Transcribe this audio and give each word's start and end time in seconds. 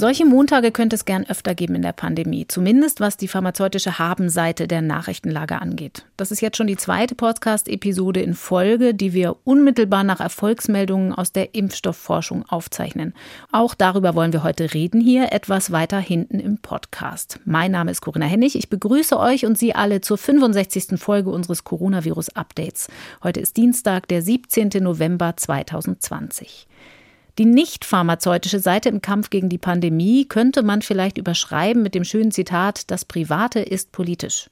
Solche 0.00 0.24
Montage 0.24 0.70
könnte 0.70 0.94
es 0.94 1.06
gern 1.06 1.26
öfter 1.26 1.56
geben 1.56 1.74
in 1.74 1.82
der 1.82 1.92
Pandemie, 1.92 2.46
zumindest 2.46 3.00
was 3.00 3.16
die 3.16 3.26
pharmazeutische 3.26 3.98
Habenseite 3.98 4.68
der 4.68 4.80
Nachrichtenlage 4.80 5.60
angeht. 5.60 6.04
Das 6.16 6.30
ist 6.30 6.40
jetzt 6.40 6.56
schon 6.56 6.68
die 6.68 6.76
zweite 6.76 7.16
Podcast-Episode 7.16 8.20
in 8.20 8.34
Folge, 8.34 8.94
die 8.94 9.12
wir 9.12 9.34
unmittelbar 9.42 10.04
nach 10.04 10.20
Erfolgsmeldungen 10.20 11.12
aus 11.12 11.32
der 11.32 11.56
Impfstoffforschung 11.56 12.44
aufzeichnen. 12.48 13.12
Auch 13.50 13.74
darüber 13.74 14.14
wollen 14.14 14.32
wir 14.32 14.44
heute 14.44 14.72
reden 14.72 15.00
hier, 15.00 15.32
etwas 15.32 15.72
weiter 15.72 15.98
hinten 15.98 16.38
im 16.38 16.58
Podcast. 16.58 17.40
Mein 17.44 17.72
Name 17.72 17.90
ist 17.90 18.00
Corinna 18.00 18.26
Hennig. 18.26 18.54
Ich 18.54 18.70
begrüße 18.70 19.18
euch 19.18 19.46
und 19.46 19.58
Sie 19.58 19.74
alle 19.74 20.00
zur 20.00 20.16
65. 20.16 20.96
Folge 20.96 21.30
unseres 21.30 21.64
Coronavirus-Updates. 21.64 22.86
Heute 23.24 23.40
ist 23.40 23.56
Dienstag, 23.56 24.06
der 24.06 24.22
17. 24.22 24.70
November 24.80 25.36
2020. 25.36 26.68
Die 27.38 27.44
nicht 27.44 27.84
pharmazeutische 27.84 28.58
Seite 28.58 28.88
im 28.88 29.00
Kampf 29.00 29.30
gegen 29.30 29.48
die 29.48 29.58
Pandemie 29.58 30.26
könnte 30.26 30.64
man 30.64 30.82
vielleicht 30.82 31.18
überschreiben 31.18 31.84
mit 31.84 31.94
dem 31.94 32.02
schönen 32.02 32.32
Zitat, 32.32 32.90
das 32.90 33.04
Private 33.04 33.60
ist 33.60 33.92
politisch. 33.92 34.50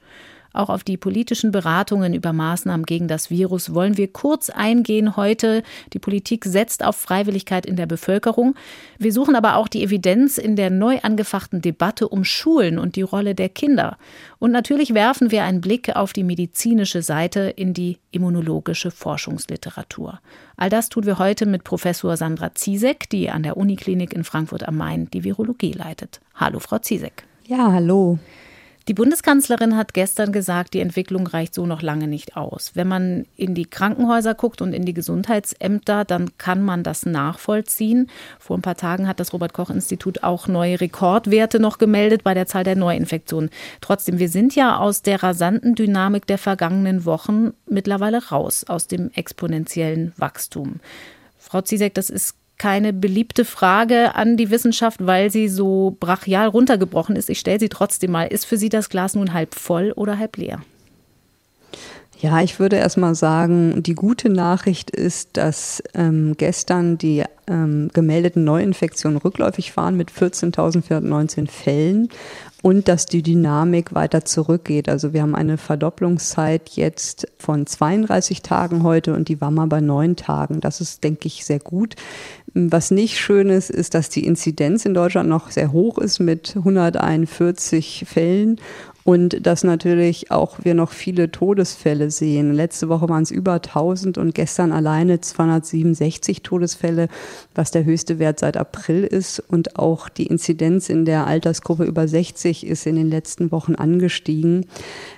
Auch 0.57 0.71
auf 0.71 0.85
die 0.85 0.97
politischen 0.97 1.53
Beratungen 1.53 2.15
über 2.15 2.33
Maßnahmen 2.33 2.87
gegen 2.87 3.09
das 3.09 3.31
Virus 3.31 3.75
wollen 3.75 3.99
wir 3.99 4.11
kurz 4.11 4.49
eingehen 4.49 5.17
heute. 5.17 5.63
Die 5.93 5.99
Politik 5.99 6.47
setzt 6.47 6.83
auf 6.83 6.97
Freiwilligkeit 6.97 7.67
in 7.67 7.77
der 7.77 7.85
Bevölkerung. 7.85 8.55
Wir 8.99 9.13
suchen 9.13 9.37
aber 9.37 9.57
auch 9.57 9.69
die 9.69 9.83
Evidenz 9.83 10.39
in 10.39 10.57
der 10.57 10.71
neu 10.71 10.99
angefachten 11.03 11.61
Debatte 11.61 12.09
um 12.09 12.25
Schulen 12.25 12.79
und 12.79 12.97
die 12.97 13.03
Rolle 13.03 13.35
der 13.35 13.51
Kinder. 13.51 13.99
Und 14.39 14.51
natürlich 14.51 14.95
werfen 14.95 15.31
wir 15.31 15.45
einen 15.45 15.61
Blick 15.61 15.95
auf 15.95 16.15
die 16.15 16.25
medizinische 16.25 17.03
Seite 17.03 17.41
in 17.41 17.75
die 17.75 17.99
immunologische 18.11 18.91
Forschungsliteratur. 18.91 20.21
All 20.57 20.71
das 20.71 20.89
tun 20.89 21.05
wir 21.05 21.19
heute 21.19 21.45
mit 21.45 21.65
Professor 21.65 22.17
Sandra 22.17 22.55
Ziesek, 22.55 23.11
die 23.11 23.29
an 23.29 23.43
der 23.43 23.59
Uniklinik 23.59 24.15
in 24.15 24.25
Frankfurt 24.25 24.67
am 24.67 24.79
Main 24.79 25.11
die 25.11 25.23
Virologie 25.23 25.73
leitet. 25.73 26.21
Hallo, 26.35 26.61
Frau 26.61 26.79
Ziesek. 26.79 27.25
Ja, 27.47 27.73
hallo. 27.73 28.19
Die 28.89 28.95
Bundeskanzlerin 28.95 29.77
hat 29.77 29.95
gestern 29.95 30.31
gesagt, 30.31 30.73
die 30.73 30.79
Entwicklung 30.79 31.27
reicht 31.27 31.55
so 31.55 31.67
noch 31.67 31.83
lange 31.83 32.07
nicht 32.07 32.37
aus. 32.37 32.71
Wenn 32.75 32.87
man 32.87 33.27
in 33.35 33.57
die 33.57 33.65
Krankenhäuser 33.65 34.35
guckt 34.35 34.63
und 34.63 34.73
in 34.73 34.85
die 34.85 34.95
Gesundheitsämter, 34.95 36.05
dann 36.05 36.39
kann 36.39 36.63
man 36.63 36.85
das 36.85 37.05
nachvollziehen. 37.05 38.09
Vor 38.39 38.57
ein 38.57 38.63
paar 38.63 38.77
Tagen 38.77 39.09
hat 39.09 39.19
das 39.19 39.33
Robert 39.33 39.55
Koch 39.55 39.71
Institut 39.71 40.23
auch 40.23 40.47
neue 40.47 40.81
Rekordwerte 40.81 41.59
noch 41.59 41.79
gemeldet 41.79 42.23
bei 42.23 42.33
der 42.33 42.47
Zahl 42.47 42.63
der 42.63 42.77
Neuinfektionen. 42.77 43.51
Trotzdem, 43.81 44.21
wir 44.21 44.29
sind 44.29 44.55
ja 44.55 44.77
aus 44.77 45.03
der 45.03 45.21
rasanten 45.21 45.75
Dynamik 45.75 46.29
der 46.29 46.39
vergangenen 46.39 47.05
Wochen 47.05 47.55
mittlerweile 47.69 48.29
raus 48.29 48.63
aus 48.69 48.87
dem 48.87 49.11
exponentiellen 49.15 50.13
Wachstum. 50.17 50.79
Frau 51.39 51.61
Ziesek, 51.61 51.95
das 51.95 52.09
ist 52.09 52.37
keine 52.59 52.93
beliebte 52.93 53.45
Frage 53.45 54.15
an 54.15 54.37
die 54.37 54.51
Wissenschaft, 54.51 55.07
weil 55.07 55.31
sie 55.31 55.49
so 55.49 55.97
brachial 56.01 56.49
runtergebrochen 56.49 57.17
ist. 57.17 57.31
Ich 57.31 57.39
stelle 57.39 57.61
sie 57.61 57.69
trotzdem 57.69 58.13
mal. 58.13 58.25
Ist 58.25 58.47
für 58.47 58.57
Sie 58.57 58.69
das 58.69 58.89
Glas 58.89 59.15
nun 59.15 59.33
halb 59.33 59.55
voll 59.55 59.93
oder 59.93 60.19
halb 60.19 60.37
leer? 60.37 60.61
Ja, 62.19 62.41
ich 62.41 62.59
würde 62.59 62.77
erst 62.77 62.97
mal 62.97 63.15
sagen, 63.15 63.83
die 63.83 63.95
gute 63.95 64.31
Nachricht 64.31 64.91
ist, 64.91 65.37
dass 65.37 65.83
ähm, 65.93 66.35
gestern 66.39 66.97
die 66.97 67.25
ähm, 67.47 67.91
gemeldeten 67.93 68.43
Neuinfektionen 68.43 69.19
rückläufig 69.19 69.77
waren 69.77 69.99
mit 69.99 70.11
14.419 70.11 71.47
Fällen 71.47 72.09
und 72.63 72.89
dass 72.89 73.05
die 73.05 73.23
Dynamik 73.23 73.95
weiter 73.95 74.25
zurückgeht. 74.25 74.89
Also 74.89 75.13
wir 75.13 75.21
haben 75.21 75.35
eine 75.35 75.59
Verdopplungszeit 75.59 76.71
jetzt 76.71 77.29
von 77.39 77.67
32 77.67 78.41
Tagen 78.41 78.83
heute 78.83 79.13
und 79.13 79.29
die 79.29 79.41
war 79.43 79.51
mal 79.51 79.67
bei 79.67 79.83
neun 79.83 80.17
Tagen. 80.17 80.61
Das 80.63 80.81
ist, 80.81 81.05
denke 81.05 81.27
ich, 81.27 81.45
sehr 81.45 81.61
gut. 81.61 81.97
Was 82.59 82.91
nicht 82.91 83.19
schön 83.19 83.51
ist, 83.51 83.69
ist, 83.69 83.93
dass 83.93 84.09
die 84.09 84.25
Inzidenz 84.25 84.87
in 84.87 84.95
Deutschland 84.95 85.29
noch 85.29 85.51
sehr 85.51 85.73
hoch 85.73 85.99
ist 85.99 86.21
mit 86.21 86.57
141 86.57 88.07
Fällen 88.09 88.59
und 89.07 89.47
dass 89.47 89.63
natürlich 89.63 90.33
auch 90.33 90.59
wir 90.65 90.75
noch 90.75 90.91
viele 90.91 91.31
Todesfälle 91.31 92.11
sehen. 92.11 92.53
Letzte 92.53 92.89
Woche 92.89 93.09
waren 93.09 93.23
es 93.23 93.31
über 93.31 93.53
1000 93.53 94.19
und 94.19 94.35
gestern 94.35 94.73
alleine 94.73 95.21
267 95.21 96.43
Todesfälle, 96.43 97.07
was 97.55 97.71
der 97.71 97.85
höchste 97.85 98.19
Wert 98.19 98.41
seit 98.41 98.57
April 98.57 99.05
ist. 99.05 99.39
Und 99.39 99.79
auch 99.79 100.09
die 100.09 100.27
Inzidenz 100.27 100.89
in 100.89 101.05
der 101.05 101.29
Altersgruppe 101.29 101.85
über 101.85 102.09
60 102.09 102.67
ist 102.67 102.85
in 102.85 102.97
den 102.97 103.09
letzten 103.09 103.53
Wochen 103.53 103.77
angestiegen. 103.77 104.67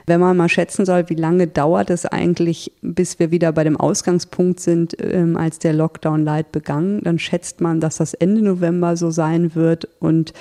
Wenn 0.06 0.20
man 0.20 0.36
mal 0.36 0.50
schätzen 0.50 0.84
soll, 0.84 1.08
wie 1.08 1.14
lange 1.14 1.46
dauert 1.46 1.88
es 1.88 2.04
eigentlich, 2.04 2.72
bis 2.82 3.18
wir 3.18 3.30
wieder 3.30 3.52
bei 3.52 3.64
dem 3.64 3.78
Ausgangspunkt 3.78 4.60
sind, 4.60 4.98
ähm, 5.00 5.38
als 5.38 5.60
der 5.60 5.72
Lockdown 5.72 6.26
Light 6.26 6.52
begann, 6.52 7.00
dann 7.04 7.18
schätzt 7.18 7.62
man, 7.62 7.80
dass 7.80 7.96
das 7.96 8.12
Ende 8.12 8.42
November 8.42 8.98
so 8.98 9.10
sein 9.10 9.54
wird 9.54 9.88
und 9.98 10.34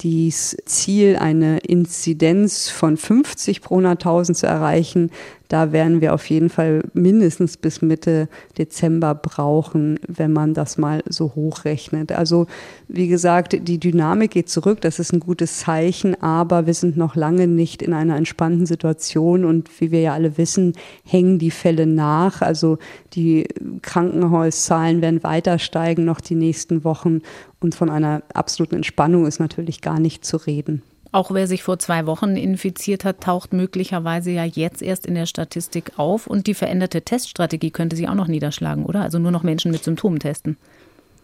dies 0.00 0.56
Ziel, 0.66 1.16
eine 1.16 1.58
Inzidenz 1.58 2.68
von 2.68 2.96
50 2.96 3.60
pro 3.60 3.78
100.000 3.78 4.34
zu 4.34 4.46
erreichen, 4.46 5.10
da 5.48 5.72
werden 5.72 6.00
wir 6.00 6.14
auf 6.14 6.28
jeden 6.30 6.48
Fall 6.48 6.82
mindestens 6.94 7.56
bis 7.56 7.82
Mitte 7.82 8.28
Dezember 8.56 9.14
brauchen, 9.14 9.98
wenn 10.06 10.32
man 10.32 10.54
das 10.54 10.78
mal 10.78 11.02
so 11.08 11.34
hochrechnet. 11.34 12.12
Also 12.12 12.46
wie 12.88 13.08
gesagt, 13.08 13.56
die 13.68 13.78
Dynamik 13.78 14.32
geht 14.32 14.48
zurück, 14.48 14.80
das 14.80 14.98
ist 14.98 15.12
ein 15.12 15.20
gutes 15.20 15.58
Zeichen, 15.58 16.20
aber 16.22 16.66
wir 16.66 16.74
sind 16.74 16.96
noch 16.96 17.14
lange 17.14 17.46
nicht 17.46 17.82
in 17.82 17.92
einer 17.92 18.16
entspannten 18.16 18.66
Situation 18.66 19.44
und 19.44 19.80
wie 19.80 19.90
wir 19.90 20.00
ja 20.00 20.14
alle 20.14 20.38
wissen, 20.38 20.72
hängen 21.04 21.38
die 21.38 21.50
Fälle 21.50 21.86
nach. 21.86 22.40
Also 22.40 22.78
die 23.12 23.46
Krankenhauszahlen 23.82 25.02
werden 25.02 25.22
weiter 25.22 25.58
steigen 25.58 26.04
noch 26.04 26.20
die 26.20 26.36
nächsten 26.36 26.84
Wochen 26.84 27.20
und 27.60 27.74
von 27.74 27.90
einer 27.90 28.22
absoluten 28.32 28.76
Entspannung 28.76 29.26
ist 29.26 29.40
natürlich 29.40 29.80
gar 29.80 30.00
nicht 30.00 30.24
zu 30.24 30.36
reden. 30.38 30.82
Auch 31.14 31.30
wer 31.30 31.46
sich 31.46 31.62
vor 31.62 31.78
zwei 31.78 32.06
Wochen 32.06 32.36
infiziert 32.36 33.04
hat, 33.04 33.20
taucht 33.20 33.52
möglicherweise 33.52 34.32
ja 34.32 34.42
jetzt 34.42 34.82
erst 34.82 35.06
in 35.06 35.14
der 35.14 35.26
Statistik 35.26 35.92
auf. 35.96 36.26
Und 36.26 36.48
die 36.48 36.54
veränderte 36.54 37.02
Teststrategie 37.02 37.70
könnte 37.70 37.94
sich 37.94 38.08
auch 38.08 38.16
noch 38.16 38.26
niederschlagen, 38.26 38.84
oder? 38.84 39.02
Also 39.02 39.20
nur 39.20 39.30
noch 39.30 39.44
Menschen 39.44 39.70
mit 39.70 39.84
Symptomen 39.84 40.18
testen. 40.18 40.56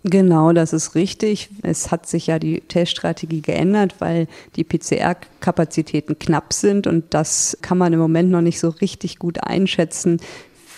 Genau, 0.04 0.52
das 0.52 0.72
ist 0.72 0.94
richtig. 0.94 1.50
Es 1.62 1.90
hat 1.90 2.06
sich 2.06 2.28
ja 2.28 2.38
die 2.38 2.60
Teststrategie 2.60 3.40
geändert, 3.40 3.96
weil 3.98 4.28
die 4.54 4.62
PCR-Kapazitäten 4.62 6.20
knapp 6.20 6.52
sind 6.52 6.86
und 6.86 7.12
das 7.12 7.58
kann 7.60 7.76
man 7.76 7.92
im 7.92 7.98
Moment 7.98 8.30
noch 8.30 8.42
nicht 8.42 8.60
so 8.60 8.68
richtig 8.68 9.18
gut 9.18 9.42
einschätzen, 9.42 10.20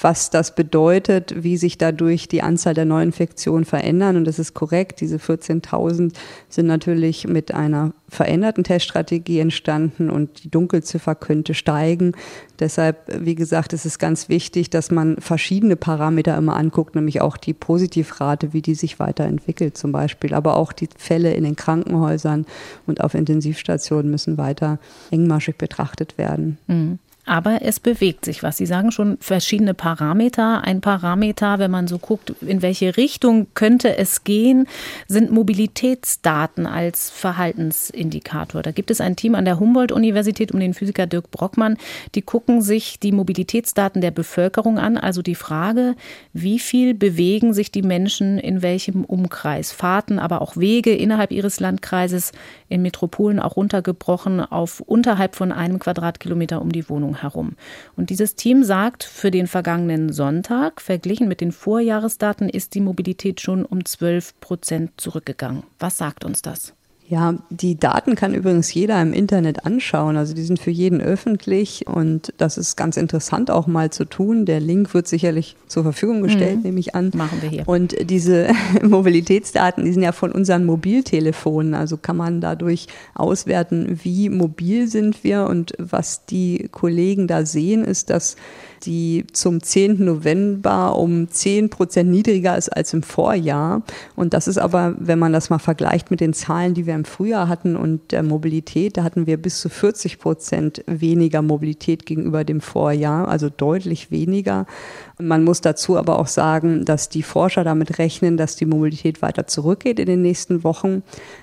was 0.02 0.30
das 0.30 0.54
bedeutet, 0.54 1.44
wie 1.44 1.56
sich 1.56 1.78
dadurch 1.78 2.26
die 2.26 2.42
Anzahl 2.42 2.74
der 2.74 2.84
Neuinfektionen 2.84 3.64
verändern. 3.64 4.16
Und 4.16 4.24
das 4.24 4.38
ist 4.40 4.52
korrekt. 4.52 5.00
Diese 5.00 5.16
14.000 5.16 6.12
sind 6.48 6.66
natürlich 6.66 7.28
mit 7.28 7.54
einer 7.54 7.92
veränderten 8.08 8.64
Teststrategie 8.64 9.38
entstanden 9.38 10.10
und 10.10 10.44
die 10.44 10.50
Dunkelziffer 10.50 11.14
könnte 11.14 11.54
steigen. 11.54 12.12
Deshalb, 12.58 12.98
wie 13.24 13.34
gesagt, 13.34 13.72
ist 13.72 13.86
es 13.86 13.98
ganz 13.98 14.28
wichtig, 14.28 14.70
dass 14.70 14.90
man 14.90 15.16
verschiedene 15.18 15.76
Parameter 15.76 16.36
immer 16.36 16.56
anguckt, 16.56 16.94
nämlich 16.94 17.20
auch 17.20 17.36
die 17.36 17.54
Positivrate, 17.54 18.52
wie 18.52 18.60
die 18.60 18.74
sich 18.74 18.98
weiterentwickelt 18.98 19.78
zum 19.78 19.92
Beispiel, 19.92 20.34
aber 20.34 20.56
auch 20.56 20.72
die 20.72 20.88
Fälle 20.96 21.32
in 21.34 21.44
den 21.44 21.56
Krankenhäusern 21.56 22.44
und 22.86 23.02
auf 23.02 23.14
Intensivstationen 23.14 24.10
müssen 24.10 24.36
weiter 24.36 24.78
engmaschig 25.10 25.56
betrachtet 25.56 26.18
werden. 26.18 26.58
Mhm. 26.66 26.98
Aber 27.24 27.62
es 27.62 27.78
bewegt 27.78 28.24
sich 28.24 28.42
was. 28.42 28.56
Sie 28.56 28.66
sagen 28.66 28.90
schon 28.90 29.16
verschiedene 29.20 29.74
Parameter. 29.74 30.64
Ein 30.64 30.80
Parameter, 30.80 31.60
wenn 31.60 31.70
man 31.70 31.86
so 31.86 31.98
guckt, 31.98 32.34
in 32.40 32.62
welche 32.62 32.96
Richtung 32.96 33.46
könnte 33.54 33.96
es 33.96 34.24
gehen, 34.24 34.66
sind 35.06 35.30
Mobilitätsdaten 35.30 36.66
als 36.66 37.10
Verhaltensindikator. 37.10 38.62
Da 38.62 38.72
gibt 38.72 38.90
es 38.90 39.00
ein 39.00 39.14
Team 39.14 39.36
an 39.36 39.44
der 39.44 39.60
Humboldt-Universität 39.60 40.50
um 40.50 40.58
den 40.58 40.74
Physiker 40.74 41.06
Dirk 41.06 41.30
Brockmann. 41.30 41.76
Die 42.16 42.22
gucken 42.22 42.60
sich 42.60 42.98
die 42.98 43.12
Mobilitätsdaten 43.12 44.00
der 44.00 44.10
Bevölkerung 44.10 44.80
an. 44.80 44.98
Also 44.98 45.22
die 45.22 45.36
Frage, 45.36 45.94
wie 46.32 46.58
viel 46.58 46.92
bewegen 46.92 47.54
sich 47.54 47.70
die 47.70 47.82
Menschen 47.82 48.38
in 48.38 48.62
welchem 48.62 49.04
Umkreis? 49.04 49.70
Fahrten, 49.70 50.18
aber 50.18 50.42
auch 50.42 50.56
Wege 50.56 50.92
innerhalb 50.92 51.30
ihres 51.30 51.60
Landkreises, 51.60 52.32
in 52.72 52.82
Metropolen 52.82 53.38
auch 53.38 53.56
runtergebrochen 53.56 54.40
auf 54.40 54.80
unterhalb 54.80 55.36
von 55.36 55.52
einem 55.52 55.78
Quadratkilometer 55.78 56.60
um 56.60 56.72
die 56.72 56.88
Wohnung 56.88 57.14
herum. 57.16 57.56
Und 57.96 58.10
dieses 58.10 58.34
Team 58.34 58.64
sagt, 58.64 59.04
für 59.04 59.30
den 59.30 59.46
vergangenen 59.46 60.12
Sonntag, 60.12 60.80
verglichen 60.80 61.28
mit 61.28 61.40
den 61.40 61.52
Vorjahresdaten, 61.52 62.48
ist 62.48 62.74
die 62.74 62.80
Mobilität 62.80 63.40
schon 63.40 63.64
um 63.64 63.84
12 63.84 64.40
Prozent 64.40 64.92
zurückgegangen. 64.96 65.64
Was 65.78 65.98
sagt 65.98 66.24
uns 66.24 66.42
das? 66.42 66.74
Ja, 67.08 67.34
die 67.50 67.78
Daten 67.78 68.14
kann 68.14 68.32
übrigens 68.32 68.72
jeder 68.72 69.00
im 69.02 69.12
Internet 69.12 69.66
anschauen. 69.66 70.16
Also 70.16 70.34
die 70.34 70.44
sind 70.44 70.58
für 70.58 70.70
jeden 70.70 71.00
öffentlich 71.00 71.86
und 71.86 72.32
das 72.38 72.56
ist 72.56 72.76
ganz 72.76 72.96
interessant 72.96 73.50
auch 73.50 73.66
mal 73.66 73.90
zu 73.90 74.04
tun. 74.06 74.46
Der 74.46 74.60
Link 74.60 74.94
wird 74.94 75.06
sicherlich 75.08 75.56
zur 75.66 75.82
Verfügung 75.82 76.22
gestellt, 76.22 76.58
mhm. 76.58 76.62
nehme 76.62 76.80
ich 76.80 76.94
an. 76.94 77.10
Machen 77.14 77.42
wir 77.42 77.50
hier. 77.50 77.68
Und 77.68 77.94
diese 78.08 78.48
Mobilitätsdaten, 78.82 79.84
die 79.84 79.92
sind 79.92 80.02
ja 80.02 80.12
von 80.12 80.32
unseren 80.32 80.64
Mobiltelefonen. 80.64 81.74
Also 81.74 81.98
kann 81.98 82.16
man 82.16 82.40
dadurch 82.40 82.86
auswerten, 83.14 84.00
wie 84.02 84.30
mobil 84.30 84.88
sind 84.88 85.22
wir 85.22 85.46
und 85.48 85.74
was 85.78 86.24
die 86.24 86.68
Kollegen 86.70 87.26
da 87.26 87.44
sehen, 87.44 87.84
ist, 87.84 88.08
dass 88.08 88.36
die 88.84 89.24
zum 89.32 89.62
10. 89.62 90.04
November 90.04 90.96
um 90.96 91.28
10 91.28 91.70
Prozent 91.70 92.10
niedriger 92.10 92.56
ist 92.56 92.68
als 92.68 92.92
im 92.92 93.02
Vorjahr. 93.02 93.82
Und 94.16 94.34
das 94.34 94.48
ist 94.48 94.58
aber, 94.58 94.94
wenn 94.98 95.18
man 95.18 95.32
das 95.32 95.50
mal 95.50 95.58
vergleicht 95.58 96.10
mit 96.10 96.20
den 96.20 96.32
Zahlen, 96.32 96.74
die 96.74 96.86
wir 96.86 96.94
im 96.94 97.04
Frühjahr 97.04 97.48
hatten 97.48 97.76
und 97.76 98.12
der 98.12 98.22
Mobilität, 98.22 98.96
da 98.96 99.04
hatten 99.04 99.26
wir 99.26 99.36
bis 99.36 99.60
zu 99.60 99.68
40 99.68 100.18
Prozent 100.18 100.84
weniger 100.86 101.42
Mobilität 101.42 102.06
gegenüber 102.06 102.44
dem 102.44 102.60
Vorjahr, 102.60 103.28
also 103.28 103.48
deutlich 103.48 104.10
weniger. 104.10 104.66
Man 105.22 105.44
muss 105.44 105.60
dazu 105.60 105.96
aber 105.96 106.18
auch 106.18 106.26
sagen, 106.26 106.84
dass 106.84 107.08
die 107.08 107.22
Forscher 107.22 107.62
damit 107.62 107.98
rechnen, 107.98 108.36
dass 108.36 108.56
die 108.56 108.66
Mobilität 108.66 109.22
weiter 109.22 109.46
zurückgeht 109.46 110.00
in 110.00 110.06
den 110.06 110.22
nächsten 110.22 110.64
Wochen 110.64 111.02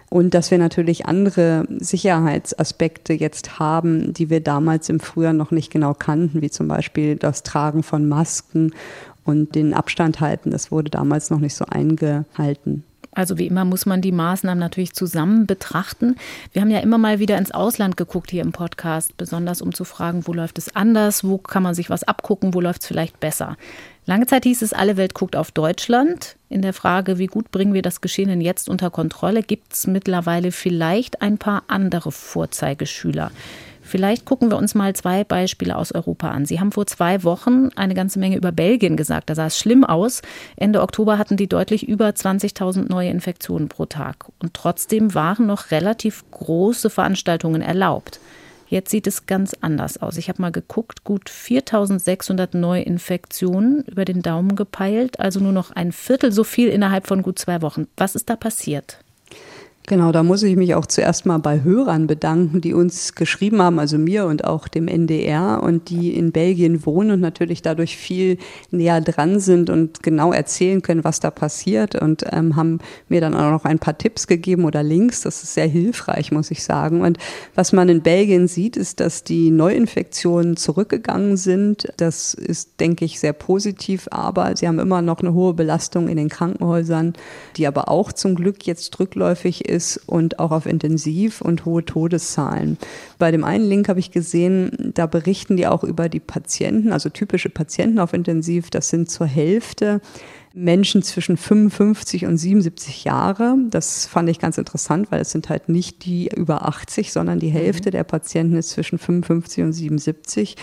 und 0.09 0.33
dass 0.33 0.51
wir 0.51 0.57
natürlich 0.57 1.05
andere 1.05 1.65
Sicherheitsaspekte 1.79 3.13
jetzt 3.13 3.57
haben, 3.57 4.13
die 4.13 4.29
wir 4.29 4.41
damals 4.41 4.89
im 4.89 4.99
Frühjahr 4.99 5.33
noch 5.33 5.51
nicht 5.51 5.71
genau 5.71 5.93
kannten, 5.93 6.41
wie 6.41 6.49
zum 6.49 6.67
Beispiel 6.67 7.15
das 7.15 7.43
Tragen 7.43 7.83
von 7.83 8.07
Masken 8.09 8.73
und 9.23 9.55
den 9.55 9.73
Abstand 9.73 10.19
halten. 10.19 10.51
Das 10.51 10.71
wurde 10.71 10.89
damals 10.89 11.29
noch 11.29 11.39
nicht 11.39 11.55
so 11.55 11.65
eingehalten. 11.65 12.83
Also 13.19 13.37
wie 13.37 13.47
immer 13.47 13.65
muss 13.65 13.85
man 13.85 14.01
die 14.01 14.13
Maßnahmen 14.13 14.59
natürlich 14.59 14.93
zusammen 14.93 15.45
betrachten. 15.45 16.15
Wir 16.53 16.61
haben 16.61 16.71
ja 16.71 16.79
immer 16.79 16.97
mal 16.97 17.19
wieder 17.19 17.37
ins 17.37 17.51
Ausland 17.51 17.97
geguckt 17.97 18.31
hier 18.31 18.41
im 18.41 18.53
Podcast, 18.53 19.17
besonders 19.17 19.61
um 19.61 19.73
zu 19.73 19.83
fragen, 19.83 20.25
wo 20.25 20.31
läuft 20.31 20.57
es 20.57 20.73
anders, 20.73 21.25
wo 21.25 21.37
kann 21.37 21.61
man 21.61 21.75
sich 21.75 21.89
was 21.89 22.05
abgucken, 22.05 22.53
wo 22.53 22.61
läuft 22.61 22.79
es 22.79 22.87
vielleicht 22.87 23.19
besser. 23.19 23.57
Lange 24.05 24.25
Zeit 24.25 24.45
hieß 24.45 24.61
es, 24.61 24.71
alle 24.71 24.95
Welt 24.95 25.15
guckt 25.15 25.35
auf 25.35 25.51
Deutschland. 25.51 26.37
In 26.47 26.61
der 26.61 26.71
Frage, 26.71 27.17
wie 27.17 27.27
gut 27.27 27.51
bringen 27.51 27.73
wir 27.73 27.81
das 27.81 27.99
Geschehen 27.99 28.29
denn 28.29 28.39
jetzt 28.39 28.69
unter 28.69 28.89
Kontrolle, 28.89 29.43
gibt 29.43 29.73
es 29.73 29.85
mittlerweile 29.85 30.53
vielleicht 30.53 31.21
ein 31.21 31.37
paar 31.37 31.63
andere 31.67 32.13
Vorzeigeschüler. 32.13 33.31
Vielleicht 33.89 34.25
gucken 34.25 34.51
wir 34.51 34.57
uns 34.57 34.75
mal 34.75 34.95
zwei 34.95 35.23
Beispiele 35.23 35.75
aus 35.75 35.91
Europa 35.91 36.29
an. 36.29 36.45
Sie 36.45 36.59
haben 36.59 36.71
vor 36.71 36.85
zwei 36.85 37.23
Wochen 37.23 37.69
eine 37.75 37.95
ganze 37.95 38.19
Menge 38.19 38.37
über 38.37 38.51
Belgien 38.51 38.95
gesagt. 38.97 39.31
Da 39.31 39.35
sah 39.35 39.47
es 39.47 39.57
schlimm 39.57 39.83
aus. 39.83 40.21
Ende 40.57 40.83
Oktober 40.83 41.17
hatten 41.17 41.37
die 41.37 41.49
deutlich 41.49 41.87
über 41.87 42.07
20.000 42.09 42.87
neue 42.87 43.09
Infektionen 43.09 43.67
pro 43.67 43.87
Tag. 43.87 44.27
Und 44.37 44.53
trotzdem 44.53 45.15
waren 45.15 45.47
noch 45.47 45.71
relativ 45.71 46.23
große 46.29 46.91
Veranstaltungen 46.91 47.63
erlaubt. 47.63 48.19
Jetzt 48.67 48.91
sieht 48.91 49.07
es 49.07 49.25
ganz 49.25 49.55
anders 49.59 49.99
aus. 49.99 50.17
Ich 50.17 50.29
habe 50.29 50.43
mal 50.43 50.51
geguckt, 50.51 51.03
gut 51.03 51.27
4600 51.27 52.53
Neuinfektionen 52.53 53.83
über 53.85 54.05
den 54.05 54.21
Daumen 54.21 54.55
gepeilt, 54.55 55.19
also 55.19 55.39
nur 55.39 55.51
noch 55.51 55.71
ein 55.71 55.91
Viertel 55.91 56.31
so 56.31 56.43
viel 56.43 56.69
innerhalb 56.69 57.07
von 57.07 57.23
gut 57.23 57.39
zwei 57.39 57.63
Wochen. 57.63 57.87
Was 57.97 58.13
ist 58.13 58.29
da 58.29 58.35
passiert? 58.35 58.99
Genau, 59.89 60.11
da 60.11 60.21
muss 60.21 60.43
ich 60.43 60.55
mich 60.55 60.75
auch 60.75 60.85
zuerst 60.85 61.25
mal 61.25 61.39
bei 61.39 61.63
Hörern 61.63 62.05
bedanken, 62.05 62.61
die 62.61 62.75
uns 62.75 63.15
geschrieben 63.15 63.59
haben, 63.59 63.79
also 63.79 63.97
mir 63.97 64.27
und 64.27 64.45
auch 64.45 64.67
dem 64.67 64.87
NDR 64.87 65.63
und 65.63 65.89
die 65.89 66.15
in 66.15 66.31
Belgien 66.31 66.85
wohnen 66.85 67.09
und 67.09 67.21
natürlich 67.21 67.63
dadurch 67.63 67.97
viel 67.97 68.37
näher 68.69 69.01
dran 69.01 69.39
sind 69.39 69.71
und 69.71 70.03
genau 70.03 70.31
erzählen 70.31 70.83
können, 70.83 71.03
was 71.03 71.21
da 71.21 71.31
passiert 71.31 71.95
und 71.95 72.23
ähm, 72.31 72.55
haben 72.55 72.77
mir 73.07 73.19
dann 73.19 73.33
auch 73.33 73.49
noch 73.49 73.65
ein 73.65 73.79
paar 73.79 73.97
Tipps 73.97 74.27
gegeben 74.27 74.65
oder 74.65 74.83
Links. 74.83 75.21
Das 75.21 75.41
ist 75.41 75.55
sehr 75.55 75.65
hilfreich, 75.65 76.31
muss 76.31 76.51
ich 76.51 76.63
sagen. 76.63 77.01
Und 77.01 77.17
was 77.55 77.73
man 77.73 77.89
in 77.89 78.03
Belgien 78.03 78.47
sieht, 78.47 78.77
ist, 78.77 78.99
dass 78.99 79.23
die 79.23 79.49
Neuinfektionen 79.49 80.55
zurückgegangen 80.55 81.35
sind. 81.35 81.91
Das 81.97 82.35
ist, 82.35 82.79
denke 82.79 83.05
ich, 83.05 83.19
sehr 83.19 83.33
positiv, 83.33 84.07
aber 84.11 84.55
sie 84.55 84.67
haben 84.67 84.77
immer 84.77 85.01
noch 85.01 85.21
eine 85.21 85.33
hohe 85.33 85.55
Belastung 85.55 86.09
in 86.09 86.17
den 86.17 86.29
Krankenhäusern, 86.29 87.13
die 87.57 87.65
aber 87.65 87.89
auch 87.89 88.13
zum 88.13 88.35
Glück 88.35 88.67
jetzt 88.67 88.99
rückläufig 88.99 89.67
ist 89.67 89.78
ist 89.79 89.97
und 90.07 90.39
auch 90.39 90.51
auf 90.51 90.65
Intensiv 90.65 91.39
und 91.39 91.63
hohe 91.63 91.85
Todeszahlen. 91.85 92.77
Bei 93.17 93.31
dem 93.31 93.45
einen 93.45 93.65
Link 93.65 93.87
habe 93.87 93.99
ich 93.99 94.11
gesehen, 94.11 94.91
da 94.93 95.05
berichten 95.05 95.55
die 95.55 95.67
auch 95.67 95.85
über 95.85 96.09
die 96.09 96.19
Patienten, 96.19 96.91
also 96.91 97.07
typische 97.09 97.49
Patienten 97.49 97.99
auf 97.99 98.13
Intensiv. 98.13 98.69
Das 98.69 98.89
sind 98.89 99.09
zur 99.09 99.27
Hälfte 99.27 100.01
Menschen 100.53 101.03
zwischen 101.03 101.37
55 101.37 102.25
und 102.25 102.37
77 102.37 103.05
Jahre. 103.05 103.55
Das 103.69 104.05
fand 104.05 104.29
ich 104.29 104.39
ganz 104.39 104.57
interessant, 104.57 105.11
weil 105.11 105.21
es 105.21 105.31
sind 105.31 105.47
halt 105.49 105.69
nicht 105.69 106.03
die 106.05 106.29
über 106.35 106.67
80, 106.67 107.13
sondern 107.13 107.39
die 107.39 107.49
Hälfte 107.49 107.89
mhm. 107.89 107.93
der 107.93 108.03
Patienten 108.03 108.57
ist 108.57 108.71
zwischen 108.71 108.97
55 108.97 109.63
und 109.63 109.73
77. 109.73 110.55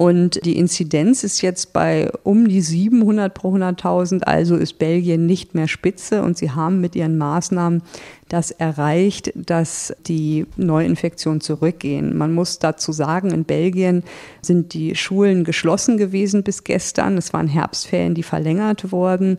Und 0.00 0.46
die 0.46 0.56
Inzidenz 0.56 1.24
ist 1.24 1.42
jetzt 1.42 1.74
bei 1.74 2.10
um 2.22 2.48
die 2.48 2.62
700 2.62 3.34
pro 3.34 3.54
100.000, 3.54 4.22
also 4.22 4.56
ist 4.56 4.78
Belgien 4.78 5.26
nicht 5.26 5.54
mehr 5.54 5.68
Spitze 5.68 6.22
und 6.22 6.38
sie 6.38 6.52
haben 6.52 6.80
mit 6.80 6.96
ihren 6.96 7.18
Maßnahmen 7.18 7.82
das 8.26 8.50
erreicht, 8.50 9.30
dass 9.34 9.94
die 10.06 10.46
Neuinfektionen 10.56 11.42
zurückgehen. 11.42 12.16
Man 12.16 12.32
muss 12.32 12.58
dazu 12.58 12.92
sagen, 12.92 13.30
in 13.30 13.44
Belgien 13.44 14.02
sind 14.40 14.72
die 14.72 14.94
Schulen 14.94 15.44
geschlossen 15.44 15.98
gewesen 15.98 16.44
bis 16.44 16.64
gestern. 16.64 17.18
Es 17.18 17.34
waren 17.34 17.48
Herbstferien, 17.48 18.14
die 18.14 18.22
verlängert 18.22 18.92
wurden. 18.92 19.36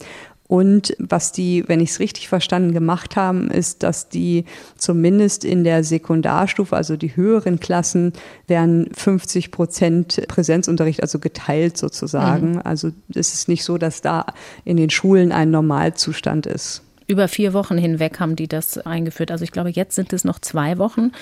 Und 0.51 0.93
was 0.99 1.31
die, 1.31 1.63
wenn 1.67 1.79
ich 1.79 1.91
es 1.91 1.99
richtig 2.01 2.27
verstanden, 2.27 2.73
gemacht 2.73 3.15
haben, 3.15 3.49
ist, 3.49 3.83
dass 3.83 4.09
die 4.09 4.43
zumindest 4.75 5.45
in 5.45 5.63
der 5.63 5.85
Sekundarstufe, 5.85 6.75
also 6.75 6.97
die 6.97 7.15
höheren 7.15 7.61
Klassen, 7.61 8.11
werden 8.47 8.89
50 8.93 9.51
Prozent 9.51 10.27
Präsenzunterricht, 10.27 11.01
also 11.01 11.19
geteilt 11.19 11.77
sozusagen. 11.77 12.55
Mhm. 12.55 12.61
Also 12.65 12.91
es 13.15 13.33
ist 13.33 13.47
nicht 13.47 13.63
so, 13.63 13.77
dass 13.77 14.01
da 14.01 14.25
in 14.65 14.75
den 14.75 14.89
Schulen 14.89 15.31
ein 15.31 15.51
Normalzustand 15.51 16.47
ist. 16.47 16.81
Über 17.07 17.29
vier 17.29 17.53
Wochen 17.53 17.77
hinweg 17.77 18.19
haben 18.19 18.35
die 18.35 18.49
das 18.49 18.77
eingeführt. 18.77 19.31
Also 19.31 19.45
ich 19.45 19.53
glaube, 19.53 19.69
jetzt 19.69 19.95
sind 19.95 20.11
es 20.11 20.25
noch 20.25 20.39
zwei 20.39 20.77
Wochen. 20.77 21.13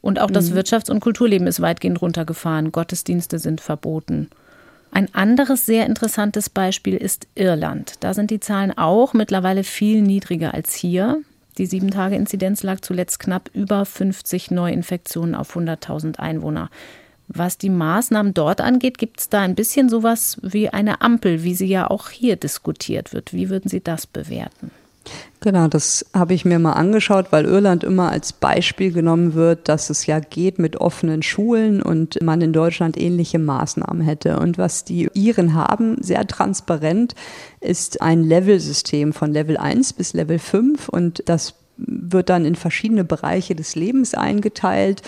Und 0.00 0.20
auch 0.20 0.30
das 0.30 0.50
mhm. 0.50 0.58
Wirtschafts- 0.58 0.92
und 0.92 1.00
Kulturleben 1.00 1.48
ist 1.48 1.60
weitgehend 1.60 2.00
runtergefahren. 2.00 2.70
Gottesdienste 2.70 3.40
sind 3.40 3.60
verboten. 3.60 4.28
Ein 4.90 5.14
anderes 5.14 5.66
sehr 5.66 5.86
interessantes 5.86 6.48
Beispiel 6.48 6.96
ist 6.96 7.26
Irland. 7.34 7.94
Da 8.00 8.14
sind 8.14 8.30
die 8.30 8.40
Zahlen 8.40 8.76
auch 8.76 9.12
mittlerweile 9.12 9.64
viel 9.64 10.02
niedriger 10.02 10.54
als 10.54 10.74
hier. 10.74 11.22
Die 11.58 11.66
Sieben-Tage-Inzidenz 11.66 12.62
lag 12.62 12.80
zuletzt 12.80 13.18
knapp 13.18 13.50
über 13.54 13.84
50 13.84 14.50
Neuinfektionen 14.50 15.34
auf 15.34 15.56
100.000 15.56 16.18
Einwohner. 16.18 16.70
Was 17.28 17.58
die 17.58 17.70
Maßnahmen 17.70 18.34
dort 18.34 18.60
angeht, 18.60 18.98
gibt 18.98 19.20
es 19.20 19.28
da 19.28 19.40
ein 19.40 19.54
bisschen 19.54 19.88
sowas 19.88 20.38
wie 20.42 20.68
eine 20.68 21.00
Ampel, 21.00 21.42
wie 21.42 21.54
sie 21.54 21.66
ja 21.66 21.90
auch 21.90 22.10
hier 22.10 22.36
diskutiert 22.36 23.12
wird. 23.12 23.32
Wie 23.32 23.50
würden 23.50 23.68
Sie 23.68 23.82
das 23.82 24.06
bewerten? 24.06 24.70
Genau, 25.40 25.68
das 25.68 26.06
habe 26.14 26.34
ich 26.34 26.44
mir 26.44 26.58
mal 26.58 26.72
angeschaut, 26.72 27.26
weil 27.30 27.44
Irland 27.44 27.84
immer 27.84 28.10
als 28.10 28.32
Beispiel 28.32 28.92
genommen 28.92 29.34
wird, 29.34 29.68
dass 29.68 29.90
es 29.90 30.06
ja 30.06 30.18
geht 30.18 30.58
mit 30.58 30.76
offenen 30.76 31.22
Schulen 31.22 31.82
und 31.82 32.20
man 32.22 32.40
in 32.40 32.52
Deutschland 32.52 33.00
ähnliche 33.00 33.38
Maßnahmen 33.38 34.02
hätte. 34.02 34.38
Und 34.40 34.58
was 34.58 34.84
die 34.84 35.08
Iren 35.14 35.54
haben, 35.54 36.02
sehr 36.02 36.26
transparent, 36.26 37.14
ist 37.60 38.02
ein 38.02 38.24
Level-System 38.24 39.12
von 39.12 39.32
Level 39.32 39.56
1 39.56 39.92
bis 39.92 40.14
Level 40.14 40.38
5 40.38 40.88
und 40.88 41.22
das 41.26 41.54
wird 41.76 42.30
dann 42.30 42.44
in 42.44 42.54
verschiedene 42.54 43.04
Bereiche 43.04 43.54
des 43.54 43.76
Lebens 43.76 44.14
eingeteilt 44.14 45.02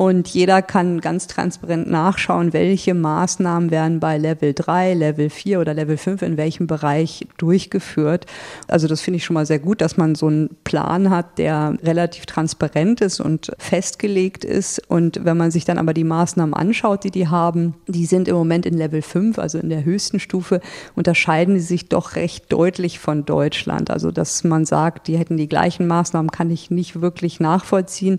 und 0.00 0.28
jeder 0.28 0.62
kann 0.62 1.02
ganz 1.02 1.26
transparent 1.26 1.90
nachschauen, 1.90 2.54
welche 2.54 2.94
Maßnahmen 2.94 3.70
werden 3.70 4.00
bei 4.00 4.16
Level 4.16 4.54
3, 4.54 4.94
Level 4.94 5.28
4 5.28 5.60
oder 5.60 5.74
Level 5.74 5.98
5 5.98 6.22
in 6.22 6.38
welchem 6.38 6.66
Bereich 6.66 7.26
durchgeführt. 7.36 8.24
Also 8.66 8.88
das 8.88 9.02
finde 9.02 9.18
ich 9.18 9.26
schon 9.26 9.34
mal 9.34 9.44
sehr 9.44 9.58
gut, 9.58 9.82
dass 9.82 9.98
man 9.98 10.14
so 10.14 10.28
einen 10.28 10.56
Plan 10.64 11.10
hat, 11.10 11.36
der 11.36 11.76
relativ 11.82 12.24
transparent 12.24 13.02
ist 13.02 13.20
und 13.20 13.52
festgelegt 13.58 14.42
ist. 14.42 14.80
Und 14.88 15.22
wenn 15.26 15.36
man 15.36 15.50
sich 15.50 15.66
dann 15.66 15.76
aber 15.76 15.92
die 15.92 16.04
Maßnahmen 16.04 16.54
anschaut, 16.54 17.04
die 17.04 17.10
die 17.10 17.28
haben, 17.28 17.74
die 17.86 18.06
sind 18.06 18.26
im 18.26 18.36
Moment 18.36 18.64
in 18.64 18.78
Level 18.78 19.02
5, 19.02 19.38
also 19.38 19.58
in 19.58 19.68
der 19.68 19.84
höchsten 19.84 20.18
Stufe, 20.18 20.62
unterscheiden 20.96 21.58
sie 21.58 21.66
sich 21.66 21.90
doch 21.90 22.16
recht 22.16 22.50
deutlich 22.50 23.00
von 23.00 23.26
Deutschland. 23.26 23.90
Also 23.90 24.10
dass 24.10 24.44
man 24.44 24.64
sagt, 24.64 25.08
die 25.08 25.18
hätten 25.18 25.36
die 25.36 25.46
gleichen 25.46 25.86
Maßnahmen, 25.86 26.30
kann 26.30 26.50
ich 26.50 26.70
nicht 26.70 27.02
wirklich 27.02 27.38
nachvollziehen. 27.38 28.16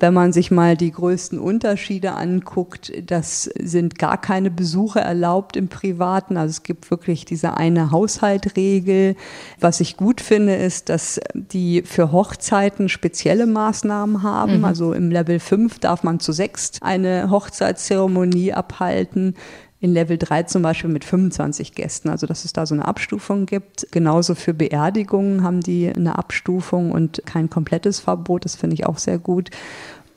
Wenn 0.00 0.14
man 0.14 0.32
sich 0.32 0.50
mal 0.50 0.76
die 0.76 0.92
größten 0.92 1.38
Unterschiede 1.38 2.12
anguckt, 2.12 2.92
das 3.04 3.44
sind 3.58 3.98
gar 3.98 4.20
keine 4.20 4.50
Besuche 4.50 5.00
erlaubt 5.00 5.56
im 5.56 5.68
Privaten. 5.68 6.36
Also 6.36 6.50
es 6.50 6.62
gibt 6.62 6.90
wirklich 6.90 7.24
diese 7.24 7.56
eine 7.56 7.90
Haushaltregel. 7.90 9.16
Was 9.58 9.80
ich 9.80 9.96
gut 9.96 10.20
finde, 10.20 10.54
ist, 10.54 10.88
dass 10.88 11.20
die 11.34 11.82
für 11.82 12.12
Hochzeiten 12.12 12.88
spezielle 12.88 13.46
Maßnahmen 13.46 14.22
haben. 14.22 14.58
Mhm. 14.58 14.64
Also 14.64 14.92
im 14.92 15.10
Level 15.10 15.40
5 15.40 15.80
darf 15.80 16.04
man 16.04 16.20
zu 16.20 16.32
sechst 16.32 16.82
eine 16.82 17.30
Hochzeitszeremonie 17.30 18.52
abhalten 18.52 19.34
in 19.80 19.92
Level 19.92 20.18
3 20.18 20.44
zum 20.44 20.62
Beispiel 20.62 20.90
mit 20.90 21.04
25 21.04 21.74
Gästen, 21.74 22.08
also 22.08 22.26
dass 22.26 22.44
es 22.44 22.52
da 22.52 22.66
so 22.66 22.74
eine 22.74 22.86
Abstufung 22.86 23.46
gibt. 23.46 23.86
Genauso 23.92 24.34
für 24.34 24.54
Beerdigungen 24.54 25.42
haben 25.44 25.60
die 25.60 25.88
eine 25.88 26.18
Abstufung 26.18 26.90
und 26.90 27.22
kein 27.26 27.48
komplettes 27.48 28.00
Verbot, 28.00 28.44
das 28.44 28.56
finde 28.56 28.74
ich 28.74 28.86
auch 28.86 28.98
sehr 28.98 29.18
gut. 29.18 29.50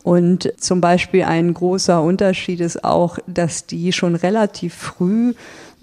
Und 0.04 0.52
zum 0.58 0.82
Beispiel 0.82 1.24
ein 1.24 1.54
großer 1.54 2.02
Unterschied 2.02 2.60
ist 2.60 2.84
auch, 2.84 3.20
dass 3.28 3.68
die 3.68 3.94
schon 3.94 4.16
relativ 4.16 4.74
früh 4.74 5.34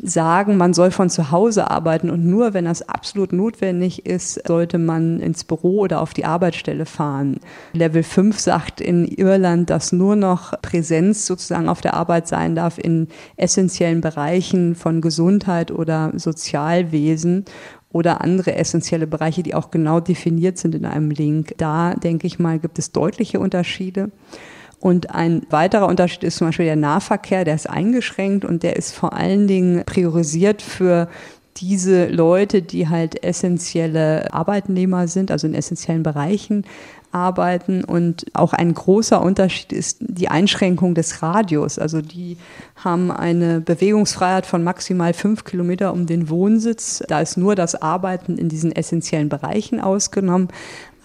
sagen, 0.00 0.56
man 0.56 0.74
soll 0.74 0.90
von 0.90 1.10
zu 1.10 1.30
Hause 1.30 1.70
arbeiten 1.70 2.10
und 2.10 2.24
nur 2.24 2.54
wenn 2.54 2.64
das 2.64 2.88
absolut 2.88 3.32
notwendig 3.32 4.06
ist, 4.06 4.46
sollte 4.46 4.78
man 4.78 5.20
ins 5.20 5.44
Büro 5.44 5.80
oder 5.80 6.00
auf 6.00 6.14
die 6.14 6.24
Arbeitsstelle 6.24 6.86
fahren. 6.86 7.40
Level 7.72 8.02
5 8.02 8.38
sagt 8.38 8.80
in 8.80 9.06
Irland, 9.06 9.70
dass 9.70 9.92
nur 9.92 10.16
noch 10.16 10.60
Präsenz 10.62 11.26
sozusagen 11.26 11.68
auf 11.68 11.80
der 11.80 11.94
Arbeit 11.94 12.28
sein 12.28 12.54
darf 12.54 12.78
in 12.78 13.08
essentiellen 13.36 14.00
Bereichen 14.00 14.74
von 14.74 15.00
Gesundheit 15.00 15.70
oder 15.70 16.12
Sozialwesen 16.14 17.44
oder 17.90 18.20
andere 18.20 18.54
essentielle 18.54 19.06
Bereiche, 19.06 19.42
die 19.42 19.54
auch 19.54 19.70
genau 19.70 20.00
definiert 20.00 20.58
sind 20.58 20.74
in 20.74 20.84
einem 20.84 21.10
Link. 21.10 21.54
Da 21.56 21.94
denke 21.94 22.26
ich 22.26 22.38
mal, 22.38 22.58
gibt 22.58 22.78
es 22.78 22.92
deutliche 22.92 23.40
Unterschiede. 23.40 24.10
Und 24.80 25.14
ein 25.14 25.42
weiterer 25.50 25.88
Unterschied 25.88 26.22
ist 26.22 26.36
zum 26.36 26.48
Beispiel 26.48 26.66
der 26.66 26.76
Nahverkehr, 26.76 27.44
der 27.44 27.54
ist 27.54 27.68
eingeschränkt 27.68 28.44
und 28.44 28.62
der 28.62 28.76
ist 28.76 28.94
vor 28.94 29.12
allen 29.12 29.48
Dingen 29.48 29.84
priorisiert 29.84 30.62
für 30.62 31.08
diese 31.56 32.06
Leute, 32.06 32.62
die 32.62 32.88
halt 32.88 33.24
essentielle 33.24 34.32
Arbeitnehmer 34.32 35.08
sind, 35.08 35.32
also 35.32 35.46
in 35.46 35.54
essentiellen 35.54 36.04
Bereichen 36.04 36.64
arbeiten. 37.10 37.84
Und 37.84 38.26
auch 38.34 38.52
ein 38.52 38.74
großer 38.74 39.20
Unterschied 39.20 39.72
ist 39.72 39.98
die 40.00 40.28
Einschränkung 40.28 40.94
des 40.94 41.22
Radius. 41.22 41.78
Also 41.78 42.00
die 42.02 42.36
haben 42.76 43.10
eine 43.10 43.60
Bewegungsfreiheit 43.60 44.46
von 44.46 44.62
maximal 44.62 45.14
fünf 45.14 45.44
Kilometer 45.44 45.92
um 45.92 46.06
den 46.06 46.28
Wohnsitz. 46.28 47.02
Da 47.08 47.20
ist 47.20 47.36
nur 47.36 47.54
das 47.54 47.80
Arbeiten 47.80 48.36
in 48.36 48.48
diesen 48.48 48.72
essentiellen 48.72 49.28
Bereichen 49.28 49.80
ausgenommen. 49.80 50.48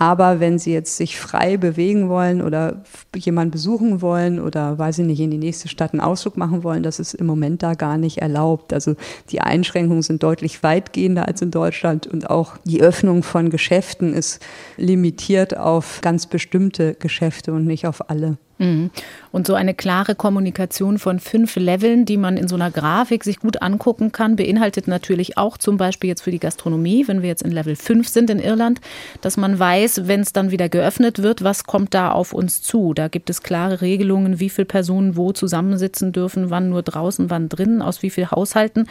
Aber 0.04 0.42
wenn 0.42 0.60
Sie 0.60 0.74
jetzt 0.74 0.98
sich 0.98 1.18
frei 1.18 1.56
bewegen 1.56 2.10
wollen 2.10 2.42
oder 2.42 2.84
jemanden 3.16 3.52
besuchen 3.52 4.02
wollen 4.02 4.42
oder, 4.42 4.78
weiß 4.78 5.00
ich 5.00 5.06
nicht, 5.06 5.22
in 5.22 5.32
die 5.32 5.38
nächste 5.38 5.70
Stadt 5.70 5.94
einen 5.94 6.02
Ausflug 6.02 6.36
machen 6.36 6.62
wollen, 6.62 6.84
das 6.84 7.00
ist 7.00 7.14
im 7.14 7.26
Moment 7.26 7.64
da 7.64 7.74
gar 7.74 7.98
nicht 7.98 8.18
erlaubt. 8.18 8.74
Also 8.74 8.98
die 9.30 9.40
Einschränkungen 9.40 10.02
sind 10.02 10.22
deutlich 10.22 10.62
weitgehender 10.62 11.26
als 11.30 11.42
in 11.42 11.52
Deutschland 11.52 12.06
und 12.06 12.30
auch 12.30 12.58
die 12.66 12.82
Öffnung 12.82 13.24
von 13.24 13.50
Geschäften 13.50 14.14
ist 14.14 14.46
limitiert 14.76 15.56
auf 15.56 16.02
ganz 16.02 16.26
bestimmte 16.26 16.96
Geschäfte 16.96 17.54
und 17.54 17.66
nicht 17.66 17.88
auf 17.88 18.10
alle. 18.10 18.38
Mhm. 18.64 18.92
Und 19.32 19.48
so 19.48 19.56
eine 19.56 19.74
klare 19.74 20.16
Kommunikation 20.16 21.00
von 21.00 21.20
fünf 21.20 21.56
Leveln, 21.56 22.06
die 22.06 22.18
man 22.18 22.38
in 22.38 22.48
so 22.48 22.56
einer 22.56 22.72
Grafik 22.72 23.24
sich 23.24 23.40
gut 23.40 23.62
angucken 23.62 24.12
kann, 24.12 24.36
beinhaltet 24.36 24.88
natürlich 24.88 25.38
auch 25.38 25.58
zum 25.58 25.78
Beispiel 25.78 26.10
jetzt 26.10 26.22
für 26.22 26.32
die 26.32 26.40
Gastronomie, 26.40 27.08
wenn 27.08 27.22
wir 27.22 27.30
jetzt 27.30 27.42
in 27.42 27.52
Level 27.52 27.76
5 27.76 28.08
sind 28.08 28.30
in 28.30 28.40
Irland, 28.40 28.80
dass 29.22 29.38
man 29.38 29.58
weiß, 29.58 30.08
wenn 30.08 30.22
es 30.22 30.34
dann 30.34 30.52
wieder 30.52 30.70
geöffnet 30.70 31.22
wird, 31.22 31.44
was 31.44 31.66
kommt 31.66 31.94
da 31.94 32.12
auf 32.12 32.34
uns 32.34 32.62
zu. 32.62 32.94
Da 32.94 33.08
gibt 33.08 33.30
es 33.30 33.44
klare 33.44 33.82
Regelungen, 33.82 34.40
wie 34.40 34.50
viele 34.50 34.66
Personen 34.66 35.18
wo 35.18 35.32
zusammensitzen 35.32 36.12
dürfen, 36.12 36.50
wann 36.50 36.70
nur 36.70 36.84
draußen, 36.84 37.30
wann 37.30 37.50
drinnen, 37.50 37.82
aus 37.82 38.02
wie 38.04 38.10
vielen 38.10 38.32
Haushalten. 38.32 38.88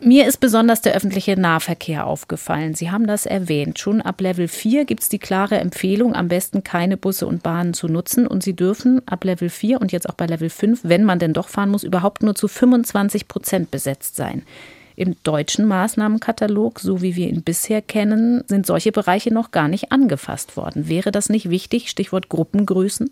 Mir 0.00 0.28
ist 0.28 0.38
besonders 0.38 0.80
der 0.80 0.94
öffentliche 0.94 1.38
Nahverkehr 1.38 2.06
aufgefallen. 2.06 2.74
Sie 2.74 2.92
haben 2.92 3.08
das 3.08 3.26
erwähnt. 3.26 3.80
Schon 3.80 4.00
ab 4.00 4.20
Level 4.20 4.46
4 4.46 4.84
gibt 4.84 5.02
es 5.02 5.08
die 5.08 5.18
klare 5.18 5.58
Empfehlung, 5.58 6.14
am 6.14 6.28
besten 6.28 6.62
keine 6.62 6.96
Busse 6.96 7.26
und 7.26 7.42
Bahnen 7.42 7.74
zu 7.74 7.88
nutzen. 7.88 8.28
Und 8.28 8.44
Sie 8.44 8.54
dürfen 8.54 9.02
ab 9.06 9.24
Level 9.24 9.48
4 9.48 9.80
und 9.80 9.90
jetzt 9.90 10.08
auch 10.08 10.14
bei 10.14 10.26
Level 10.26 10.50
5, 10.50 10.80
wenn 10.84 11.02
man 11.02 11.18
denn 11.18 11.32
doch 11.32 11.48
fahren 11.48 11.70
muss, 11.70 11.82
überhaupt 11.82 12.22
nur 12.22 12.36
zu 12.36 12.46
25 12.46 13.26
Prozent 13.26 13.72
besetzt 13.72 14.14
sein. 14.14 14.42
Im 14.94 15.16
deutschen 15.24 15.66
Maßnahmenkatalog, 15.66 16.78
so 16.78 17.02
wie 17.02 17.16
wir 17.16 17.28
ihn 17.28 17.42
bisher 17.42 17.82
kennen, 17.82 18.44
sind 18.46 18.66
solche 18.66 18.92
Bereiche 18.92 19.34
noch 19.34 19.50
gar 19.50 19.66
nicht 19.66 19.90
angefasst 19.90 20.56
worden. 20.56 20.88
Wäre 20.88 21.10
das 21.10 21.28
nicht 21.28 21.50
wichtig? 21.50 21.90
Stichwort 21.90 22.28
Gruppengrößen? 22.28 23.10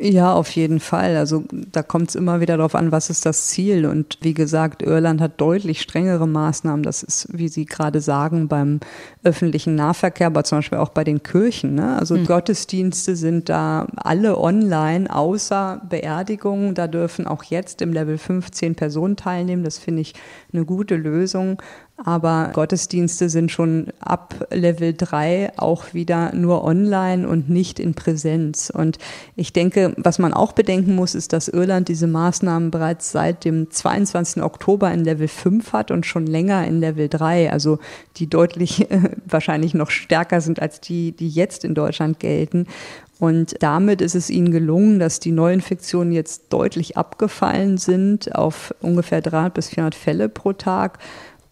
Ja, 0.00 0.32
auf 0.32 0.50
jeden 0.50 0.78
Fall. 0.78 1.16
Also 1.16 1.42
da 1.50 1.82
kommt 1.82 2.10
es 2.10 2.14
immer 2.14 2.40
wieder 2.40 2.56
darauf 2.56 2.76
an, 2.76 2.92
was 2.92 3.10
ist 3.10 3.26
das 3.26 3.48
Ziel. 3.48 3.84
Und 3.84 4.18
wie 4.20 4.32
gesagt, 4.32 4.80
Irland 4.80 5.20
hat 5.20 5.40
deutlich 5.40 5.80
strengere 5.80 6.28
Maßnahmen. 6.28 6.84
Das 6.84 7.02
ist, 7.02 7.26
wie 7.36 7.48
Sie 7.48 7.66
gerade 7.66 8.00
sagen, 8.00 8.46
beim 8.46 8.78
öffentlichen 9.24 9.74
Nahverkehr, 9.74 10.28
aber 10.28 10.44
zum 10.44 10.58
Beispiel 10.58 10.78
auch 10.78 10.90
bei 10.90 11.02
den 11.02 11.24
Kirchen. 11.24 11.74
Ne? 11.74 11.96
Also 11.98 12.14
mhm. 12.14 12.26
Gottesdienste 12.26 13.16
sind 13.16 13.48
da 13.48 13.88
alle 13.96 14.38
online, 14.38 15.12
außer 15.12 15.82
Beerdigungen. 15.88 16.74
Da 16.74 16.86
dürfen 16.86 17.26
auch 17.26 17.42
jetzt 17.42 17.82
im 17.82 17.92
Level 17.92 18.18
15 18.18 18.76
Personen 18.76 19.16
teilnehmen. 19.16 19.64
Das 19.64 19.78
finde 19.78 20.02
ich 20.02 20.14
eine 20.52 20.64
gute 20.64 20.96
Lösung. 20.96 21.60
Aber 22.04 22.50
Gottesdienste 22.52 23.28
sind 23.28 23.50
schon 23.50 23.88
ab 23.98 24.46
Level 24.52 24.94
3 24.96 25.54
auch 25.56 25.94
wieder 25.94 26.32
nur 26.32 26.62
online 26.62 27.28
und 27.28 27.50
nicht 27.50 27.80
in 27.80 27.94
Präsenz. 27.94 28.70
Und 28.72 28.98
ich 29.34 29.52
denke, 29.52 29.94
was 29.96 30.20
man 30.20 30.32
auch 30.32 30.52
bedenken 30.52 30.94
muss, 30.94 31.16
ist, 31.16 31.32
dass 31.32 31.48
Irland 31.48 31.88
diese 31.88 32.06
Maßnahmen 32.06 32.70
bereits 32.70 33.10
seit 33.10 33.44
dem 33.44 33.68
22. 33.72 34.44
Oktober 34.44 34.92
in 34.92 35.02
Level 35.02 35.26
5 35.26 35.72
hat 35.72 35.90
und 35.90 36.06
schon 36.06 36.26
länger 36.26 36.64
in 36.68 36.78
Level 36.78 37.08
3, 37.08 37.50
also 37.50 37.80
die 38.16 38.30
deutlich 38.30 38.86
wahrscheinlich 39.26 39.74
noch 39.74 39.90
stärker 39.90 40.40
sind 40.40 40.62
als 40.62 40.80
die, 40.80 41.10
die 41.10 41.28
jetzt 41.28 41.64
in 41.64 41.74
Deutschland 41.74 42.20
gelten. 42.20 42.68
Und 43.18 43.56
damit 43.60 44.00
ist 44.00 44.14
es 44.14 44.30
ihnen 44.30 44.52
gelungen, 44.52 44.98
dass 45.00 45.18
die 45.18 45.32
Neuinfektionen 45.32 46.12
jetzt 46.12 46.52
deutlich 46.52 46.96
abgefallen 46.96 47.76
sind 47.76 48.34
auf 48.34 48.74
ungefähr 48.80 49.20
300 49.20 49.54
bis 49.54 49.68
400 49.68 49.94
Fälle 49.94 50.28
pro 50.28 50.52
Tag. 50.52 50.98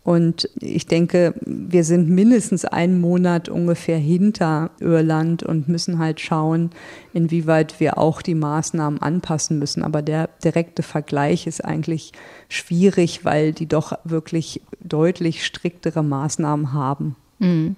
Und 0.07 0.49
ich 0.61 0.87
denke, 0.87 1.35
wir 1.45 1.83
sind 1.83 2.09
mindestens 2.09 2.65
einen 2.65 3.01
Monat 3.01 3.49
ungefähr 3.49 3.99
hinter 3.99 4.71
Irland 4.79 5.43
und 5.43 5.69
müssen 5.69 5.99
halt 5.99 6.21
schauen, 6.21 6.71
inwieweit 7.13 7.81
wir 7.81 7.99
auch 7.99 8.23
die 8.23 8.37
Maßnahmen 8.37 9.03
anpassen 9.03 9.59
müssen. 9.59 9.83
Aber 9.83 10.03
der 10.03 10.31
direkte 10.45 10.85
Vergleich 10.85 11.49
ist 11.49 11.65
eigentlich 11.65 12.13
schwierig, 12.49 13.25
weil 13.25 13.53
die 13.53 13.67
doch 13.67 13.99
wirklich 14.05 14.63
deutlich 14.79 15.45
striktere 15.45 16.05
Maßnahmen 16.05 16.73
haben. 16.73 17.17
Mhm. 17.41 17.75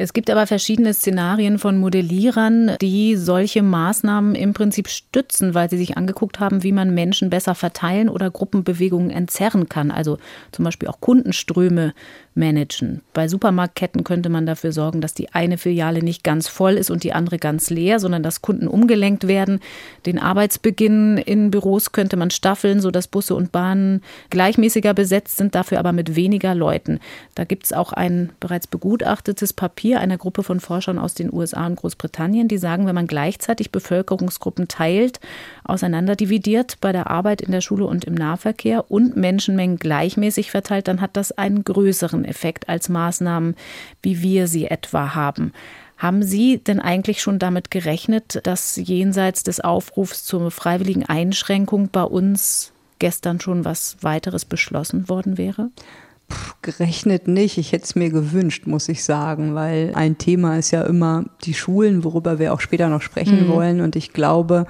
Es 0.00 0.14
gibt 0.14 0.30
aber 0.30 0.46
verschiedene 0.46 0.94
Szenarien 0.94 1.58
von 1.58 1.76
Modellierern, 1.76 2.74
die 2.80 3.16
solche 3.16 3.62
Maßnahmen 3.62 4.34
im 4.34 4.54
Prinzip 4.54 4.88
stützen, 4.88 5.52
weil 5.52 5.68
sie 5.68 5.76
sich 5.76 5.98
angeguckt 5.98 6.40
haben, 6.40 6.62
wie 6.62 6.72
man 6.72 6.94
Menschen 6.94 7.28
besser 7.28 7.54
verteilen 7.54 8.08
oder 8.08 8.30
Gruppenbewegungen 8.30 9.10
entzerren 9.10 9.68
kann. 9.68 9.90
Also 9.90 10.16
zum 10.52 10.64
Beispiel 10.64 10.88
auch 10.88 11.02
Kundenströme 11.02 11.92
managen. 12.34 13.02
Bei 13.12 13.28
Supermarktketten 13.28 14.04
könnte 14.04 14.28
man 14.28 14.46
dafür 14.46 14.72
sorgen, 14.72 15.00
dass 15.00 15.14
die 15.14 15.32
eine 15.34 15.58
Filiale 15.58 16.02
nicht 16.02 16.22
ganz 16.22 16.48
voll 16.48 16.74
ist 16.74 16.90
und 16.90 17.02
die 17.02 17.12
andere 17.12 17.38
ganz 17.38 17.70
leer, 17.70 17.98
sondern 17.98 18.22
dass 18.22 18.40
Kunden 18.40 18.68
umgelenkt 18.68 19.26
werden. 19.26 19.60
Den 20.06 20.18
Arbeitsbeginn 20.18 21.18
in 21.18 21.50
Büros 21.50 21.92
könnte 21.92 22.16
man 22.16 22.30
staffeln, 22.30 22.80
sodass 22.80 23.08
Busse 23.08 23.34
und 23.34 23.52
Bahnen 23.52 24.02
gleichmäßiger 24.30 24.94
besetzt 24.94 25.36
sind, 25.38 25.54
dafür 25.54 25.78
aber 25.78 25.92
mit 25.92 26.14
weniger 26.14 26.54
Leuten. 26.54 27.00
Da 27.34 27.44
gibt 27.44 27.64
es 27.64 27.72
auch 27.72 27.92
ein 27.92 28.30
bereits 28.38 28.66
begutachtetes 28.66 29.52
Papier 29.52 30.00
einer 30.00 30.18
Gruppe 30.18 30.42
von 30.42 30.60
Forschern 30.60 30.98
aus 30.98 31.14
den 31.14 31.32
USA 31.32 31.66
und 31.66 31.76
Großbritannien, 31.76 32.46
die 32.46 32.58
sagen, 32.58 32.86
wenn 32.86 32.94
man 32.94 33.06
gleichzeitig 33.06 33.72
Bevölkerungsgruppen 33.72 34.68
teilt, 34.68 35.20
auseinanderdividiert 35.70 36.78
bei 36.80 36.92
der 36.92 37.10
Arbeit 37.10 37.40
in 37.40 37.52
der 37.52 37.60
Schule 37.60 37.86
und 37.86 38.04
im 38.04 38.14
Nahverkehr 38.14 38.90
und 38.90 39.16
Menschenmengen 39.16 39.78
gleichmäßig 39.78 40.50
verteilt, 40.50 40.88
dann 40.88 41.00
hat 41.00 41.16
das 41.16 41.32
einen 41.32 41.64
größeren 41.64 42.24
Effekt 42.24 42.68
als 42.68 42.88
Maßnahmen, 42.88 43.56
wie 44.02 44.22
wir 44.22 44.46
sie 44.46 44.66
etwa 44.66 45.14
haben. 45.14 45.52
Haben 45.96 46.22
Sie 46.22 46.58
denn 46.58 46.80
eigentlich 46.80 47.20
schon 47.20 47.38
damit 47.38 47.70
gerechnet, 47.70 48.40
dass 48.44 48.76
jenseits 48.76 49.42
des 49.42 49.60
Aufrufs 49.60 50.24
zur 50.24 50.50
freiwilligen 50.50 51.04
Einschränkung 51.04 51.90
bei 51.90 52.02
uns 52.02 52.72
gestern 52.98 53.38
schon 53.40 53.64
was 53.64 53.98
weiteres 54.00 54.44
beschlossen 54.46 55.08
worden 55.08 55.36
wäre? 55.36 55.70
gerechnet 56.62 57.28
nicht. 57.28 57.58
Ich 57.58 57.72
hätte 57.72 57.84
es 57.84 57.94
mir 57.94 58.10
gewünscht, 58.10 58.66
muss 58.66 58.88
ich 58.88 59.04
sagen, 59.04 59.54
weil 59.54 59.92
ein 59.94 60.18
Thema 60.18 60.58
ist 60.58 60.70
ja 60.70 60.82
immer 60.82 61.24
die 61.44 61.54
Schulen, 61.54 62.04
worüber 62.04 62.38
wir 62.38 62.52
auch 62.52 62.60
später 62.60 62.88
noch 62.88 63.02
sprechen 63.02 63.46
mhm. 63.46 63.52
wollen. 63.52 63.80
Und 63.80 63.96
ich 63.96 64.12
glaube, 64.12 64.66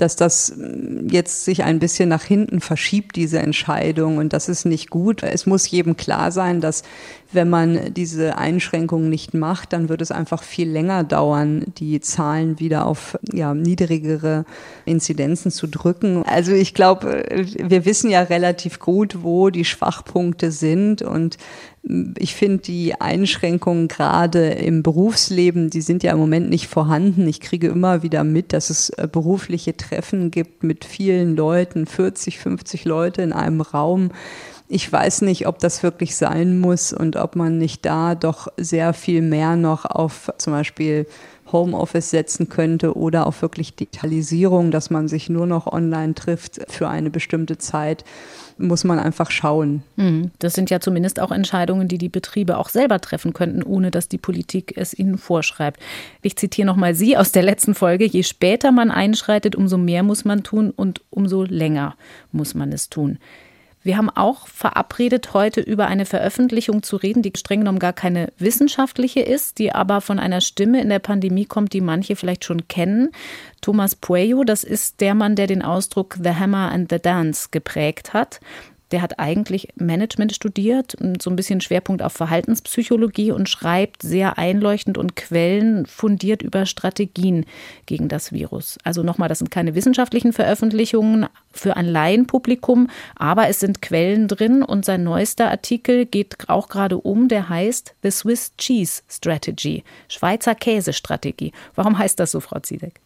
dass 0.00 0.16
das 0.16 0.54
mm, 0.56 1.08
jetzt 1.10 1.44
sich 1.44 1.64
ein 1.64 1.78
bisschen 1.78 2.08
nach 2.08 2.24
hinten 2.24 2.60
verschiebt, 2.60 3.16
diese 3.16 3.38
Entscheidung. 3.38 4.18
Und 4.18 4.32
das 4.32 4.48
ist 4.48 4.64
nicht 4.64 4.90
gut. 4.90 5.22
Es 5.22 5.46
muss 5.46 5.70
jedem 5.70 5.96
klar 5.96 6.32
sein, 6.32 6.60
dass 6.60 6.82
wenn 7.32 7.48
man 7.48 7.94
diese 7.94 8.36
Einschränkungen 8.38 9.08
nicht 9.08 9.34
macht, 9.34 9.72
dann 9.72 9.88
wird 9.88 10.02
es 10.02 10.10
einfach 10.10 10.42
viel 10.42 10.68
länger 10.68 11.04
dauern, 11.04 11.64
die 11.78 12.00
Zahlen 12.00 12.58
wieder 12.58 12.86
auf 12.86 13.18
ja, 13.32 13.54
niedrigere 13.54 14.44
Inzidenzen 14.84 15.50
zu 15.50 15.66
drücken. 15.66 16.24
Also 16.24 16.52
ich 16.52 16.74
glaube, 16.74 17.24
wir 17.30 17.84
wissen 17.84 18.10
ja 18.10 18.22
relativ 18.22 18.80
gut, 18.80 19.22
wo 19.22 19.50
die 19.50 19.64
Schwachpunkte 19.64 20.50
sind 20.50 21.02
und 21.02 21.38
ich 22.18 22.34
finde 22.34 22.58
die 22.58 23.00
Einschränkungen 23.00 23.88
gerade 23.88 24.50
im 24.50 24.82
Berufsleben, 24.82 25.70
die 25.70 25.80
sind 25.80 26.02
ja 26.02 26.12
im 26.12 26.18
Moment 26.18 26.50
nicht 26.50 26.66
vorhanden. 26.66 27.26
Ich 27.26 27.40
kriege 27.40 27.68
immer 27.68 28.02
wieder 28.02 28.22
mit, 28.22 28.52
dass 28.52 28.68
es 28.68 28.90
äh, 28.90 29.08
berufliche 29.10 29.74
Treffen 29.74 30.30
gibt 30.30 30.62
mit 30.62 30.84
vielen 30.84 31.36
Leuten, 31.36 31.86
40, 31.86 32.38
50 32.38 32.84
Leute 32.84 33.22
in 33.22 33.32
einem 33.32 33.62
Raum 33.62 34.10
ich 34.72 34.90
weiß 34.90 35.22
nicht, 35.22 35.48
ob 35.48 35.58
das 35.58 35.82
wirklich 35.82 36.14
sein 36.16 36.60
muss 36.60 36.92
und 36.92 37.16
ob 37.16 37.34
man 37.34 37.58
nicht 37.58 37.84
da 37.84 38.14
doch 38.14 38.46
sehr 38.56 38.92
viel 38.92 39.20
mehr 39.20 39.56
noch 39.56 39.84
auf 39.84 40.32
zum 40.38 40.52
Beispiel 40.52 41.06
Homeoffice 41.50 42.10
setzen 42.10 42.48
könnte 42.48 42.96
oder 42.96 43.26
auch 43.26 43.42
wirklich 43.42 43.74
Digitalisierung, 43.74 44.70
dass 44.70 44.88
man 44.88 45.08
sich 45.08 45.28
nur 45.28 45.48
noch 45.48 45.66
online 45.66 46.14
trifft 46.14 46.60
für 46.68 46.88
eine 46.88 47.10
bestimmte 47.10 47.58
Zeit 47.58 48.04
muss 48.58 48.84
man 48.84 48.98
einfach 48.98 49.30
schauen. 49.30 49.82
Mhm. 49.96 50.30
Das 50.38 50.52
sind 50.52 50.70
ja 50.70 50.80
zumindest 50.80 51.18
auch 51.18 51.32
Entscheidungen, 51.32 51.88
die 51.88 51.98
die 51.98 52.10
Betriebe 52.10 52.58
auch 52.58 52.68
selber 52.68 53.00
treffen 53.00 53.32
könnten, 53.32 53.62
ohne 53.62 53.90
dass 53.90 54.06
die 54.06 54.18
Politik 54.18 54.74
es 54.76 54.92
ihnen 54.92 55.18
vorschreibt. 55.18 55.80
Ich 56.22 56.36
zitiere 56.36 56.66
nochmal 56.66 56.94
Sie 56.94 57.16
aus 57.16 57.32
der 57.32 57.42
letzten 57.42 57.74
Folge. 57.74 58.04
Je 58.04 58.22
später 58.22 58.70
man 58.70 58.90
einschreitet, 58.90 59.56
umso 59.56 59.78
mehr 59.78 60.02
muss 60.02 60.24
man 60.24 60.42
tun 60.42 60.70
und 60.70 61.00
umso 61.10 61.44
länger 61.44 61.96
muss 62.32 62.54
man 62.54 62.70
es 62.70 62.90
tun. 62.90 63.18
Wir 63.82 63.96
haben 63.96 64.10
auch 64.10 64.46
verabredet, 64.46 65.32
heute 65.32 65.62
über 65.62 65.86
eine 65.86 66.04
Veröffentlichung 66.04 66.82
zu 66.82 66.96
reden, 66.96 67.22
die 67.22 67.32
streng 67.34 67.60
genommen 67.60 67.78
gar 67.78 67.94
keine 67.94 68.30
wissenschaftliche 68.36 69.20
ist, 69.20 69.58
die 69.58 69.72
aber 69.72 70.02
von 70.02 70.18
einer 70.18 70.42
Stimme 70.42 70.82
in 70.82 70.90
der 70.90 70.98
Pandemie 70.98 71.46
kommt, 71.46 71.72
die 71.72 71.80
manche 71.80 72.14
vielleicht 72.14 72.44
schon 72.44 72.68
kennen. 72.68 73.10
Thomas 73.62 73.96
Pueyo, 73.96 74.44
das 74.44 74.64
ist 74.64 75.00
der 75.00 75.14
Mann, 75.14 75.34
der 75.34 75.46
den 75.46 75.62
Ausdruck 75.62 76.18
The 76.22 76.30
Hammer 76.30 76.70
and 76.70 76.90
the 76.90 76.98
Dance 76.98 77.48
geprägt 77.50 78.12
hat. 78.12 78.40
Der 78.92 79.02
hat 79.02 79.18
eigentlich 79.18 79.68
Management 79.76 80.34
studiert, 80.34 80.96
so 81.20 81.30
ein 81.30 81.36
bisschen 81.36 81.60
Schwerpunkt 81.60 82.02
auf 82.02 82.12
Verhaltenspsychologie 82.12 83.30
und 83.30 83.48
schreibt 83.48 84.02
sehr 84.02 84.38
einleuchtend 84.38 84.98
und 84.98 85.16
quellenfundiert 85.16 86.42
über 86.42 86.66
Strategien 86.66 87.46
gegen 87.86 88.08
das 88.08 88.32
Virus. 88.32 88.78
Also 88.84 89.02
nochmal, 89.02 89.28
das 89.28 89.38
sind 89.38 89.50
keine 89.50 89.74
wissenschaftlichen 89.74 90.32
Veröffentlichungen 90.32 91.26
für 91.52 91.76
ein 91.76 91.86
Laienpublikum, 91.86 92.88
aber 93.16 93.48
es 93.48 93.60
sind 93.60 93.82
Quellen 93.82 94.28
drin 94.28 94.62
und 94.62 94.84
sein 94.84 95.04
neuester 95.04 95.50
Artikel 95.50 96.06
geht 96.06 96.48
auch 96.48 96.68
gerade 96.68 96.98
um, 96.98 97.28
der 97.28 97.48
heißt 97.48 97.94
The 98.02 98.10
Swiss 98.10 98.52
Cheese 98.56 99.02
Strategy, 99.08 99.84
Schweizer 100.08 100.54
Käsestrategie. 100.54 101.52
Warum 101.74 101.98
heißt 101.98 102.18
das 102.18 102.32
so, 102.32 102.40
Frau 102.40 102.58
Ziedek? 102.60 103.00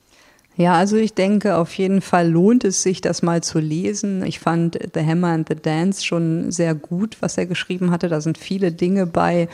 Ja, 0.56 0.74
also 0.74 0.96
ich 0.96 1.14
denke, 1.14 1.56
auf 1.56 1.74
jeden 1.74 2.00
Fall 2.00 2.30
lohnt 2.30 2.62
es 2.62 2.82
sich, 2.84 3.00
das 3.00 3.22
mal 3.22 3.42
zu 3.42 3.58
lesen. 3.58 4.24
Ich 4.24 4.38
fand 4.38 4.78
The 4.94 5.00
Hammer 5.00 5.28
and 5.28 5.48
the 5.48 5.56
Dance 5.56 6.04
schon 6.04 6.52
sehr 6.52 6.76
gut, 6.76 7.16
was 7.18 7.36
er 7.36 7.46
geschrieben 7.46 7.90
hatte. 7.90 8.08
Da 8.08 8.20
sind 8.20 8.38
viele 8.38 8.70
Dinge 8.70 9.06
bei, 9.06 9.48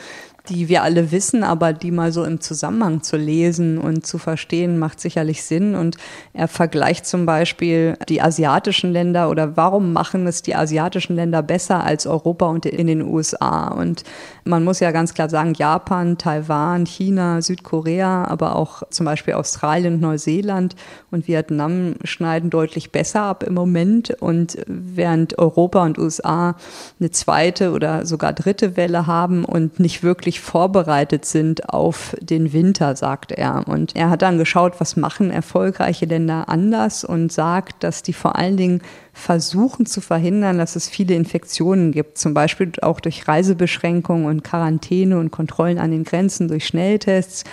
die 0.49 0.69
wir 0.69 0.83
alle 0.83 1.11
wissen, 1.11 1.43
aber 1.43 1.73
die 1.73 1.91
mal 1.91 2.11
so 2.11 2.23
im 2.23 2.41
Zusammenhang 2.41 3.03
zu 3.03 3.17
lesen 3.17 3.77
und 3.77 4.05
zu 4.05 4.17
verstehen, 4.17 4.79
macht 4.79 4.99
sicherlich 4.99 5.43
Sinn. 5.43 5.75
Und 5.75 5.97
er 6.33 6.47
vergleicht 6.47 7.05
zum 7.05 7.25
Beispiel 7.25 7.97
die 8.09 8.21
asiatischen 8.21 8.91
Länder 8.91 9.29
oder 9.29 9.55
warum 9.55 9.93
machen 9.93 10.25
es 10.27 10.41
die 10.41 10.55
asiatischen 10.55 11.15
Länder 11.15 11.43
besser 11.43 11.83
als 11.83 12.07
Europa 12.07 12.47
und 12.47 12.65
in 12.65 12.87
den 12.87 13.01
USA. 13.01 13.67
Und 13.67 14.03
man 14.43 14.63
muss 14.63 14.79
ja 14.79 14.91
ganz 14.91 15.13
klar 15.13 15.29
sagen, 15.29 15.53
Japan, 15.53 16.17
Taiwan, 16.17 16.85
China, 16.85 17.41
Südkorea, 17.41 18.25
aber 18.25 18.55
auch 18.55 18.83
zum 18.89 19.05
Beispiel 19.05 19.35
Australien, 19.35 19.99
Neuseeland 19.99 20.75
und 21.11 21.27
Vietnam 21.27 21.95
schneiden 22.03 22.49
deutlich 22.49 22.91
besser 22.91 23.21
ab 23.21 23.43
im 23.43 23.53
Moment. 23.53 24.15
Und 24.19 24.57
während 24.67 25.37
Europa 25.37 25.83
und 25.83 25.99
USA 25.99 26.55
eine 26.99 27.11
zweite 27.11 27.71
oder 27.71 28.05
sogar 28.05 28.33
dritte 28.33 28.75
Welle 28.77 29.05
haben 29.05 29.45
und 29.45 29.79
nicht 29.79 30.01
wirklich 30.01 30.30
wirklich 30.31 30.39
vorbereitet 30.39 31.25
sind 31.25 31.73
auf 31.73 32.15
den 32.21 32.53
Winter, 32.53 32.95
sagt 32.95 33.33
er. 33.33 33.67
Und 33.67 33.97
er 33.97 34.09
hat 34.09 34.21
dann 34.21 34.37
geschaut, 34.37 34.79
was 34.79 34.95
machen 34.95 35.29
erfolgreiche 35.29 36.05
Länder 36.05 36.47
anders 36.47 37.03
und 37.03 37.33
sagt, 37.33 37.83
dass 37.83 38.01
die 38.01 38.13
vor 38.13 38.37
allen 38.37 38.55
Dingen 38.55 38.81
versuchen 39.11 39.85
zu 39.85 39.99
verhindern, 39.99 40.57
dass 40.57 40.77
es 40.77 40.87
viele 40.87 41.15
Infektionen 41.15 41.91
gibt, 41.91 42.17
zum 42.17 42.33
Beispiel 42.33 42.71
auch 42.81 43.01
durch 43.01 43.27
Reisebeschränkungen 43.27 44.25
und 44.25 44.43
Quarantäne 44.43 45.19
und 45.19 45.31
Kontrollen 45.31 45.79
an 45.79 45.91
den 45.91 46.05
Grenzen 46.05 46.47
durch 46.47 46.65
Schnelltests 46.65 47.43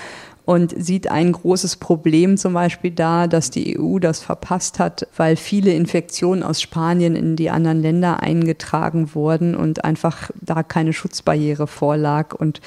und 0.48 0.74
sieht 0.82 1.10
ein 1.10 1.32
großes 1.32 1.76
Problem 1.76 2.38
zum 2.38 2.54
Beispiel 2.54 2.90
da, 2.90 3.26
dass 3.26 3.50
die 3.50 3.78
EU 3.78 3.98
das 3.98 4.20
verpasst 4.20 4.78
hat, 4.78 5.06
weil 5.14 5.36
viele 5.36 5.74
Infektionen 5.74 6.42
aus 6.42 6.62
Spanien 6.62 7.16
in 7.16 7.36
die 7.36 7.50
anderen 7.50 7.82
Länder 7.82 8.22
eingetragen 8.22 9.14
wurden 9.14 9.54
und 9.54 9.84
einfach 9.84 10.30
da 10.40 10.62
keine 10.62 10.94
Schutzbarriere 10.94 11.66
vorlag. 11.66 12.34
Und 12.34 12.62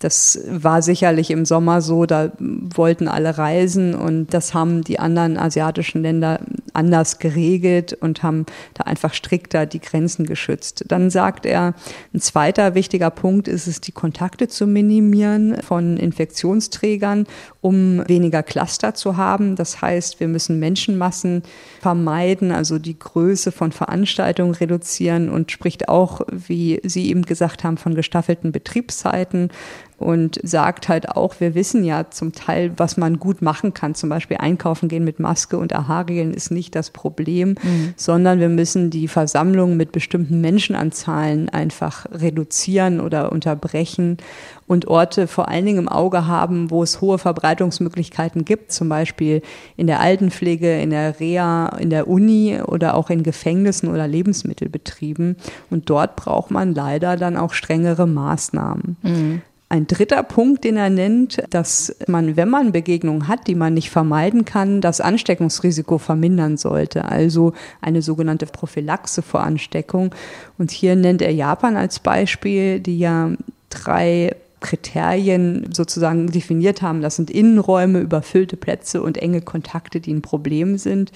das 0.00 0.40
war 0.48 0.82
sicherlich 0.82 1.30
im 1.30 1.44
Sommer 1.44 1.80
so, 1.80 2.04
da 2.04 2.32
wollten 2.38 3.08
alle 3.08 3.38
reisen 3.38 3.94
und 3.94 4.34
das 4.34 4.52
haben 4.52 4.82
die 4.82 4.98
anderen 4.98 5.38
asiatischen 5.38 6.02
Länder 6.02 6.40
anders 6.74 7.20
geregelt 7.20 7.92
und 7.94 8.22
haben 8.22 8.44
da 8.74 8.84
einfach 8.84 9.14
strikter 9.14 9.66
die 9.66 9.80
Grenzen 9.80 10.26
geschützt. 10.26 10.84
Dann 10.88 11.10
sagt 11.10 11.46
er, 11.46 11.74
ein 12.12 12.20
zweiter 12.20 12.74
wichtiger 12.74 13.10
Punkt 13.10 13.46
ist 13.46 13.68
es, 13.68 13.80
die 13.80 13.92
Kontakte 13.92 14.48
zu 14.48 14.66
minimieren 14.66 15.62
von 15.62 15.96
Infektionsträgern, 15.96 17.26
um 17.60 18.06
weniger 18.08 18.42
Cluster 18.42 18.94
zu 18.94 19.16
haben. 19.16 19.54
Das 19.54 19.80
heißt, 19.80 20.18
wir 20.18 20.28
müssen 20.28 20.58
Menschenmassen 20.58 21.44
vermeiden, 21.80 22.50
also 22.50 22.78
die 22.78 22.98
Größe 22.98 23.52
von 23.52 23.70
Veranstaltungen 23.70 24.54
reduzieren 24.54 25.30
und 25.30 25.52
spricht 25.52 25.88
auch, 25.88 26.20
wie 26.30 26.80
Sie 26.82 27.08
eben 27.08 27.22
gesagt 27.22 27.62
haben, 27.62 27.78
von 27.78 27.94
gestaffelten 27.94 28.50
Betriebszeiten 28.50 29.50
und 29.98 30.40
sagt 30.42 30.88
halt 30.88 31.08
auch, 31.10 31.40
wir 31.40 31.54
wissen 31.54 31.84
ja 31.84 32.10
zum 32.10 32.32
Teil, 32.32 32.72
was 32.76 32.96
man 32.96 33.18
gut 33.18 33.42
machen 33.42 33.74
kann. 33.74 33.94
Zum 33.94 34.08
Beispiel 34.08 34.38
einkaufen 34.38 34.88
gehen 34.88 35.04
mit 35.04 35.20
Maske 35.20 35.56
und 35.56 35.72
AHA-Regeln 35.72 36.34
ist 36.34 36.50
nicht 36.50 36.74
das 36.74 36.90
Problem, 36.90 37.50
mhm. 37.62 37.94
sondern 37.96 38.40
wir 38.40 38.48
müssen 38.48 38.90
die 38.90 39.08
Versammlung 39.08 39.76
mit 39.76 39.92
bestimmten 39.92 40.40
Menschenanzahlen 40.40 41.48
einfach 41.48 42.06
reduzieren 42.12 43.00
oder 43.00 43.32
unterbrechen 43.32 44.18
und 44.66 44.88
Orte 44.88 45.26
vor 45.26 45.48
allen 45.48 45.66
Dingen 45.66 45.78
im 45.78 45.88
Auge 45.88 46.26
haben, 46.26 46.70
wo 46.70 46.82
es 46.82 47.00
hohe 47.00 47.18
Verbreitungsmöglichkeiten 47.18 48.44
gibt, 48.44 48.72
zum 48.72 48.88
Beispiel 48.88 49.42
in 49.76 49.86
der 49.86 50.00
Altenpflege, 50.00 50.80
in 50.80 50.90
der 50.90 51.20
Reha, 51.20 51.68
in 51.78 51.90
der 51.90 52.08
Uni 52.08 52.58
oder 52.66 52.94
auch 52.94 53.10
in 53.10 53.22
Gefängnissen 53.22 53.90
oder 53.90 54.08
Lebensmittelbetrieben. 54.08 55.36
Und 55.70 55.90
dort 55.90 56.16
braucht 56.16 56.50
man 56.50 56.74
leider 56.74 57.16
dann 57.16 57.36
auch 57.36 57.52
strengere 57.52 58.06
Maßnahmen. 58.06 58.96
Mhm. 59.02 59.42
Ein 59.74 59.88
dritter 59.88 60.22
Punkt, 60.22 60.62
den 60.62 60.76
er 60.76 60.88
nennt, 60.88 61.42
dass 61.50 61.96
man, 62.06 62.36
wenn 62.36 62.48
man 62.48 62.70
Begegnungen 62.70 63.26
hat, 63.26 63.48
die 63.48 63.56
man 63.56 63.74
nicht 63.74 63.90
vermeiden 63.90 64.44
kann, 64.44 64.80
das 64.80 65.00
Ansteckungsrisiko 65.00 65.98
vermindern 65.98 66.56
sollte. 66.56 67.06
Also 67.06 67.54
eine 67.80 68.00
sogenannte 68.00 68.46
Prophylaxe 68.46 69.20
vor 69.20 69.40
Ansteckung. 69.42 70.14
Und 70.58 70.70
hier 70.70 70.94
nennt 70.94 71.22
er 71.22 71.32
Japan 71.32 71.76
als 71.76 71.98
Beispiel, 71.98 72.78
die 72.78 73.00
ja 73.00 73.32
drei 73.68 74.36
Kriterien 74.60 75.68
sozusagen 75.72 76.28
definiert 76.28 76.80
haben. 76.80 77.02
Das 77.02 77.16
sind 77.16 77.28
Innenräume, 77.28 77.98
überfüllte 77.98 78.56
Plätze 78.56 79.02
und 79.02 79.18
enge 79.18 79.40
Kontakte, 79.40 79.98
die 79.98 80.14
ein 80.14 80.22
Problem 80.22 80.78
sind 80.78 81.10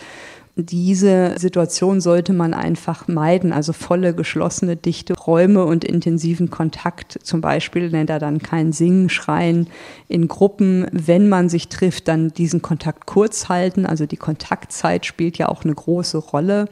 diese 0.60 1.36
Situation 1.38 2.00
sollte 2.00 2.32
man 2.32 2.52
einfach 2.52 3.06
meiden, 3.06 3.52
also 3.52 3.72
volle, 3.72 4.12
geschlossene, 4.12 4.74
dichte 4.74 5.14
Räume 5.14 5.64
und 5.64 5.84
intensiven 5.84 6.50
Kontakt. 6.50 7.16
Zum 7.22 7.40
Beispiel 7.40 7.90
nennt 7.90 8.10
er 8.10 8.18
dann 8.18 8.40
kein 8.40 8.72
Singen, 8.72 9.08
Schreien 9.08 9.68
in 10.08 10.26
Gruppen. 10.26 10.88
Wenn 10.90 11.28
man 11.28 11.48
sich 11.48 11.68
trifft, 11.68 12.08
dann 12.08 12.30
diesen 12.30 12.60
Kontakt 12.60 13.06
kurz 13.06 13.48
halten. 13.48 13.86
Also 13.86 14.06
die 14.06 14.16
Kontaktzeit 14.16 15.06
spielt 15.06 15.38
ja 15.38 15.48
auch 15.48 15.64
eine 15.64 15.74
große 15.74 16.18
Rolle. 16.18 16.68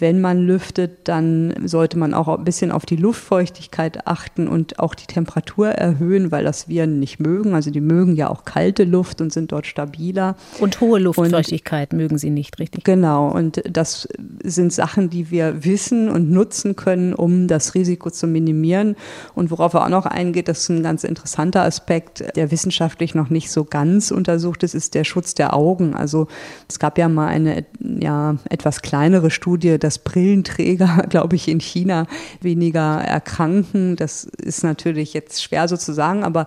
Wenn 0.00 0.20
man 0.20 0.38
lüftet, 0.38 1.08
dann 1.08 1.54
sollte 1.66 1.98
man 1.98 2.14
auch 2.14 2.28
ein 2.28 2.44
bisschen 2.44 2.72
auf 2.72 2.86
die 2.86 2.96
Luftfeuchtigkeit 2.96 4.06
achten 4.06 4.48
und 4.48 4.78
auch 4.78 4.94
die 4.94 5.06
Temperatur 5.06 5.68
erhöhen, 5.68 6.32
weil 6.32 6.44
das 6.44 6.68
Viren 6.68 6.98
nicht 6.98 7.20
mögen. 7.20 7.54
Also 7.54 7.70
die 7.70 7.80
mögen 7.80 8.16
ja 8.16 8.30
auch 8.30 8.44
kalte 8.44 8.84
Luft 8.84 9.20
und 9.20 9.32
sind 9.32 9.52
dort 9.52 9.66
stabiler. 9.66 10.36
Und 10.58 10.80
hohe 10.80 10.98
Luftfeuchtigkeit 10.98 11.92
und, 11.92 11.98
mögen 11.98 12.18
sie 12.18 12.30
nicht, 12.30 12.58
richtig? 12.58 12.84
Genau. 12.84 13.28
Und 13.30 13.62
das 13.70 14.08
sind 14.42 14.72
Sachen, 14.72 15.10
die 15.10 15.30
wir 15.30 15.64
wissen 15.64 16.08
und 16.08 16.30
nutzen 16.30 16.76
können, 16.76 17.14
um 17.14 17.46
das 17.46 17.74
Risiko 17.74 18.10
zu 18.10 18.26
minimieren. 18.26 18.96
Und 19.34 19.50
worauf 19.50 19.74
er 19.74 19.84
auch 19.84 19.88
noch 19.90 20.06
eingeht, 20.06 20.48
das 20.48 20.60
ist 20.60 20.68
ein 20.70 20.82
ganz 20.82 21.04
interessanter 21.04 21.62
Aspekt, 21.62 22.24
der 22.36 22.50
wissenschaftlich 22.50 23.14
noch 23.14 23.30
nicht 23.30 23.50
so 23.50 23.64
ganz 23.64 24.10
untersucht 24.10 24.62
ist, 24.62 24.74
ist 24.74 24.94
der 24.94 25.04
Schutz 25.04 25.34
der 25.34 25.54
Augen. 25.54 25.94
Also 25.94 26.26
es 26.68 26.78
gab 26.78 26.98
ja 26.98 27.08
mal 27.08 27.28
eine 27.28 27.64
ja, 27.78 28.36
etwas 28.48 28.82
kleinere 28.82 29.30
Studie, 29.30 29.78
dass 29.78 29.89
Brillenträger, 29.98 31.04
glaube 31.08 31.36
ich, 31.36 31.48
in 31.48 31.60
China 31.60 32.06
weniger 32.40 33.00
erkranken. 33.00 33.96
Das 33.96 34.24
ist 34.24 34.62
natürlich 34.64 35.14
jetzt 35.14 35.42
schwer 35.42 35.68
so 35.68 35.76
zu 35.76 35.92
sagen, 35.92 36.24
aber 36.24 36.46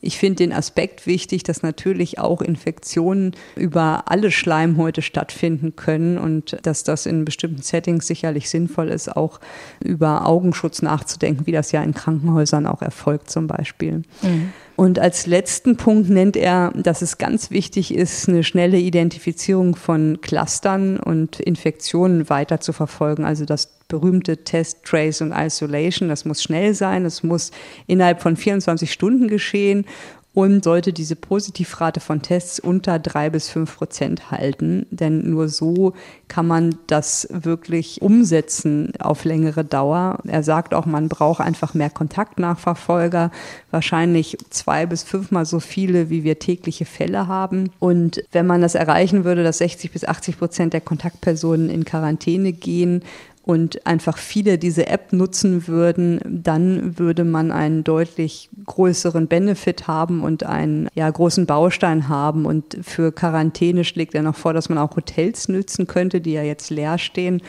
ich 0.00 0.18
finde 0.18 0.36
den 0.36 0.52
Aspekt 0.52 1.06
wichtig, 1.06 1.44
dass 1.44 1.62
natürlich 1.62 2.18
auch 2.18 2.42
Infektionen 2.42 3.32
über 3.56 4.04
alle 4.06 4.30
Schleimhäute 4.30 5.02
stattfinden 5.02 5.76
können 5.76 6.18
und 6.18 6.58
dass 6.62 6.84
das 6.84 7.06
in 7.06 7.24
bestimmten 7.24 7.62
Settings 7.62 8.06
sicherlich 8.06 8.50
sinnvoll 8.50 8.88
ist, 8.88 9.16
auch 9.16 9.40
über 9.82 10.26
Augenschutz 10.26 10.82
nachzudenken, 10.82 11.46
wie 11.46 11.52
das 11.52 11.72
ja 11.72 11.82
in 11.82 11.94
Krankenhäusern 11.94 12.66
auch 12.66 12.82
erfolgt 12.82 13.30
zum 13.30 13.46
Beispiel. 13.46 14.02
Mhm. 14.22 14.52
Und 14.76 14.98
als 14.98 15.26
letzten 15.26 15.76
Punkt 15.76 16.10
nennt 16.10 16.36
er, 16.36 16.72
dass 16.74 17.00
es 17.00 17.18
ganz 17.18 17.50
wichtig 17.50 17.94
ist, 17.94 18.28
eine 18.28 18.42
schnelle 18.42 18.78
Identifizierung 18.78 19.76
von 19.76 20.20
Clustern 20.20 20.98
und 20.98 21.38
Infektionen 21.38 22.28
weiter 22.28 22.60
zu 22.60 22.72
verfolgen. 22.72 23.24
Also 23.24 23.44
das 23.44 23.78
berühmte 23.86 24.38
Test, 24.38 24.84
Trace 24.84 25.20
und 25.20 25.32
Isolation, 25.32 26.08
das 26.08 26.24
muss 26.24 26.42
schnell 26.42 26.74
sein, 26.74 27.04
das 27.04 27.22
muss 27.22 27.52
innerhalb 27.86 28.20
von 28.20 28.36
24 28.36 28.92
Stunden 28.92 29.28
geschehen 29.28 29.86
und 30.34 30.64
sollte 30.64 30.92
diese 30.92 31.14
Positivrate 31.14 32.00
von 32.00 32.20
Tests 32.20 32.58
unter 32.58 32.98
drei 32.98 33.30
bis 33.30 33.48
fünf 33.48 33.76
Prozent 33.76 34.32
halten. 34.32 34.84
Denn 34.90 35.30
nur 35.30 35.48
so 35.48 35.94
kann 36.26 36.46
man 36.46 36.74
das 36.88 37.28
wirklich 37.30 38.02
umsetzen 38.02 38.92
auf 38.98 39.24
längere 39.24 39.64
Dauer. 39.64 40.18
Er 40.26 40.42
sagt 40.42 40.74
auch, 40.74 40.86
man 40.86 41.08
braucht 41.08 41.40
einfach 41.40 41.74
mehr 41.74 41.90
Kontaktnachverfolger, 41.90 43.30
wahrscheinlich 43.70 44.36
zwei 44.50 44.86
bis 44.86 45.04
fünfmal 45.04 45.46
so 45.46 45.60
viele, 45.60 46.10
wie 46.10 46.24
wir 46.24 46.40
tägliche 46.40 46.84
Fälle 46.84 47.28
haben. 47.28 47.70
Und 47.78 48.22
wenn 48.32 48.46
man 48.46 48.60
das 48.60 48.74
erreichen 48.74 49.24
würde, 49.24 49.44
dass 49.44 49.58
60 49.58 49.92
bis 49.92 50.04
80 50.04 50.38
Prozent 50.38 50.72
der 50.72 50.80
Kontaktpersonen 50.80 51.70
in 51.70 51.84
Quarantäne 51.84 52.52
gehen, 52.52 53.04
und 53.46 53.86
einfach 53.86 54.16
viele 54.16 54.56
diese 54.56 54.86
App 54.86 55.12
nutzen 55.12 55.68
würden, 55.68 56.18
dann 56.24 56.98
würde 56.98 57.24
man 57.24 57.52
einen 57.52 57.84
deutlich 57.84 58.48
größeren 58.64 59.26
Benefit 59.28 59.86
haben 59.86 60.22
und 60.22 60.44
einen 60.44 60.88
ja, 60.94 61.10
großen 61.10 61.44
Baustein 61.44 62.08
haben. 62.08 62.46
Und 62.46 62.78
für 62.80 63.12
Quarantäne 63.12 63.84
schlägt 63.84 64.14
er 64.14 64.22
noch 64.22 64.34
vor, 64.34 64.54
dass 64.54 64.70
man 64.70 64.78
auch 64.78 64.96
Hotels 64.96 65.48
nützen 65.48 65.86
könnte, 65.86 66.22
die 66.22 66.32
ja 66.32 66.42
jetzt 66.42 66.70
leer 66.70 66.96
stehen. 66.96 67.42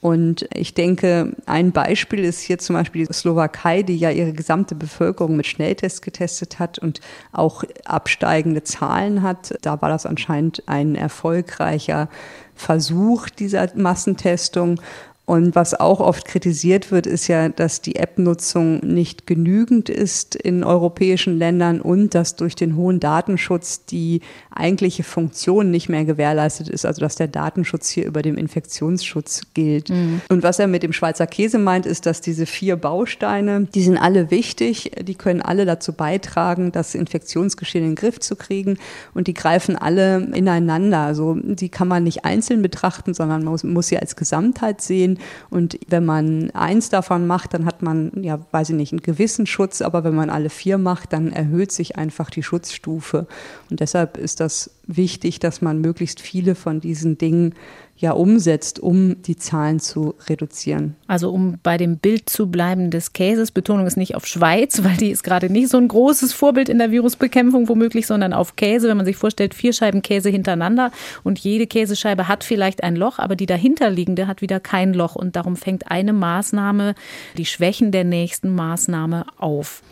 Und 0.00 0.48
ich 0.52 0.74
denke, 0.74 1.36
ein 1.46 1.70
Beispiel 1.70 2.24
ist 2.24 2.40
hier 2.40 2.58
zum 2.58 2.74
Beispiel 2.74 3.06
die 3.06 3.12
Slowakei, 3.12 3.82
die 3.82 3.96
ja 3.96 4.10
ihre 4.10 4.32
gesamte 4.32 4.74
Bevölkerung 4.74 5.36
mit 5.36 5.46
Schnelltests 5.46 6.00
getestet 6.00 6.58
hat 6.58 6.78
und 6.78 7.00
auch 7.30 7.62
absteigende 7.84 8.64
Zahlen 8.64 9.22
hat. 9.22 9.54
Da 9.60 9.80
war 9.82 9.90
das 9.90 10.06
anscheinend 10.06 10.64
ein 10.66 10.96
erfolgreicher 10.96 12.08
Versuch 12.54 13.28
dieser 13.28 13.68
Massentestung. 13.76 14.80
Und 15.24 15.54
was 15.54 15.78
auch 15.78 16.00
oft 16.00 16.24
kritisiert 16.24 16.90
wird, 16.90 17.06
ist 17.06 17.28
ja, 17.28 17.48
dass 17.48 17.80
die 17.80 17.94
App-Nutzung 17.94 18.80
nicht 18.80 19.24
genügend 19.24 19.88
ist 19.88 20.34
in 20.34 20.64
europäischen 20.64 21.38
Ländern 21.38 21.80
und 21.80 22.16
dass 22.16 22.34
durch 22.34 22.56
den 22.56 22.74
hohen 22.74 22.98
Datenschutz 22.98 23.84
die 23.84 24.20
eigentliche 24.50 25.04
Funktion 25.04 25.70
nicht 25.70 25.88
mehr 25.88 26.04
gewährleistet 26.04 26.68
ist, 26.68 26.84
also 26.84 27.00
dass 27.00 27.14
der 27.14 27.28
Datenschutz 27.28 27.88
hier 27.88 28.04
über 28.04 28.22
dem 28.22 28.36
Infektionsschutz 28.36 29.42
gilt. 29.54 29.90
Mhm. 29.90 30.22
Und 30.28 30.42
was 30.42 30.58
er 30.58 30.66
mit 30.66 30.82
dem 30.82 30.92
Schweizer 30.92 31.28
Käse 31.28 31.58
meint, 31.58 31.86
ist, 31.86 32.04
dass 32.04 32.20
diese 32.20 32.44
vier 32.44 32.74
Bausteine, 32.74 33.68
die 33.72 33.84
sind 33.84 33.98
alle 33.98 34.32
wichtig, 34.32 34.90
die 35.02 35.14
können 35.14 35.40
alle 35.40 35.66
dazu 35.66 35.92
beitragen, 35.92 36.72
das 36.72 36.96
Infektionsgeschehen 36.96 37.84
in 37.84 37.90
den 37.92 37.96
Griff 37.96 38.18
zu 38.18 38.34
kriegen 38.34 38.76
und 39.14 39.28
die 39.28 39.34
greifen 39.34 39.76
alle 39.76 40.16
ineinander. 40.34 40.98
Also 40.98 41.36
die 41.40 41.68
kann 41.68 41.86
man 41.86 42.02
nicht 42.02 42.24
einzeln 42.24 42.60
betrachten, 42.60 43.14
sondern 43.14 43.44
man 43.44 43.52
muss, 43.52 43.62
muss 43.62 43.86
sie 43.86 43.98
als 43.98 44.16
Gesamtheit 44.16 44.80
sehen 44.80 45.11
sehen. 45.12 45.18
Und 45.50 45.78
wenn 45.88 46.04
man 46.04 46.50
eins 46.52 46.88
davon 46.88 47.26
macht, 47.26 47.54
dann 47.54 47.66
hat 47.66 47.82
man, 47.82 48.12
ja, 48.22 48.38
weiß 48.50 48.70
ich 48.70 48.76
nicht, 48.76 48.92
einen 48.92 49.02
gewissen 49.02 49.46
Schutz, 49.46 49.82
aber 49.82 50.04
wenn 50.04 50.14
man 50.14 50.30
alle 50.30 50.50
vier 50.50 50.78
macht, 50.78 51.12
dann 51.12 51.32
erhöht 51.32 51.72
sich 51.72 51.96
einfach 51.96 52.30
die 52.30 52.42
Schutzstufe. 52.42 53.26
Und 53.70 53.80
deshalb 53.80 54.16
ist 54.16 54.40
das 54.40 54.70
wichtig, 54.86 55.38
dass 55.38 55.62
man 55.62 55.80
möglichst 55.80 56.20
viele 56.20 56.54
von 56.54 56.80
diesen 56.80 57.18
Dingen 57.18 57.54
ja 58.02 58.12
umsetzt, 58.12 58.80
um 58.80 59.22
die 59.22 59.36
Zahlen 59.36 59.80
zu 59.80 60.14
reduzieren. 60.28 60.96
Also 61.06 61.30
um 61.30 61.58
bei 61.62 61.76
dem 61.76 61.98
Bild 61.98 62.28
zu 62.28 62.50
bleiben 62.50 62.90
des 62.90 63.12
Käses, 63.12 63.52
Betonung 63.52 63.86
ist 63.86 63.96
nicht 63.96 64.16
auf 64.16 64.26
Schweiz, 64.26 64.82
weil 64.84 64.96
die 64.96 65.10
ist 65.10 65.22
gerade 65.22 65.48
nicht 65.48 65.68
so 65.68 65.78
ein 65.78 65.86
großes 65.88 66.32
Vorbild 66.32 66.68
in 66.68 66.78
der 66.78 66.90
Virusbekämpfung 66.90 67.68
womöglich, 67.68 68.08
sondern 68.08 68.32
auf 68.32 68.56
Käse. 68.56 68.88
Wenn 68.88 68.96
man 68.96 69.06
sich 69.06 69.16
vorstellt, 69.16 69.54
vier 69.54 69.72
Scheiben 69.72 70.02
Käse 70.02 70.28
hintereinander 70.28 70.90
und 71.22 71.38
jede 71.38 71.66
Käsescheibe 71.66 72.26
hat 72.26 72.42
vielleicht 72.44 72.82
ein 72.82 72.96
Loch, 72.96 73.20
aber 73.20 73.36
die 73.36 73.46
dahinterliegende 73.46 74.26
hat 74.26 74.42
wieder 74.42 74.58
kein 74.58 74.92
Loch 74.92 75.14
und 75.14 75.36
darum 75.36 75.56
fängt 75.56 75.90
eine 75.90 76.12
Maßnahme 76.12 76.94
die 77.38 77.46
Schwächen 77.46 77.92
der 77.92 78.04
nächsten 78.04 78.52
Maßnahme 78.54 79.26
auf. 79.38 79.82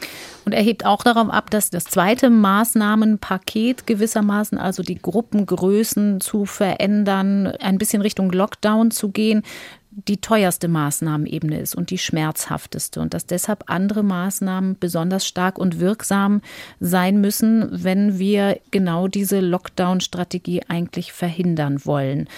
Und 0.51 0.55
er 0.55 0.65
hebt 0.65 0.85
auch 0.85 1.05
darauf 1.05 1.31
ab, 1.31 1.49
dass 1.51 1.71
das 1.71 1.85
zweite 1.85 2.29
Maßnahmenpaket 2.29 3.87
gewissermaßen, 3.87 4.59
also 4.59 4.83
die 4.83 5.01
Gruppengrößen 5.01 6.21
zu 6.21 6.45
verändern, 6.45 7.47
ein 7.47 7.79
bisschen 7.79 8.03
Richtung 8.03 8.33
Lockdown 8.33 8.91
zu 8.91 9.11
gehen, 9.11 9.45
die 9.93 10.17
teuerste 10.17 10.67
Maßnahmenebene 10.67 11.61
ist 11.61 11.77
und 11.77 11.91
die 11.91 11.99
schmerzhafteste 11.99 13.01
und 13.01 13.15
dass 13.15 13.27
deshalb 13.27 13.71
andere 13.71 14.03
Maßnahmen 14.03 14.77
besonders 14.81 15.25
stark 15.25 15.57
und 15.57 15.79
wirksam 15.79 16.43
sein 16.81 17.21
müssen, 17.21 17.69
wenn 17.71 18.19
wir 18.19 18.59
genau 18.73 19.07
diese 19.07 19.39
Lockdown-Strategie 19.39 20.63
eigentlich 20.67 21.13
verhindern 21.13 21.85
wollen. 21.85 22.29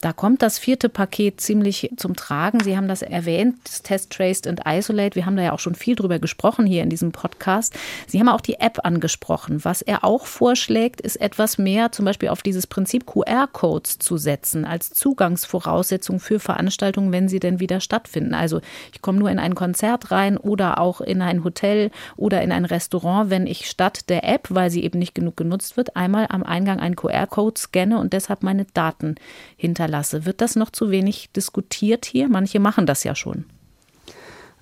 Da 0.00 0.12
kommt 0.12 0.42
das 0.42 0.60
vierte 0.60 0.88
Paket 0.88 1.40
ziemlich 1.40 1.90
zum 1.96 2.14
Tragen. 2.14 2.60
Sie 2.60 2.76
haben 2.76 2.86
das 2.86 3.02
erwähnt, 3.02 3.56
das 3.64 3.82
Test, 3.82 4.12
Traced 4.12 4.46
and 4.46 4.60
Isolate. 4.64 5.16
Wir 5.16 5.26
haben 5.26 5.36
da 5.36 5.42
ja 5.42 5.52
auch 5.52 5.58
schon 5.58 5.74
viel 5.74 5.96
drüber 5.96 6.20
gesprochen 6.20 6.66
hier 6.66 6.84
in 6.84 6.90
diesem 6.90 7.10
Podcast. 7.10 7.74
Sie 8.06 8.20
haben 8.20 8.28
auch 8.28 8.40
die 8.40 8.60
App 8.60 8.84
angesprochen. 8.84 9.64
Was 9.64 9.82
er 9.82 10.04
auch 10.04 10.26
vorschlägt, 10.26 11.00
ist 11.00 11.16
etwas 11.16 11.58
mehr 11.58 11.90
zum 11.90 12.04
Beispiel 12.04 12.28
auf 12.28 12.42
dieses 12.42 12.68
Prinzip 12.68 13.06
QR-Codes 13.06 13.98
zu 13.98 14.18
setzen 14.18 14.64
als 14.64 14.90
Zugangsvoraussetzung 14.90 16.20
für 16.20 16.38
Veranstaltungen, 16.38 17.10
wenn 17.10 17.28
sie 17.28 17.40
denn 17.40 17.58
wieder 17.58 17.80
stattfinden. 17.80 18.34
Also 18.34 18.60
ich 18.92 19.02
komme 19.02 19.18
nur 19.18 19.30
in 19.30 19.40
ein 19.40 19.56
Konzert 19.56 20.12
rein 20.12 20.36
oder 20.36 20.78
auch 20.78 21.00
in 21.00 21.22
ein 21.22 21.42
Hotel 21.42 21.90
oder 22.16 22.42
in 22.42 22.52
ein 22.52 22.64
Restaurant, 22.64 23.30
wenn 23.30 23.48
ich 23.48 23.68
statt 23.68 24.08
der 24.08 24.22
App, 24.22 24.46
weil 24.50 24.70
sie 24.70 24.84
eben 24.84 25.00
nicht 25.00 25.16
genug 25.16 25.36
genutzt 25.36 25.76
wird, 25.76 25.96
einmal 25.96 26.26
am 26.28 26.44
Eingang 26.44 26.78
einen 26.78 26.94
QR-Code 26.94 27.58
scanne 27.58 27.98
und 27.98 28.12
deshalb 28.12 28.44
meine 28.44 28.64
Daten 28.74 29.16
hinterlasse 29.56 29.87
hinterlasse. 29.88 30.26
Wird 30.26 30.40
das 30.40 30.56
noch 30.56 30.70
zu 30.70 30.90
wenig 30.90 31.30
diskutiert 31.34 32.04
hier? 32.04 32.28
Manche 32.28 32.60
machen 32.60 32.86
das 32.86 33.04
ja 33.04 33.14
schon. 33.14 33.44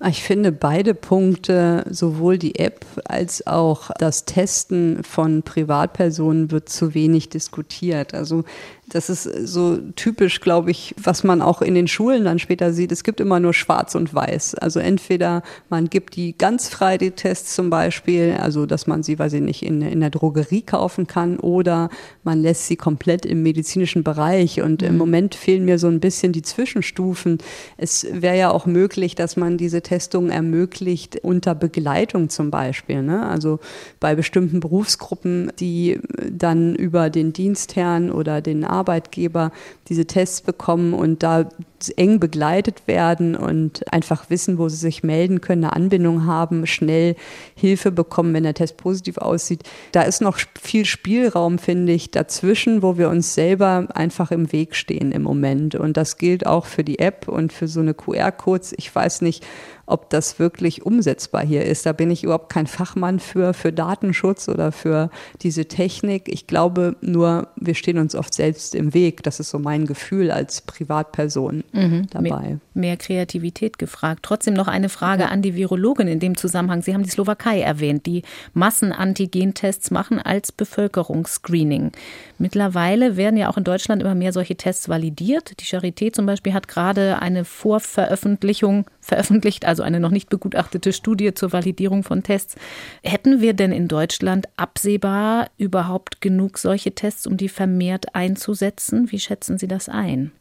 Ich 0.07 0.21
finde 0.21 0.51
beide 0.51 0.93
Punkte, 0.93 1.83
sowohl 1.89 2.37
die 2.37 2.59
App 2.59 2.85
als 3.05 3.47
auch 3.47 3.89
das 3.97 4.25
Testen 4.25 5.03
von 5.03 5.41
Privatpersonen 5.41 6.51
wird 6.51 6.69
zu 6.69 6.93
wenig 6.93 7.29
diskutiert. 7.29 8.13
Also 8.13 8.43
das 8.89 9.09
ist 9.09 9.23
so 9.23 9.77
typisch, 9.97 10.39
glaube 10.39 10.71
ich, 10.71 10.95
was 11.01 11.25
man 11.25 11.41
auch 11.41 11.61
in 11.61 11.75
den 11.75 11.89
Schulen 11.89 12.23
dann 12.23 12.39
später 12.39 12.71
sieht. 12.71 12.93
Es 12.93 13.03
gibt 13.03 13.19
immer 13.19 13.41
nur 13.41 13.53
schwarz 13.53 13.95
und 13.95 14.13
weiß. 14.13 14.55
Also 14.55 14.79
entweder 14.79 15.43
man 15.69 15.89
gibt 15.89 16.15
die 16.15 16.37
ganz 16.37 16.69
frei, 16.69 16.97
die 16.97 17.11
Tests 17.11 17.53
zum 17.53 17.69
Beispiel, 17.69 18.37
also 18.39 18.65
dass 18.65 18.87
man 18.87 19.03
sie, 19.03 19.19
weiß 19.19 19.33
ich 19.33 19.41
nicht, 19.41 19.63
in, 19.63 19.81
in 19.81 19.99
der 19.99 20.09
Drogerie 20.09 20.61
kaufen 20.61 21.05
kann 21.05 21.37
oder 21.37 21.89
man 22.23 22.41
lässt 22.41 22.67
sie 22.67 22.77
komplett 22.77 23.25
im 23.25 23.43
medizinischen 23.43 24.03
Bereich. 24.03 24.61
Und 24.61 24.81
mhm. 24.81 24.87
im 24.87 24.97
Moment 24.97 25.35
fehlen 25.35 25.65
mir 25.65 25.79
so 25.79 25.87
ein 25.87 25.99
bisschen 25.99 26.31
die 26.31 26.41
Zwischenstufen. 26.41 27.39
Es 27.75 28.07
wäre 28.09 28.37
ja 28.37 28.51
auch 28.51 28.65
möglich, 28.65 29.15
dass 29.15 29.35
man 29.35 29.57
diese 29.57 29.81
Testung 29.81 30.29
ermöglicht 30.29 31.19
unter 31.23 31.55
Begleitung 31.55 32.29
zum 32.29 32.51
Beispiel. 32.51 33.03
Ne? 33.03 33.25
Also 33.25 33.59
bei 33.99 34.15
bestimmten 34.15 34.61
Berufsgruppen, 34.61 35.51
die 35.59 35.99
dann 36.31 36.73
über 36.73 37.09
den 37.09 37.33
Dienstherrn 37.33 38.11
oder 38.11 38.39
den 38.39 38.63
Arbeitgeber 38.77 39.51
diese 39.89 40.05
Tests 40.05 40.41
bekommen 40.41 40.93
und 40.93 41.23
da 41.23 41.49
eng 41.95 42.19
begleitet 42.19 42.87
werden 42.87 43.35
und 43.35 43.91
einfach 43.93 44.29
wissen, 44.29 44.57
wo 44.57 44.69
sie 44.69 44.77
sich 44.77 45.03
melden 45.03 45.41
können, 45.41 45.63
eine 45.63 45.73
Anbindung 45.73 46.25
haben, 46.25 46.65
schnell 46.67 47.15
Hilfe 47.55 47.91
bekommen, 47.91 48.33
wenn 48.33 48.43
der 48.43 48.53
Test 48.53 48.77
positiv 48.77 49.17
aussieht. 49.17 49.63
Da 49.91 50.01
ist 50.03 50.21
noch 50.21 50.39
viel 50.61 50.85
Spielraum, 50.85 51.59
finde 51.59 51.93
ich, 51.93 52.11
dazwischen, 52.11 52.81
wo 52.81 52.97
wir 52.97 53.09
uns 53.09 53.33
selber 53.33 53.87
einfach 53.93 54.31
im 54.31 54.51
Weg 54.51 54.75
stehen 54.75 55.11
im 55.11 55.23
Moment. 55.23 55.75
Und 55.75 55.97
das 55.97 56.17
gilt 56.17 56.45
auch 56.45 56.65
für 56.65 56.83
die 56.83 56.99
App 56.99 57.27
und 57.27 57.53
für 57.53 57.67
so 57.67 57.79
eine 57.79 57.93
QR-Codes. 57.93 58.73
Ich 58.77 58.93
weiß 58.93 59.21
nicht, 59.21 59.45
ob 59.87 60.09
das 60.09 60.37
wirklich 60.37 60.85
umsetzbar 60.85 61.43
hier 61.43 61.65
ist. 61.65 61.85
Da 61.85 61.93
bin 61.93 62.11
ich 62.11 62.23
überhaupt 62.23 62.51
kein 62.51 62.67
Fachmann 62.67 63.19
für, 63.19 63.53
für 63.53 63.73
Datenschutz 63.73 64.49
oder 64.49 64.71
für 64.71 65.09
diese 65.41 65.65
Technik. 65.65 66.27
Ich 66.27 66.45
glaube 66.45 66.97
nur, 67.01 67.47
wir 67.55 67.73
stehen 67.73 67.97
uns 67.97 68.13
oft 68.13 68.33
selbst 68.33 68.75
im 68.75 68.93
Weg. 68.93 69.23
Das 69.23 69.39
ist 69.39 69.49
so 69.49 69.59
mein 69.59 69.85
Gefühl 69.85 70.29
als 70.29 70.61
Privatperson 70.61 71.63
mhm. 71.71 72.07
dabei. 72.09 72.41
Mehr, 72.41 72.59
mehr, 72.73 72.97
Kreativität 72.97 73.77
gefragt. 73.77 74.21
Trotzdem 74.23 74.53
noch 74.53 74.67
eine 74.67 74.89
Frage 74.89 75.23
ja. 75.23 75.29
an 75.29 75.41
die 75.41 75.55
Virologin 75.55 76.07
in 76.07 76.19
dem 76.19 76.37
Zusammenhang. 76.37 76.81
Sie 76.81 76.93
haben 76.93 77.03
die 77.03 77.09
Slowakei 77.09 77.61
erwähnt, 77.61 78.05
die 78.05 78.23
Massenantigentests 78.53 79.91
machen 79.91 80.19
als 80.19 80.51
Bevölkerungsscreening. 80.51 81.91
Mittlerweile 82.37 83.17
werden 83.17 83.37
ja 83.37 83.49
auch 83.49 83.57
in 83.57 83.63
Deutschland 83.63 84.01
immer 84.01 84.15
mehr 84.15 84.33
solche 84.33 84.55
Tests 84.55 84.89
validiert. 84.89 85.59
Die 85.59 85.65
Charité 85.65 86.11
zum 86.11 86.25
Beispiel 86.25 86.53
hat 86.53 86.67
gerade 86.67 87.21
eine 87.21 87.45
Vorveröffentlichung 87.45 88.85
veröffentlicht, 89.01 89.65
also 89.65 89.83
eine 89.83 89.99
noch 89.99 90.11
nicht 90.11 90.29
begutachtete 90.29 90.93
Studie 90.93 91.33
zur 91.33 91.53
Validierung 91.53 92.03
von 92.03 92.23
Tests. 92.23 92.55
Hätten 93.03 93.41
wir 93.41 93.53
denn 93.53 93.71
in 93.71 93.87
Deutschland 93.87 94.47
absehbar 94.57 95.49
überhaupt 95.57 96.21
genug 96.21 96.57
solche 96.57 96.93
Tests, 96.93 97.25
um 97.25 97.37
die 97.37 97.49
vermehrt 97.49 98.15
einzusetzen? 98.15 99.11
Wie 99.11 99.19
schätzen 99.19 99.57
Sie 99.57 99.67
das 99.67 99.89
ein? 99.89 100.31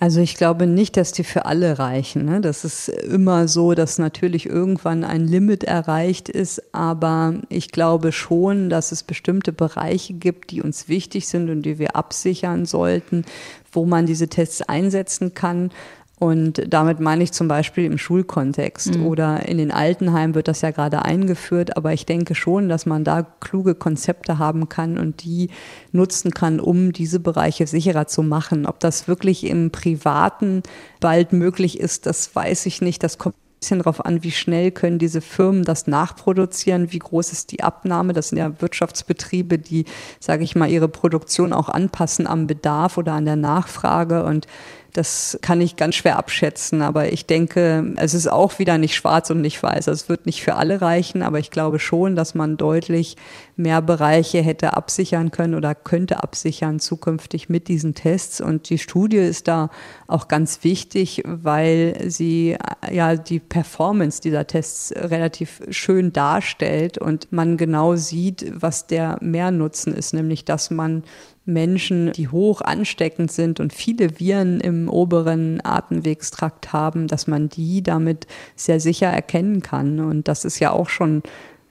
Also 0.00 0.20
ich 0.20 0.36
glaube 0.36 0.68
nicht, 0.68 0.96
dass 0.96 1.10
die 1.10 1.24
für 1.24 1.44
alle 1.44 1.80
reichen. 1.80 2.24
Ne? 2.24 2.40
Das 2.40 2.64
ist 2.64 2.88
immer 2.88 3.48
so, 3.48 3.74
dass 3.74 3.98
natürlich 3.98 4.46
irgendwann 4.46 5.02
ein 5.02 5.26
Limit 5.26 5.64
erreicht 5.64 6.28
ist, 6.28 6.62
aber 6.72 7.34
ich 7.48 7.72
glaube 7.72 8.12
schon, 8.12 8.70
dass 8.70 8.92
es 8.92 9.02
bestimmte 9.02 9.52
Bereiche 9.52 10.14
gibt, 10.14 10.52
die 10.52 10.62
uns 10.62 10.88
wichtig 10.88 11.26
sind 11.26 11.50
und 11.50 11.62
die 11.62 11.80
wir 11.80 11.96
absichern 11.96 12.64
sollten, 12.64 13.24
wo 13.72 13.86
man 13.86 14.06
diese 14.06 14.28
Tests 14.28 14.62
einsetzen 14.62 15.34
kann. 15.34 15.70
Und 16.18 16.62
damit 16.66 16.98
meine 16.98 17.22
ich 17.22 17.32
zum 17.32 17.46
Beispiel 17.46 17.84
im 17.84 17.96
Schulkontext 17.96 18.96
mhm. 18.96 19.06
oder 19.06 19.48
in 19.48 19.58
den 19.58 19.70
Altenheimen 19.70 20.34
wird 20.34 20.48
das 20.48 20.62
ja 20.62 20.72
gerade 20.72 21.04
eingeführt. 21.04 21.76
Aber 21.76 21.92
ich 21.92 22.06
denke 22.06 22.34
schon, 22.34 22.68
dass 22.68 22.86
man 22.86 23.04
da 23.04 23.22
kluge 23.22 23.76
Konzepte 23.76 24.38
haben 24.38 24.68
kann 24.68 24.98
und 24.98 25.22
die 25.22 25.50
nutzen 25.92 26.32
kann, 26.32 26.58
um 26.58 26.92
diese 26.92 27.20
Bereiche 27.20 27.68
sicherer 27.68 28.08
zu 28.08 28.24
machen. 28.24 28.66
Ob 28.66 28.80
das 28.80 29.06
wirklich 29.06 29.46
im 29.46 29.70
Privaten 29.70 30.64
bald 31.00 31.32
möglich 31.32 31.78
ist, 31.78 32.06
das 32.06 32.34
weiß 32.34 32.66
ich 32.66 32.80
nicht. 32.80 33.04
Das 33.04 33.18
kommt 33.18 33.36
bisschen 33.58 33.78
darauf 33.78 34.04
an, 34.04 34.22
wie 34.22 34.30
schnell 34.30 34.70
können 34.70 34.98
diese 34.98 35.20
Firmen 35.20 35.64
das 35.64 35.86
nachproduzieren, 35.86 36.92
wie 36.92 36.98
groß 36.98 37.32
ist 37.32 37.52
die 37.52 37.62
Abnahme. 37.62 38.12
Das 38.12 38.28
sind 38.28 38.38
ja 38.38 38.60
Wirtschaftsbetriebe, 38.60 39.58
die, 39.58 39.84
sage 40.20 40.44
ich 40.44 40.54
mal, 40.54 40.70
ihre 40.70 40.88
Produktion 40.88 41.52
auch 41.52 41.68
anpassen 41.68 42.26
am 42.26 42.46
Bedarf 42.46 42.98
oder 42.98 43.14
an 43.14 43.24
der 43.24 43.36
Nachfrage. 43.36 44.24
Und 44.24 44.46
das 44.92 45.38
kann 45.42 45.60
ich 45.60 45.76
ganz 45.76 45.96
schwer 45.96 46.16
abschätzen, 46.16 46.82
aber 46.82 47.12
ich 47.12 47.26
denke, 47.26 47.94
es 47.96 48.14
ist 48.14 48.26
auch 48.26 48.58
wieder 48.58 48.78
nicht 48.78 48.94
schwarz 48.94 49.30
und 49.30 49.40
nicht 49.40 49.62
weiß. 49.62 49.88
Also 49.88 50.04
es 50.04 50.08
wird 50.08 50.26
nicht 50.26 50.42
für 50.42 50.54
alle 50.54 50.80
reichen, 50.80 51.22
aber 51.22 51.38
ich 51.38 51.50
glaube 51.50 51.78
schon, 51.78 52.16
dass 52.16 52.34
man 52.34 52.56
deutlich 52.56 53.16
mehr 53.56 53.82
Bereiche 53.82 54.40
hätte 54.40 54.74
absichern 54.74 55.30
können 55.30 55.54
oder 55.54 55.74
könnte 55.74 56.22
absichern 56.22 56.80
zukünftig 56.80 57.48
mit 57.48 57.68
diesen 57.68 57.94
Tests. 57.94 58.40
Und 58.40 58.70
die 58.70 58.78
Studie 58.78 59.18
ist 59.18 59.46
da 59.46 59.70
auch 60.06 60.28
ganz 60.28 60.64
wichtig, 60.64 61.22
weil 61.26 61.96
sie 62.06 62.56
ja 62.90 63.16
die 63.16 63.40
Performance 63.40 64.22
dieser 64.22 64.46
Tests 64.46 64.92
relativ 64.96 65.60
schön 65.70 66.12
darstellt 66.12 66.98
und 66.98 67.30
man 67.30 67.56
genau 67.56 67.96
sieht, 67.96 68.52
was 68.54 68.86
der 68.86 69.18
Mehrnutzen 69.20 69.94
ist, 69.94 70.14
nämlich 70.14 70.44
dass 70.44 70.70
man 70.70 71.02
Menschen, 71.48 72.12
die 72.12 72.28
hoch 72.28 72.60
ansteckend 72.60 73.32
sind 73.32 73.58
und 73.58 73.72
viele 73.72 74.20
Viren 74.20 74.60
im 74.60 74.88
oberen 74.88 75.60
Atemwegstrakt 75.64 76.72
haben, 76.72 77.08
dass 77.08 77.26
man 77.26 77.48
die 77.48 77.82
damit 77.82 78.26
sehr 78.54 78.78
sicher 78.78 79.08
erkennen 79.08 79.62
kann. 79.62 79.98
Und 79.98 80.28
das 80.28 80.44
ist 80.44 80.60
ja 80.60 80.70
auch 80.70 80.88
schon 80.88 81.22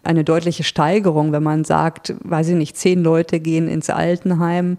eine 0.04 0.24
deutliche 0.24 0.64
Steigerung, 0.64 1.32
wenn 1.32 1.44
man 1.44 1.64
sagt, 1.64 2.16
weiß 2.24 2.50
ich 2.50 2.56
nicht, 2.56 2.78
zehn 2.78 3.04
Leute 3.04 3.40
gehen 3.40 3.68
ins 3.68 3.90
Altenheim 3.90 4.78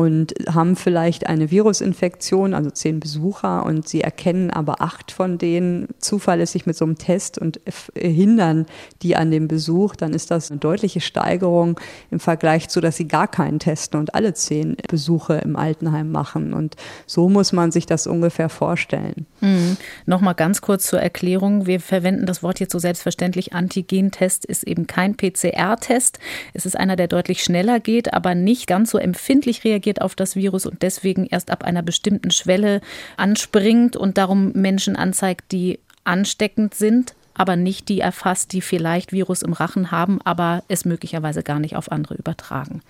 und 0.00 0.32
haben 0.50 0.76
vielleicht 0.76 1.26
eine 1.26 1.50
Virusinfektion, 1.50 2.54
also 2.54 2.70
zehn 2.70 3.00
Besucher, 3.00 3.66
und 3.66 3.86
sie 3.86 4.00
erkennen 4.00 4.50
aber 4.50 4.80
acht 4.80 5.12
von 5.12 5.36
denen 5.36 5.88
zuverlässig 5.98 6.64
mit 6.64 6.74
so 6.74 6.86
einem 6.86 6.96
Test 6.96 7.36
und 7.36 7.60
hindern 7.94 8.64
die 9.02 9.14
an 9.16 9.30
dem 9.30 9.46
Besuch, 9.46 9.96
dann 9.96 10.14
ist 10.14 10.30
das 10.30 10.50
eine 10.50 10.58
deutliche 10.58 11.02
Steigerung 11.02 11.78
im 12.10 12.18
Vergleich 12.18 12.68
zu, 12.70 12.80
dass 12.80 12.96
sie 12.96 13.08
gar 13.08 13.28
keinen 13.28 13.58
testen 13.58 14.00
und 14.00 14.14
alle 14.14 14.32
zehn 14.32 14.78
Besuche 14.88 15.34
im 15.34 15.54
Altenheim 15.54 16.10
machen. 16.10 16.54
Und 16.54 16.76
so 17.04 17.28
muss 17.28 17.52
man 17.52 17.70
sich 17.70 17.84
das 17.84 18.06
ungefähr 18.06 18.48
vorstellen. 18.48 19.26
Mhm. 19.42 19.76
Nochmal 20.06 20.34
ganz 20.34 20.62
kurz 20.62 20.86
zur 20.86 21.00
Erklärung. 21.00 21.66
Wir 21.66 21.78
verwenden 21.78 22.24
das 22.24 22.42
Wort 22.42 22.58
jetzt 22.58 22.72
so 22.72 22.78
selbstverständlich. 22.78 23.52
Antigentest 23.52 24.46
ist 24.46 24.64
eben 24.64 24.86
kein 24.86 25.14
PCR-Test. 25.14 26.18
Es 26.54 26.64
ist 26.64 26.78
einer, 26.78 26.96
der 26.96 27.08
deutlich 27.08 27.42
schneller 27.42 27.80
geht, 27.80 28.14
aber 28.14 28.34
nicht 28.34 28.66
ganz 28.66 28.92
so 28.92 28.96
empfindlich 28.96 29.62
reagiert 29.64 29.89
reagiert 29.90 30.00
auf 30.00 30.14
das 30.14 30.36
Virus 30.36 30.66
und 30.66 30.82
deswegen 30.82 31.26
erst 31.26 31.50
ab 31.50 31.64
einer 31.64 31.82
bestimmten 31.82 32.30
Schwelle 32.30 32.80
anspringt 33.16 33.96
und 33.96 34.18
darum 34.18 34.52
Menschen 34.52 34.96
anzeigt, 34.96 35.52
die 35.52 35.78
ansteckend 36.04 36.74
sind, 36.74 37.14
aber 37.34 37.56
nicht 37.56 37.88
die 37.88 38.00
erfasst, 38.00 38.52
die 38.52 38.60
vielleicht 38.60 39.12
Virus 39.12 39.42
im 39.42 39.52
Rachen 39.52 39.90
haben, 39.90 40.20
aber 40.24 40.62
es 40.68 40.84
möglicherweise 40.84 41.42
gar 41.42 41.58
nicht 41.58 41.76
auf 41.76 41.90
andere 41.90 42.14
übertragen. 42.14 42.82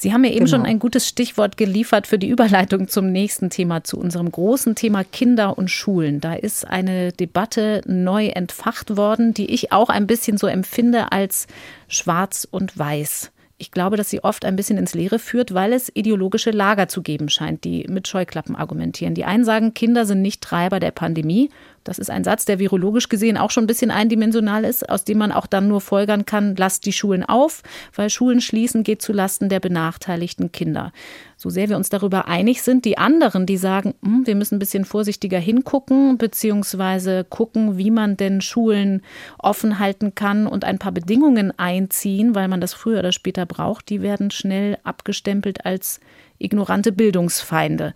Sie 0.00 0.12
haben 0.12 0.20
mir 0.20 0.30
eben 0.30 0.44
genau. 0.44 0.58
schon 0.58 0.66
ein 0.66 0.78
gutes 0.78 1.08
Stichwort 1.08 1.56
geliefert 1.56 2.06
für 2.06 2.18
die 2.18 2.28
Überleitung 2.28 2.86
zum 2.86 3.10
nächsten 3.10 3.50
Thema, 3.50 3.82
zu 3.82 3.98
unserem 3.98 4.30
großen 4.30 4.76
Thema 4.76 5.02
Kinder 5.02 5.58
und 5.58 5.70
Schulen. 5.70 6.20
Da 6.20 6.34
ist 6.34 6.64
eine 6.64 7.10
Debatte 7.12 7.80
neu 7.84 8.28
entfacht 8.28 8.96
worden, 8.96 9.34
die 9.34 9.50
ich 9.52 9.72
auch 9.72 9.88
ein 9.88 10.06
bisschen 10.06 10.38
so 10.38 10.46
empfinde 10.46 11.10
als 11.10 11.48
schwarz 11.88 12.46
und 12.48 12.78
weiß 12.78 13.32
ich 13.58 13.72
glaube, 13.72 13.96
dass 13.96 14.08
sie 14.08 14.22
oft 14.22 14.44
ein 14.44 14.54
bisschen 14.54 14.78
ins 14.78 14.94
Leere 14.94 15.18
führt, 15.18 15.52
weil 15.52 15.72
es 15.72 15.90
ideologische 15.92 16.52
Lager 16.52 16.86
zu 16.86 17.02
geben 17.02 17.28
scheint, 17.28 17.64
die 17.64 17.84
mit 17.88 18.06
Scheuklappen 18.06 18.54
argumentieren. 18.54 19.14
Die 19.14 19.24
einen 19.24 19.44
sagen, 19.44 19.74
Kinder 19.74 20.06
sind 20.06 20.22
nicht 20.22 20.40
Treiber 20.40 20.78
der 20.78 20.92
Pandemie 20.92 21.50
das 21.88 21.98
ist 21.98 22.10
ein 22.10 22.22
Satz, 22.22 22.44
der 22.44 22.58
virologisch 22.58 23.08
gesehen 23.08 23.38
auch 23.38 23.50
schon 23.50 23.64
ein 23.64 23.66
bisschen 23.66 23.90
eindimensional 23.90 24.64
ist, 24.64 24.88
aus 24.90 25.04
dem 25.04 25.16
man 25.16 25.32
auch 25.32 25.46
dann 25.46 25.68
nur 25.68 25.80
folgern 25.80 26.26
kann, 26.26 26.54
lasst 26.54 26.84
die 26.84 26.92
Schulen 26.92 27.24
auf, 27.24 27.62
weil 27.94 28.10
Schulen 28.10 28.42
schließen 28.42 28.82
geht 28.82 29.00
zu 29.00 29.14
Lasten 29.14 29.48
der 29.48 29.58
benachteiligten 29.58 30.52
Kinder. 30.52 30.92
So 31.38 31.48
sehr 31.48 31.70
wir 31.70 31.76
uns 31.76 31.88
darüber 31.88 32.28
einig 32.28 32.60
sind, 32.60 32.84
die 32.84 32.98
anderen, 32.98 33.46
die 33.46 33.56
sagen, 33.56 33.94
hm, 34.02 34.26
wir 34.26 34.34
müssen 34.34 34.56
ein 34.56 34.58
bisschen 34.58 34.84
vorsichtiger 34.84 35.38
hingucken, 35.38 36.18
beziehungsweise 36.18 37.24
gucken, 37.24 37.78
wie 37.78 37.90
man 37.90 38.18
denn 38.18 38.42
Schulen 38.42 39.02
offen 39.38 39.78
halten 39.78 40.14
kann 40.14 40.46
und 40.46 40.64
ein 40.64 40.78
paar 40.78 40.92
Bedingungen 40.92 41.58
einziehen, 41.58 42.34
weil 42.34 42.48
man 42.48 42.60
das 42.60 42.74
früher 42.74 42.98
oder 42.98 43.12
später 43.12 43.46
braucht, 43.46 43.88
die 43.88 44.02
werden 44.02 44.30
schnell 44.30 44.76
abgestempelt 44.84 45.64
als 45.64 46.00
ignorante 46.38 46.92
Bildungsfeinde. 46.92 47.94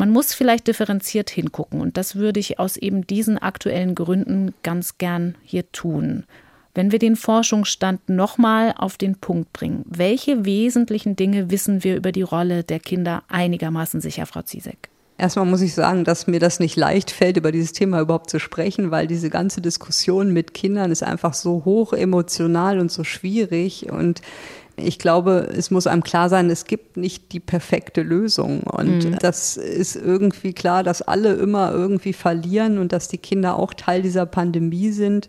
Man 0.00 0.08
muss 0.08 0.32
vielleicht 0.32 0.66
differenziert 0.66 1.28
hingucken 1.28 1.82
und 1.82 1.98
das 1.98 2.16
würde 2.16 2.40
ich 2.40 2.58
aus 2.58 2.78
eben 2.78 3.06
diesen 3.06 3.36
aktuellen 3.36 3.94
Gründen 3.94 4.54
ganz 4.62 4.96
gern 4.96 5.34
hier 5.44 5.70
tun. 5.72 6.24
Wenn 6.72 6.90
wir 6.90 6.98
den 6.98 7.16
Forschungsstand 7.16 8.08
nochmal 8.08 8.72
auf 8.78 8.96
den 8.96 9.16
Punkt 9.16 9.52
bringen, 9.52 9.84
welche 9.86 10.46
wesentlichen 10.46 11.16
Dinge 11.16 11.50
wissen 11.50 11.84
wir 11.84 11.96
über 11.96 12.12
die 12.12 12.22
Rolle 12.22 12.64
der 12.64 12.80
Kinder 12.80 13.24
einigermaßen 13.28 14.00
sicher, 14.00 14.24
Frau 14.24 14.40
Ziesek? 14.40 14.88
Erstmal 15.18 15.44
muss 15.44 15.60
ich 15.60 15.74
sagen, 15.74 16.04
dass 16.04 16.26
mir 16.26 16.40
das 16.40 16.60
nicht 16.60 16.76
leicht 16.76 17.10
fällt, 17.10 17.36
über 17.36 17.52
dieses 17.52 17.74
Thema 17.74 18.00
überhaupt 18.00 18.30
zu 18.30 18.38
sprechen, 18.38 18.90
weil 18.90 19.06
diese 19.06 19.28
ganze 19.28 19.60
Diskussion 19.60 20.32
mit 20.32 20.54
Kindern 20.54 20.92
ist 20.92 21.02
einfach 21.02 21.34
so 21.34 21.66
hoch 21.66 21.92
emotional 21.92 22.78
und 22.78 22.90
so 22.90 23.04
schwierig 23.04 23.92
und 23.92 24.22
ich 24.80 24.98
glaube, 24.98 25.48
es 25.56 25.70
muss 25.70 25.86
einem 25.86 26.02
klar 26.02 26.28
sein, 26.28 26.50
es 26.50 26.64
gibt 26.64 26.96
nicht 26.96 27.32
die 27.32 27.40
perfekte 27.40 28.02
Lösung. 28.02 28.62
Und 28.62 29.04
mhm. 29.04 29.18
das 29.18 29.56
ist 29.56 29.96
irgendwie 29.96 30.52
klar, 30.52 30.82
dass 30.82 31.02
alle 31.02 31.34
immer 31.34 31.72
irgendwie 31.72 32.12
verlieren 32.12 32.78
und 32.78 32.92
dass 32.92 33.08
die 33.08 33.18
Kinder 33.18 33.58
auch 33.58 33.74
Teil 33.74 34.02
dieser 34.02 34.26
Pandemie 34.26 34.90
sind. 34.90 35.28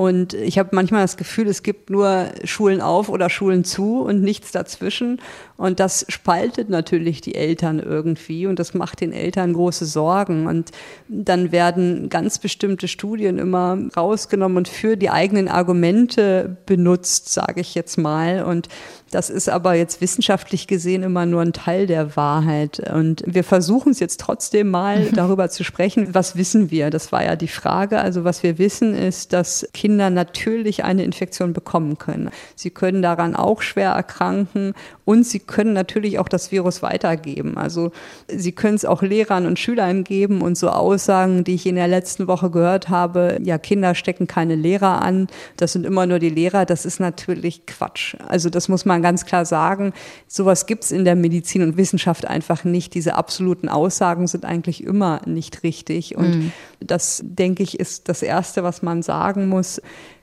Und 0.00 0.32
ich 0.32 0.58
habe 0.58 0.70
manchmal 0.72 1.02
das 1.02 1.18
Gefühl, 1.18 1.46
es 1.46 1.62
gibt 1.62 1.90
nur 1.90 2.28
Schulen 2.44 2.80
auf 2.80 3.10
oder 3.10 3.28
Schulen 3.28 3.64
zu 3.64 4.00
und 4.00 4.22
nichts 4.22 4.50
dazwischen. 4.50 5.20
Und 5.58 5.78
das 5.78 6.06
spaltet 6.08 6.70
natürlich 6.70 7.20
die 7.20 7.34
Eltern 7.34 7.80
irgendwie 7.80 8.46
und 8.46 8.58
das 8.58 8.72
macht 8.72 9.02
den 9.02 9.12
Eltern 9.12 9.52
große 9.52 9.84
Sorgen. 9.84 10.46
Und 10.46 10.70
dann 11.08 11.52
werden 11.52 12.08
ganz 12.08 12.38
bestimmte 12.38 12.88
Studien 12.88 13.36
immer 13.36 13.76
rausgenommen 13.94 14.56
und 14.56 14.68
für 14.68 14.96
die 14.96 15.10
eigenen 15.10 15.48
Argumente 15.48 16.56
benutzt, 16.64 17.28
sage 17.28 17.60
ich 17.60 17.74
jetzt 17.74 17.98
mal. 17.98 18.42
Und 18.42 18.68
das 19.10 19.28
ist 19.28 19.50
aber 19.50 19.74
jetzt 19.74 20.00
wissenschaftlich 20.00 20.66
gesehen 20.66 21.02
immer 21.02 21.26
nur 21.26 21.42
ein 21.42 21.52
Teil 21.52 21.86
der 21.86 22.16
Wahrheit. 22.16 22.90
Und 22.90 23.22
wir 23.26 23.44
versuchen 23.44 23.92
es 23.92 24.00
jetzt 24.00 24.20
trotzdem 24.20 24.70
mal 24.70 25.10
darüber 25.12 25.50
zu 25.50 25.62
sprechen. 25.62 26.14
Was 26.14 26.36
wissen 26.36 26.70
wir? 26.70 26.88
Das 26.88 27.12
war 27.12 27.22
ja 27.22 27.36
die 27.36 27.48
Frage. 27.48 28.00
Also 28.00 28.24
was 28.24 28.42
wir 28.42 28.56
wissen 28.56 28.94
ist, 28.94 29.34
dass 29.34 29.68
Kinder 29.74 29.89
natürlich 29.96 30.84
eine 30.84 31.04
Infektion 31.04 31.52
bekommen 31.52 31.98
können. 31.98 32.30
Sie 32.54 32.70
können 32.70 33.02
daran 33.02 33.34
auch 33.34 33.62
schwer 33.62 33.90
erkranken 33.90 34.74
und 35.04 35.26
sie 35.26 35.40
können 35.40 35.72
natürlich 35.72 36.18
auch 36.18 36.28
das 36.28 36.52
Virus 36.52 36.82
weitergeben. 36.82 37.56
Also 37.56 37.92
sie 38.28 38.52
können 38.52 38.76
es 38.76 38.84
auch 38.84 39.02
Lehrern 39.02 39.46
und 39.46 39.58
Schülern 39.58 40.04
geben 40.04 40.42
und 40.42 40.56
so 40.56 40.68
Aussagen, 40.68 41.44
die 41.44 41.54
ich 41.54 41.66
in 41.66 41.74
der 41.74 41.88
letzten 41.88 42.28
Woche 42.28 42.50
gehört 42.50 42.88
habe, 42.88 43.38
ja, 43.42 43.58
Kinder 43.58 43.94
stecken 43.94 44.26
keine 44.26 44.54
Lehrer 44.54 45.02
an, 45.02 45.28
das 45.56 45.72
sind 45.72 45.84
immer 45.86 46.06
nur 46.06 46.18
die 46.18 46.30
Lehrer, 46.30 46.64
das 46.64 46.84
ist 46.84 47.00
natürlich 47.00 47.66
Quatsch. 47.66 48.16
Also 48.28 48.50
das 48.50 48.68
muss 48.68 48.84
man 48.84 49.02
ganz 49.02 49.24
klar 49.26 49.44
sagen, 49.44 49.92
sowas 50.26 50.66
gibt 50.66 50.84
es 50.84 50.92
in 50.92 51.04
der 51.04 51.16
Medizin 51.16 51.62
und 51.62 51.76
Wissenschaft 51.76 52.26
einfach 52.26 52.64
nicht. 52.64 52.94
Diese 52.94 53.14
absoluten 53.14 53.68
Aussagen 53.68 54.26
sind 54.26 54.44
eigentlich 54.44 54.84
immer 54.84 55.20
nicht 55.26 55.62
richtig. 55.62 56.16
Und 56.16 56.36
mhm. 56.36 56.52
das, 56.80 57.22
denke 57.24 57.62
ich, 57.62 57.78
ist 57.78 58.08
das 58.08 58.22
Erste, 58.22 58.62
was 58.62 58.82
man 58.82 59.02
sagen 59.02 59.48
muss 59.48 59.79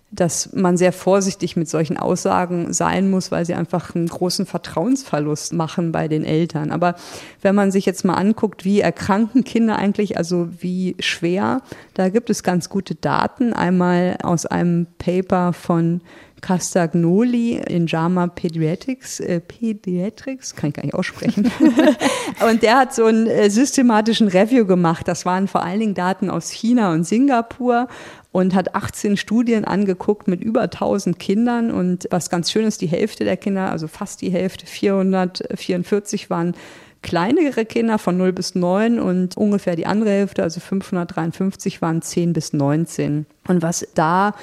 dass 0.09 0.53
man 0.53 0.77
sehr 0.77 0.93
vorsichtig 0.93 1.57
mit 1.57 1.67
solchen 1.67 1.97
Aussagen 1.97 2.71
sein 2.71 3.09
muss, 3.09 3.29
weil 3.29 3.45
sie 3.45 3.55
einfach 3.55 3.93
einen 3.93 4.07
großen 4.07 4.45
Vertrauensverlust 4.45 5.51
machen 5.51 5.91
bei 5.91 6.07
den 6.07 6.23
Eltern. 6.23 6.71
Aber 6.71 6.95
wenn 7.41 7.55
man 7.55 7.71
sich 7.71 7.85
jetzt 7.85 8.05
mal 8.05 8.13
anguckt, 8.13 8.63
wie 8.63 8.79
erkranken 8.79 9.43
Kinder 9.43 9.77
eigentlich, 9.77 10.17
also 10.17 10.47
wie 10.59 10.95
schwer, 10.99 11.61
da 11.93 12.07
gibt 12.07 12.29
es 12.29 12.43
ganz 12.43 12.69
gute 12.69 12.95
Daten. 12.95 13.51
Einmal 13.51 14.17
aus 14.23 14.45
einem 14.45 14.87
Paper 14.97 15.51
von 15.51 16.01
Castagnoli 16.41 17.57
in 17.67 17.87
JAMA 17.87 18.27
Pediatrics, 18.27 19.19
äh, 19.19 19.39
Pediatrics, 19.39 20.55
kann 20.55 20.69
ich 20.69 20.75
gar 20.75 20.83
nicht 20.83 20.93
aussprechen. 20.93 21.51
und 22.49 22.63
der 22.63 22.77
hat 22.77 22.93
so 22.93 23.05
einen 23.05 23.27
äh, 23.27 23.49
systematischen 23.49 24.27
Review 24.27 24.65
gemacht. 24.65 25.07
Das 25.07 25.25
waren 25.25 25.47
vor 25.47 25.63
allen 25.63 25.79
Dingen 25.79 25.93
Daten 25.95 26.29
aus 26.29 26.51
China 26.51 26.93
und 26.93 27.05
Singapur 27.05 27.87
und 28.31 28.53
hat 28.53 28.75
18 28.75 29.17
Studien 29.17 29.65
angeguckt 29.65 30.27
mit 30.27 30.43
über 30.43 30.63
1000 30.63 31.17
Kindern. 31.17 31.71
Und 31.71 32.07
was 32.11 32.29
ganz 32.29 32.51
schön 32.51 32.65
ist, 32.65 32.81
die 32.81 32.87
Hälfte 32.87 33.23
der 33.23 33.37
Kinder, 33.37 33.71
also 33.71 33.87
fast 33.87 34.21
die 34.21 34.29
Hälfte, 34.29 34.67
444 34.67 36.29
waren 36.29 36.53
kleinere 37.01 37.65
Kinder 37.65 37.97
von 37.99 38.17
0 38.17 38.33
bis 38.33 38.53
9 38.53 38.99
und 38.99 39.37
ungefähr 39.37 39.75
die 39.75 39.85
andere 39.85 40.09
Hälfte, 40.09 40.43
also 40.43 40.59
553, 40.59 41.81
waren 41.81 42.01
10 42.01 42.33
bis 42.33 42.53
19. 42.53 43.25
Und 43.47 43.61
was 43.61 43.87
da 43.95 44.33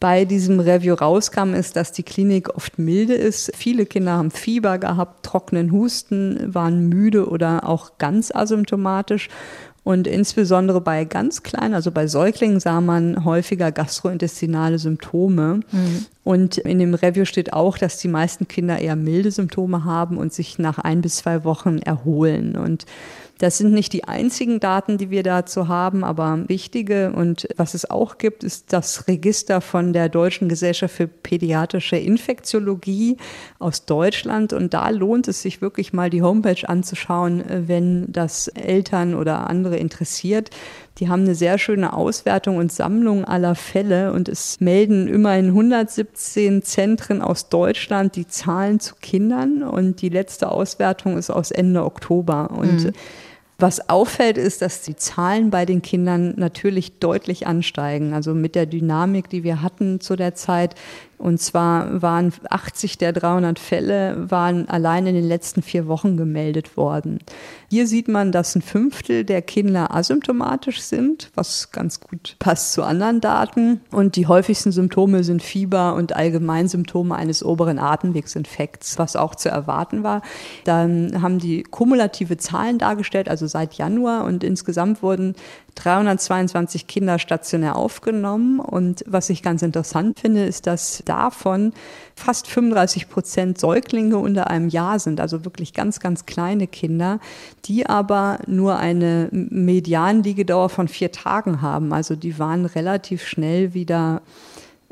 bei 0.00 0.24
diesem 0.24 0.60
Review 0.60 0.94
rauskam, 0.94 1.52
ist, 1.52 1.76
dass 1.76 1.92
die 1.92 2.02
Klinik 2.02 2.56
oft 2.56 2.78
milde 2.78 3.14
ist. 3.14 3.52
Viele 3.54 3.84
Kinder 3.84 4.12
haben 4.12 4.30
Fieber 4.30 4.78
gehabt, 4.78 5.26
trockenen 5.26 5.70
Husten, 5.70 6.54
waren 6.54 6.88
müde 6.88 7.28
oder 7.28 7.68
auch 7.68 7.98
ganz 7.98 8.34
asymptomatisch. 8.34 9.28
Und 9.82 10.06
insbesondere 10.06 10.80
bei 10.80 11.04
ganz 11.04 11.42
kleinen, 11.42 11.74
also 11.74 11.90
bei 11.90 12.06
Säuglingen, 12.06 12.60
sah 12.60 12.80
man 12.80 13.24
häufiger 13.24 13.72
gastrointestinale 13.72 14.78
Symptome. 14.78 15.60
Mhm. 15.70 16.06
Und 16.24 16.58
in 16.58 16.78
dem 16.78 16.94
Review 16.94 17.24
steht 17.24 17.52
auch, 17.52 17.76
dass 17.76 17.98
die 17.98 18.08
meisten 18.08 18.46
Kinder 18.48 18.78
eher 18.78 18.96
milde 18.96 19.30
Symptome 19.30 19.84
haben 19.84 20.16
und 20.16 20.32
sich 20.32 20.58
nach 20.58 20.78
ein 20.78 21.00
bis 21.00 21.16
zwei 21.16 21.44
Wochen 21.44 21.78
erholen. 21.78 22.56
Und 22.56 22.86
das 23.40 23.56
sind 23.56 23.72
nicht 23.72 23.94
die 23.94 24.04
einzigen 24.04 24.60
Daten, 24.60 24.98
die 24.98 25.08
wir 25.08 25.22
dazu 25.22 25.66
haben, 25.66 26.04
aber 26.04 26.44
wichtige. 26.46 27.10
Und 27.12 27.48
was 27.56 27.72
es 27.72 27.88
auch 27.88 28.18
gibt, 28.18 28.44
ist 28.44 28.70
das 28.70 29.08
Register 29.08 29.62
von 29.62 29.94
der 29.94 30.10
Deutschen 30.10 30.50
Gesellschaft 30.50 30.94
für 30.94 31.06
Pädiatrische 31.06 31.96
Infektiologie 31.96 33.16
aus 33.58 33.86
Deutschland. 33.86 34.52
Und 34.52 34.74
da 34.74 34.90
lohnt 34.90 35.26
es 35.26 35.40
sich 35.40 35.62
wirklich 35.62 35.94
mal 35.94 36.10
die 36.10 36.20
Homepage 36.20 36.68
anzuschauen, 36.68 37.42
wenn 37.48 38.12
das 38.12 38.48
Eltern 38.48 39.14
oder 39.14 39.48
andere 39.48 39.78
interessiert. 39.78 40.50
Die 40.98 41.08
haben 41.08 41.22
eine 41.22 41.34
sehr 41.34 41.56
schöne 41.56 41.94
Auswertung 41.94 42.58
und 42.58 42.70
Sammlung 42.70 43.24
aller 43.24 43.54
Fälle 43.54 44.12
und 44.12 44.28
es 44.28 44.60
melden 44.60 45.08
immerhin 45.08 45.46
117 45.46 46.62
Zentren 46.62 47.22
aus 47.22 47.48
Deutschland 47.48 48.16
die 48.16 48.26
Zahlen 48.26 48.80
zu 48.80 48.96
Kindern 49.00 49.62
und 49.62 50.02
die 50.02 50.10
letzte 50.10 50.50
Auswertung 50.50 51.16
ist 51.16 51.30
aus 51.30 51.52
Ende 51.52 51.86
Oktober. 51.86 52.50
Und 52.50 52.84
mhm. 52.84 52.92
Was 53.60 53.90
auffällt, 53.90 54.38
ist, 54.38 54.62
dass 54.62 54.80
die 54.80 54.96
Zahlen 54.96 55.50
bei 55.50 55.66
den 55.66 55.82
Kindern 55.82 56.34
natürlich 56.36 56.98
deutlich 56.98 57.46
ansteigen. 57.46 58.14
Also 58.14 58.34
mit 58.34 58.54
der 58.54 58.64
Dynamik, 58.64 59.28
die 59.28 59.44
wir 59.44 59.60
hatten 59.60 60.00
zu 60.00 60.16
der 60.16 60.34
Zeit, 60.34 60.74
und 61.20 61.38
zwar 61.38 62.00
waren 62.00 62.32
80 62.48 62.96
der 62.96 63.12
300 63.12 63.58
Fälle 63.58 64.30
waren 64.30 64.68
allein 64.70 65.06
in 65.06 65.14
den 65.14 65.28
letzten 65.28 65.60
vier 65.60 65.86
Wochen 65.86 66.16
gemeldet 66.16 66.78
worden. 66.78 67.18
Hier 67.68 67.86
sieht 67.86 68.08
man, 68.08 68.32
dass 68.32 68.56
ein 68.56 68.62
Fünftel 68.62 69.24
der 69.24 69.42
Kinder 69.42 69.94
asymptomatisch 69.94 70.80
sind, 70.80 71.30
was 71.34 71.72
ganz 71.72 72.00
gut 72.00 72.36
passt 72.38 72.72
zu 72.72 72.82
anderen 72.82 73.20
Daten. 73.20 73.82
Und 73.92 74.16
die 74.16 74.28
häufigsten 74.28 74.72
Symptome 74.72 75.22
sind 75.22 75.42
Fieber 75.42 75.94
und 75.94 76.16
Allgemeinsymptome 76.16 77.14
eines 77.14 77.44
oberen 77.44 77.78
Atemwegsinfekts, 77.78 78.98
was 78.98 79.14
auch 79.14 79.34
zu 79.34 79.50
erwarten 79.50 80.02
war. 80.02 80.22
Dann 80.64 81.20
haben 81.20 81.38
die 81.38 81.64
kumulative 81.64 82.38
Zahlen 82.38 82.78
dargestellt, 82.78 83.28
also 83.28 83.46
seit 83.46 83.74
Januar. 83.74 84.24
Und 84.24 84.42
insgesamt 84.42 85.02
wurden 85.02 85.34
322 85.74 86.86
Kinder 86.86 87.18
stationär 87.18 87.76
aufgenommen. 87.76 88.60
Und 88.60 89.04
was 89.06 89.30
ich 89.30 89.42
ganz 89.42 89.62
interessant 89.62 90.20
finde, 90.20 90.44
ist, 90.44 90.66
dass 90.66 91.02
davon 91.04 91.72
fast 92.14 92.46
35 92.46 93.08
Prozent 93.08 93.58
Säuglinge 93.58 94.18
unter 94.18 94.48
einem 94.48 94.68
Jahr 94.68 94.98
sind, 94.98 95.20
also 95.20 95.44
wirklich 95.44 95.72
ganz, 95.72 96.00
ganz 96.00 96.26
kleine 96.26 96.66
Kinder, 96.66 97.20
die 97.64 97.86
aber 97.86 98.38
nur 98.46 98.76
eine 98.76 99.28
Medianliegedauer 99.30 100.68
von 100.68 100.88
vier 100.88 101.12
Tagen 101.12 101.62
haben. 101.62 101.92
Also 101.92 102.16
die 102.16 102.38
waren 102.38 102.66
relativ 102.66 103.26
schnell 103.26 103.74
wieder 103.74 104.22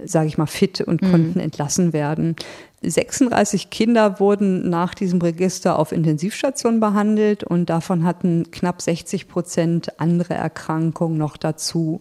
sage 0.04 0.28
ich 0.28 0.38
mal, 0.38 0.46
fit 0.46 0.80
und 0.80 1.02
mhm. 1.02 1.10
konnten 1.10 1.40
entlassen 1.40 1.92
werden. 1.92 2.36
36 2.82 3.70
Kinder 3.70 4.20
wurden 4.20 4.70
nach 4.70 4.94
diesem 4.94 5.20
Register 5.20 5.78
auf 5.78 5.92
Intensivstationen 5.92 6.80
behandelt 6.80 7.42
und 7.42 7.70
davon 7.70 8.04
hatten 8.04 8.50
knapp 8.50 8.80
60 8.80 9.28
Prozent 9.28 10.00
andere 10.00 10.34
Erkrankungen 10.34 11.18
noch 11.18 11.36
dazu. 11.36 12.00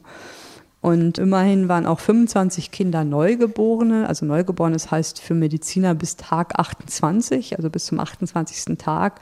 Und 0.82 1.18
immerhin 1.18 1.68
waren 1.68 1.88
auch 1.88 2.00
25 2.00 2.72
Kinder 2.72 3.04
Neugeborene. 3.04 4.08
Also 4.08 4.26
Neugeborenes 4.26 4.92
heißt 4.92 5.20
für 5.20 5.34
Mediziner 5.34 5.96
bis 5.96 6.16
Tag 6.16 6.60
28, 6.60 7.58
also 7.58 7.70
bis 7.70 7.86
zum 7.86 8.00
28. 8.00 8.78
Tag. 8.78 9.20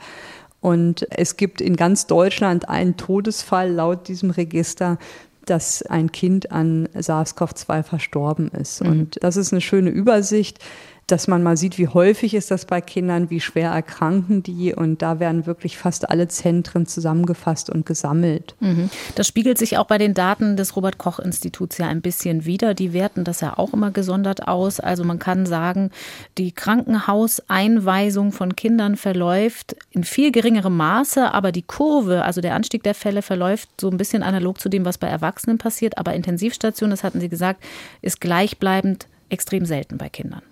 Und 0.60 1.06
es 1.10 1.36
gibt 1.36 1.60
in 1.60 1.76
ganz 1.76 2.06
Deutschland 2.06 2.68
einen 2.68 2.96
Todesfall 2.96 3.70
laut 3.70 4.08
diesem 4.08 4.30
Register 4.30 4.98
dass 5.46 5.82
ein 5.84 6.10
Kind 6.10 6.50
an 6.50 6.88
SARS-CoV-2 6.88 7.84
verstorben 7.84 8.48
ist. 8.48 8.82
Mhm. 8.82 8.90
Und 8.90 9.22
das 9.22 9.36
ist 9.36 9.52
eine 9.52 9.60
schöne 9.60 9.90
Übersicht 9.90 10.58
dass 11.06 11.28
man 11.28 11.42
mal 11.42 11.56
sieht, 11.56 11.78
wie 11.78 11.86
häufig 11.86 12.34
ist 12.34 12.50
das 12.50 12.64
bei 12.64 12.80
Kindern, 12.80 13.30
wie 13.30 13.40
schwer 13.40 13.70
erkranken 13.70 14.42
die. 14.42 14.74
Und 14.74 15.02
da 15.02 15.20
werden 15.20 15.46
wirklich 15.46 15.78
fast 15.78 16.10
alle 16.10 16.26
Zentren 16.26 16.86
zusammengefasst 16.86 17.70
und 17.70 17.86
gesammelt. 17.86 18.56
Mhm. 18.58 18.90
Das 19.14 19.28
spiegelt 19.28 19.56
sich 19.56 19.78
auch 19.78 19.86
bei 19.86 19.98
den 19.98 20.14
Daten 20.14 20.56
des 20.56 20.74
Robert 20.74 20.98
Koch 20.98 21.20
Instituts 21.20 21.78
ja 21.78 21.86
ein 21.86 22.00
bisschen 22.00 22.44
wieder. 22.44 22.74
Die 22.74 22.92
werten 22.92 23.22
das 23.22 23.40
ja 23.40 23.56
auch 23.56 23.72
immer 23.72 23.92
gesondert 23.92 24.48
aus. 24.48 24.80
Also 24.80 25.04
man 25.04 25.20
kann 25.20 25.46
sagen, 25.46 25.90
die 26.38 26.50
Krankenhauseinweisung 26.50 28.32
von 28.32 28.56
Kindern 28.56 28.96
verläuft 28.96 29.76
in 29.90 30.02
viel 30.02 30.32
geringerem 30.32 30.76
Maße, 30.76 31.32
aber 31.32 31.52
die 31.52 31.62
Kurve, 31.62 32.24
also 32.24 32.40
der 32.40 32.54
Anstieg 32.56 32.82
der 32.82 32.94
Fälle 32.94 33.22
verläuft 33.22 33.68
so 33.80 33.88
ein 33.90 33.96
bisschen 33.96 34.24
analog 34.24 34.60
zu 34.60 34.68
dem, 34.68 34.84
was 34.84 34.98
bei 34.98 35.06
Erwachsenen 35.06 35.58
passiert. 35.58 35.98
Aber 35.98 36.14
Intensivstation, 36.14 36.90
das 36.90 37.04
hatten 37.04 37.20
Sie 37.20 37.28
gesagt, 37.28 37.62
ist 38.02 38.20
gleichbleibend 38.20 39.06
extrem 39.28 39.64
selten 39.66 39.98
bei 39.98 40.08
Kindern. 40.08 40.42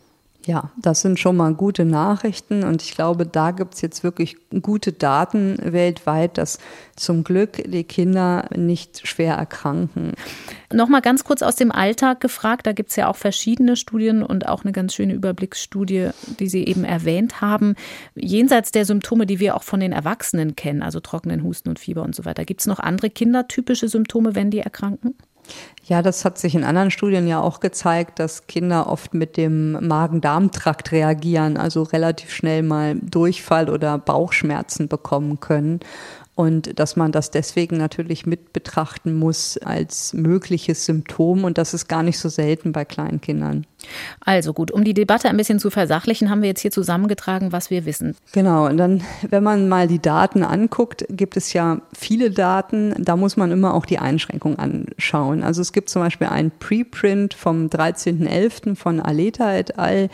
Ja, 0.47 0.71
das 0.77 1.01
sind 1.01 1.19
schon 1.19 1.39
mal 1.39 1.55
gute 1.55 1.87
Nachrichten 1.87 2.65
und 2.65 2.83
ich 2.83 2.95
glaube, 2.95 3.25
da 3.25 3.51
gibt 3.51 3.75
es 3.75 3.81
jetzt 3.81 4.05
wirklich 4.05 4.37
gute 4.61 4.93
Daten 4.93 5.57
weltweit, 5.63 6.37
dass 6.37 6.59
zum 6.97 7.25
Glück 7.25 7.63
die 7.65 7.85
Kinder 7.85 8.47
nicht 8.55 9.07
schwer 9.09 9.37
erkranken. 9.37 10.13
Nochmal 10.71 11.01
ganz 11.01 11.25
kurz 11.25 11.41
aus 11.41 11.57
dem 11.57 11.73
Alltag 11.73 12.21
gefragt, 12.21 12.67
da 12.67 12.73
gibt 12.73 12.91
es 12.91 12.97
ja 12.97 13.09
auch 13.09 13.17
verschiedene 13.17 13.75
Studien 13.75 14.23
und 14.23 14.47
auch 14.47 14.65
eine 14.65 14.73
ganz 14.73 14.95
schöne 14.95 15.15
Überblicksstudie, 15.15 16.11
die 16.39 16.49
Sie 16.49 16.65
eben 16.65 16.85
erwähnt 16.85 17.41
haben. 17.41 17.75
Jenseits 18.15 18.71
der 18.71 18.85
Symptome, 18.85 19.25
die 19.25 19.41
wir 19.41 19.57
auch 19.57 19.63
von 19.63 19.81
den 19.81 19.93
Erwachsenen 19.93 20.57
kennen, 20.57 20.83
also 20.83 21.01
trockenen 21.01 21.43
Husten 21.43 21.71
und 21.71 21.79
Fieber 21.79 22.03
und 22.03 22.15
so 22.15 22.27
weiter, 22.27 22.45
gibt 22.45 22.61
es 22.61 22.67
noch 22.67 22.81
andere 22.81 23.09
kindertypische 23.09 23.89
Symptome, 23.89 24.35
wenn 24.35 24.51
die 24.51 24.59
erkranken? 24.59 25.15
Ja, 25.87 26.01
das 26.01 26.25
hat 26.25 26.39
sich 26.39 26.55
in 26.55 26.65
anderen 26.65 26.91
Studien 26.91 27.27
ja 27.27 27.41
auch 27.41 27.61
gezeigt, 27.61 28.19
dass 28.19 28.47
Kinder 28.47 28.87
oft 28.87 29.13
mit 29.13 29.37
dem 29.37 29.73
Magen-Darm-Trakt 29.87 30.93
reagieren, 30.93 31.59
also 31.59 31.83
relativ 31.83 32.31
schnell 32.31 32.63
mal 32.63 32.95
Durchfall 32.95 33.69
oder 33.69 33.99
Bauchschmerzen 33.99 34.89
bekommen 34.89 35.41
können 35.41 35.81
und 36.35 36.79
dass 36.79 36.97
man 36.97 37.13
das 37.13 37.31
deswegen 37.31 37.77
natürlich 37.77 38.27
mit 38.27 38.53
betrachten 38.53 39.15
muss 39.15 39.59
als 39.59 40.15
mögliches 40.15 40.87
Symptom 40.87 41.45
und 41.45 41.59
das 41.59 41.75
ist 41.75 41.87
gar 41.87 42.03
nicht 42.03 42.19
so 42.19 42.29
selten 42.29 42.73
bei 42.73 42.85
kleinen 42.85 43.21
Kindern. 43.21 43.67
Also 44.21 44.53
gut, 44.53 44.71
um 44.71 44.85
die 44.85 44.95
Debatte 44.95 45.29
ein 45.29 45.37
bisschen 45.37 45.59
zu 45.59 45.71
versachlichen, 45.71 46.31
haben 46.31 46.43
wir 46.43 46.49
jetzt 46.49 46.61
hier 46.61 46.71
zusammengetragen, 46.71 47.53
was 47.53 47.71
wir 47.71 47.85
wissen. 47.85 48.17
Genau, 48.33 48.67
und 48.67 48.77
dann, 48.77 49.03
wenn 49.29 49.43
man 49.43 49.69
mal 49.69 49.89
die 49.89 50.01
Daten 50.01 50.43
anguckt, 50.43 51.05
gibt 51.09 51.37
es 51.37 51.53
ja 51.53 51.81
viele 51.97 52.31
Daten, 52.31 52.95
da 52.99 53.17
muss 53.17 53.37
man 53.37 53.51
immer 53.51 53.75
auch 53.75 53.87
die 53.87 53.99
Einschränkungen 53.99 54.59
anschauen. 54.59 55.43
Also 55.43 55.63
es 55.63 55.73
gibt 55.73 55.91
zum 55.91 56.03
Beispiel 56.03 56.29
ein 56.29 56.51
Preprint 56.51 57.35
vom 57.35 57.67
13.11. 57.67 58.77
von 58.77 59.01
Aleta 59.01 59.55
et 59.55 59.79
al., 59.79 60.09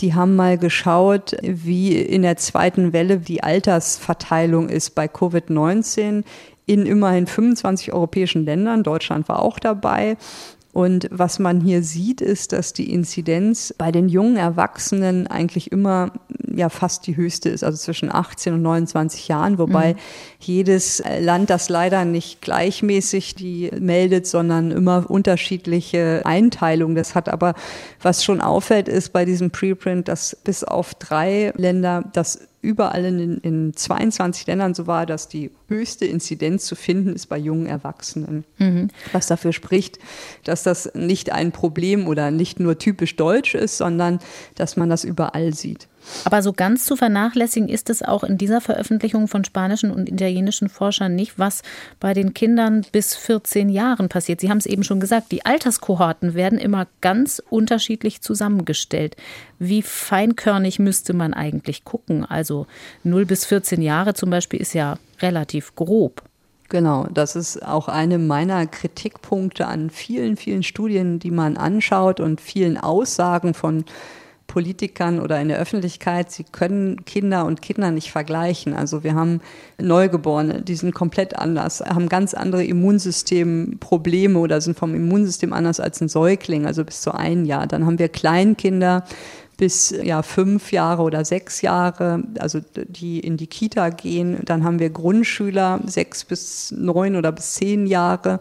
die 0.00 0.14
haben 0.14 0.36
mal 0.36 0.58
geschaut, 0.58 1.36
wie 1.42 1.96
in 1.96 2.22
der 2.22 2.36
zweiten 2.36 2.92
Welle 2.92 3.18
die 3.18 3.42
Altersverteilung 3.42 4.68
ist 4.68 4.94
bei 4.94 5.04
Covid-19 5.04 6.24
in 6.66 6.86
immerhin 6.86 7.26
25 7.26 7.92
europäischen 7.92 8.44
Ländern. 8.44 8.82
Deutschland 8.82 9.28
war 9.28 9.42
auch 9.42 9.58
dabei. 9.58 10.16
Und 10.72 11.08
was 11.10 11.38
man 11.38 11.60
hier 11.60 11.82
sieht, 11.82 12.22
ist, 12.22 12.52
dass 12.52 12.72
die 12.72 12.90
Inzidenz 12.90 13.74
bei 13.76 13.92
den 13.92 14.08
jungen 14.08 14.36
Erwachsenen 14.36 15.26
eigentlich 15.26 15.70
immer 15.70 16.12
ja 16.54 16.70
fast 16.70 17.06
die 17.06 17.16
höchste 17.16 17.50
ist, 17.50 17.62
also 17.62 17.76
zwischen 17.76 18.12
18 18.12 18.54
und 18.54 18.62
29 18.62 19.28
Jahren, 19.28 19.58
wobei 19.58 19.94
mhm. 19.94 19.98
jedes 20.40 21.02
Land 21.20 21.50
das 21.50 21.68
leider 21.68 22.04
nicht 22.04 22.40
gleichmäßig 22.40 23.34
die 23.34 23.70
meldet, 23.78 24.26
sondern 24.26 24.70
immer 24.70 25.10
unterschiedliche 25.10 26.22
Einteilungen. 26.24 26.94
Das 26.94 27.14
hat 27.14 27.28
aber, 27.28 27.54
was 28.00 28.24
schon 28.24 28.40
auffällt, 28.40 28.88
ist 28.88 29.12
bei 29.12 29.24
diesem 29.24 29.50
Preprint, 29.50 30.08
dass 30.08 30.36
bis 30.42 30.64
auf 30.64 30.94
drei 30.94 31.52
Länder 31.56 32.04
das 32.12 32.40
überall 32.62 33.04
in, 33.04 33.38
in 33.38 33.74
22 33.74 34.46
Ländern 34.46 34.72
so 34.72 34.86
war, 34.86 35.04
dass 35.04 35.28
die 35.28 35.50
höchste 35.68 36.06
Inzidenz 36.06 36.64
zu 36.64 36.76
finden 36.76 37.12
ist 37.12 37.26
bei 37.26 37.36
jungen 37.36 37.66
Erwachsenen. 37.66 38.44
Mhm. 38.58 38.88
Was 39.10 39.26
dafür 39.26 39.52
spricht, 39.52 39.98
dass 40.44 40.62
das 40.62 40.94
nicht 40.94 41.32
ein 41.32 41.52
Problem 41.52 42.06
oder 42.06 42.30
nicht 42.30 42.60
nur 42.60 42.78
typisch 42.78 43.16
deutsch 43.16 43.54
ist, 43.56 43.76
sondern 43.76 44.20
dass 44.54 44.76
man 44.76 44.88
das 44.88 45.02
überall 45.04 45.52
sieht. 45.52 45.88
Aber 46.24 46.42
so 46.42 46.52
ganz 46.52 46.84
zu 46.84 46.96
vernachlässigen 46.96 47.68
ist 47.68 47.90
es 47.90 48.02
auch 48.02 48.24
in 48.24 48.38
dieser 48.38 48.60
Veröffentlichung 48.60 49.28
von 49.28 49.44
spanischen 49.44 49.90
und 49.90 50.08
italienischen 50.08 50.68
Forschern 50.68 51.14
nicht, 51.14 51.38
was 51.38 51.62
bei 52.00 52.14
den 52.14 52.34
Kindern 52.34 52.84
bis 52.92 53.14
14 53.14 53.68
Jahren 53.68 54.08
passiert. 54.08 54.40
Sie 54.40 54.50
haben 54.50 54.58
es 54.58 54.66
eben 54.66 54.84
schon 54.84 55.00
gesagt, 55.00 55.32
die 55.32 55.44
Alterskohorten 55.44 56.34
werden 56.34 56.58
immer 56.58 56.86
ganz 57.00 57.42
unterschiedlich 57.50 58.20
zusammengestellt. 58.20 59.16
Wie 59.58 59.82
feinkörnig 59.82 60.78
müsste 60.78 61.12
man 61.14 61.34
eigentlich 61.34 61.84
gucken? 61.84 62.24
Also 62.24 62.66
0 63.04 63.26
bis 63.26 63.44
14 63.44 63.82
Jahre 63.82 64.14
zum 64.14 64.30
Beispiel 64.30 64.60
ist 64.60 64.74
ja 64.74 64.98
relativ 65.20 65.74
grob. 65.74 66.22
Genau, 66.68 67.06
das 67.12 67.36
ist 67.36 67.62
auch 67.62 67.88
eine 67.88 68.16
meiner 68.16 68.66
Kritikpunkte 68.66 69.66
an 69.66 69.90
vielen, 69.90 70.38
vielen 70.38 70.62
Studien, 70.62 71.18
die 71.18 71.30
man 71.30 71.58
anschaut 71.58 72.18
und 72.18 72.40
vielen 72.40 72.78
Aussagen 72.78 73.52
von 73.52 73.84
Politikern 74.52 75.18
oder 75.18 75.40
in 75.40 75.48
der 75.48 75.58
Öffentlichkeit, 75.58 76.30
sie 76.30 76.44
können 76.44 77.06
Kinder 77.06 77.46
und 77.46 77.62
Kinder 77.62 77.90
nicht 77.90 78.10
vergleichen. 78.10 78.74
Also 78.74 79.02
wir 79.02 79.14
haben 79.14 79.40
Neugeborene, 79.80 80.60
die 80.60 80.74
sind 80.74 80.94
komplett 80.94 81.38
anders, 81.38 81.80
haben 81.80 82.10
ganz 82.10 82.34
andere 82.34 82.62
Immunsystemprobleme 82.62 84.38
oder 84.38 84.60
sind 84.60 84.78
vom 84.78 84.94
Immunsystem 84.94 85.54
anders 85.54 85.80
als 85.80 86.02
ein 86.02 86.10
Säugling, 86.10 86.66
also 86.66 86.84
bis 86.84 87.00
zu 87.00 87.14
ein 87.14 87.46
Jahr. 87.46 87.66
Dann 87.66 87.86
haben 87.86 87.98
wir 87.98 88.10
Kleinkinder, 88.10 89.04
bis 89.56 89.94
ja 90.02 90.22
fünf 90.22 90.70
Jahre 90.70 91.00
oder 91.00 91.24
sechs 91.24 91.62
Jahre, 91.62 92.22
also 92.38 92.60
die 92.88 93.20
in 93.20 93.38
die 93.38 93.46
Kita 93.46 93.88
gehen. 93.88 94.40
Dann 94.44 94.64
haben 94.64 94.80
wir 94.80 94.90
Grundschüler 94.90 95.80
sechs 95.86 96.24
bis 96.24 96.74
neun 96.76 97.16
oder 97.16 97.32
bis 97.32 97.54
zehn 97.54 97.86
Jahre. 97.86 98.40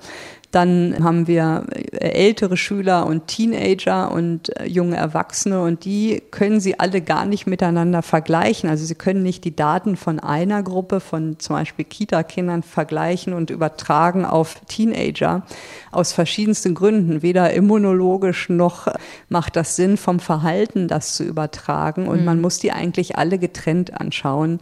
Dann 0.51 0.97
haben 1.01 1.27
wir 1.27 1.65
äh, 1.71 2.09
ältere 2.09 2.57
Schüler 2.57 3.05
und 3.05 3.27
Teenager 3.27 4.11
und 4.11 4.55
äh, 4.59 4.67
junge 4.67 4.97
Erwachsene 4.97 5.61
und 5.61 5.85
die 5.85 6.21
können 6.29 6.59
sie 6.59 6.77
alle 6.77 7.01
gar 7.01 7.25
nicht 7.25 7.47
miteinander 7.47 8.01
vergleichen. 8.01 8.69
Also 8.69 8.85
sie 8.85 8.95
können 8.95 9.23
nicht 9.23 9.45
die 9.45 9.55
Daten 9.55 9.95
von 9.95 10.19
einer 10.19 10.61
Gruppe, 10.61 10.99
von 10.99 11.39
zum 11.39 11.55
Beispiel 11.55 11.85
Kita-Kindern 11.85 12.63
vergleichen 12.63 13.33
und 13.33 13.49
übertragen 13.49 14.25
auf 14.25 14.55
Teenager 14.67 15.43
aus 15.91 16.11
verschiedensten 16.11 16.75
Gründen. 16.75 17.21
Weder 17.21 17.53
immunologisch 17.53 18.49
noch 18.49 18.87
macht 19.29 19.55
das 19.55 19.77
Sinn 19.77 19.95
vom 19.95 20.19
Verhalten, 20.19 20.89
das 20.89 21.13
zu 21.13 21.23
übertragen. 21.23 22.07
Und 22.07 22.19
mhm. 22.19 22.25
man 22.25 22.41
muss 22.41 22.59
die 22.59 22.73
eigentlich 22.73 23.17
alle 23.17 23.39
getrennt 23.39 23.99
anschauen 23.99 24.59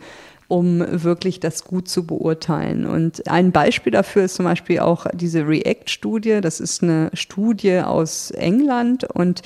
um 0.50 0.84
wirklich 1.04 1.40
das 1.40 1.64
gut 1.64 1.88
zu 1.88 2.06
beurteilen. 2.06 2.86
Und 2.86 3.30
ein 3.30 3.54
Beispiel 3.54 3.92
dafür 3.92 4.26
ist 4.26 4.36
zum 4.36 4.46
Beispiel 4.46 4.80
auch 4.80 5.06
diese 5.14 5.48
REACT-Studie. 5.48 6.42
Das 6.42 6.60
ist 6.60 6.84
eine 6.84 7.12
Studie 7.14 7.80
aus 7.80 8.32
England 8.32 9.06
und 9.06 9.44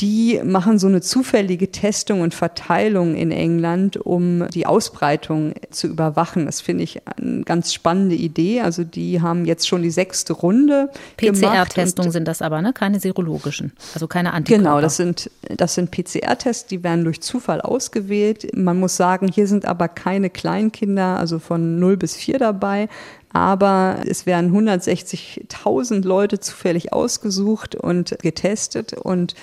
die 0.00 0.40
machen 0.44 0.80
so 0.80 0.88
eine 0.88 1.00
zufällige 1.00 1.70
Testung 1.70 2.20
und 2.20 2.34
Verteilung 2.34 3.14
in 3.14 3.30
England, 3.30 3.96
um 3.96 4.48
die 4.48 4.66
Ausbreitung 4.66 5.54
zu 5.70 5.86
überwachen. 5.86 6.46
Das 6.46 6.60
finde 6.60 6.82
ich 6.82 7.02
eine 7.06 7.44
ganz 7.44 7.72
spannende 7.72 8.16
Idee. 8.16 8.62
Also 8.62 8.82
die 8.82 9.20
haben 9.20 9.44
jetzt 9.44 9.68
schon 9.68 9.82
die 9.82 9.92
sechste 9.92 10.32
Runde. 10.32 10.90
PCR-Testungen 11.16 12.10
sind 12.10 12.26
das 12.26 12.42
aber, 12.42 12.60
ne? 12.60 12.72
Keine 12.72 12.98
serologischen, 12.98 13.72
also 13.94 14.08
keine 14.08 14.32
Antikörper. 14.32 14.64
Genau, 14.64 14.80
das 14.80 14.96
sind, 14.96 15.30
das 15.42 15.74
sind 15.74 15.92
PCR-Tests, 15.92 16.66
die 16.66 16.82
werden 16.82 17.04
durch 17.04 17.20
Zufall 17.20 17.60
ausgewählt. 17.60 18.50
Man 18.56 18.80
muss 18.80 18.96
sagen, 18.96 19.28
hier 19.28 19.46
sind 19.46 19.64
aber 19.64 19.86
keine 19.86 20.28
Kleinkinder, 20.28 21.18
also 21.20 21.38
von 21.38 21.78
0 21.78 21.96
bis 21.98 22.16
4 22.16 22.40
dabei, 22.40 22.88
aber 23.32 23.98
es 24.08 24.26
werden 24.26 24.52
160.000 24.52 26.04
Leute 26.04 26.40
zufällig 26.40 26.92
ausgesucht 26.92 27.76
und 27.76 28.16
getestet 28.22 28.94
und 28.94 29.34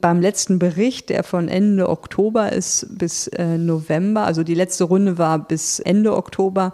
beim 0.00 0.20
letzten 0.20 0.58
Bericht, 0.58 1.08
der 1.08 1.24
von 1.24 1.48
Ende 1.48 1.88
Oktober 1.88 2.52
ist 2.52 2.86
bis 2.90 3.28
äh, 3.28 3.58
November, 3.58 4.24
also 4.24 4.42
die 4.42 4.54
letzte 4.54 4.84
Runde 4.84 5.18
war 5.18 5.38
bis 5.38 5.80
Ende 5.80 6.16
Oktober, 6.16 6.72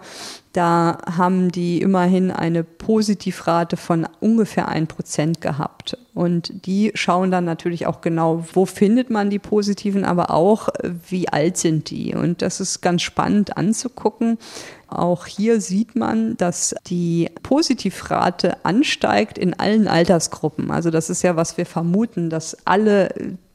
da 0.57 0.97
haben 1.05 1.51
die 1.51 1.81
immerhin 1.81 2.31
eine 2.31 2.63
Positivrate 2.63 3.77
von 3.77 4.07
ungefähr 4.19 4.67
ein 4.67 4.87
Prozent 4.87 5.39
gehabt. 5.39 5.99
Und 6.15 6.65
die 6.65 6.91
schauen 6.95 7.29
dann 7.29 7.45
natürlich 7.45 7.85
auch 7.85 8.01
genau, 8.01 8.43
wo 8.53 8.65
findet 8.65 9.11
man 9.11 9.29
die 9.29 9.37
Positiven, 9.37 10.03
aber 10.03 10.31
auch, 10.31 10.69
wie 11.07 11.29
alt 11.29 11.57
sind 11.57 11.91
die. 11.91 12.15
Und 12.15 12.41
das 12.41 12.59
ist 12.59 12.81
ganz 12.81 13.03
spannend 13.03 13.55
anzugucken. 13.55 14.39
Auch 14.87 15.27
hier 15.27 15.61
sieht 15.61 15.95
man, 15.95 16.37
dass 16.37 16.73
die 16.87 17.29
Positivrate 17.43 18.65
ansteigt 18.65 19.37
in 19.37 19.53
allen 19.53 19.87
Altersgruppen. 19.87 20.71
Also 20.71 20.89
das 20.89 21.11
ist 21.11 21.21
ja, 21.21 21.35
was 21.35 21.57
wir 21.57 21.67
vermuten, 21.67 22.31
dass 22.31 22.57
alle 22.65 23.09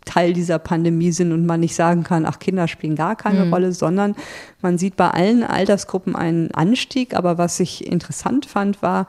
Teil 0.05 0.33
dieser 0.33 0.59
Pandemie 0.59 1.13
sind 1.13 1.33
und 1.33 1.47
man 1.47 1.61
nicht 1.61 1.75
sagen 1.75 2.03
kann, 2.03 2.27
ach, 2.27 2.39
Kinder 2.39 2.67
spielen 2.67 2.97
gar 2.97 3.17
keine 3.17 3.45
mhm. 3.45 3.53
Rolle, 3.53 3.73
sondern 3.73 4.17
man 4.61 4.77
sieht 4.77 4.97
bei 4.97 5.09
allen 5.09 5.45
Altersgruppen 5.45 6.17
einen 6.17 6.51
Anstieg. 6.53 7.15
Aber 7.15 7.39
was 7.39 7.61
ich 7.61 7.87
interessant 7.87 8.47
fand, 8.47 8.83
war, 8.83 9.07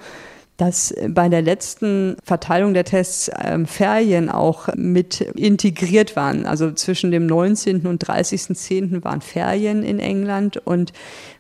dass 0.58 0.93
bei 1.10 1.30
der 1.30 1.41
letzten 1.41 2.16
Verteilung 2.24 2.74
der 2.74 2.84
Tests 2.84 3.32
ähm, 3.43 3.66
Ferien 3.66 4.30
auch 4.30 4.70
mit 4.76 5.22
integriert 5.22 6.16
waren. 6.16 6.45
Also 6.45 6.72
zwischen 6.72 7.12
dem 7.12 7.26
19. 7.26 7.88
und 7.88 8.06
30.10. 8.06 9.04
waren 9.04 9.22
Ferien 9.22 9.84
in 9.84 9.99
England 9.99 10.58
und 10.58 10.93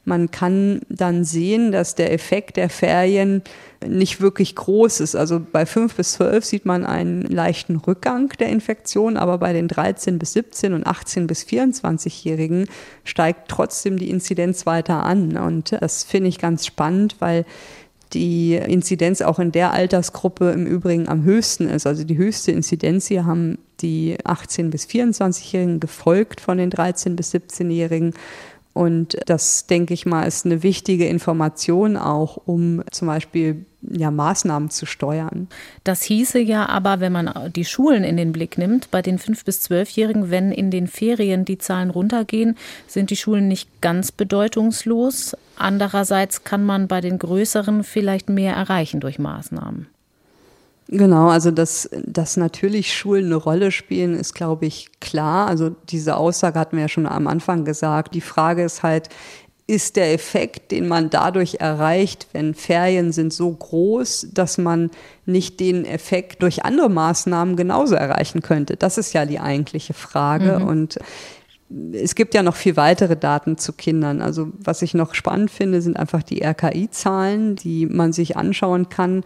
man 0.05 0.31
kann 0.31 0.81
dann 0.89 1.23
sehen, 1.23 1.71
dass 1.71 1.95
der 1.95 2.11
Effekt 2.11 2.57
der 2.57 2.69
Ferien 2.69 3.43
nicht 3.87 4.19
wirklich 4.19 4.55
groß 4.55 4.99
ist. 4.99 5.15
Also 5.15 5.39
bei 5.39 5.65
5 5.65 5.95
bis 5.95 6.13
12 6.13 6.43
sieht 6.43 6.65
man 6.65 6.85
einen 6.85 7.21
leichten 7.21 7.77
Rückgang 7.77 8.29
der 8.39 8.49
Infektion, 8.49 9.17
aber 9.17 9.37
bei 9.37 9.53
den 9.53 9.67
13 9.67 10.19
bis 10.19 10.33
17 10.33 10.73
und 10.73 10.87
18 10.87 11.27
bis 11.27 11.43
24-Jährigen 11.43 12.67
steigt 13.03 13.49
trotzdem 13.49 13.97
die 13.97 14.09
Inzidenz 14.09 14.65
weiter 14.65 15.03
an. 15.03 15.37
Und 15.37 15.71
das 15.79 16.03
finde 16.03 16.29
ich 16.29 16.39
ganz 16.39 16.65
spannend, 16.65 17.17
weil 17.19 17.45
die 18.13 18.55
Inzidenz 18.55 19.21
auch 19.21 19.39
in 19.39 19.51
der 19.51 19.71
Altersgruppe 19.71 20.51
im 20.51 20.65
Übrigen 20.65 21.07
am 21.07 21.23
höchsten 21.23 21.67
ist. 21.67 21.87
Also 21.87 22.03
die 22.03 22.17
höchste 22.17 22.51
Inzidenz 22.51 23.07
hier 23.07 23.25
haben 23.25 23.57
die 23.81 24.17
18- 24.23 24.69
bis 24.69 24.85
24-Jährigen 24.85 25.79
gefolgt 25.79 26.41
von 26.41 26.57
den 26.57 26.71
13- 26.71 27.15
bis 27.15 27.33
17-Jährigen. 27.33 28.13
Und 28.73 29.17
das, 29.27 29.67
denke 29.67 29.93
ich 29.93 30.05
mal, 30.05 30.23
ist 30.23 30.45
eine 30.45 30.63
wichtige 30.63 31.07
Information 31.07 31.97
auch, 31.97 32.37
um 32.45 32.83
zum 32.91 33.07
Beispiel 33.07 33.65
ja, 33.89 34.11
Maßnahmen 34.11 34.69
zu 34.69 34.85
steuern. 34.85 35.47
Das 35.83 36.03
hieße 36.03 36.39
ja 36.39 36.67
aber, 36.67 36.99
wenn 36.99 37.11
man 37.11 37.51
die 37.55 37.65
Schulen 37.65 38.03
in 38.03 38.17
den 38.17 38.31
Blick 38.31 38.57
nimmt, 38.57 38.91
bei 38.91 39.01
den 39.01 39.19
5- 39.19 39.45
bis 39.45 39.65
12-Jährigen, 39.65 40.29
wenn 40.29 40.51
in 40.51 40.71
den 40.71 40.87
Ferien 40.87 41.45
die 41.45 41.57
Zahlen 41.57 41.89
runtergehen, 41.89 42.57
sind 42.87 43.09
die 43.09 43.17
Schulen 43.17 43.47
nicht 43.47 43.81
ganz 43.81 44.11
bedeutungslos. 44.11 45.35
Andererseits 45.55 46.43
kann 46.43 46.65
man 46.65 46.87
bei 46.87 47.01
den 47.01 47.19
Größeren 47.19 47.83
vielleicht 47.83 48.29
mehr 48.29 48.55
erreichen 48.55 48.99
durch 48.99 49.19
Maßnahmen. 49.19 49.87
Genau, 50.89 51.29
also 51.29 51.49
dass, 51.49 51.89
dass 52.05 52.35
natürlich 52.37 52.93
Schulen 52.93 53.25
eine 53.25 53.35
Rolle 53.35 53.71
spielen, 53.71 54.15
ist, 54.15 54.35
glaube 54.35 54.65
ich, 54.65 54.91
klar. 54.99 55.47
Also 55.47 55.75
diese 55.89 56.17
Aussage 56.17 56.59
hatten 56.59 56.75
wir 56.75 56.83
ja 56.83 56.89
schon 56.89 57.07
am 57.07 57.27
Anfang 57.27 57.63
gesagt. 57.63 58.13
Die 58.13 58.21
Frage 58.21 58.63
ist 58.63 58.83
halt, 58.83 59.09
ist 59.65 59.95
der 59.95 60.13
Effekt, 60.13 60.71
den 60.71 60.87
man 60.87 61.09
dadurch 61.09 61.55
erreicht, 61.59 62.27
wenn 62.33 62.53
Ferien 62.53 63.11
sind, 63.11 63.31
so 63.31 63.49
groß, 63.51 64.27
dass 64.33 64.57
man 64.57 64.91
nicht 65.25 65.59
den 65.59 65.85
Effekt 65.85 66.43
durch 66.43 66.65
andere 66.65 66.89
Maßnahmen 66.89 67.55
genauso 67.55 67.95
erreichen 67.95 68.41
könnte? 68.41 68.75
Das 68.75 68.97
ist 68.97 69.13
ja 69.13 69.25
die 69.25 69.39
eigentliche 69.39 69.93
Frage. 69.93 70.59
Mhm. 70.59 70.67
Und 70.67 70.99
es 71.93 72.15
gibt 72.15 72.33
ja 72.33 72.43
noch 72.43 72.55
viel 72.55 72.75
weitere 72.75 73.15
Daten 73.15 73.57
zu 73.57 73.71
Kindern. 73.71 74.21
Also 74.21 74.51
was 74.59 74.81
ich 74.81 74.93
noch 74.93 75.15
spannend 75.15 75.49
finde, 75.49 75.81
sind 75.81 75.97
einfach 75.97 76.23
die 76.23 76.43
RKI-Zahlen, 76.43 77.55
die 77.55 77.85
man 77.85 78.11
sich 78.11 78.35
anschauen 78.35 78.89
kann 78.89 79.23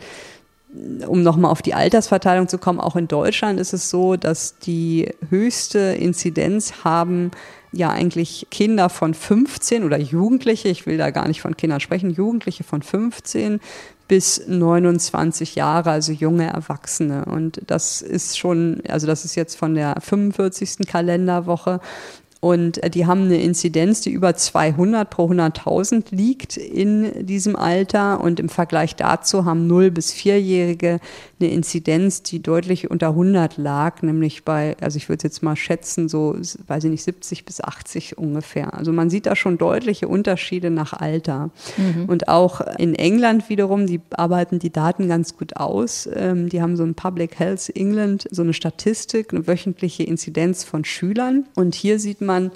um 1.07 1.23
nochmal 1.23 1.51
auf 1.51 1.61
die 1.61 1.73
Altersverteilung 1.73 2.47
zu 2.47 2.57
kommen, 2.57 2.79
auch 2.79 2.95
in 2.95 3.07
Deutschland 3.07 3.59
ist 3.59 3.73
es 3.73 3.89
so, 3.89 4.15
dass 4.15 4.59
die 4.59 5.09
höchste 5.29 5.79
Inzidenz 5.79 6.83
haben 6.83 7.31
ja 7.71 7.89
eigentlich 7.89 8.47
Kinder 8.49 8.89
von 8.89 9.13
15 9.13 9.83
oder 9.83 9.97
Jugendliche, 9.99 10.69
ich 10.69 10.85
will 10.85 10.97
da 10.97 11.11
gar 11.11 11.27
nicht 11.27 11.41
von 11.41 11.57
Kindern 11.57 11.79
sprechen, 11.79 12.11
Jugendliche 12.11 12.63
von 12.63 12.81
15 12.81 13.59
bis 14.07 14.47
29 14.47 15.55
Jahre, 15.55 15.91
also 15.91 16.11
junge 16.13 16.47
Erwachsene. 16.47 17.25
Und 17.25 17.61
das 17.67 18.01
ist 18.01 18.37
schon, 18.37 18.81
also 18.87 19.05
das 19.05 19.25
ist 19.25 19.35
jetzt 19.35 19.55
von 19.55 19.75
der 19.75 19.97
45. 19.99 20.87
Kalenderwoche. 20.87 21.81
Und 22.39 22.83
äh, 22.83 22.89
die 22.89 23.05
haben 23.05 23.23
eine 23.23 23.41
Inzidenz, 23.41 24.01
die 24.01 24.11
über 24.11 24.35
200 24.35 25.09
pro 25.09 25.29
100.000 25.29 26.15
liegt 26.15 26.55
in 26.55 27.25
diesem 27.25 27.55
Alter. 27.55 28.21
Und 28.21 28.39
im 28.39 28.49
Vergleich 28.49 28.95
dazu 28.95 29.45
haben 29.45 29.69
0- 29.69 29.89
bis 29.89 30.13
4-Jährige 30.13 30.99
eine 31.39 31.51
Inzidenz, 31.51 32.23
die 32.23 32.41
deutlich 32.41 32.89
unter 32.89 33.09
100 33.09 33.57
lag, 33.57 34.01
nämlich 34.01 34.43
bei, 34.43 34.75
also 34.81 34.97
ich 34.97 35.07
würde 35.07 35.23
jetzt 35.23 35.43
mal 35.43 35.55
schätzen, 35.55 36.09
so, 36.09 36.35
weiß 36.67 36.85
ich 36.85 36.89
nicht, 36.89 37.03
70 37.03 37.45
bis 37.45 37.61
80 37.61 38.17
ungefähr. 38.17 38.73
Also 38.73 38.91
man 38.91 39.09
sieht 39.09 39.27
da 39.27 39.35
schon 39.35 39.57
deutliche 39.57 40.07
Unterschiede 40.07 40.71
nach 40.71 40.93
Alter. 40.93 41.51
Mhm. 41.77 42.05
Und 42.05 42.27
auch 42.27 42.61
in 42.77 42.95
England 42.95 43.49
wiederum, 43.49 43.85
die 43.85 44.01
arbeiten 44.11 44.57
die 44.57 44.71
Daten 44.71 45.07
ganz 45.07 45.37
gut 45.37 45.57
aus. 45.57 46.09
Ähm, 46.13 46.49
die 46.49 46.61
haben 46.61 46.75
so 46.75 46.83
ein 46.83 46.95
Public 46.95 47.37
Health 47.37 47.69
England, 47.75 48.27
so 48.31 48.41
eine 48.41 48.53
Statistik, 48.53 49.31
eine 49.31 49.45
wöchentliche 49.47 50.03
Inzidenz 50.03 50.63
von 50.63 50.85
Schülern. 50.85 51.45
Und 51.55 51.75
hier 51.75 51.99
sieht 51.99 52.21
man, 52.21 52.51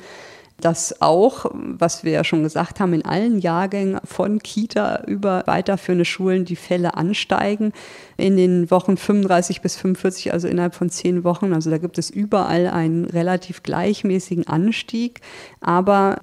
dass 0.61 1.01
auch, 1.01 1.45
was 1.53 2.03
wir 2.03 2.11
ja 2.11 2.23
schon 2.23 2.43
gesagt 2.43 2.79
haben, 2.79 2.93
in 2.93 3.05
allen 3.05 3.39
Jahrgängen 3.39 3.99
von 4.05 4.39
Kita 4.39 5.03
über 5.07 5.43
weiterführende 5.45 6.05
Schulen 6.05 6.45
die 6.45 6.55
Fälle 6.55 6.95
ansteigen. 6.95 7.73
In 8.17 8.37
den 8.37 8.71
Wochen 8.71 8.97
35 8.97 9.61
bis 9.61 9.75
45, 9.75 10.31
also 10.31 10.47
innerhalb 10.47 10.75
von 10.75 10.89
zehn 10.89 11.23
Wochen. 11.23 11.53
Also 11.53 11.69
da 11.69 11.77
gibt 11.77 11.97
es 11.97 12.09
überall 12.09 12.67
einen 12.67 13.05
relativ 13.05 13.63
gleichmäßigen 13.63 14.47
Anstieg. 14.47 15.21
Aber 15.59 16.19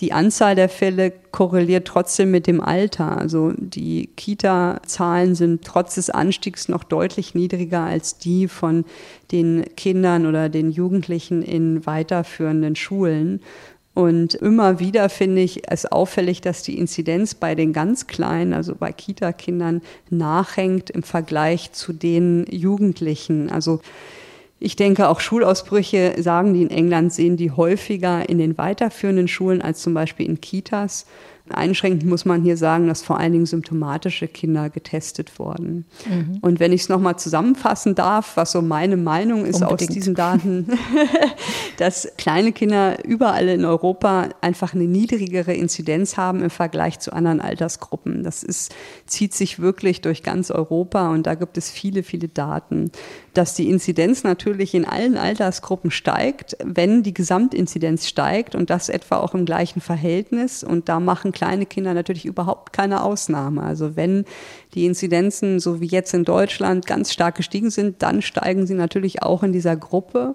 die 0.00 0.12
Anzahl 0.14 0.54
der 0.54 0.70
Fälle 0.70 1.12
korreliert 1.30 1.86
trotzdem 1.86 2.30
mit 2.30 2.46
dem 2.46 2.62
Alter. 2.62 3.18
Also 3.18 3.52
die 3.56 4.08
Kita-Zahlen 4.16 5.34
sind 5.34 5.64
trotz 5.64 5.96
des 5.96 6.08
Anstiegs 6.08 6.68
noch 6.68 6.84
deutlich 6.84 7.34
niedriger 7.34 7.82
als 7.82 8.16
die 8.16 8.48
von 8.48 8.86
den 9.30 9.64
Kindern 9.76 10.24
oder 10.24 10.48
den 10.48 10.70
Jugendlichen 10.70 11.42
in 11.42 11.84
weiterführenden 11.84 12.76
Schulen. 12.76 13.42
Und 14.00 14.34
immer 14.34 14.80
wieder 14.80 15.10
finde 15.10 15.42
ich 15.42 15.70
es 15.70 15.84
auffällig, 15.84 16.40
dass 16.40 16.62
die 16.62 16.78
Inzidenz 16.78 17.34
bei 17.34 17.54
den 17.54 17.74
ganz 17.74 18.06
Kleinen, 18.06 18.54
also 18.54 18.74
bei 18.74 18.92
Kita-Kindern, 18.92 19.82
nachhängt 20.08 20.88
im 20.88 21.02
Vergleich 21.02 21.72
zu 21.72 21.92
den 21.92 22.46
Jugendlichen. 22.50 23.50
Also 23.50 23.80
ich 24.58 24.74
denke, 24.76 25.08
auch 25.08 25.20
Schulausbrüche, 25.20 26.14
sagen 26.18 26.54
die 26.54 26.62
in 26.62 26.70
England, 26.70 27.12
sehen 27.12 27.36
die 27.36 27.50
häufiger 27.50 28.26
in 28.26 28.38
den 28.38 28.56
weiterführenden 28.56 29.28
Schulen 29.28 29.60
als 29.60 29.82
zum 29.82 29.92
Beispiel 29.92 30.26
in 30.26 30.40
Kitas. 30.40 31.04
Einschränkend 31.52 32.06
muss 32.06 32.24
man 32.24 32.42
hier 32.42 32.56
sagen, 32.56 32.88
dass 32.88 33.02
vor 33.02 33.18
allen 33.18 33.32
Dingen 33.32 33.46
symptomatische 33.46 34.28
Kinder 34.28 34.70
getestet 34.70 35.38
wurden. 35.38 35.84
Mhm. 36.08 36.38
Und 36.40 36.60
wenn 36.60 36.72
ich 36.72 36.82
es 36.82 36.88
nochmal 36.88 37.18
zusammenfassen 37.18 37.94
darf, 37.94 38.36
was 38.36 38.52
so 38.52 38.62
meine 38.62 38.96
Meinung 38.96 39.44
ist 39.44 39.62
Unbedingt. 39.62 39.90
aus 39.90 39.94
diesen 39.94 40.14
Daten, 40.14 40.66
dass 41.78 42.08
kleine 42.18 42.52
Kinder 42.52 43.04
überall 43.04 43.48
in 43.48 43.64
Europa 43.64 44.28
einfach 44.40 44.74
eine 44.74 44.84
niedrigere 44.84 45.54
Inzidenz 45.54 46.16
haben 46.16 46.42
im 46.42 46.50
Vergleich 46.50 46.98
zu 46.98 47.12
anderen 47.12 47.40
Altersgruppen. 47.40 48.22
Das 48.22 48.42
ist, 48.42 48.74
zieht 49.06 49.34
sich 49.34 49.58
wirklich 49.58 50.00
durch 50.00 50.22
ganz 50.22 50.50
Europa 50.50 51.10
und 51.10 51.26
da 51.26 51.34
gibt 51.34 51.56
es 51.56 51.70
viele, 51.70 52.02
viele 52.02 52.28
Daten. 52.28 52.90
Dass 53.34 53.54
die 53.54 53.68
Inzidenz 53.68 54.24
natürlich 54.24 54.74
in 54.74 54.84
allen 54.84 55.16
Altersgruppen 55.16 55.90
steigt, 55.90 56.56
wenn 56.64 57.02
die 57.02 57.14
Gesamtinzidenz 57.14 58.08
steigt 58.08 58.54
und 58.54 58.70
das 58.70 58.88
etwa 58.88 59.18
auch 59.18 59.34
im 59.34 59.44
gleichen 59.44 59.80
Verhältnis. 59.80 60.64
Und 60.64 60.88
da 60.88 61.00
machen 61.00 61.32
kleine 61.40 61.64
Kinder 61.64 61.94
natürlich 61.94 62.26
überhaupt 62.26 62.74
keine 62.74 63.02
Ausnahme. 63.02 63.62
Also 63.62 63.96
wenn 63.96 64.26
die 64.74 64.84
Inzidenzen, 64.84 65.58
so 65.58 65.80
wie 65.80 65.86
jetzt 65.86 66.12
in 66.12 66.24
Deutschland, 66.24 66.84
ganz 66.84 67.14
stark 67.14 67.36
gestiegen 67.36 67.70
sind, 67.70 68.02
dann 68.02 68.20
steigen 68.20 68.66
sie 68.66 68.74
natürlich 68.74 69.22
auch 69.22 69.42
in 69.42 69.50
dieser 69.50 69.74
Gruppe. 69.74 70.34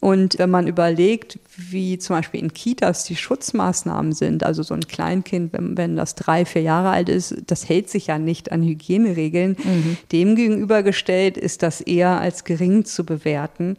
Und 0.00 0.38
wenn 0.38 0.48
man 0.48 0.66
überlegt, 0.66 1.38
wie 1.58 1.98
zum 1.98 2.16
Beispiel 2.16 2.40
in 2.40 2.54
Kitas 2.54 3.04
die 3.04 3.16
Schutzmaßnahmen 3.16 4.12
sind, 4.12 4.44
also 4.44 4.62
so 4.62 4.72
ein 4.72 4.88
Kleinkind, 4.88 5.52
wenn, 5.52 5.76
wenn 5.76 5.94
das 5.94 6.14
drei, 6.14 6.46
vier 6.46 6.62
Jahre 6.62 6.88
alt 6.88 7.10
ist, 7.10 7.34
das 7.48 7.68
hält 7.68 7.90
sich 7.90 8.06
ja 8.06 8.18
nicht 8.18 8.50
an 8.50 8.62
Hygieneregeln. 8.62 9.58
Mhm. 9.62 9.98
Dem 10.10 10.36
gegenübergestellt 10.36 11.36
ist 11.36 11.62
das 11.62 11.82
eher 11.82 12.18
als 12.18 12.44
gering 12.44 12.86
zu 12.86 13.04
bewerten. 13.04 13.76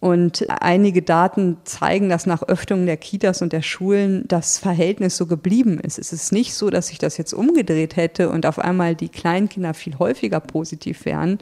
Und 0.00 0.46
einige 0.48 1.02
Daten 1.02 1.56
zeigen, 1.64 2.08
dass 2.08 2.26
nach 2.26 2.42
Öffnung 2.42 2.84
der 2.84 2.96
Kitas 2.96 3.40
und 3.40 3.52
der 3.52 3.62
Schulen 3.62 4.24
das 4.28 4.58
Verhältnis 4.58 5.16
so 5.16 5.26
geblieben 5.26 5.80
ist. 5.80 5.98
Es 5.98 6.12
ist 6.12 6.30
nicht 6.32 6.54
so, 6.54 6.68
dass 6.68 6.88
sich 6.88 6.98
das 6.98 7.16
jetzt 7.16 7.32
umgedreht 7.32 7.96
hätte 7.96 8.28
und 8.28 8.44
auf 8.44 8.58
einmal 8.58 8.94
die 8.94 9.08
Kleinkinder 9.08 9.72
viel 9.72 9.98
häufiger 9.98 10.40
positiv 10.40 11.06
wären. 11.06 11.38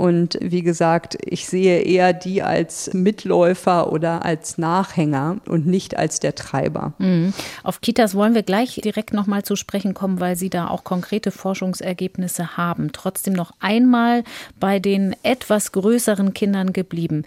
Und 0.00 0.38
wie 0.40 0.62
gesagt, 0.62 1.18
ich 1.26 1.46
sehe 1.46 1.82
eher 1.82 2.14
die 2.14 2.42
als 2.42 2.94
Mitläufer 2.94 3.92
oder 3.92 4.24
als 4.24 4.56
Nachhänger 4.56 5.40
und 5.46 5.66
nicht 5.66 5.94
als 5.94 6.20
der 6.20 6.34
Treiber. 6.34 6.94
Mhm. 6.96 7.34
Auf 7.64 7.82
Kitas 7.82 8.14
wollen 8.14 8.34
wir 8.34 8.42
gleich 8.42 8.80
direkt 8.82 9.12
nochmal 9.12 9.42
zu 9.42 9.56
sprechen 9.56 9.92
kommen, 9.92 10.18
weil 10.18 10.36
Sie 10.36 10.48
da 10.48 10.68
auch 10.68 10.84
konkrete 10.84 11.30
Forschungsergebnisse 11.30 12.56
haben. 12.56 12.92
Trotzdem 12.92 13.34
noch 13.34 13.52
einmal 13.60 14.24
bei 14.58 14.78
den 14.78 15.14
etwas 15.22 15.70
größeren 15.72 16.32
Kindern 16.32 16.72
geblieben. 16.72 17.26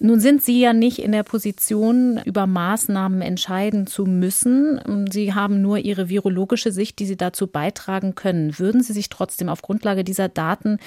Nun 0.00 0.18
sind 0.18 0.42
Sie 0.42 0.60
ja 0.60 0.72
nicht 0.72 0.98
in 0.98 1.12
der 1.12 1.22
Position, 1.22 2.20
über 2.24 2.46
Maßnahmen 2.46 3.22
entscheiden 3.22 3.86
zu 3.86 4.06
müssen. 4.06 5.06
Sie 5.10 5.34
haben 5.34 5.62
nur 5.62 5.78
Ihre 5.78 6.08
virologische 6.08 6.72
Sicht, 6.72 6.98
die 6.98 7.06
Sie 7.06 7.16
dazu 7.16 7.46
beitragen 7.46 8.16
können. 8.16 8.58
Würden 8.58 8.82
Sie 8.82 8.92
sich 8.92 9.08
trotzdem 9.08 9.48
auf 9.48 9.62
Grundlage 9.62 10.02
dieser 10.02 10.28
Daten 10.28 10.78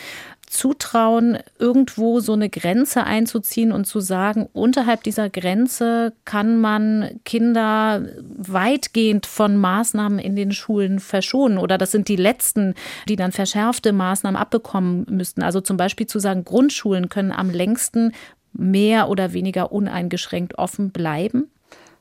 zutrauen, 0.48 1.38
irgendwo 1.60 2.20
so 2.22 2.34
eine 2.34 2.50
Grenze 2.50 3.04
einzuziehen 3.04 3.72
und 3.74 3.86
zu 3.86 4.00
sagen, 4.00 4.48
unterhalb 4.54 5.04
dieser 5.04 5.30
Grenze 5.30 6.14
kann 6.24 6.60
man 6.60 7.20
Kinder 7.26 8.06
weitgehend 8.38 9.26
von 9.26 9.58
Maßnahmen 9.58 10.20
in 10.20 10.36
den 10.36 10.54
Schulen 10.54 11.00
verschonen? 11.00 11.58
Oder 11.58 11.78
das 11.78 11.92
sind 11.92 12.08
die 12.08 12.16
letzten, 12.16 12.76
die 13.10 13.18
dann 13.18 13.34
verschärfte 13.34 13.92
Maßnahmen 13.92 14.40
abbekommen 14.40 15.06
müssten. 15.10 15.44
Also 15.44 15.60
zum 15.60 15.76
Beispiel 15.76 16.08
zu 16.08 16.20
sagen, 16.20 16.46
Grundschulen 16.46 17.10
können 17.10 17.34
am 17.34 17.50
längsten 17.50 18.14
mehr 18.58 19.10
oder 19.10 19.34
weniger 19.34 19.72
uneingeschränkt 19.72 20.58
offen 20.58 20.92
bleiben? 20.92 21.50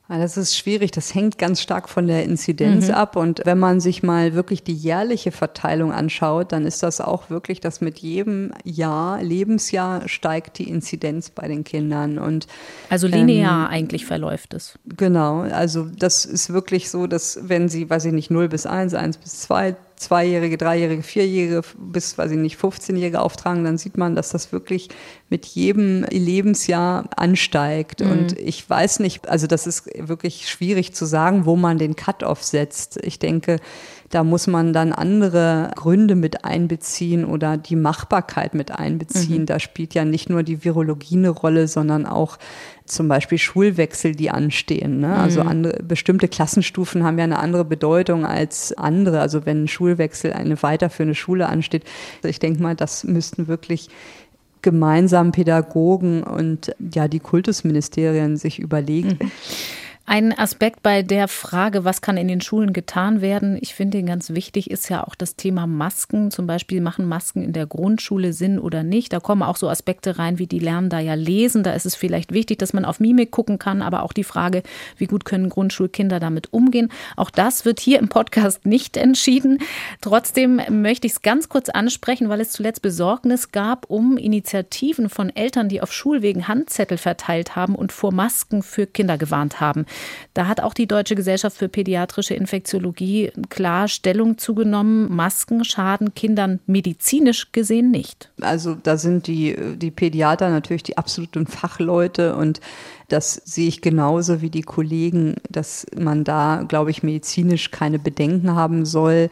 Das 0.09 0.37
ist 0.37 0.57
schwierig. 0.57 0.93
Das 0.93 1.15
hängt 1.15 1.37
ganz 1.37 1.61
stark 1.61 1.89
von 1.89 2.07
der 2.07 2.23
Inzidenz 2.23 2.89
mhm. 2.89 2.95
ab. 2.95 3.17
Und 3.17 3.43
wenn 3.45 3.59
man 3.59 3.81
sich 3.81 4.05
mal 4.05 4.35
wirklich 4.35 4.63
die 4.63 4.75
jährliche 4.75 5.33
Verteilung 5.33 5.93
anschaut, 5.93 6.53
dann 6.53 6.65
ist 6.65 6.83
das 6.85 7.01
auch 7.01 7.29
wirklich, 7.29 7.59
dass 7.59 7.81
mit 7.81 7.99
jedem 7.99 8.53
Jahr, 8.63 9.21
Lebensjahr 9.21 10.09
steigt 10.09 10.59
die 10.59 10.69
Inzidenz 10.69 11.31
bei 11.31 11.49
den 11.49 11.65
Kindern. 11.65 12.19
Und, 12.19 12.47
also 12.89 13.09
linear 13.09 13.67
ähm, 13.67 13.75
eigentlich 13.75 14.07
verläuft 14.07 14.55
es. 14.55 14.79
Genau. 14.97 15.41
Also 15.41 15.89
das 15.99 16.25
ist 16.25 16.53
wirklich 16.53 16.89
so, 16.89 17.09
dass 17.09 17.41
wenn 17.43 17.69
Sie, 17.69 17.91
weiß 17.91 18.05
ich 18.05 18.13
nicht, 18.13 18.31
0 18.31 18.49
bis 18.49 18.65
1, 18.65 18.95
1 18.95 19.17
bis 19.17 19.41
2, 19.41 19.75
Zweijährige, 19.97 20.59
Dreijährige, 20.59 21.03
Vierjährige 21.03 21.63
bis, 21.79 22.19
weiß 22.19 22.31
ich 22.31 22.37
nicht, 22.37 22.59
15-Jährige 22.59 23.21
auftragen, 23.21 23.65
dann 23.65 23.79
sieht 23.79 23.97
man, 23.97 24.15
dass 24.15 24.29
das 24.29 24.53
wirklich 24.53 24.89
mit 25.31 25.47
jedem 25.47 26.05
Lebensjahr 26.05 27.09
ansteigt. 27.17 28.01
Mhm. 28.01 28.11
Und 28.11 28.39
ich 28.39 28.69
weiß 28.69 29.01
nicht, 29.01 29.29
also 29.29 29.47
das 29.47 29.67
ist 29.67 29.89
wirklich 29.97 30.49
schwierig 30.49 30.95
zu 30.95 31.07
sagen, 31.07 31.47
wo 31.47 31.57
man 31.57 31.79
den 31.79 31.97
Cut-off 31.97 32.43
setzt. 32.45 32.99
Ich 33.03 33.19
denke, 33.19 33.59
da 34.11 34.23
muss 34.23 34.47
man 34.47 34.73
dann 34.73 34.93
andere 34.93 35.71
Gründe 35.75 36.15
mit 36.15 36.45
einbeziehen 36.45 37.25
oder 37.25 37.57
die 37.57 37.77
Machbarkeit 37.77 38.55
mit 38.55 38.71
einbeziehen. 38.71 39.43
Mhm. 39.43 39.47
Da 39.47 39.59
spielt 39.59 39.95
ja 39.95 40.05
nicht 40.05 40.31
nur 40.31 40.43
die 40.43 40.65
Virologie 40.65 41.17
eine 41.17 41.31
Rolle, 41.31 41.67
sondern 41.69 42.07
auch 42.07 42.39
zum 42.85 43.09
Beispiel 43.09 43.39
Schulwechsel, 43.39 44.15
die 44.15 44.31
anstehen. 44.31 45.01
Ne? 45.01 45.17
Also 45.17 45.43
mhm. 45.43 45.49
andere, 45.49 45.83
bestimmte 45.83 46.29
Klassenstufen 46.29 47.03
haben 47.03 47.19
ja 47.19 47.25
eine 47.25 47.41
andere 47.41 47.65
Bedeutung 47.65 48.25
als 48.25 48.73
andere. 48.73 49.21
Also 49.21 49.45
wenn 49.45 49.65
ein 49.65 49.69
Schulwechsel 49.69 50.33
eine 50.33 50.63
weiterführende 50.63 51.15
Schule 51.15 51.49
ansteht. 51.49 51.85
Also 52.19 52.29
ich 52.29 52.39
denke 52.39 52.63
mal, 52.63 52.77
das 52.77 53.03
müssten 53.05 53.49
wirklich 53.49 53.89
gemeinsam 54.63 55.33
Pädagogen 55.33 56.23
und 56.23 56.75
ja 56.93 57.09
die 57.09 57.21
Kultusministerien 57.21 58.37
sich 58.37 58.59
überlegen. 58.59 59.19
Mhm. 59.21 59.31
Ein 60.09 60.39
Aspekt 60.39 60.85
bei 60.85 61.03
der 61.03 61.27
Frage, 61.27 61.85
was 61.85 62.01
kann 62.01 62.17
in 62.17 62.29
den 62.29 62.41
Schulen 62.41 62.73
getan 62.73 63.21
werden, 63.21 63.59
ich 63.61 63.75
finde 63.75 64.01
ganz 64.05 64.31
wichtig, 64.31 64.71
ist 64.71 64.89
ja 64.89 65.03
auch 65.03 65.17
das 65.17 65.35
Thema 65.35 65.67
Masken. 65.67 66.31
Zum 66.31 66.47
Beispiel 66.47 66.81
machen 66.81 67.09
Masken 67.09 67.43
in 67.43 67.53
der 67.53 67.67
Grundschule 67.67 68.33
Sinn 68.33 68.61
oder 68.61 68.85
nicht. 68.85 69.13
Da 69.13 69.19
kommen 69.19 69.43
auch 69.43 69.57
so 69.57 69.69
Aspekte 69.69 70.17
rein, 70.17 70.39
wie 70.39 70.47
die 70.47 70.61
lernen 70.61 70.91
da 70.91 71.01
ja 71.01 71.15
lesen. 71.15 71.65
Da 71.65 71.73
ist 71.73 71.87
es 71.87 71.97
vielleicht 71.97 72.33
wichtig, 72.33 72.59
dass 72.59 72.73
man 72.73 72.85
auf 72.85 73.01
Mimik 73.01 73.33
gucken 73.33 73.59
kann, 73.59 73.83
aber 73.83 74.05
auch 74.05 74.13
die 74.13 74.23
Frage, 74.23 74.63
wie 74.97 75.07
gut 75.09 75.25
können 75.25 75.49
Grundschulkinder 75.49 76.21
damit 76.21 76.53
umgehen. 76.53 76.93
Auch 77.17 77.31
das 77.31 77.65
wird 77.65 77.81
hier 77.81 77.99
im 77.99 78.09
Podcast 78.09 78.65
nicht 78.65 78.97
entschieden. 78.97 79.59
Trotzdem 80.03 80.61
möchte 80.71 81.09
ich 81.09 81.15
es 81.15 81.23
ganz 81.23 81.49
kurz 81.49 81.69
ansprechen, 81.69 82.29
weil 82.29 82.41
es 82.41 82.53
zuletzt 82.53 82.81
Besorgnis 82.81 83.51
gab 83.51 83.91
um 83.91 84.19
Initiativen 84.19 85.09
von 85.09 85.35
Eltern, 85.35 85.69
die 85.69 85.83
auf 85.83 85.93
Schulwegen 85.93 86.47
Handzettel 86.47 86.97
verteilt 86.97 87.57
haben 87.57 87.75
und 87.75 87.91
vor 87.91 88.13
Masken 88.13 88.63
für 88.63 88.87
Kinder 88.87 89.19
gewarnt 89.19 89.61
haben. 89.61 89.85
Da 90.35 90.49
hat 90.49 90.61
auch 90.61 90.75
die 90.75 90.87
Deutsche 90.87 91.15
Gesellschaft 91.15 91.57
für 91.57 91.69
pädiatrische 91.69 92.35
Infektiologie 92.35 93.33
klar 93.49 93.89
Stellung 93.89 94.39
zugenommen. 94.39 95.15
Masken 95.15 95.65
schaden 95.65 96.15
Kindern 96.15 96.61
medizinisch 96.67 97.53
gesehen 97.53 97.91
nicht. 97.91 98.31
Also 98.41 98.75
da 98.75 98.97
sind 98.97 99.27
die, 99.27 99.57
die 99.77 99.91
Pädiater 99.91 100.51
natürlich 100.51 100.83
die 100.83 100.99
absoluten 100.99 101.47
Fachleute 101.47 102.37
und 102.37 102.61
das 103.09 103.35
sehe 103.45 103.69
ich 103.69 103.81
genauso 103.81 104.43
wie 104.43 104.51
die 104.51 104.63
Kollegen, 104.63 105.37
dass 105.49 105.87
man 105.97 106.25
da, 106.25 106.65
glaube 106.67 106.91
ich, 106.91 107.03
medizinisch 107.03 107.71
keine 107.71 107.99
Bedenken 107.99 108.55
haben 108.55 108.85
soll. 108.85 109.31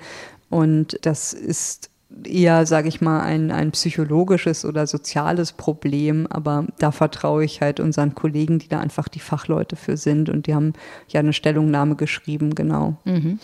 Und 0.48 0.98
das 1.02 1.32
ist 1.32 1.90
eher, 2.24 2.66
sage 2.66 2.88
ich 2.88 3.00
mal, 3.00 3.20
ein, 3.20 3.50
ein 3.50 3.72
psychologisches 3.72 4.64
oder 4.64 4.86
soziales 4.86 5.52
Problem. 5.52 6.26
Aber 6.28 6.66
da 6.78 6.92
vertraue 6.92 7.44
ich 7.44 7.60
halt 7.60 7.80
unseren 7.80 8.14
Kollegen, 8.14 8.58
die 8.58 8.68
da 8.68 8.80
einfach 8.80 9.08
die 9.08 9.20
Fachleute 9.20 9.76
für 9.76 9.96
sind. 9.96 10.28
Und 10.28 10.46
die 10.46 10.54
haben 10.54 10.74
ja 11.08 11.20
eine 11.20 11.32
Stellungnahme 11.32 11.96
geschrieben, 11.96 12.54
genau. 12.54 12.96
Mhm. 13.04 13.38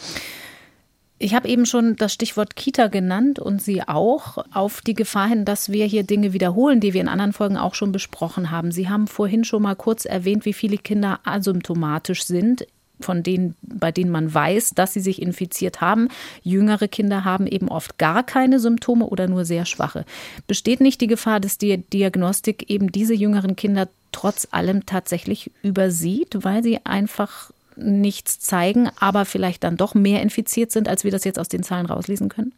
Ich 1.22 1.34
habe 1.34 1.48
eben 1.48 1.66
schon 1.66 1.96
das 1.96 2.14
Stichwort 2.14 2.56
Kita 2.56 2.86
genannt 2.86 3.38
und 3.38 3.60
Sie 3.60 3.86
auch 3.86 4.38
auf 4.54 4.80
die 4.80 4.94
Gefahr 4.94 5.28
hin, 5.28 5.44
dass 5.44 5.70
wir 5.70 5.84
hier 5.84 6.02
Dinge 6.02 6.32
wiederholen, 6.32 6.80
die 6.80 6.94
wir 6.94 7.02
in 7.02 7.08
anderen 7.08 7.34
Folgen 7.34 7.58
auch 7.58 7.74
schon 7.74 7.92
besprochen 7.92 8.50
haben. 8.50 8.72
Sie 8.72 8.88
haben 8.88 9.06
vorhin 9.06 9.44
schon 9.44 9.62
mal 9.62 9.76
kurz 9.76 10.06
erwähnt, 10.06 10.46
wie 10.46 10.54
viele 10.54 10.78
Kinder 10.78 11.20
asymptomatisch 11.24 12.24
sind 12.24 12.64
von 13.00 13.22
denen, 13.22 13.54
bei 13.62 13.92
denen 13.92 14.10
man 14.10 14.32
weiß, 14.32 14.70
dass 14.70 14.92
sie 14.92 15.00
sich 15.00 15.20
infiziert 15.22 15.80
haben. 15.80 16.08
Jüngere 16.42 16.88
Kinder 16.88 17.24
haben 17.24 17.46
eben 17.46 17.68
oft 17.68 17.98
gar 17.98 18.22
keine 18.22 18.60
Symptome 18.60 19.06
oder 19.06 19.28
nur 19.28 19.44
sehr 19.44 19.64
schwache. 19.64 20.04
Besteht 20.46 20.80
nicht 20.80 21.00
die 21.00 21.06
Gefahr, 21.06 21.40
dass 21.40 21.58
die 21.58 21.78
Diagnostik 21.78 22.70
eben 22.70 22.92
diese 22.92 23.14
jüngeren 23.14 23.56
Kinder 23.56 23.88
trotz 24.12 24.48
allem 24.50 24.86
tatsächlich 24.86 25.50
übersieht, 25.62 26.44
weil 26.44 26.62
sie 26.62 26.84
einfach 26.84 27.50
nichts 27.76 28.40
zeigen, 28.40 28.90
aber 28.98 29.24
vielleicht 29.24 29.64
dann 29.64 29.76
doch 29.76 29.94
mehr 29.94 30.22
infiziert 30.22 30.72
sind, 30.72 30.88
als 30.88 31.04
wir 31.04 31.10
das 31.10 31.24
jetzt 31.24 31.38
aus 31.38 31.48
den 31.48 31.62
Zahlen 31.62 31.86
rauslesen 31.86 32.28
können? 32.28 32.52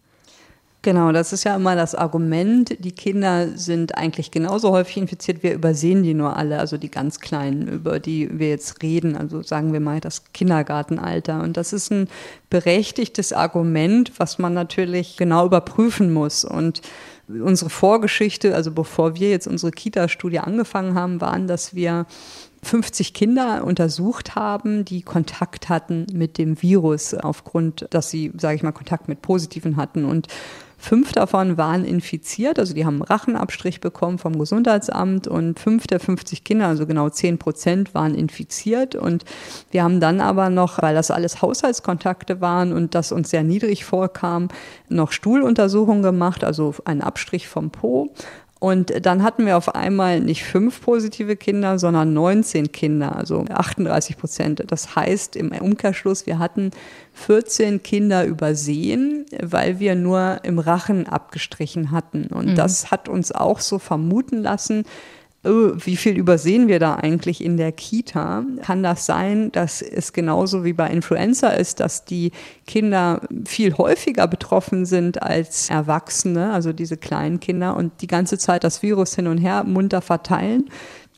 Genau, 0.85 1.13
das 1.13 1.33
ist 1.33 1.45
ja 1.45 1.55
immer 1.55 1.77
das 1.77 1.95
Argument. 1.95 2.77
Die 2.85 2.91
Kinder 2.91 3.57
sind 3.57 3.97
eigentlich 3.97 4.33
genauso 4.33 4.73
häufig 4.73 4.97
infiziert. 4.97 5.45
Wir 5.45 5.55
übersehen 5.55 6.03
die 6.03 6.13
nur 6.13 6.37
alle, 6.37 6.59
also 6.59 6.77
die 6.77 6.91
ganz 6.91 7.21
Kleinen, 7.21 7.69
über 7.69 8.01
die 8.01 8.29
wir 8.37 8.49
jetzt 8.49 8.83
reden. 8.83 9.17
Also 9.17 9.45
sagen 9.45 9.73
wir 9.73 9.79
mal 9.79 10.01
das 10.01 10.33
Kindergartenalter. 10.33 11.41
Und 11.41 11.57
das 11.57 11.73
ist 11.73 11.93
ein 11.93 12.09
berechtigtes 12.51 13.33
Argument, 13.33 14.13
was 14.19 14.41
man 14.41 14.55
natürlich 14.55 15.17
genau 15.17 15.47
überprüfen 15.47 16.13
muss. 16.13 16.45
Und 16.45 16.83
unsere 17.29 17.71
Vorgeschichte, 17.71 18.53
also 18.57 18.73
bevor 18.73 19.15
wir 19.15 19.31
jetzt 19.31 19.47
unsere 19.47 19.71
Kita-Studie 19.71 20.41
angefangen 20.41 20.97
haben, 20.97 21.21
waren, 21.21 21.47
dass 21.47 21.77
wir 21.77 22.07
50 22.65 23.15
Kinder 23.15 23.65
untersucht 23.65 24.35
haben, 24.35 24.85
die 24.85 25.03
Kontakt 25.03 25.69
hatten 25.69 26.07
mit 26.13 26.39
dem 26.39 26.61
Virus 26.61 27.15
aufgrund, 27.15 27.87
dass 27.91 28.11
sie, 28.11 28.33
sage 28.37 28.57
ich 28.57 28.63
mal, 28.63 28.73
Kontakt 28.73 29.09
mit 29.09 29.23
Positiven 29.23 29.77
hatten. 29.77 30.05
Und 30.05 30.29
Fünf 30.83 31.13
davon 31.13 31.59
waren 31.59 31.85
infiziert, 31.85 32.59
also 32.59 32.75
die 32.75 32.85
haben 32.85 32.95
einen 32.95 33.03
Rachenabstrich 33.03 33.81
bekommen 33.81 34.19
vom 34.19 34.37
Gesundheitsamt 34.37 35.29
und 35.29 35.61
fünf 35.61 35.87
der 35.87 36.01
50 36.01 36.43
Kinder, 36.43 36.67
also 36.67 36.89
genau 36.89 37.09
zehn 37.09 37.39
Prozent, 37.39 37.95
waren 37.95 38.17
infiziert. 38.17 38.97
Und 38.97 39.25
wir 39.71 39.85
haben 39.85 40.01
dann 40.01 40.21
aber 40.21 40.51
noch, 40.51 40.83
weil 40.83 40.97
das 40.97 41.13
alles 41.13 41.41
Haushaltskontakte 41.41 42.41
waren 42.41 42.73
und 42.73 42.97
das 42.97 43.13
uns 43.13 43.31
sehr 43.31 43.45
niedrig 43.45 43.85
vorkam, 43.85 44.49
noch 44.89 45.13
Stuhluntersuchungen 45.13 46.03
gemacht, 46.03 46.43
also 46.43 46.75
einen 46.85 47.03
Abstrich 47.03 47.47
vom 47.47 47.71
Po 47.71 48.13
und 48.63 49.05
dann 49.05 49.25
hatten 49.25 49.45
wir 49.45 49.57
auf 49.57 49.75
einmal 49.75 50.21
nicht 50.21 50.45
fünf 50.45 50.83
positive 50.83 51.35
Kinder, 51.35 51.81
sondern 51.81 52.15
19 52.15 52.71
Kinder, 52.71 53.17
also 53.17 53.45
38 53.51 54.17
Prozent. 54.17 54.63
Das 54.69 54.95
heißt 54.95 55.35
im 55.35 55.51
Umkehrschluss, 55.51 56.27
wir 56.27 56.39
hatten 56.39 56.71
14 57.15 57.83
Kinder 57.83 58.25
übersehen, 58.25 59.27
weil 59.43 59.81
wir 59.81 59.97
nur 59.97 60.45
im 60.45 60.61
Rachen 60.61 61.09
abgestrichen 61.09 61.91
hatten. 61.91 62.29
Und 62.29 62.51
mhm. 62.51 62.55
das 62.55 62.93
hat 62.93 63.09
uns 63.09 63.33
auch 63.33 63.59
so 63.59 63.81
vermuten 63.81 64.45
lassen, 64.45 64.85
wie 65.45 65.97
viel 65.97 66.17
übersehen 66.17 66.69
wir 66.69 66.79
da 66.79 66.95
eigentlich 66.95 67.43
in 67.43 67.57
der 67.57 67.73
Kita? 67.73 68.45
Kann 68.63 68.85
das 68.85 69.07
sein, 69.07 69.51
dass 69.51 69.83
es 69.83 70.13
genauso 70.13 70.65
wie 70.65 70.73
bei 70.73 70.89
Influenza 70.89 71.49
ist, 71.49 71.81
dass 71.81 72.05
die 72.05 72.31
Kinder 72.67 73.23
viel 73.45 73.77
häufiger 73.77 74.29
betroffen 74.29 74.87
sind 74.87 75.21
als 75.21 75.69
Erwachsene, 75.69 76.53
also 76.53 76.73
diese 76.73 76.97
kleinen 76.97 77.41
Kinder 77.41 77.77
und 77.77 78.03
die 78.03 78.07
ganze 78.07 78.39
Zeit 78.39 78.63
das 78.63 78.83
Virus 78.83 79.17
hin 79.17 79.27
und 79.27 79.39
her 79.39 79.65
munter 79.65 80.01
verteilen? 80.01 80.71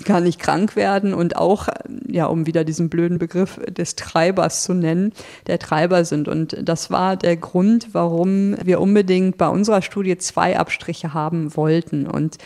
gar 0.05 0.21
nicht 0.21 0.41
krank 0.41 0.75
werden 0.75 1.15
und 1.15 1.37
auch, 1.37 1.69
ja, 2.09 2.27
um 2.27 2.47
wieder 2.47 2.65
diesen 2.65 2.89
blöden 2.89 3.19
Begriff 3.19 3.61
des 3.69 3.95
Treibers 3.95 4.65
zu 4.65 4.75
nennen, 4.75 5.13
der 5.47 5.59
Treiber 5.61 6.05
sind. 6.05 6.27
Und 6.27 6.57
das 6.61 6.91
war 6.91 7.17
der 7.17 7.37
Grund, 7.37 7.89
warum 7.93 8.57
wir 8.63 8.81
unbedingt 8.81 9.39
bei 9.39 9.49
unserer 9.49 9.83
Studie 9.83 10.19
zwei 10.19 10.59
Abstriche 10.59 11.15
haben 11.15 11.57
wollten. 11.57 12.07
Und 12.07 12.39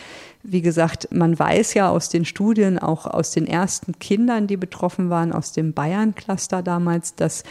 wie 0.43 0.61
gesagt, 0.61 1.09
man 1.11 1.37
weiß 1.37 1.73
ja 1.73 1.89
aus 1.89 2.09
den 2.09 2.25
Studien, 2.25 2.79
auch 2.79 3.05
aus 3.05 3.31
den 3.31 3.45
ersten 3.45 3.99
Kindern, 3.99 4.47
die 4.47 4.57
betroffen 4.57 5.09
waren, 5.09 5.33
aus 5.33 5.51
dem 5.51 5.73
Bayern-Cluster 5.73 6.63
damals, 6.63 7.15
dass 7.15 7.43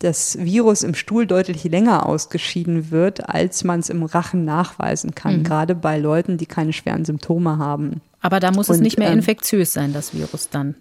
das 0.00 0.38
Virus 0.38 0.82
im 0.82 0.94
Stuhl 0.94 1.26
deutlich 1.26 1.64
länger 1.64 2.06
ausgeschieden 2.06 2.90
wird, 2.90 3.28
als 3.28 3.64
man 3.64 3.80
es 3.80 3.88
im 3.88 4.02
Rachen 4.02 4.44
nachweisen 4.44 5.14
kann, 5.14 5.38
mhm. 5.38 5.44
gerade 5.44 5.74
bei 5.74 5.98
Leuten, 5.98 6.36
die 6.36 6.46
keine 6.46 6.72
schweren 6.72 7.04
Symptome 7.04 7.58
haben. 7.58 8.02
Aber 8.20 8.40
da 8.40 8.50
muss 8.50 8.68
Und, 8.68 8.76
es 8.76 8.80
nicht 8.80 8.98
mehr 8.98 9.10
ähm, 9.10 9.18
infektiös 9.18 9.72
sein, 9.72 9.92
das 9.92 10.14
Virus 10.14 10.50
dann. 10.50 10.74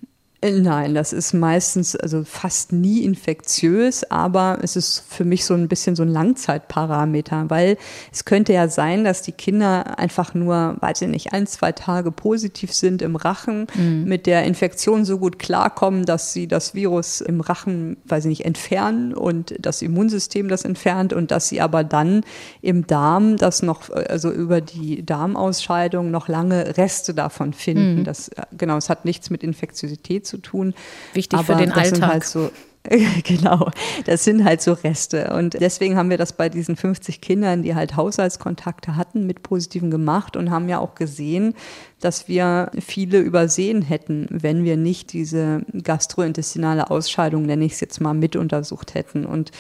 Nein, 0.52 0.94
das 0.94 1.14
ist 1.14 1.34
meistens, 1.34 1.96
also 1.96 2.24
fast 2.26 2.74
nie 2.74 3.04
infektiös, 3.04 4.04
aber 4.12 4.60
es 4.62 4.76
ist 4.76 5.04
für 5.08 5.24
mich 5.24 5.46
so 5.46 5.54
ein 5.54 5.70
bisschen 5.70 5.96
so 5.96 6.04
ein 6.04 6.10
Langzeitparameter, 6.10 7.46
weil 7.50 7.78
es 8.12 8.26
könnte 8.26 8.52
ja 8.52 8.68
sein, 8.68 9.06
dass 9.06 9.22
die 9.22 9.32
Kinder 9.32 9.98
einfach 9.98 10.34
nur, 10.34 10.76
weiß 10.82 11.04
ich 11.04 11.08
nicht, 11.08 11.32
ein, 11.32 11.48
zwei 11.48 11.72
Tage 11.72 12.12
positiv 12.12 12.74
sind 12.74 13.02
im 13.02 13.16
Rachen, 13.16 13.68
mhm. 13.74 14.04
mit 14.04 14.26
der 14.26 14.44
Infektion 14.44 15.06
so 15.06 15.18
gut 15.18 15.40
klarkommen, 15.40 16.06
dass 16.06 16.34
sie 16.34 16.48
das 16.48 16.76
Virus 16.76 17.22
im 17.22 17.40
Rachen, 17.40 17.96
weiß 18.06 18.26
ich 18.26 18.30
nicht, 18.30 18.46
entfernen 18.46 19.14
und 19.14 19.56
das 19.60 19.82
Immunsystem 19.82 20.50
das 20.50 20.66
entfernt 20.66 21.14
und 21.14 21.32
dass 21.32 21.48
sie 21.48 21.62
aber 21.62 21.86
dann 21.86 22.26
im 22.62 22.86
Darm 22.86 23.38
das 23.38 23.62
noch, 23.62 23.90
also 23.90 24.30
über 24.30 24.60
die 24.60 25.06
Darmausscheidung 25.06 26.12
noch 26.12 26.28
lange 26.28 26.76
Reste 26.78 27.14
davon 27.14 27.54
finden. 27.54 28.00
Mhm. 28.00 28.04
Das, 28.04 28.30
genau, 28.58 28.76
es 28.76 28.90
hat 28.90 29.06
nichts 29.06 29.30
mit 29.30 29.42
Infektiosität 29.42 30.28
zu 30.28 30.33
zu 30.34 30.40
tun. 30.40 30.74
Wichtig 31.14 31.38
Aber 31.38 31.54
für 31.54 31.60
den 31.60 31.70
das 31.70 31.78
Alltag. 31.78 31.96
Sind 31.96 32.08
halt 32.08 32.26
so, 32.26 32.52
genau, 33.24 33.70
das 34.06 34.24
sind 34.24 34.44
halt 34.44 34.62
so 34.62 34.74
Reste. 34.74 35.34
Und 35.34 35.54
deswegen 35.60 35.96
haben 35.96 36.10
wir 36.10 36.18
das 36.18 36.34
bei 36.34 36.50
diesen 36.50 36.76
50 36.76 37.22
Kindern, 37.22 37.64
die 37.64 37.76
halt 37.76 37.96
Haushaltskontakte 37.96 38.96
hatten, 38.96 39.26
mit 39.26 39.44
Positiven 39.44 39.90
gemacht 39.90 40.36
und 40.36 40.52
haben 40.52 40.68
ja 40.68 40.80
auch 40.80 40.96
gesehen, 40.96 41.54
dass 42.02 42.28
wir 42.28 42.72
viele 42.80 43.20
übersehen 43.20 43.82
hätten, 43.84 44.28
wenn 44.30 44.64
wir 44.64 44.76
nicht 44.76 45.14
diese 45.14 45.62
gastrointestinale 45.82 46.90
Ausscheidung, 46.90 47.46
nenne 47.46 47.66
ich 47.66 47.74
es 47.74 47.80
jetzt 47.80 48.02
mal, 48.02 48.14
mit 48.14 48.36
untersucht 48.36 48.96
hätten. 48.96 49.26
Und 49.26 49.52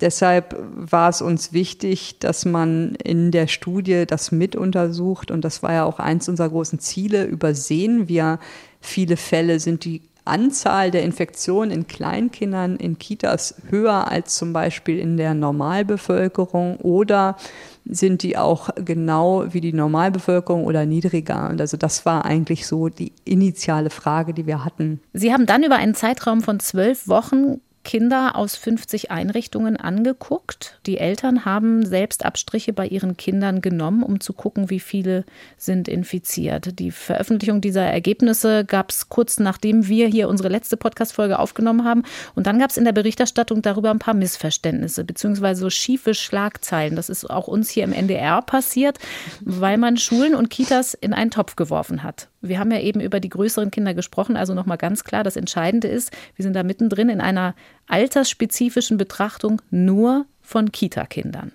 deshalb 0.00 0.56
war 0.76 1.08
es 1.08 1.22
uns 1.22 1.52
wichtig, 1.52 2.20
dass 2.20 2.44
man 2.44 2.94
in 2.94 3.32
der 3.32 3.48
Studie 3.48 4.04
das 4.06 4.30
mit 4.30 4.54
untersucht. 4.54 5.32
Und 5.32 5.44
das 5.44 5.64
war 5.64 5.72
ja 5.72 5.84
auch 5.84 5.98
eins 5.98 6.28
unserer 6.28 6.50
großen 6.50 6.78
Ziele. 6.78 7.24
Übersehen 7.24 8.06
wir 8.06 8.38
viele 8.80 9.16
Fälle? 9.16 9.58
Sind 9.58 9.84
die 9.84 10.02
Anzahl 10.24 10.90
der 10.90 11.02
Infektionen 11.02 11.70
in 11.70 11.86
Kleinkindern 11.86 12.76
in 12.76 12.98
Kitas 12.98 13.54
höher 13.68 14.08
als 14.08 14.36
zum 14.36 14.52
Beispiel 14.52 14.98
in 14.98 15.16
der 15.16 15.34
Normalbevölkerung 15.34 16.76
oder 16.76 17.36
sind 17.84 18.22
die 18.22 18.36
auch 18.36 18.70
genau 18.76 19.44
wie 19.50 19.60
die 19.60 19.72
Normalbevölkerung 19.72 20.64
oder 20.64 20.86
niedriger? 20.86 21.48
Und 21.50 21.60
also 21.60 21.76
das 21.76 22.06
war 22.06 22.24
eigentlich 22.24 22.66
so 22.66 22.88
die 22.88 23.12
initiale 23.24 23.90
Frage, 23.90 24.34
die 24.34 24.46
wir 24.46 24.64
hatten. 24.64 25.00
Sie 25.12 25.32
haben 25.32 25.46
dann 25.46 25.62
über 25.62 25.76
einen 25.76 25.94
Zeitraum 25.94 26.42
von 26.42 26.60
zwölf 26.60 27.08
Wochen 27.08 27.60
Kinder 27.90 28.36
aus 28.36 28.54
50 28.54 29.10
Einrichtungen 29.10 29.76
angeguckt. 29.76 30.78
Die 30.86 30.98
Eltern 30.98 31.44
haben 31.44 31.84
selbst 31.84 32.24
Abstriche 32.24 32.72
bei 32.72 32.86
ihren 32.86 33.16
Kindern 33.16 33.62
genommen, 33.62 34.04
um 34.04 34.20
zu 34.20 34.32
gucken, 34.32 34.70
wie 34.70 34.78
viele 34.78 35.24
sind 35.56 35.88
infiziert. 35.88 36.78
Die 36.78 36.92
Veröffentlichung 36.92 37.60
dieser 37.60 37.82
Ergebnisse 37.82 38.64
gab 38.64 38.90
es 38.90 39.08
kurz 39.08 39.40
nachdem 39.40 39.88
wir 39.88 40.06
hier 40.06 40.28
unsere 40.28 40.48
letzte 40.48 40.76
Podcast-Folge 40.76 41.40
aufgenommen 41.40 41.84
haben. 41.84 42.04
Und 42.36 42.46
dann 42.46 42.60
gab 42.60 42.70
es 42.70 42.76
in 42.76 42.84
der 42.84 42.92
Berichterstattung 42.92 43.60
darüber 43.60 43.90
ein 43.90 43.98
paar 43.98 44.14
Missverständnisse, 44.14 45.02
beziehungsweise 45.02 45.62
so 45.62 45.68
schiefe 45.68 46.14
Schlagzeilen. 46.14 46.94
Das 46.94 47.08
ist 47.08 47.28
auch 47.28 47.48
uns 47.48 47.70
hier 47.70 47.82
im 47.82 47.92
NDR 47.92 48.40
passiert, 48.40 49.00
weil 49.40 49.78
man 49.78 49.96
Schulen 49.96 50.36
und 50.36 50.48
Kitas 50.48 50.94
in 50.94 51.12
einen 51.12 51.32
Topf 51.32 51.56
geworfen 51.56 52.04
hat. 52.04 52.28
Wir 52.40 52.58
haben 52.58 52.70
ja 52.70 52.80
eben 52.80 53.00
über 53.00 53.20
die 53.20 53.28
größeren 53.28 53.70
Kinder 53.70 53.94
gesprochen, 53.94 54.36
also 54.36 54.54
nochmal 54.54 54.78
ganz 54.78 55.04
klar, 55.04 55.24
das 55.24 55.36
Entscheidende 55.36 55.88
ist, 55.88 56.10
wir 56.36 56.42
sind 56.42 56.54
da 56.54 56.62
mittendrin 56.62 57.10
in 57.10 57.20
einer 57.20 57.54
altersspezifischen 57.90 58.96
Betrachtung 58.96 59.62
nur 59.70 60.26
von 60.40 60.72
Kita-Kindern. 60.72 61.52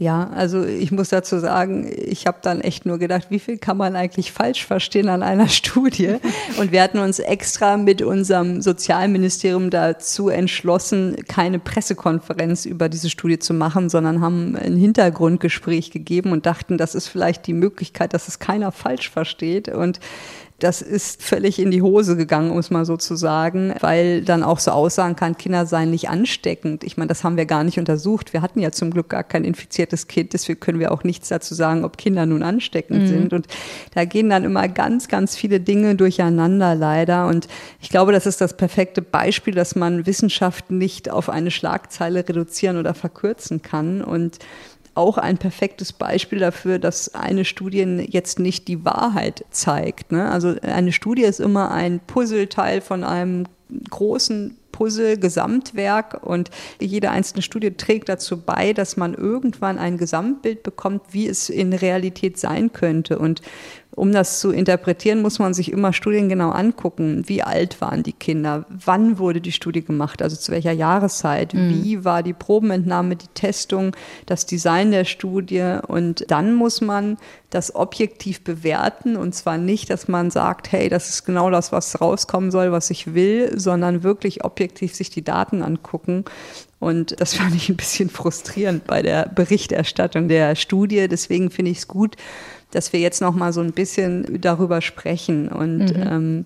Ja, 0.00 0.30
also 0.34 0.64
ich 0.64 0.92
muss 0.92 1.10
dazu 1.10 1.38
sagen, 1.40 1.92
ich 1.94 2.26
habe 2.26 2.38
dann 2.40 2.62
echt 2.62 2.86
nur 2.86 2.96
gedacht, 2.96 3.26
wie 3.28 3.38
viel 3.38 3.58
kann 3.58 3.76
man 3.76 3.96
eigentlich 3.96 4.32
falsch 4.32 4.64
verstehen 4.64 5.10
an 5.10 5.22
einer 5.22 5.48
Studie? 5.50 6.16
Und 6.56 6.72
wir 6.72 6.82
hatten 6.82 7.00
uns 7.00 7.18
extra 7.18 7.76
mit 7.76 8.00
unserem 8.00 8.62
Sozialministerium 8.62 9.68
dazu 9.68 10.30
entschlossen, 10.30 11.16
keine 11.28 11.58
Pressekonferenz 11.58 12.64
über 12.64 12.88
diese 12.88 13.10
Studie 13.10 13.38
zu 13.38 13.52
machen, 13.52 13.90
sondern 13.90 14.22
haben 14.22 14.56
ein 14.56 14.78
Hintergrundgespräch 14.78 15.90
gegeben 15.90 16.32
und 16.32 16.46
dachten, 16.46 16.78
das 16.78 16.94
ist 16.94 17.08
vielleicht 17.08 17.46
die 17.46 17.52
Möglichkeit, 17.52 18.14
dass 18.14 18.26
es 18.26 18.38
keiner 18.38 18.72
falsch 18.72 19.10
versteht. 19.10 19.68
Und 19.68 20.00
das 20.60 20.82
ist 20.82 21.22
völlig 21.22 21.58
in 21.58 21.70
die 21.70 21.82
Hose 21.82 22.16
gegangen, 22.16 22.50
um 22.50 22.58
es 22.58 22.70
mal 22.70 22.84
so 22.84 22.96
zu 22.96 23.16
sagen, 23.16 23.74
weil 23.80 24.22
dann 24.22 24.42
auch 24.42 24.58
so 24.58 24.70
aussagen 24.70 25.16
kann, 25.16 25.36
Kinder 25.36 25.66
seien 25.66 25.90
nicht 25.90 26.08
ansteckend. 26.08 26.84
Ich 26.84 26.96
meine, 26.96 27.08
das 27.08 27.24
haben 27.24 27.36
wir 27.36 27.46
gar 27.46 27.64
nicht 27.64 27.78
untersucht. 27.78 28.32
Wir 28.32 28.42
hatten 28.42 28.60
ja 28.60 28.70
zum 28.70 28.90
Glück 28.90 29.08
gar 29.08 29.24
kein 29.24 29.44
infiziertes 29.44 30.06
Kind, 30.06 30.32
deswegen 30.32 30.60
können 30.60 30.78
wir 30.78 30.92
auch 30.92 31.02
nichts 31.02 31.28
dazu 31.28 31.54
sagen, 31.54 31.84
ob 31.84 31.96
Kinder 31.96 32.26
nun 32.26 32.42
ansteckend 32.42 33.02
mhm. 33.02 33.06
sind. 33.06 33.32
Und 33.32 33.46
da 33.94 34.04
gehen 34.04 34.30
dann 34.30 34.44
immer 34.44 34.68
ganz, 34.68 35.08
ganz 35.08 35.34
viele 35.34 35.60
Dinge 35.60 35.96
durcheinander 35.96 36.74
leider. 36.74 37.26
Und 37.26 37.48
ich 37.80 37.88
glaube, 37.88 38.12
das 38.12 38.26
ist 38.26 38.40
das 38.40 38.56
perfekte 38.56 39.02
Beispiel, 39.02 39.54
dass 39.54 39.74
man 39.74 40.06
Wissenschaft 40.06 40.70
nicht 40.70 41.10
auf 41.10 41.30
eine 41.30 41.50
Schlagzeile 41.50 42.28
reduzieren 42.28 42.76
oder 42.76 42.94
verkürzen 42.94 43.62
kann. 43.62 44.02
Und 44.02 44.38
auch 45.00 45.18
ein 45.18 45.38
perfektes 45.38 45.92
Beispiel 45.92 46.38
dafür, 46.38 46.78
dass 46.78 47.14
eine 47.14 47.44
Studie 47.44 48.06
jetzt 48.08 48.38
nicht 48.38 48.68
die 48.68 48.84
Wahrheit 48.84 49.44
zeigt. 49.50 50.12
Ne? 50.12 50.30
Also 50.30 50.54
eine 50.62 50.92
Studie 50.92 51.22
ist 51.22 51.40
immer 51.40 51.70
ein 51.70 52.00
Puzzleteil 52.06 52.80
von 52.80 53.02
einem 53.02 53.46
großen 53.88 54.56
Puzzle, 54.72 55.18
Gesamtwerk 55.18 56.22
und 56.22 56.50
jede 56.80 57.10
einzelne 57.10 57.42
Studie 57.42 57.72
trägt 57.72 58.08
dazu 58.08 58.40
bei, 58.40 58.72
dass 58.72 58.96
man 58.96 59.14
irgendwann 59.14 59.78
ein 59.78 59.98
Gesamtbild 59.98 60.62
bekommt, 60.62 61.02
wie 61.10 61.26
es 61.26 61.48
in 61.48 61.72
Realität 61.72 62.38
sein 62.38 62.72
könnte. 62.72 63.18
Und 63.18 63.42
um 63.96 64.12
das 64.12 64.40
zu 64.40 64.50
interpretieren, 64.50 65.20
muss 65.20 65.38
man 65.38 65.52
sich 65.52 65.72
immer 65.72 65.92
Studien 65.92 66.28
genau 66.28 66.50
angucken. 66.50 67.24
Wie 67.26 67.42
alt 67.42 67.80
waren 67.80 68.02
die 68.02 68.12
Kinder? 68.12 68.64
Wann 68.68 69.18
wurde 69.18 69.40
die 69.40 69.52
Studie 69.52 69.84
gemacht? 69.84 70.22
Also 70.22 70.36
zu 70.36 70.52
welcher 70.52 70.72
Jahreszeit? 70.72 71.54
Mhm. 71.54 71.82
Wie 71.82 72.04
war 72.04 72.22
die 72.22 72.32
Probenentnahme, 72.32 73.16
die 73.16 73.26
Testung, 73.34 73.96
das 74.26 74.46
Design 74.46 74.92
der 74.92 75.04
Studie? 75.04 75.78
Und 75.86 76.24
dann 76.30 76.54
muss 76.54 76.80
man 76.80 77.18
das 77.50 77.74
objektiv 77.74 78.44
bewerten. 78.44 79.16
Und 79.16 79.34
zwar 79.34 79.58
nicht, 79.58 79.90
dass 79.90 80.06
man 80.06 80.30
sagt, 80.30 80.70
hey, 80.70 80.88
das 80.88 81.08
ist 81.08 81.24
genau 81.24 81.50
das, 81.50 81.72
was 81.72 82.00
rauskommen 82.00 82.52
soll, 82.52 82.70
was 82.70 82.90
ich 82.90 83.14
will, 83.14 83.58
sondern 83.58 84.04
wirklich 84.04 84.44
objektiv 84.44 84.94
sich 84.94 85.10
die 85.10 85.24
Daten 85.24 85.62
angucken 85.62 86.24
und 86.80 87.20
das 87.20 87.34
fand 87.36 87.54
ich 87.54 87.68
ein 87.68 87.76
bisschen 87.76 88.10
frustrierend 88.10 88.86
bei 88.86 89.02
der 89.02 89.28
Berichterstattung 89.28 90.26
der 90.26 90.56
Studie. 90.56 91.06
Deswegen 91.06 91.50
finde 91.50 91.70
ich 91.70 91.78
es 91.78 91.88
gut, 91.88 92.16
dass 92.70 92.92
wir 92.92 93.00
jetzt 93.00 93.20
noch 93.20 93.34
mal 93.34 93.52
so 93.52 93.60
ein 93.60 93.72
bisschen 93.72 94.40
darüber 94.40 94.80
sprechen. 94.80 95.48
Und 95.48 95.96
mhm. 95.96 96.02
ähm, 96.02 96.44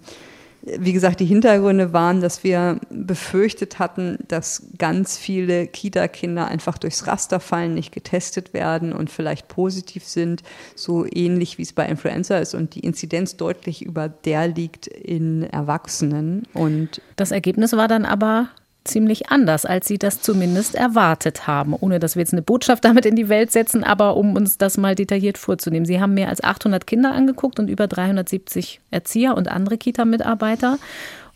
wie 0.67 0.93
gesagt, 0.95 1.21
die 1.21 1.27
Hintergründe 1.27 1.93
waren, 1.93 2.21
dass 2.21 2.43
wir 2.43 2.81
befürchtet 2.89 3.79
hatten, 3.79 4.19
dass 4.29 4.67
ganz 4.79 5.19
viele 5.19 5.67
Kita-Kinder 5.67 6.47
einfach 6.47 6.79
durchs 6.79 7.07
Raster 7.07 7.39
fallen, 7.39 7.75
nicht 7.75 7.93
getestet 7.93 8.55
werden 8.55 8.93
und 8.93 9.11
vielleicht 9.11 9.49
positiv 9.49 10.07
sind, 10.07 10.43
so 10.75 11.05
ähnlich 11.05 11.59
wie 11.59 11.63
es 11.63 11.75
bei 11.75 11.87
Influenza 11.87 12.39
ist 12.39 12.55
und 12.55 12.75
die 12.75 12.81
Inzidenz 12.81 13.37
deutlich 13.37 13.85
über 13.85 14.09
der 14.09 14.49
liegt 14.49 14.87
in 14.87 15.43
Erwachsenen. 15.43 16.45
Und 16.55 17.03
das 17.17 17.31
Ergebnis 17.31 17.73
war 17.73 17.89
dann 17.89 18.07
aber 18.07 18.49
ziemlich 18.85 19.31
anders, 19.31 19.65
als 19.65 19.89
Sie 19.89 19.99
das 19.99 20.21
zumindest 20.21 20.75
erwartet 20.75 21.47
haben. 21.47 21.75
Ohne 21.75 21.99
dass 21.99 22.17
wir 22.17 22.21
jetzt 22.21 22.33
eine 22.33 22.43
Botschaft 22.43 22.85
damit 22.85 23.07
in 23.07 23.17
die 23.17 23.29
Welt 23.29 23.51
setzen, 23.51 23.83
aber 23.83 24.17
um 24.17 24.37
uns 24.37 24.59
das 24.59 24.77
mal 24.77 24.95
detailliert 24.95 25.39
vorzunehmen. 25.39 25.87
Sie 25.87 26.01
haben 26.01 26.15
mehr 26.15 26.29
als 26.29 26.45
800 26.45 26.87
Kinder 26.87 27.13
angeguckt 27.13 27.59
und 27.59 27.69
über 27.69 27.87
370 27.87 28.81
Erzieher 28.91 29.37
und 29.37 29.49
andere 29.49 29.79
Kita-Mitarbeiter 29.79 30.79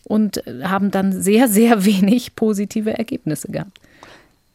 und 0.03 0.43
haben 0.63 0.91
dann 0.91 1.11
sehr, 1.11 1.47
sehr 1.47 1.85
wenig 1.85 2.35
positive 2.35 2.97
Ergebnisse 2.97 3.51
gehabt. 3.51 3.79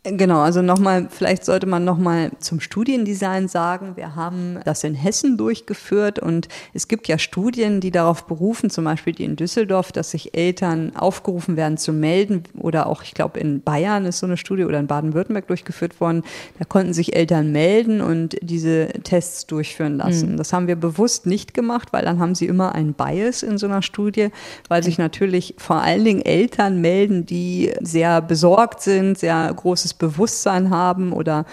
Genau, 0.07 0.41
also 0.41 0.61
nochmal, 0.61 1.09
vielleicht 1.09 1.47
sollte 1.47 1.67
man 1.67 1.83
nochmal 1.87 2.31
zum 2.39 2.61
Studiendesign 2.61 3.49
sagen. 3.49 3.97
Wir 3.97 4.15
haben 4.15 4.59
das 4.67 4.85
in 4.85 4.95
Hessen 4.95 5.39
durchgeführt 5.39 6.19
und 6.19 6.49
es 6.75 6.89
gibt 6.89 7.09
ja 7.09 7.17
Studien, 7.17 7.81
die 7.81 7.91
darauf 7.91 8.27
berufen, 8.27 8.69
zum 8.69 8.85
Beispiel 8.85 9.15
die 9.15 9.25
in 9.25 9.37
Düsseldorf, 9.37 9.93
dass 9.93 10.11
sich 10.11 10.37
Eltern 10.37 10.95
aufgerufen 10.95 11.57
werden 11.57 11.79
zu 11.79 11.95
melden 11.95 12.43
oder 12.59 12.87
auch, 12.87 13.03
ich 13.03 13.15
glaube, 13.15 13.41
in 13.41 13.63
Bayern 13.63 14.05
ist 14.05 14.19
so 14.19 14.27
eine 14.27 14.37
Studie 14.37 14.67
oder 14.67 14.79
in 14.79 14.89
Baden-Württemberg 14.89 15.47
durchgeführt 15.47 15.99
worden. 16.03 16.23
Da 16.59 16.67
konnten 16.67 16.93
sich 16.93 17.17
Eltern 17.17 17.51
melden 17.51 18.03
und 18.03 18.37
diese 18.43 18.89
Tests 19.05 19.47
durchführen 19.47 19.97
lassen. 19.97 20.33
Mhm. 20.33 20.37
Das 20.37 20.53
haben 20.53 20.67
wir 20.67 20.77
bewusst 20.77 21.25
nicht 21.25 21.55
gemacht, 21.55 21.95
weil 21.95 22.05
dann 22.05 22.19
haben 22.19 22.35
sie 22.35 22.45
immer 22.47 22.75
einen 22.75 22.93
Bias 22.93 23.43
in 23.43 23.57
so 23.57 23.67
einer 23.67 23.81
Studie, 23.81 24.29
weil 24.69 24.83
sich 24.83 24.99
natürlich 24.99 25.55
vor 25.57 25.77
allen 25.77 26.05
Dingen 26.05 26.21
Eltern 26.21 26.83
melden, 26.83 27.25
die 27.25 27.73
sehr 27.81 28.21
besorgt 28.21 28.83
sind, 28.83 29.17
sehr 29.17 29.51
großes 29.55 29.93
Bewusstsein 29.95 30.70
haben 30.70 31.12
oder 31.12 31.45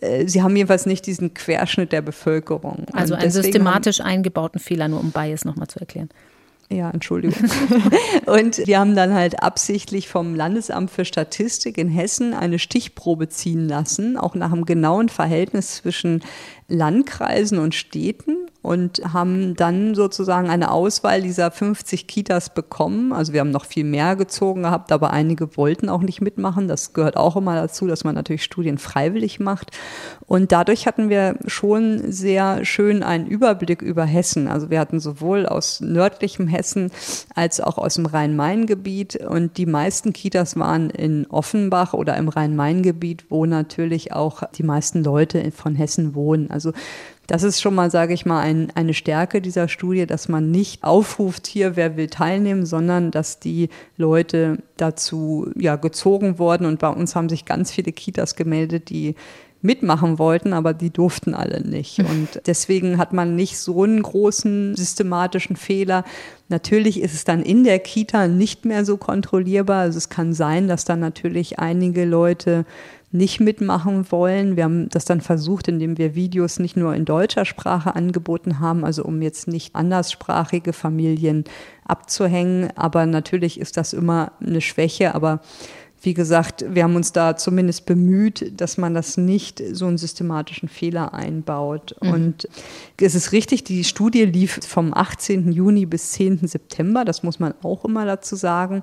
äh, 0.00 0.26
sie 0.26 0.42
haben 0.42 0.56
jedenfalls 0.56 0.86
nicht 0.86 1.06
diesen 1.06 1.34
Querschnitt 1.34 1.92
der 1.92 2.02
Bevölkerung. 2.02 2.86
Also 2.92 3.14
einen 3.14 3.30
systematisch 3.30 4.00
haben, 4.00 4.06
eingebauten 4.06 4.60
Fehler, 4.60 4.88
nur 4.88 5.00
um 5.00 5.10
Bias 5.10 5.44
nochmal 5.44 5.68
zu 5.68 5.80
erklären. 5.80 6.08
Ja, 6.72 6.88
Entschuldigung. 6.90 7.50
und 8.26 8.64
wir 8.64 8.78
haben 8.78 8.94
dann 8.94 9.12
halt 9.12 9.42
absichtlich 9.42 10.08
vom 10.08 10.36
Landesamt 10.36 10.92
für 10.92 11.04
Statistik 11.04 11.76
in 11.78 11.88
Hessen 11.88 12.32
eine 12.32 12.60
Stichprobe 12.60 13.28
ziehen 13.28 13.68
lassen, 13.68 14.16
auch 14.16 14.36
nach 14.36 14.52
einem 14.52 14.64
genauen 14.64 15.08
Verhältnis 15.08 15.76
zwischen 15.76 16.22
Landkreisen 16.70 17.58
und 17.58 17.74
Städten 17.74 18.36
und 18.62 19.00
haben 19.12 19.54
dann 19.54 19.94
sozusagen 19.94 20.50
eine 20.50 20.70
Auswahl 20.70 21.22
dieser 21.22 21.50
50 21.50 22.06
Kitas 22.06 22.52
bekommen. 22.52 23.12
Also 23.12 23.32
wir 23.32 23.40
haben 23.40 23.50
noch 23.50 23.64
viel 23.64 23.84
mehr 23.84 24.16
gezogen 24.16 24.64
gehabt, 24.64 24.92
aber 24.92 25.10
einige 25.12 25.56
wollten 25.56 25.88
auch 25.88 26.02
nicht 26.02 26.20
mitmachen. 26.20 26.68
Das 26.68 26.92
gehört 26.92 27.16
auch 27.16 27.36
immer 27.36 27.54
dazu, 27.54 27.86
dass 27.86 28.04
man 28.04 28.14
natürlich 28.14 28.44
Studien 28.44 28.76
freiwillig 28.76 29.40
macht. 29.40 29.70
Und 30.26 30.52
dadurch 30.52 30.86
hatten 30.86 31.08
wir 31.08 31.36
schon 31.46 32.12
sehr 32.12 32.64
schön 32.66 33.02
einen 33.02 33.26
Überblick 33.26 33.80
über 33.80 34.04
Hessen. 34.04 34.46
Also 34.46 34.68
wir 34.68 34.78
hatten 34.78 35.00
sowohl 35.00 35.46
aus 35.46 35.80
nördlichem 35.80 36.46
Hessen 36.46 36.90
als 37.34 37.62
auch 37.62 37.78
aus 37.78 37.94
dem 37.94 38.04
Rhein-Main-Gebiet. 38.04 39.16
Und 39.16 39.56
die 39.56 39.66
meisten 39.66 40.12
Kitas 40.12 40.58
waren 40.58 40.90
in 40.90 41.26
Offenbach 41.30 41.94
oder 41.94 42.16
im 42.18 42.28
Rhein-Main-Gebiet, 42.28 43.24
wo 43.30 43.46
natürlich 43.46 44.12
auch 44.12 44.42
die 44.52 44.64
meisten 44.64 45.02
Leute 45.02 45.50
von 45.50 45.74
Hessen 45.74 46.14
wohnen. 46.14 46.50
Also 46.50 46.59
das 47.26 47.42
ist 47.44 47.60
schon 47.60 47.74
mal, 47.74 47.90
sage 47.90 48.12
ich 48.12 48.26
mal, 48.26 48.40
ein, 48.40 48.72
eine 48.74 48.92
Stärke 48.92 49.40
dieser 49.40 49.68
Studie, 49.68 50.06
dass 50.06 50.28
man 50.28 50.50
nicht 50.50 50.82
aufruft, 50.82 51.46
hier, 51.46 51.76
wer 51.76 51.96
will 51.96 52.08
teilnehmen, 52.08 52.66
sondern 52.66 53.12
dass 53.12 53.38
die 53.38 53.68
Leute 53.96 54.58
dazu 54.76 55.50
ja, 55.56 55.76
gezogen 55.76 56.38
wurden. 56.38 56.66
Und 56.66 56.80
bei 56.80 56.88
uns 56.88 57.14
haben 57.14 57.28
sich 57.28 57.44
ganz 57.44 57.70
viele 57.70 57.92
Kitas 57.92 58.34
gemeldet, 58.34 58.90
die 58.90 59.14
mitmachen 59.62 60.18
wollten, 60.18 60.52
aber 60.52 60.72
die 60.72 60.90
durften 60.90 61.34
alle 61.34 61.60
nicht. 61.60 61.98
Und 62.00 62.40
deswegen 62.46 62.98
hat 62.98 63.12
man 63.12 63.36
nicht 63.36 63.58
so 63.58 63.84
einen 63.84 64.02
großen 64.02 64.74
systematischen 64.74 65.56
Fehler. 65.56 66.04
Natürlich 66.48 67.00
ist 67.00 67.14
es 67.14 67.24
dann 67.24 67.42
in 67.42 67.64
der 67.64 67.78
Kita 67.78 68.26
nicht 68.26 68.64
mehr 68.64 68.84
so 68.84 68.96
kontrollierbar. 68.96 69.82
Also 69.82 69.98
es 69.98 70.08
kann 70.08 70.32
sein, 70.34 70.68
dass 70.68 70.84
dann 70.84 71.00
natürlich 71.00 71.58
einige 71.58 72.04
Leute 72.04 72.64
nicht 73.12 73.40
mitmachen 73.40 74.10
wollen. 74.12 74.56
Wir 74.56 74.64
haben 74.64 74.88
das 74.88 75.04
dann 75.04 75.20
versucht, 75.20 75.66
indem 75.68 75.98
wir 75.98 76.14
Videos 76.14 76.60
nicht 76.60 76.76
nur 76.76 76.94
in 76.94 77.04
deutscher 77.04 77.44
Sprache 77.44 77.96
angeboten 77.96 78.60
haben, 78.60 78.84
also 78.84 79.04
um 79.04 79.20
jetzt 79.20 79.48
nicht 79.48 79.74
anderssprachige 79.74 80.72
Familien 80.72 81.44
abzuhängen. 81.84 82.70
Aber 82.76 83.06
natürlich 83.06 83.58
ist 83.58 83.76
das 83.76 83.92
immer 83.92 84.32
eine 84.40 84.60
Schwäche. 84.60 85.14
Aber 85.14 85.40
wie 86.02 86.14
gesagt, 86.14 86.64
wir 86.68 86.84
haben 86.84 86.96
uns 86.96 87.12
da 87.12 87.36
zumindest 87.36 87.84
bemüht, 87.84 88.58
dass 88.60 88.78
man 88.78 88.94
das 88.94 89.16
nicht 89.16 89.62
so 89.72 89.86
einen 89.86 89.98
systematischen 89.98 90.68
Fehler 90.68 91.12
einbaut. 91.12 91.94
Mhm. 92.00 92.10
Und 92.10 92.48
es 92.98 93.14
ist 93.14 93.32
richtig, 93.32 93.64
die 93.64 93.84
Studie 93.84 94.24
lief 94.24 94.60
vom 94.66 94.94
18. 94.94 95.52
Juni 95.52 95.86
bis 95.86 96.12
10. 96.12 96.46
September. 96.46 97.04
Das 97.04 97.22
muss 97.22 97.38
man 97.38 97.54
auch 97.62 97.84
immer 97.84 98.06
dazu 98.06 98.36
sagen, 98.36 98.82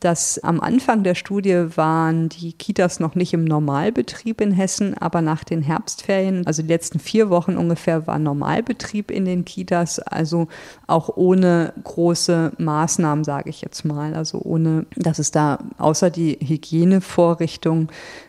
dass 0.00 0.38
am 0.38 0.60
Anfang 0.60 1.04
der 1.04 1.14
Studie 1.14 1.76
waren 1.76 2.28
die 2.28 2.52
Kitas 2.52 3.00
noch 3.00 3.14
nicht 3.14 3.32
im 3.32 3.44
Normalbetrieb 3.44 4.40
in 4.40 4.52
Hessen, 4.52 4.96
aber 4.96 5.22
nach 5.22 5.44
den 5.44 5.62
Herbstferien, 5.62 6.46
also 6.46 6.62
die 6.62 6.68
letzten 6.68 6.98
vier 6.98 7.30
Wochen 7.30 7.56
ungefähr, 7.56 8.06
war 8.06 8.18
Normalbetrieb 8.18 9.10
in 9.10 9.24
den 9.24 9.44
Kitas, 9.44 9.98
also 9.98 10.48
auch 10.86 11.16
ohne 11.16 11.72
große 11.82 12.52
Maßnahmen, 12.58 13.24
sage 13.24 13.50
ich 13.50 13.60
jetzt 13.60 13.84
mal. 13.84 14.14
Also 14.14 14.40
ohne, 14.42 14.86
dass 14.96 15.18
es 15.18 15.30
da 15.30 15.58
außer 15.78 16.10
die 16.10 16.36
Hygienevorrichtung 16.58 17.88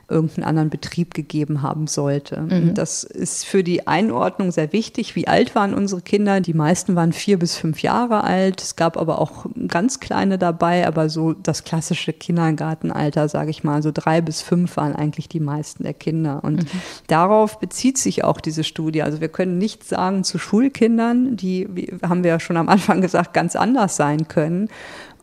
irgendeinen 0.09 0.45
anderen 0.45 0.69
Betrieb 0.69 1.13
gegeben 1.13 1.61
haben 1.61 1.88
sollte. 1.88 2.41
Mhm. 2.41 2.73
Das 2.73 3.03
ist 3.03 3.45
für 3.45 3.63
die 3.63 3.88
Einordnung 3.88 4.51
sehr 4.51 4.73
wichtig. 4.73 5.15
Wie 5.15 5.27
alt 5.27 5.55
waren 5.55 5.73
unsere 5.73 6.01
Kinder? 6.01 6.41
Die 6.41 6.53
meisten 6.53 6.95
waren 6.95 7.13
vier 7.13 7.38
bis 7.38 7.55
fünf 7.55 7.82
Jahre 7.82 8.23
alt. 8.23 8.61
Es 8.61 8.75
gab 8.75 8.97
aber 8.97 9.19
auch 9.19 9.45
ganz 9.67 9.99
kleine 9.99 10.38
dabei, 10.38 10.88
aber 10.88 11.09
so 11.09 11.34
das 11.34 11.63
klassische 11.63 12.11
Kindergartenalter, 12.11 13.30
sage 13.30 13.51
ich 13.51 13.63
mal, 13.63 13.84
so 13.84 13.91
drei 13.93 14.21
bis 14.21 14.41
fünf 14.41 14.77
waren 14.77 14.95
eigentlich 14.95 15.30
die 15.30 15.39
meisten 15.39 15.84
der 15.84 15.93
Kinder. 15.93 16.43
Und 16.43 16.63
mhm. 16.63 16.82
darauf 17.07 17.59
bezieht 17.59 17.97
sich 17.97 18.23
auch 18.23 18.41
diese 18.41 18.63
Studie. 18.63 19.03
Also 19.03 19.21
wir 19.21 19.30
können 19.30 19.57
nicht 19.57 19.84
sagen 19.84 20.23
zu 20.23 20.39
Schulkindern, 20.39 21.36
die, 21.38 21.67
wie 21.71 21.93
haben 22.01 22.23
wir 22.23 22.32
ja 22.32 22.39
schon 22.39 22.57
am 22.57 22.69
Anfang 22.69 23.01
gesagt, 23.01 23.34
ganz 23.34 23.55
anders 23.55 23.95
sein 23.95 24.27
können. 24.27 24.69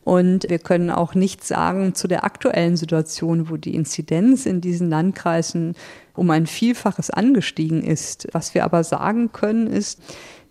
Und 0.06 0.48
wir 0.48 0.60
können 0.60 0.90
auch 0.90 1.16
nichts 1.16 1.48
sagen 1.48 1.96
zu 1.96 2.06
der 2.06 2.22
aktuellen 2.22 2.76
Situation, 2.76 3.50
wo 3.50 3.56
die 3.56 3.74
Inzidenz 3.74 4.46
in 4.46 4.60
diesen 4.60 4.88
Landkreisen 4.88 5.74
um 6.14 6.30
ein 6.30 6.46
Vielfaches 6.46 7.10
angestiegen 7.10 7.82
ist. 7.82 8.28
Was 8.30 8.54
wir 8.54 8.62
aber 8.62 8.84
sagen 8.84 9.32
können, 9.32 9.66
ist, 9.66 10.00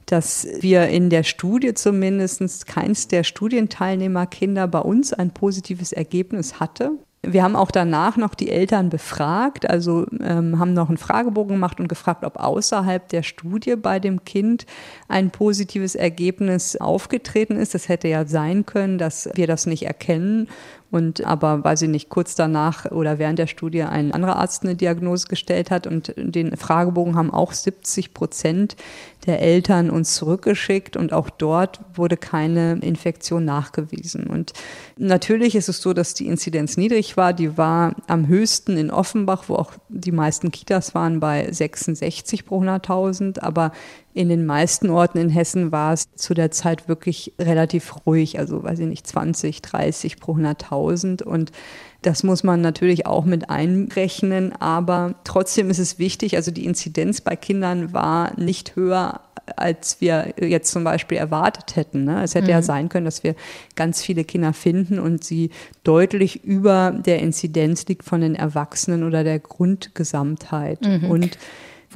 dass 0.08 0.45
wir 0.60 0.89
in 0.89 1.10
der 1.10 1.24
Studie 1.24 1.74
zumindest 1.74 2.68
keins 2.68 3.08
der 3.08 3.24
Studienteilnehmerkinder 3.24 4.68
bei 4.68 4.80
uns 4.80 5.14
ein 5.14 5.34
positives 5.34 5.93
Ergebnis 5.93 6.60
hatte. 6.60 6.91
Wir 7.28 7.44
haben 7.44 7.56
auch 7.56 7.72
danach 7.72 8.18
noch 8.18 8.36
die 8.36 8.50
Eltern 8.50 8.90
befragt, 8.90 9.70
also 9.70 10.06
ähm, 10.22 10.60
haben 10.60 10.74
noch 10.74 10.90
einen 10.90 10.98
Fragebogen 10.98 11.56
gemacht 11.56 11.80
und 11.80 11.88
gefragt, 11.88 12.24
ob 12.24 12.38
außerhalb 12.38 13.08
der 13.10 13.24
Studie 13.24 13.76
bei 13.76 14.00
dem 14.00 14.24
Kind 14.26 14.66
ein 15.08 15.32
positives 15.32 15.96
Ergebnis 15.96 16.76
aufgetreten 16.76 17.58
ist. 17.58 17.74
Das 17.74 17.90
hätte 17.90 18.08
ja 18.08 18.26
sein 18.26 18.66
können, 18.66 18.98
dass 18.98 19.30
wir 19.34 19.48
das 19.48 19.66
nicht 19.66 19.84
erkennen 19.84 20.48
und 20.96 21.26
aber, 21.26 21.66
weil 21.66 21.76
sie 21.76 21.89
nicht 21.89 22.08
kurz 22.08 22.36
danach 22.36 22.89
oder 22.89 23.20
während 23.20 23.38
der 23.38 23.48
Studie 23.48 23.84
ein 23.84 24.14
anderer 24.14 24.38
Arzt 24.38 24.64
eine 24.64 24.76
Diagnose 24.76 25.28
gestellt 25.28 25.70
hat 25.70 25.88
und 25.88 26.14
den 26.16 26.56
Fragebogen 26.56 27.18
haben 27.18 27.32
auch 27.32 27.52
70 27.52 28.14
Prozent 28.14 28.78
der 29.26 29.41
Eltern 29.41 29.89
uns 29.89 30.16
zurückgeschickt 30.16 30.96
und 30.96 31.12
auch 31.12 31.30
dort 31.30 31.82
wurde 31.96 32.16
keine 32.16 32.80
Infektion 32.80 33.43
nachgewiesen. 33.43 34.28
Und 34.28 34.54
natürlich 34.98 35.56
ist 35.56 35.68
es 35.68 35.82
so, 35.82 35.91
dass 35.91 36.14
die 36.14 36.28
Inzidenz 36.28 36.78
niedrig 36.78 37.18
war. 37.18 37.34
Die 37.34 37.58
war 37.58 37.96
am 38.08 38.28
höchsten 38.28 38.78
in 38.78 38.89
Offenbach, 38.89 39.46
wo 39.48 39.56
auch 39.56 39.74
die 39.89 40.14
meisten 40.14 40.52
Kitas 40.52 40.96
waren, 40.96 41.20
bei 41.20 41.52
66 41.52 42.46
pro 42.46 42.62
100.000. 42.62 43.39
Aber 43.39 43.72
in 44.16 44.30
den 44.30 44.45
meisten 44.45 44.89
Orten 44.89 45.18
in 45.18 45.30
Hessen 45.30 45.74
war 45.74 45.91
es 45.91 46.07
zu 46.16 46.34
der 46.34 46.49
Zeit 46.49 46.88
wirklich 46.88 47.34
relativ 47.38 48.05
ruhig, 48.05 48.39
also 48.39 48.63
weiß 48.63 48.80
ich 48.80 48.88
nicht, 48.88 49.05
20, 49.05 49.61
30 49.61 50.20
pro 50.22 50.36
100.000 50.36 51.22
und 51.22 51.51
das 52.01 52.24
muss 52.24 52.43
man 52.43 52.61
natürlich 52.61 53.05
auch 53.05 53.26
mit 53.26 53.49
einrechnen, 53.49 54.53
aber 54.53 55.16
trotzdem 55.26 55.70
ist 55.70 55.80
es 55.80 55.99
wichtig, 55.99 56.38
also 56.38 56.51
die 56.51 56.66
Inzidenz 56.66 57.20
bei 57.20 57.36
Kindern 57.36 57.91
war 57.91 58.39
nicht 58.39 58.78
höher 58.78 59.20
als 59.57 60.01
wir 60.01 60.34
jetzt 60.41 60.72
zum 60.72 60.84
Beispiel 60.84 61.20
erwartet 61.20 61.76
hätten. 61.76 62.03
Ne? 62.03 62.24
Es 62.24 62.34
hätte 62.34 62.45
mhm. 62.45 62.51
ja 62.51 62.61
sein 62.63 62.89
können, 62.89 63.05
dass 63.05 63.24
wir 63.24 63.36
ganz 63.76 64.01
viele 64.01 64.24
Kinder 64.24 64.53
finden 64.53 64.97
und 64.97 65.24
sie 65.24 65.51
deutlich 65.84 66.43
über 66.43 66.89
der 66.91 67.20
Inzidenz 67.20 67.86
liegt 67.86 68.05
von 68.05 68.22
den 68.22 68.34
Erwachsenen 68.34 69.03
oder 69.03 69.24
der 69.24 69.38
Grundgesamtheit. 69.38 70.82
Mhm. 70.82 71.11
Und 71.11 71.38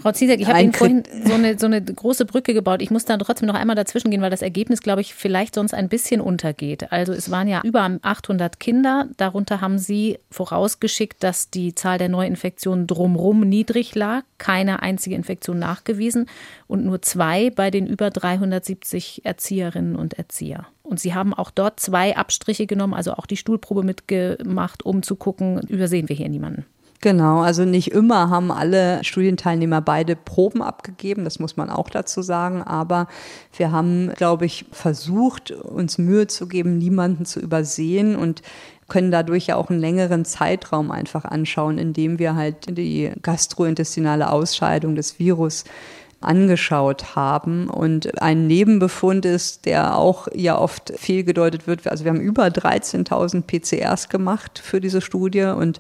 Frau 0.02 0.12
Ziesek, 0.12 0.40
ich 0.40 0.48
habe 0.48 0.62
Ihnen 0.62 0.74
vorhin 0.74 1.04
so 1.26 1.34
eine, 1.34 1.60
so 1.60 1.66
eine 1.66 1.82
große 1.82 2.26
Brücke 2.26 2.54
gebaut. 2.54 2.82
Ich 2.82 2.92
muss 2.92 3.06
da 3.06 3.18
trotzdem 3.18 3.48
noch 3.48 3.56
einmal 3.56 3.76
dazwischen 3.76 4.12
gehen, 4.12 4.22
weil 4.22 4.30
das 4.30 4.42
Ergebnis, 4.42 4.82
glaube 4.82 5.02
ich, 5.02 5.14
vielleicht 5.14 5.56
sonst 5.56 5.74
ein 5.74 5.90
bisschen 5.90 6.22
untergeht. 6.22 6.92
Also 6.92 7.14
es 7.14 7.32
waren 7.32 7.48
ja 7.48 7.62
über 7.64 7.90
800 8.02 8.60
Kinder. 8.60 9.08
Darunter 9.18 9.62
haben 9.62 9.78
Sie 9.78 10.20
vorausgeschickt, 10.32 11.24
dass 11.24 11.50
die 11.50 11.76
Zahl 11.76 11.98
der 11.98 12.10
Neuinfektionen 12.10 12.88
drumherum 12.88 13.42
niedrig 13.42 13.96
lag. 13.96 14.24
Keine 14.38 14.82
einzige 14.82 15.16
Infektion 15.16 15.60
nachgewiesen 15.60 16.28
und 16.68 16.86
nur 16.86 17.02
zwei 17.02 17.50
bei 17.50 17.70
den 17.72 17.86
über 17.86 18.10
370 18.10 19.26
Erzieherinnen 19.26 19.96
und 19.96 20.14
Erzieher. 20.14 20.68
Und 20.84 21.00
Sie 21.00 21.14
haben 21.14 21.34
auch 21.34 21.52
dort 21.52 21.80
zwei 21.80 22.18
Abstriche 22.18 22.66
genommen, 22.66 22.94
also 22.94 23.14
auch 23.14 23.26
die 23.26 23.38
Stuhlprobe 23.38 23.84
mitgemacht, 23.84 24.84
um 24.84 25.04
zu 25.04 25.16
gucken, 25.16 25.60
übersehen 25.68 26.10
wir 26.10 26.16
hier 26.16 26.30
niemanden. 26.30 26.66
Genau, 27.02 27.40
also 27.40 27.64
nicht 27.64 27.92
immer 27.92 28.30
haben 28.30 28.52
alle 28.52 29.02
Studienteilnehmer 29.06 29.80
beide 29.80 30.18
Proben 30.18 30.62
abgegeben, 30.62 31.24
das 31.24 31.40
muss 31.40 31.56
man 31.56 31.70
auch 31.70 31.90
dazu 31.90 32.22
sagen, 32.22 32.62
aber 32.62 33.08
wir 33.56 33.72
haben, 33.72 34.12
glaube 34.18 34.46
ich, 34.46 34.66
versucht, 34.74 35.52
uns 35.52 35.98
Mühe 35.98 36.28
zu 36.28 36.48
geben, 36.48 36.78
niemanden 36.78 37.24
zu 37.24 37.40
übersehen 37.40 38.18
und 38.18 38.42
können 38.90 39.12
dadurch 39.12 39.48
ja 39.48 39.56
auch 39.56 39.70
einen 39.70 39.80
längeren 39.80 40.26
Zeitraum 40.26 40.92
einfach 40.92 41.24
anschauen, 41.24 41.78
indem 41.78 42.20
wir 42.20 42.36
halt 42.36 42.78
die 42.78 43.12
gastrointestinale 43.22 44.30
Ausscheidung 44.30 44.96
des 44.96 45.20
Virus 45.20 45.64
angeschaut 46.22 47.16
haben. 47.16 47.70
Und 47.70 48.22
ein 48.22 48.48
Nebenbefund 48.48 49.26
ist, 49.26 49.66
der 49.66 49.96
auch 49.96 50.28
ja 50.34 50.58
oft 50.58 50.92
fehlgedeutet 50.98 51.68
wird. 51.68 51.88
Also 51.88 52.04
wir 52.04 52.12
haben 52.12 52.20
über 52.20 52.48
13.000 52.48 53.44
PCRs 53.44 54.10
gemacht 54.10 54.60
für 54.60 54.82
diese 54.82 55.02
Studie 55.02 55.44
und 55.44 55.80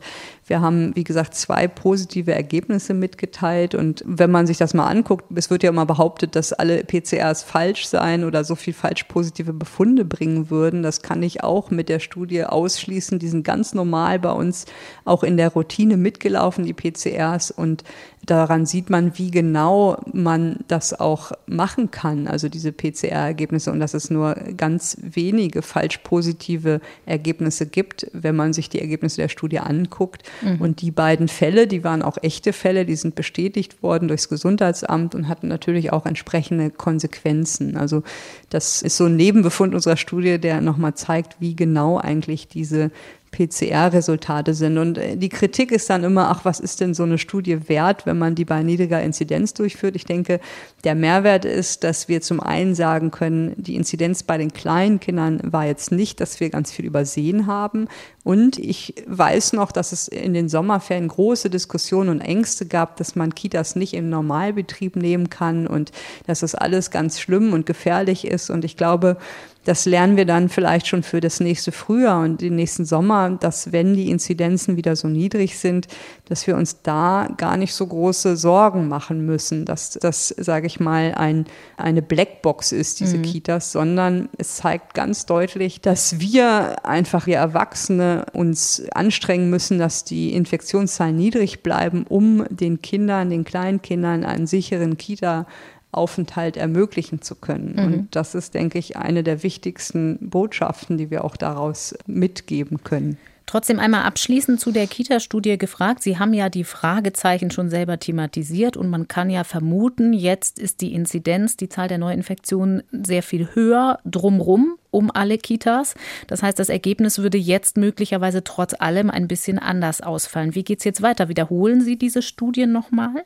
wir 0.49 0.61
haben, 0.61 0.95
wie 0.95 1.03
gesagt, 1.03 1.35
zwei 1.35 1.67
positive 1.67 2.33
Ergebnisse 2.33 2.93
mitgeteilt. 2.93 3.75
Und 3.75 4.03
wenn 4.05 4.31
man 4.31 4.47
sich 4.47 4.57
das 4.57 4.73
mal 4.73 4.87
anguckt, 4.87 5.25
es 5.35 5.49
wird 5.49 5.63
ja 5.63 5.69
immer 5.69 5.85
behauptet, 5.85 6.35
dass 6.35 6.53
alle 6.53 6.83
PCRs 6.83 7.43
falsch 7.43 7.87
seien 7.87 8.23
oder 8.23 8.43
so 8.43 8.55
viel 8.55 8.73
falsch 8.73 9.03
positive 9.03 9.53
Befunde 9.53 10.05
bringen 10.05 10.49
würden. 10.49 10.81
Das 10.83 11.01
kann 11.01 11.21
ich 11.23 11.43
auch 11.43 11.69
mit 11.69 11.87
der 11.87 11.99
Studie 11.99 12.43
ausschließen. 12.43 13.19
Die 13.19 13.27
sind 13.27 13.43
ganz 13.43 13.73
normal 13.73 14.19
bei 14.19 14.31
uns 14.31 14.65
auch 15.05 15.23
in 15.23 15.37
der 15.37 15.49
Routine 15.49 15.97
mitgelaufen, 15.97 16.65
die 16.65 16.73
PCRs. 16.73 17.51
Und 17.51 17.83
daran 18.25 18.65
sieht 18.65 18.89
man, 18.89 19.17
wie 19.17 19.31
genau 19.31 19.97
man 20.11 20.59
das 20.67 20.99
auch 20.99 21.31
machen 21.45 21.91
kann, 21.91 22.27
also 22.27 22.49
diese 22.49 22.71
PCR-Ergebnisse 22.71 23.71
und 23.71 23.79
dass 23.79 23.93
es 23.93 24.09
nur 24.09 24.35
ganz 24.57 24.97
wenige 25.01 25.61
falsch 25.61 25.99
positive 25.99 26.81
Ergebnisse 27.05 27.65
gibt, 27.65 28.07
wenn 28.13 28.35
man 28.35 28.53
sich 28.53 28.69
die 28.69 28.79
Ergebnisse 28.79 29.21
der 29.21 29.29
Studie 29.29 29.59
anguckt. 29.59 30.23
Mhm. 30.41 30.61
Und 30.61 30.81
die 30.81 30.91
beiden 30.91 31.27
Fälle, 31.27 31.67
die 31.67 31.83
waren 31.83 32.01
auch 32.01 32.17
echte 32.21 32.53
Fälle, 32.53 32.85
die 32.85 32.95
sind 32.95 33.15
bestätigt 33.15 33.81
worden 33.83 34.07
durchs 34.07 34.29
Gesundheitsamt 34.29 35.15
und 35.15 35.27
hatten 35.27 35.47
natürlich 35.47 35.91
auch 35.91 36.05
entsprechende 36.05 36.69
Konsequenzen. 36.69 37.77
Also 37.77 38.03
das 38.49 38.81
ist 38.81 38.97
so 38.97 39.05
ein 39.05 39.15
Nebenbefund 39.15 39.73
unserer 39.73 39.97
Studie, 39.97 40.39
der 40.39 40.61
nochmal 40.61 40.95
zeigt, 40.95 41.37
wie 41.39 41.55
genau 41.55 41.97
eigentlich 41.97 42.47
diese 42.47 42.91
PCR-Resultate 43.31 44.53
sind. 44.53 44.77
Und 44.77 44.97
äh, 44.97 45.17
die 45.17 45.29
Kritik 45.29 45.71
ist 45.71 45.89
dann 45.89 46.03
immer, 46.03 46.29
ach, 46.29 46.45
was 46.45 46.59
ist 46.59 46.81
denn 46.81 46.93
so 46.93 47.03
eine 47.03 47.17
Studie 47.17 47.69
wert, 47.69 48.05
wenn 48.05 48.17
man 48.17 48.35
die 48.35 48.45
bei 48.45 48.63
niedriger 48.63 49.01
Inzidenz 49.01 49.53
durchführt? 49.53 49.95
Ich 49.95 50.05
denke, 50.05 50.39
der 50.83 50.95
Mehrwert 50.95 51.45
ist, 51.45 51.83
dass 51.83 52.07
wir 52.07 52.21
zum 52.21 52.39
einen 52.39 52.75
sagen 52.75 53.11
können, 53.11 53.53
die 53.57 53.75
Inzidenz 53.75 54.23
bei 54.23 54.37
den 54.37 54.53
kleinen 54.53 54.99
Kindern 54.99 55.39
war 55.43 55.65
jetzt 55.65 55.91
nicht, 55.91 56.19
dass 56.21 56.39
wir 56.39 56.49
ganz 56.49 56.71
viel 56.71 56.85
übersehen 56.85 57.47
haben. 57.47 57.87
Und 58.23 58.59
ich 58.59 58.93
weiß 59.07 59.53
noch, 59.53 59.71
dass 59.71 59.91
es 59.91 60.07
in 60.07 60.33
den 60.33 60.49
Sommerferien 60.49 61.07
große 61.07 61.49
Diskussionen 61.49 62.09
und 62.09 62.21
Ängste 62.21 62.65
gab, 62.65 62.97
dass 62.97 63.15
man 63.15 63.33
Kitas 63.33 63.75
nicht 63.75 63.93
im 63.93 64.09
Normalbetrieb 64.09 64.95
nehmen 64.95 65.29
kann 65.29 65.67
und 65.67 65.91
dass 66.27 66.41
das 66.41 66.55
alles 66.55 66.91
ganz 66.91 67.19
schlimm 67.19 67.53
und 67.53 67.65
gefährlich 67.65 68.25
ist. 68.25 68.49
Und 68.49 68.65
ich 68.65 68.77
glaube, 68.77 69.17
das 69.65 69.85
lernen 69.85 70.15
wir 70.15 70.25
dann 70.25 70.47
vielleicht 70.47 70.87
schon 70.87 71.03
für 71.03 71.19
das 71.19 71.39
nächste 71.39 71.71
Frühjahr 71.71 72.23
und 72.23 72.41
den 72.41 72.55
nächsten 72.55 72.85
Sommer, 72.85 73.31
dass 73.31 73.71
wenn 73.71 73.93
die 73.93 74.09
Inzidenzen 74.09 74.77
wieder 74.77 74.95
so 74.95 75.07
niedrig 75.09 75.59
sind, 75.59 75.87
dass 76.25 76.47
wir 76.47 76.55
uns 76.55 76.81
da 76.81 77.27
gar 77.37 77.57
nicht 77.57 77.73
so 77.73 77.85
große 77.85 78.37
Sorgen 78.37 78.87
machen 78.87 79.25
müssen, 79.25 79.65
dass 79.65 79.91
das, 79.91 80.29
sage 80.29 80.67
ich 80.67 80.79
mal, 80.79 81.13
ein, 81.15 81.45
eine 81.75 82.01
Blackbox 82.01 82.71
ist, 82.71 83.01
diese 83.01 83.17
mhm. 83.17 83.23
Kitas, 83.23 83.71
sondern 83.73 84.29
es 84.37 84.55
zeigt 84.55 84.93
ganz 84.93 85.25
deutlich, 85.25 85.81
dass 85.81 86.19
wir 86.19 86.85
einfach, 86.85 87.27
wir 87.27 87.37
Erwachsene, 87.37 88.27
uns 88.33 88.83
anstrengen 88.93 89.49
müssen, 89.49 89.77
dass 89.77 90.05
die 90.05 90.33
Infektionszahlen 90.33 91.15
niedrig 91.15 91.63
bleiben, 91.63 92.05
um 92.07 92.45
den 92.49 92.81
Kindern, 92.81 93.29
den 93.29 93.43
kleinen 93.43 93.81
Kindern 93.81 94.23
einen 94.23 94.47
sicheren 94.47 94.97
Kita 94.97 95.45
Aufenthalt 95.91 96.57
ermöglichen 96.57 97.21
zu 97.21 97.35
können. 97.35 97.73
Mhm. 97.75 97.83
Und 97.83 98.15
das 98.15 98.35
ist, 98.35 98.53
denke 98.53 98.77
ich, 98.77 98.97
eine 98.97 99.23
der 99.23 99.43
wichtigsten 99.43 100.17
Botschaften, 100.21 100.97
die 100.97 101.09
wir 101.09 101.23
auch 101.23 101.35
daraus 101.35 101.95
mitgeben 102.05 102.83
können. 102.83 103.17
Trotzdem 103.49 103.79
einmal 103.79 104.03
abschließend 104.03 104.59
zu 104.59 104.71
der 104.71 104.85
Kita-Studie 104.85 105.57
gefragt. 105.57 106.03
Sie 106.03 106.19
haben 106.19 106.35
ja 106.35 106.49
die 106.49 106.63
Fragezeichen 106.63 107.49
schon 107.49 107.71
selber 107.71 107.97
thematisiert 107.97 108.77
und 108.77 108.91
man 108.91 109.07
kann 109.07 109.31
ja 109.31 109.43
vermuten, 109.43 110.13
jetzt 110.13 110.59
ist 110.59 110.81
die 110.81 110.93
Inzidenz, 110.93 111.57
die 111.57 111.67
Zahl 111.67 111.87
der 111.87 111.97
Neuinfektionen 111.97 112.83
sehr 112.91 113.23
viel 113.23 113.49
höher 113.55 113.97
drumrum 114.05 114.75
um 114.91 115.09
alle 115.09 115.39
Kitas. 115.39 115.95
Das 116.27 116.43
heißt, 116.43 116.59
das 116.59 116.69
Ergebnis 116.69 117.17
würde 117.17 117.39
jetzt 117.39 117.75
möglicherweise 117.75 118.43
trotz 118.43 118.75
allem 118.79 119.09
ein 119.09 119.27
bisschen 119.27 119.57
anders 119.57 120.01
ausfallen. 120.01 120.53
Wie 120.53 120.63
geht 120.63 120.77
es 120.77 120.85
jetzt 120.85 121.01
weiter? 121.01 121.27
Wiederholen 121.27 121.81
Sie 121.81 121.97
diese 121.97 122.21
Studien 122.21 122.71
nochmal? 122.71 123.23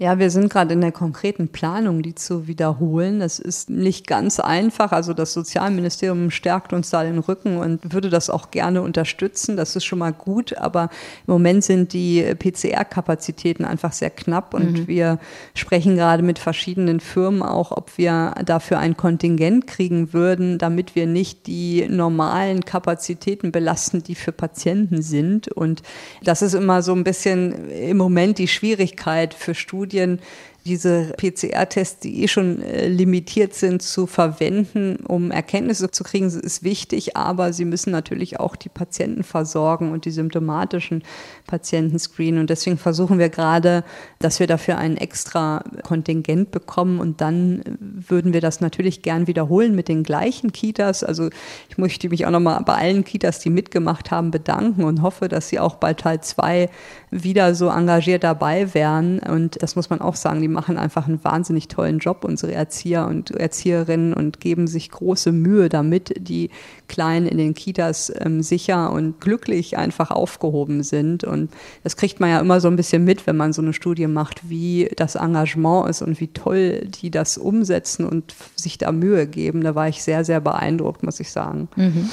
Ja, 0.00 0.18
wir 0.18 0.30
sind 0.30 0.50
gerade 0.50 0.72
in 0.72 0.80
der 0.80 0.92
konkreten 0.92 1.48
Planung, 1.48 2.00
die 2.00 2.14
zu 2.14 2.46
wiederholen. 2.46 3.20
Das 3.20 3.38
ist 3.38 3.68
nicht 3.68 4.06
ganz 4.06 4.40
einfach. 4.40 4.92
Also 4.92 5.12
das 5.12 5.34
Sozialministerium 5.34 6.30
stärkt 6.30 6.72
uns 6.72 6.88
da 6.88 7.02
den 7.02 7.18
Rücken 7.18 7.58
und 7.58 7.92
würde 7.92 8.08
das 8.08 8.30
auch 8.30 8.50
gerne 8.50 8.80
unterstützen. 8.80 9.58
Das 9.58 9.76
ist 9.76 9.84
schon 9.84 9.98
mal 9.98 10.14
gut. 10.14 10.56
Aber 10.56 10.84
im 11.26 11.34
Moment 11.34 11.64
sind 11.64 11.92
die 11.92 12.22
PCR-Kapazitäten 12.22 13.66
einfach 13.66 13.92
sehr 13.92 14.08
knapp 14.08 14.54
und 14.54 14.72
mhm. 14.72 14.88
wir 14.88 15.18
sprechen 15.52 15.96
gerade 15.96 16.22
mit 16.22 16.38
verschiedenen 16.38 17.00
Firmen 17.00 17.42
auch, 17.42 17.70
ob 17.70 17.98
wir 17.98 18.32
dafür 18.46 18.78
ein 18.78 18.96
Kontingent 18.96 19.66
kriegen 19.66 20.14
würden, 20.14 20.56
damit 20.56 20.94
wir 20.94 21.06
nicht 21.06 21.46
die 21.46 21.86
normalen 21.90 22.64
Kapazitäten 22.64 23.52
belasten, 23.52 24.02
die 24.02 24.14
für 24.14 24.32
Patienten 24.32 25.02
sind. 25.02 25.48
Und 25.48 25.82
das 26.22 26.40
ist 26.40 26.54
immer 26.54 26.80
so 26.80 26.94
ein 26.94 27.04
bisschen 27.04 27.68
im 27.68 27.98
Moment 27.98 28.38
die 28.38 28.48
Schwierigkeit 28.48 29.34
für 29.34 29.54
Studien 29.54 29.89
Studien 29.90 30.20
diese 30.64 31.14
PCR-Tests, 31.16 32.00
die 32.00 32.22
eh 32.22 32.28
schon 32.28 32.62
äh, 32.62 32.88
limitiert 32.88 33.54
sind, 33.54 33.82
zu 33.82 34.06
verwenden, 34.06 34.96
um 35.06 35.30
Erkenntnisse 35.30 35.90
zu 35.90 36.04
kriegen, 36.04 36.26
ist 36.26 36.62
wichtig, 36.62 37.16
aber 37.16 37.52
sie 37.52 37.64
müssen 37.64 37.90
natürlich 37.90 38.38
auch 38.38 38.56
die 38.56 38.68
Patienten 38.68 39.22
versorgen 39.22 39.92
und 39.92 40.04
die 40.04 40.10
symptomatischen 40.10 41.02
Patienten 41.46 41.98
screenen. 41.98 42.40
Und 42.40 42.50
deswegen 42.50 42.76
versuchen 42.76 43.18
wir 43.18 43.30
gerade, 43.30 43.84
dass 44.18 44.38
wir 44.38 44.46
dafür 44.46 44.76
ein 44.76 44.96
extra 44.96 45.64
Kontingent 45.82 46.50
bekommen 46.50 47.00
und 47.00 47.20
dann 47.20 47.62
würden 47.78 48.32
wir 48.32 48.40
das 48.40 48.60
natürlich 48.60 49.02
gern 49.02 49.26
wiederholen 49.26 49.74
mit 49.74 49.88
den 49.88 50.02
gleichen 50.02 50.52
Kitas. 50.52 51.02
Also 51.02 51.30
ich 51.68 51.78
möchte 51.78 52.08
mich 52.10 52.26
auch 52.26 52.30
nochmal 52.30 52.62
bei 52.64 52.74
allen 52.74 53.04
Kitas, 53.04 53.38
die 53.40 53.50
mitgemacht 53.50 54.10
haben, 54.10 54.30
bedanken 54.30 54.84
und 54.84 55.00
hoffe, 55.00 55.28
dass 55.28 55.48
sie 55.48 55.58
auch 55.58 55.76
bei 55.76 55.94
Teil 55.94 56.20
2 56.20 56.68
wieder 57.10 57.54
so 57.54 57.68
engagiert 57.68 58.24
dabei 58.24 58.74
wären. 58.74 59.20
Und 59.20 59.62
das 59.62 59.74
muss 59.74 59.90
man 59.90 60.00
auch 60.00 60.14
sagen, 60.14 60.40
die 60.40 60.49
machen 60.50 60.76
einfach 60.76 61.06
einen 61.06 61.22
wahnsinnig 61.24 61.68
tollen 61.68 61.98
Job, 61.98 62.24
unsere 62.24 62.52
Erzieher 62.52 63.06
und 63.06 63.30
Erzieherinnen, 63.30 64.12
und 64.12 64.40
geben 64.40 64.66
sich 64.66 64.90
große 64.90 65.32
Mühe 65.32 65.68
damit, 65.68 66.14
die 66.18 66.50
Kleinen 66.88 67.26
in 67.26 67.38
den 67.38 67.54
Kitas 67.54 68.12
ähm, 68.18 68.42
sicher 68.42 68.92
und 68.92 69.20
glücklich 69.20 69.78
einfach 69.78 70.10
aufgehoben 70.10 70.82
sind. 70.82 71.24
Und 71.24 71.50
das 71.82 71.96
kriegt 71.96 72.20
man 72.20 72.30
ja 72.30 72.40
immer 72.40 72.60
so 72.60 72.68
ein 72.68 72.76
bisschen 72.76 73.04
mit, 73.04 73.26
wenn 73.26 73.36
man 73.36 73.52
so 73.52 73.62
eine 73.62 73.72
Studie 73.72 74.06
macht, 74.06 74.48
wie 74.48 74.90
das 74.96 75.14
Engagement 75.14 75.88
ist 75.88 76.02
und 76.02 76.20
wie 76.20 76.28
toll 76.28 76.86
die 76.86 77.10
das 77.10 77.38
umsetzen 77.38 78.04
und 78.06 78.34
sich 78.56 78.78
da 78.78 78.92
Mühe 78.92 79.26
geben. 79.26 79.62
Da 79.62 79.74
war 79.74 79.88
ich 79.88 80.02
sehr, 80.02 80.24
sehr 80.24 80.40
beeindruckt, 80.40 81.02
muss 81.02 81.20
ich 81.20 81.30
sagen. 81.30 81.68
Mhm. 81.76 82.10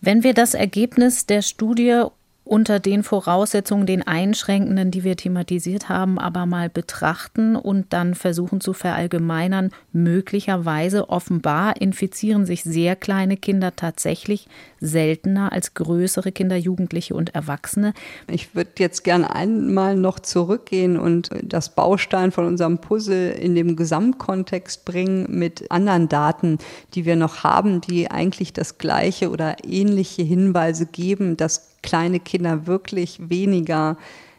Wenn 0.00 0.24
wir 0.24 0.32
das 0.32 0.54
Ergebnis 0.54 1.26
der 1.26 1.42
Studie 1.42 2.04
unter 2.50 2.80
den 2.80 3.04
Voraussetzungen, 3.04 3.86
den 3.86 4.04
Einschränkenden, 4.04 4.90
die 4.90 5.04
wir 5.04 5.16
thematisiert 5.16 5.88
haben, 5.88 6.18
aber 6.18 6.46
mal 6.46 6.68
betrachten 6.68 7.54
und 7.54 7.92
dann 7.92 8.16
versuchen 8.16 8.60
zu 8.60 8.72
verallgemeinern. 8.72 9.70
Möglicherweise 9.92 11.10
offenbar 11.10 11.80
infizieren 11.80 12.46
sich 12.46 12.64
sehr 12.64 12.96
kleine 12.96 13.36
Kinder 13.36 13.76
tatsächlich 13.76 14.48
seltener 14.80 15.52
als 15.52 15.74
größere 15.74 16.32
Kinder, 16.32 16.56
Jugendliche 16.56 17.14
und 17.14 17.36
Erwachsene. 17.36 17.94
Ich 18.26 18.52
würde 18.52 18.70
jetzt 18.78 19.04
gerne 19.04 19.32
einmal 19.32 19.94
noch 19.94 20.18
zurückgehen 20.18 20.98
und 20.98 21.30
das 21.44 21.76
Baustein 21.76 22.32
von 22.32 22.46
unserem 22.46 22.78
Puzzle 22.78 23.30
in 23.30 23.54
dem 23.54 23.76
Gesamtkontext 23.76 24.84
bringen 24.84 25.26
mit 25.28 25.70
anderen 25.70 26.08
Daten, 26.08 26.58
die 26.94 27.04
wir 27.04 27.14
noch 27.14 27.44
haben, 27.44 27.80
die 27.80 28.10
eigentlich 28.10 28.52
das 28.52 28.76
gleiche 28.76 29.30
oder 29.30 29.54
ähnliche 29.62 30.22
Hinweise 30.22 30.86
geben, 30.86 31.36
dass 31.36 31.69
kleine 31.82 32.20
Kinder 32.20 32.66
wirklich 32.66 33.18
weniger 33.30 33.96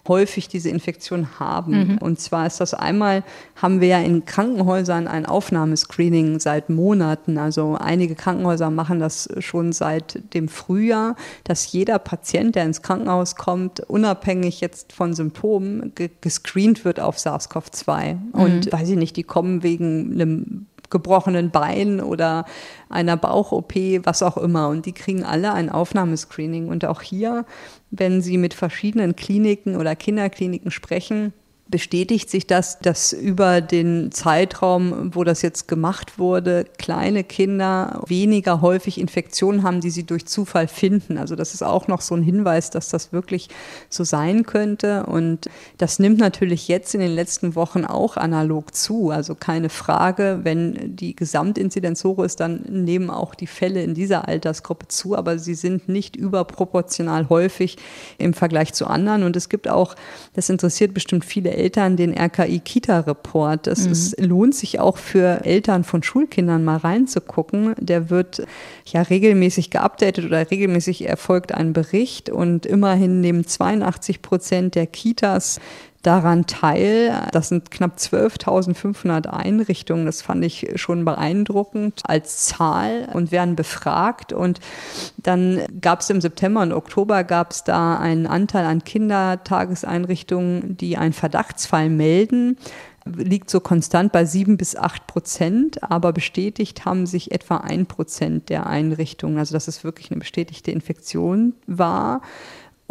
häufig 0.07 0.47
diese 0.47 0.69
Infektion 0.69 1.39
haben. 1.39 1.93
Mhm. 1.93 1.97
Und 1.99 2.19
zwar 2.19 2.47
ist 2.47 2.59
das 2.59 2.73
einmal, 2.73 3.23
haben 3.55 3.81
wir 3.81 3.87
ja 3.89 3.99
in 3.99 4.25
Krankenhäusern 4.25 5.07
ein 5.07 5.25
Aufnahmescreening 5.25 6.39
seit 6.39 6.69
Monaten. 6.69 7.37
Also 7.37 7.77
einige 7.79 8.15
Krankenhäuser 8.15 8.69
machen 8.69 8.99
das 8.99 9.29
schon 9.39 9.73
seit 9.73 10.33
dem 10.33 10.47
Frühjahr, 10.47 11.15
dass 11.43 11.71
jeder 11.71 11.99
Patient, 11.99 12.55
der 12.55 12.65
ins 12.65 12.81
Krankenhaus 12.81 13.35
kommt, 13.35 13.79
unabhängig 13.81 14.61
jetzt 14.61 14.91
von 14.93 15.13
Symptomen, 15.13 15.93
gescreent 16.21 16.83
wird 16.83 16.99
auf 16.99 17.17
SARS-CoV-2. 17.17 18.13
Mhm. 18.13 18.29
Und 18.33 18.71
weiß 18.71 18.89
ich 18.89 18.97
nicht, 18.97 19.15
die 19.17 19.23
kommen 19.23 19.63
wegen 19.63 20.13
einem 20.13 20.65
gebrochenen 20.91 21.49
Bein 21.49 21.99
oder 22.01 22.45
einer 22.89 23.17
Bauch-OP, 23.17 23.73
was 24.03 24.21
auch 24.21 24.37
immer. 24.37 24.69
Und 24.69 24.85
die 24.85 24.93
kriegen 24.93 25.23
alle 25.23 25.53
ein 25.53 25.69
Aufnahmescreening. 25.69 26.67
Und 26.67 26.85
auch 26.85 27.01
hier, 27.01 27.45
wenn 27.89 28.21
Sie 28.21 28.37
mit 28.37 28.53
verschiedenen 28.53 29.15
Kliniken 29.15 29.75
oder 29.75 29.95
Kinderkliniken 29.95 30.69
sprechen, 30.69 31.33
bestätigt 31.71 32.29
sich 32.29 32.45
das, 32.45 32.79
dass 32.79 33.13
über 33.13 33.61
den 33.61 34.11
Zeitraum, 34.11 35.15
wo 35.15 35.23
das 35.23 35.41
jetzt 35.41 35.67
gemacht 35.67 36.19
wurde, 36.19 36.65
kleine 36.77 37.23
Kinder 37.23 38.03
weniger 38.05 38.61
häufig 38.61 38.99
Infektionen 38.99 39.63
haben, 39.63 39.79
die 39.79 39.89
sie 39.89 40.03
durch 40.03 40.25
Zufall 40.25 40.67
finden. 40.67 41.17
Also 41.17 41.35
das 41.35 41.53
ist 41.53 41.63
auch 41.63 41.87
noch 41.87 42.01
so 42.01 42.13
ein 42.13 42.23
Hinweis, 42.23 42.69
dass 42.69 42.89
das 42.89 43.13
wirklich 43.13 43.47
so 43.89 44.03
sein 44.03 44.45
könnte. 44.45 45.05
Und 45.05 45.49
das 45.77 45.97
nimmt 45.97 46.19
natürlich 46.19 46.67
jetzt 46.67 46.93
in 46.93 46.99
den 46.99 47.15
letzten 47.15 47.55
Wochen 47.55 47.85
auch 47.85 48.17
analog 48.17 48.75
zu. 48.75 49.09
Also 49.09 49.33
keine 49.33 49.69
Frage, 49.69 50.41
wenn 50.43 50.95
die 50.95 51.15
Gesamtinzidenz 51.15 52.03
hoch 52.03 52.19
ist, 52.19 52.41
dann 52.41 52.61
nehmen 52.67 53.09
auch 53.09 53.33
die 53.33 53.47
Fälle 53.47 53.81
in 53.81 53.93
dieser 53.93 54.27
Altersgruppe 54.27 54.89
zu, 54.89 55.15
aber 55.15 55.39
sie 55.39 55.55
sind 55.55 55.87
nicht 55.87 56.15
überproportional 56.15 57.29
häufig 57.29 57.77
im 58.17 58.33
Vergleich 58.33 58.73
zu 58.73 58.87
anderen. 58.87 59.23
Und 59.23 59.37
es 59.37 59.47
gibt 59.47 59.69
auch, 59.69 59.95
das 60.33 60.49
interessiert 60.49 60.93
bestimmt 60.93 61.23
viele 61.23 61.60
Eltern 61.61 61.95
den 61.95 62.17
RKI-Kita-Report. 62.17 63.67
Es 63.67 63.85
mhm. 63.85 63.91
ist, 63.91 64.19
lohnt 64.19 64.55
sich 64.55 64.79
auch 64.79 64.97
für 64.97 65.45
Eltern 65.45 65.83
von 65.83 66.03
Schulkindern 66.03 66.63
mal 66.63 66.77
reinzugucken. 66.77 67.75
Der 67.77 68.09
wird 68.09 68.43
ja 68.85 69.01
regelmäßig 69.01 69.69
geupdatet 69.69 70.25
oder 70.25 70.49
regelmäßig 70.49 71.07
erfolgt 71.07 71.53
ein 71.53 71.73
Bericht 71.73 72.29
und 72.29 72.65
immerhin 72.65 73.21
nehmen 73.21 73.45
82 73.45 74.21
Prozent 74.21 74.75
der 74.75 74.87
Kitas 74.87 75.59
daran 76.01 76.45
teil. 76.47 77.27
Das 77.31 77.49
sind 77.49 77.71
knapp 77.71 77.97
12.500 77.97 79.27
Einrichtungen. 79.27 80.05
Das 80.05 80.21
fand 80.21 80.43
ich 80.43 80.69
schon 80.75 81.05
beeindruckend 81.05 82.01
als 82.05 82.45
Zahl 82.45 83.07
und 83.13 83.31
werden 83.31 83.55
befragt. 83.55 84.33
Und 84.33 84.59
dann 85.17 85.61
gab 85.79 86.01
es 86.01 86.09
im 86.09 86.21
September 86.21 86.61
und 86.61 86.73
Oktober 86.73 87.23
gab 87.23 87.51
es 87.51 87.63
da 87.63 87.97
einen 87.97 88.27
Anteil 88.27 88.65
an 88.65 88.83
Kindertageseinrichtungen, 88.83 90.77
die 90.77 90.97
einen 90.97 91.13
Verdachtsfall 91.13 91.89
melden 91.89 92.57
liegt 93.05 93.49
so 93.49 93.59
konstant 93.59 94.11
bei 94.11 94.25
sieben 94.25 94.57
bis 94.57 94.75
acht 94.75 95.07
Prozent, 95.07 95.81
aber 95.83 96.13
bestätigt 96.13 96.85
haben 96.85 97.05
sich 97.05 97.31
etwa 97.31 97.57
ein 97.57 97.85
Prozent 97.85 98.49
der 98.49 98.67
Einrichtungen. 98.67 99.37
Also 99.37 99.53
dass 99.53 99.67
es 99.67 99.83
wirklich 99.83 100.11
eine 100.11 100.19
bestätigte 100.19 100.71
Infektion 100.71 101.53
war. 101.67 102.21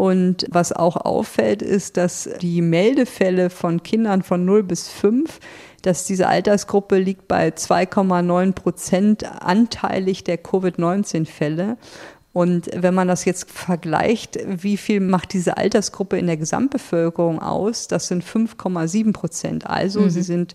Und 0.01 0.47
was 0.49 0.73
auch 0.73 0.97
auffällt, 0.97 1.61
ist, 1.61 1.99
dass 1.99 2.27
die 2.41 2.63
Meldefälle 2.63 3.51
von 3.51 3.83
Kindern 3.83 4.23
von 4.23 4.47
0 4.47 4.63
bis 4.63 4.89
5, 4.89 5.39
dass 5.83 6.07
diese 6.07 6.27
Altersgruppe 6.27 6.97
liegt 6.97 7.29
bei 7.29 7.49
2,9 7.49 8.53
Prozent 8.53 9.43
anteilig 9.43 10.25
der 10.25 10.39
Covid-19-Fälle. 10.39 11.77
Und 12.33 12.71
wenn 12.75 12.95
man 12.95 13.09
das 13.09 13.27
jetzt 13.27 13.51
vergleicht, 13.51 14.39
wie 14.47 14.79
viel 14.79 15.01
macht 15.01 15.35
diese 15.35 15.59
Altersgruppe 15.59 16.17
in 16.17 16.29
der 16.29 16.39
Gesamtbevölkerung 16.39 17.39
aus? 17.39 17.87
Das 17.87 18.09
sind 18.09 18.25
5,7 18.25 19.13
Prozent. 19.13 19.67
Also 19.67 20.01
mhm. 20.01 20.09
sie 20.09 20.23
sind 20.23 20.55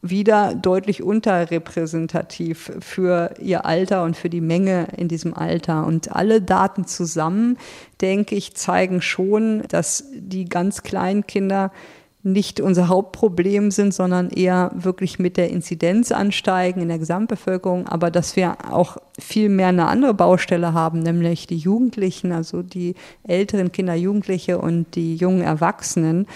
wieder 0.00 0.54
deutlich 0.54 1.02
unterrepräsentativ 1.02 2.72
für 2.80 3.34
ihr 3.40 3.66
Alter 3.66 4.04
und 4.04 4.16
für 4.16 4.30
die 4.30 4.40
Menge 4.40 4.88
in 4.96 5.08
diesem 5.08 5.34
Alter. 5.34 5.86
Und 5.86 6.14
alle 6.14 6.40
Daten 6.40 6.86
zusammen, 6.86 7.58
denke 8.00 8.36
ich, 8.36 8.54
zeigen 8.54 9.02
schon, 9.02 9.62
dass 9.68 10.04
die 10.14 10.44
ganz 10.44 10.82
kleinen 10.82 11.26
Kinder 11.26 11.72
nicht 12.22 12.60
unser 12.60 12.88
Hauptproblem 12.88 13.70
sind, 13.70 13.94
sondern 13.94 14.28
eher 14.30 14.70
wirklich 14.74 15.18
mit 15.18 15.36
der 15.36 15.50
Inzidenz 15.50 16.10
ansteigen 16.12 16.82
in 16.82 16.88
der 16.88 16.98
Gesamtbevölkerung, 16.98 17.86
aber 17.86 18.10
dass 18.10 18.34
wir 18.34 18.56
auch 18.70 18.98
viel 19.18 19.48
mehr 19.48 19.68
eine 19.68 19.86
andere 19.86 20.14
Baustelle 20.14 20.74
haben, 20.74 21.00
nämlich 21.00 21.46
die 21.46 21.56
Jugendlichen, 21.56 22.32
also 22.32 22.62
die 22.62 22.94
älteren 23.26 23.70
Kinder, 23.70 23.94
Jugendliche 23.94 24.58
und 24.58 24.94
die 24.96 25.14
jungen 25.16 25.42
Erwachsenen 25.42 26.26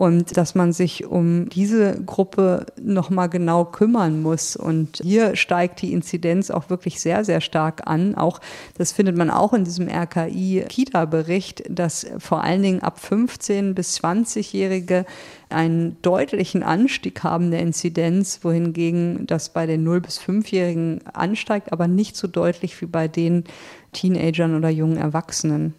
und 0.00 0.38
dass 0.38 0.54
man 0.54 0.72
sich 0.72 1.04
um 1.04 1.50
diese 1.50 2.02
Gruppe 2.06 2.64
nochmal 2.80 3.28
genau 3.28 3.66
kümmern 3.66 4.22
muss. 4.22 4.56
Und 4.56 4.98
hier 5.02 5.36
steigt 5.36 5.82
die 5.82 5.92
Inzidenz 5.92 6.50
auch 6.50 6.70
wirklich 6.70 7.02
sehr, 7.02 7.22
sehr 7.22 7.42
stark 7.42 7.86
an. 7.86 8.14
Auch 8.14 8.40
das 8.78 8.92
findet 8.92 9.14
man 9.18 9.28
auch 9.28 9.52
in 9.52 9.64
diesem 9.64 9.88
RKI-Kita-Bericht, 9.90 11.64
dass 11.68 12.06
vor 12.16 12.42
allen 12.42 12.62
Dingen 12.62 12.80
ab 12.80 12.98
15 12.98 13.74
bis 13.74 14.00
20-Jährige 14.00 15.04
einen 15.50 16.00
deutlichen 16.00 16.62
Anstieg 16.62 17.22
haben 17.22 17.50
der 17.50 17.60
Inzidenz, 17.60 18.40
wohingegen 18.42 19.26
das 19.26 19.50
bei 19.50 19.66
den 19.66 19.84
0 19.84 20.00
bis 20.00 20.18
5-Jährigen 20.18 21.00
ansteigt, 21.12 21.74
aber 21.74 21.88
nicht 21.88 22.16
so 22.16 22.26
deutlich 22.26 22.80
wie 22.80 22.86
bei 22.86 23.06
den 23.06 23.44
Teenagern 23.92 24.56
oder 24.56 24.70
jungen 24.70 24.96
Erwachsenen. 24.96 25.74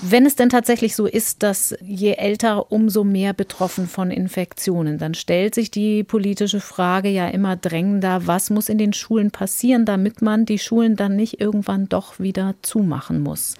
Wenn 0.00 0.24
es 0.26 0.36
denn 0.36 0.48
tatsächlich 0.48 0.96
so 0.96 1.06
ist, 1.06 1.42
dass 1.42 1.74
je 1.82 2.12
älter, 2.14 2.72
umso 2.72 3.04
mehr 3.04 3.34
betroffen 3.34 3.86
von 3.86 4.10
Infektionen, 4.10 4.98
dann 4.98 5.14
stellt 5.14 5.54
sich 5.54 5.70
die 5.70 6.02
politische 6.02 6.60
Frage 6.60 7.08
ja 7.08 7.28
immer 7.28 7.56
drängender, 7.56 8.26
was 8.26 8.50
muss 8.50 8.68
in 8.68 8.78
den 8.78 8.92
Schulen 8.92 9.30
passieren, 9.30 9.84
damit 9.84 10.22
man 10.22 10.46
die 10.46 10.58
Schulen 10.58 10.96
dann 10.96 11.16
nicht 11.16 11.40
irgendwann 11.40 11.88
doch 11.88 12.18
wieder 12.18 12.54
zumachen 12.62 13.20
muss. 13.20 13.56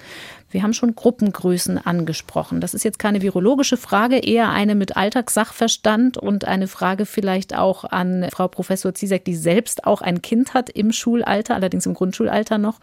Wir 0.52 0.62
haben 0.62 0.74
schon 0.74 0.94
Gruppengrößen 0.94 1.78
angesprochen. 1.78 2.60
Das 2.60 2.74
ist 2.74 2.84
jetzt 2.84 2.98
keine 2.98 3.22
virologische 3.22 3.78
Frage, 3.78 4.18
eher 4.18 4.50
eine 4.50 4.74
mit 4.74 4.96
Alltagssachverstand 4.96 6.18
und 6.18 6.44
eine 6.44 6.68
Frage 6.68 7.06
vielleicht 7.06 7.56
auch 7.56 7.84
an 7.84 8.28
Frau 8.30 8.48
Professor 8.48 8.94
Zizek, 8.94 9.24
die 9.24 9.34
selbst 9.34 9.84
auch 9.84 10.02
ein 10.02 10.20
Kind 10.20 10.52
hat 10.52 10.68
im 10.68 10.92
Schulalter, 10.92 11.54
allerdings 11.54 11.86
im 11.86 11.94
Grundschulalter 11.94 12.58
noch. 12.58 12.80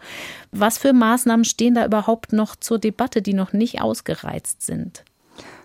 Was 0.50 0.78
für 0.78 0.92
Maßnahmen 0.92 1.44
stehen 1.44 1.74
da 1.74 1.86
überhaupt 1.86 2.32
noch 2.32 2.56
zur 2.56 2.78
Debatte, 2.78 3.22
die 3.22 3.34
noch 3.34 3.52
nicht 3.52 3.80
ausgereizt 3.80 4.62
sind? 4.62 5.04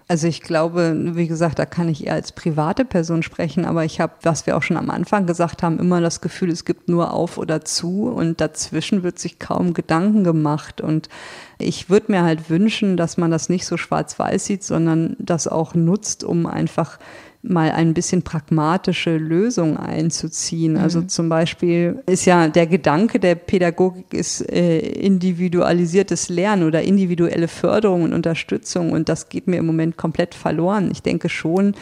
Also 0.08 0.28
ich 0.28 0.42
glaube, 0.42 0.96
wie 1.16 1.28
gesagt, 1.28 1.58
da 1.58 1.66
kann 1.66 1.90
ich 1.90 2.06
eher 2.06 2.14
als 2.14 2.32
private 2.32 2.86
Person 2.86 3.24
sprechen, 3.24 3.66
aber 3.66 3.86
ich 3.86 4.00
habe, 4.00 4.14
was 4.22 4.46
wir 4.46 4.56
auch 4.56 4.62
schon 4.62 4.78
am 4.78 4.92
Anfang 4.92 5.26
gesagt 5.26 5.64
haben, 5.64 5.80
immer 5.80 6.00
das 6.00 6.22
Gefühl, 6.22 6.52
es 6.52 6.64
gibt 6.64 6.88
nur 6.88 7.12
auf 7.12 7.40
oder 7.40 7.66
zu 7.66 8.08
und 8.10 8.40
dazwischen 8.40 9.02
wird 9.02 9.18
sich 9.18 9.40
kaum 9.40 9.74
Gedanken 9.74 10.24
gemacht. 10.24 10.80
Und 10.80 11.10
ich 11.58 11.90
würde 11.90 12.12
mir 12.12 12.22
halt 12.22 12.52
wünschen, 12.52 12.98
dass 12.98 13.18
man 13.18 13.32
das 13.32 13.50
nicht 13.50 13.66
so 13.66 13.78
schwarz-weiß 13.78 14.46
sieht, 14.46 14.64
sondern 14.64 15.16
das 15.18 15.48
auch 15.48 15.74
nutzt, 15.74 16.24
um 16.24 16.46
einfach 16.46 17.00
mal 17.48 17.72
ein 17.72 17.94
bisschen 17.94 18.22
pragmatische 18.22 19.18
Lösung 19.18 19.78
einzuziehen. 19.78 20.74
Mhm. 20.74 20.80
Also 20.80 21.02
zum 21.02 21.30
Beispiel 21.30 22.02
ist 22.06 22.26
ja 22.26 22.48
der 22.48 22.68
Gedanke 22.68 23.20
der 23.20 23.36
Pädagogik 23.36 24.14
ist 24.14 24.42
äh, 24.52 24.80
individualisiertes 24.80 26.30
Lernen 26.30 26.64
oder 26.64 26.82
individuelle 26.82 27.48
Förderung 27.48 28.04
und 28.04 28.14
Unterstützung 28.14 28.92
und 28.92 29.10
das 29.10 29.30
geht 29.30 29.48
mir 29.48 29.58
im 29.58 29.66
Moment 29.66 29.98
komplett 29.98 30.36
verloren. 30.36 30.90
Ich 30.92 31.02
denke 31.02 31.30
schon, 31.30 31.76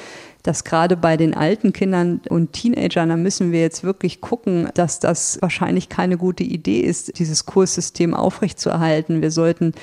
dass 0.43 0.65
gerade 0.65 0.97
bei 0.97 1.15
den 1.15 1.33
alten 1.33 1.71
Kindern 1.71 2.21
und 2.29 2.51
Teenagern, 2.51 3.09
da 3.09 3.15
müssen 3.15 3.53
wir 3.53 3.61
jetzt 3.61 3.83
wirklich 3.83 4.19
gucken, 4.19 4.69
dass 4.73 4.99
das 4.99 5.37
wahrscheinlich 5.41 5.87
keine 5.87 6.17
gute 6.17 6.43
Idee 6.43 6.81
ist, 6.81 7.17
dieses 7.17 7.45
Kurssystem 7.45 8.13
aufrechtzuerhalten. 8.13 9.21
Wir 9.21 9.31
sollten 9.31 9.73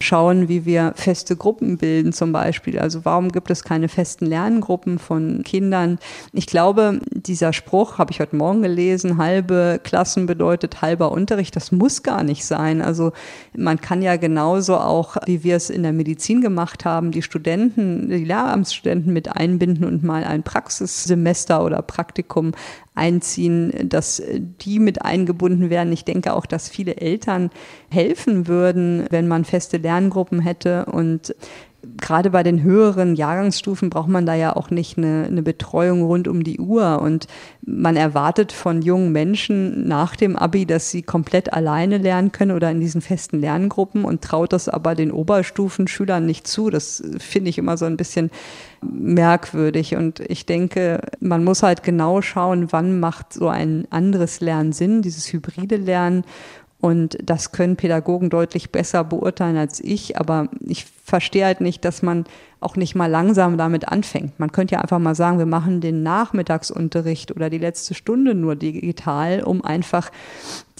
schauen, 0.00 0.48
wie 0.48 0.64
wir 0.64 0.92
feste 0.96 1.36
Gruppen 1.36 1.76
bilden 1.76 2.12
zum 2.12 2.32
Beispiel. 2.32 2.78
Also 2.78 3.04
warum 3.04 3.30
gibt 3.30 3.50
es 3.50 3.62
keine 3.64 3.88
festen 3.88 4.26
Lerngruppen 4.26 4.98
von 4.98 5.42
Kindern? 5.44 5.98
Ich 6.32 6.46
glaube, 6.46 7.00
dieser 7.10 7.52
Spruch 7.52 7.98
habe 7.98 8.10
ich 8.10 8.20
heute 8.20 8.36
Morgen 8.36 8.62
gelesen, 8.62 9.18
halbe 9.18 9.78
Klassen 9.82 10.26
bedeutet 10.26 10.80
halber 10.80 11.12
Unterricht, 11.12 11.54
das 11.54 11.70
muss 11.70 12.02
gar 12.02 12.24
nicht 12.24 12.44
sein. 12.44 12.80
Also 12.80 13.12
man 13.56 13.80
kann 13.80 14.00
ja 14.00 14.16
genauso 14.16 14.78
auch, 14.78 15.16
wie 15.26 15.44
wir 15.44 15.56
es 15.56 15.68
in 15.68 15.82
der 15.82 15.92
Medizin 15.92 16.40
gemacht 16.40 16.84
haben, 16.84 17.10
die 17.10 17.22
Studenten, 17.22 18.08
die 18.08 18.24
Lehramtsstudenten 18.24 19.12
mit 19.12 19.36
einbinden 19.36 19.84
und 19.84 20.02
mal 20.02 20.24
ein 20.24 20.42
Praxissemester 20.42 21.62
oder 21.62 21.82
Praktikum 21.82 22.52
einziehen, 22.94 23.88
dass 23.88 24.22
die 24.60 24.78
mit 24.78 25.02
eingebunden 25.02 25.70
werden. 25.70 25.92
Ich 25.92 26.04
denke 26.04 26.34
auch, 26.34 26.46
dass 26.46 26.68
viele 26.68 26.96
Eltern 26.96 27.50
helfen 27.90 28.46
würden, 28.46 29.06
wenn 29.10 29.28
man 29.28 29.44
feste 29.44 29.78
Lerngruppen 29.78 30.40
hätte 30.40 30.86
und 30.86 31.34
gerade 32.00 32.30
bei 32.30 32.42
den 32.42 32.62
höheren 32.62 33.14
Jahrgangsstufen 33.14 33.90
braucht 33.90 34.08
man 34.08 34.26
da 34.26 34.34
ja 34.34 34.54
auch 34.54 34.70
nicht 34.70 34.98
eine, 34.98 35.24
eine, 35.26 35.42
Betreuung 35.42 36.02
rund 36.02 36.28
um 36.28 36.44
die 36.44 36.58
Uhr. 36.58 37.00
Und 37.00 37.26
man 37.62 37.96
erwartet 37.96 38.52
von 38.52 38.82
jungen 38.82 39.12
Menschen 39.12 39.86
nach 39.86 40.16
dem 40.16 40.36
Abi, 40.36 40.66
dass 40.66 40.90
sie 40.90 41.02
komplett 41.02 41.52
alleine 41.52 41.98
lernen 41.98 42.32
können 42.32 42.52
oder 42.52 42.70
in 42.70 42.80
diesen 42.80 43.00
festen 43.00 43.40
Lerngruppen 43.40 44.04
und 44.04 44.22
traut 44.22 44.52
das 44.52 44.68
aber 44.68 44.94
den 44.94 45.12
Oberstufenschülern 45.12 46.24
nicht 46.24 46.46
zu. 46.46 46.70
Das 46.70 47.02
finde 47.18 47.50
ich 47.50 47.58
immer 47.58 47.76
so 47.76 47.86
ein 47.86 47.96
bisschen 47.96 48.30
merkwürdig. 48.82 49.96
Und 49.96 50.20
ich 50.20 50.46
denke, 50.46 51.00
man 51.20 51.44
muss 51.44 51.62
halt 51.62 51.82
genau 51.82 52.22
schauen, 52.22 52.72
wann 52.72 53.00
macht 53.00 53.32
so 53.32 53.48
ein 53.48 53.86
anderes 53.90 54.40
Lernen 54.40 54.72
Sinn, 54.72 55.02
dieses 55.02 55.32
hybride 55.32 55.76
Lernen. 55.76 56.24
Und 56.80 57.18
das 57.22 57.52
können 57.52 57.76
Pädagogen 57.76 58.30
deutlich 58.30 58.72
besser 58.72 59.04
beurteilen 59.04 59.56
als 59.56 59.80
ich. 59.80 60.18
Aber 60.18 60.48
ich 60.60 60.86
verstehe 61.04 61.44
halt 61.44 61.60
nicht, 61.60 61.84
dass 61.84 62.02
man 62.02 62.24
auch 62.60 62.76
nicht 62.76 62.94
mal 62.94 63.06
langsam 63.06 63.58
damit 63.58 63.88
anfängt. 63.88 64.38
Man 64.38 64.52
könnte 64.52 64.74
ja 64.74 64.80
einfach 64.80 64.98
mal 64.98 65.14
sagen, 65.14 65.38
wir 65.38 65.46
machen 65.46 65.80
den 65.80 66.02
Nachmittagsunterricht 66.02 67.32
oder 67.32 67.50
die 67.50 67.58
letzte 67.58 67.94
Stunde 67.94 68.34
nur 68.34 68.56
digital, 68.56 69.42
um 69.42 69.64
einfach 69.64 70.10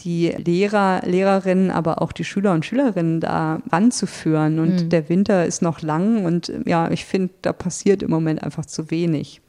die 0.05 0.29
Lehrer, 0.29 1.03
Lehrerinnen, 1.05 1.71
aber 1.71 2.03
auch 2.03 2.13
die 2.13 2.25
Schüler 2.25 2.53
und 2.53 2.65
Schülerinnen 2.65 3.21
da 3.21 3.61
ranzuführen. 3.71 4.59
Und 4.59 4.85
mhm. 4.85 4.89
der 4.89 5.09
Winter 5.09 5.47
ist 5.47 5.63
noch 5.63 5.83
lang 5.83 6.25
und 6.25 6.53
ja, 6.67 6.91
ich 6.91 7.05
finde, 7.05 7.33
da 7.43 7.53
passiert 7.53 8.03
im 8.03 8.11
Moment 8.11 8.43
einfach 8.43 8.67
zu 8.67 8.91
wenig. 8.91 9.41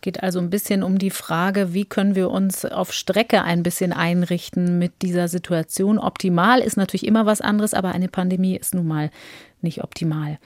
Geht 0.00 0.22
also 0.22 0.38
ein 0.38 0.50
bisschen 0.50 0.82
um 0.82 0.98
die 0.98 1.10
Frage, 1.10 1.74
wie 1.74 1.84
können 1.84 2.14
wir 2.14 2.30
uns 2.30 2.64
auf 2.64 2.92
Strecke 2.92 3.42
ein 3.42 3.62
bisschen 3.62 3.92
einrichten 3.92 4.78
mit 4.78 5.02
dieser 5.02 5.28
Situation. 5.28 5.98
Optimal 5.98 6.60
ist 6.60 6.76
natürlich 6.76 7.06
immer 7.06 7.26
was 7.26 7.40
anderes, 7.40 7.74
aber 7.74 7.92
eine 7.92 8.08
Pandemie 8.08 8.56
ist 8.56 8.74
nun 8.74 8.86
mal 8.86 9.10
nicht 9.60 9.84
optimal. 9.84 10.38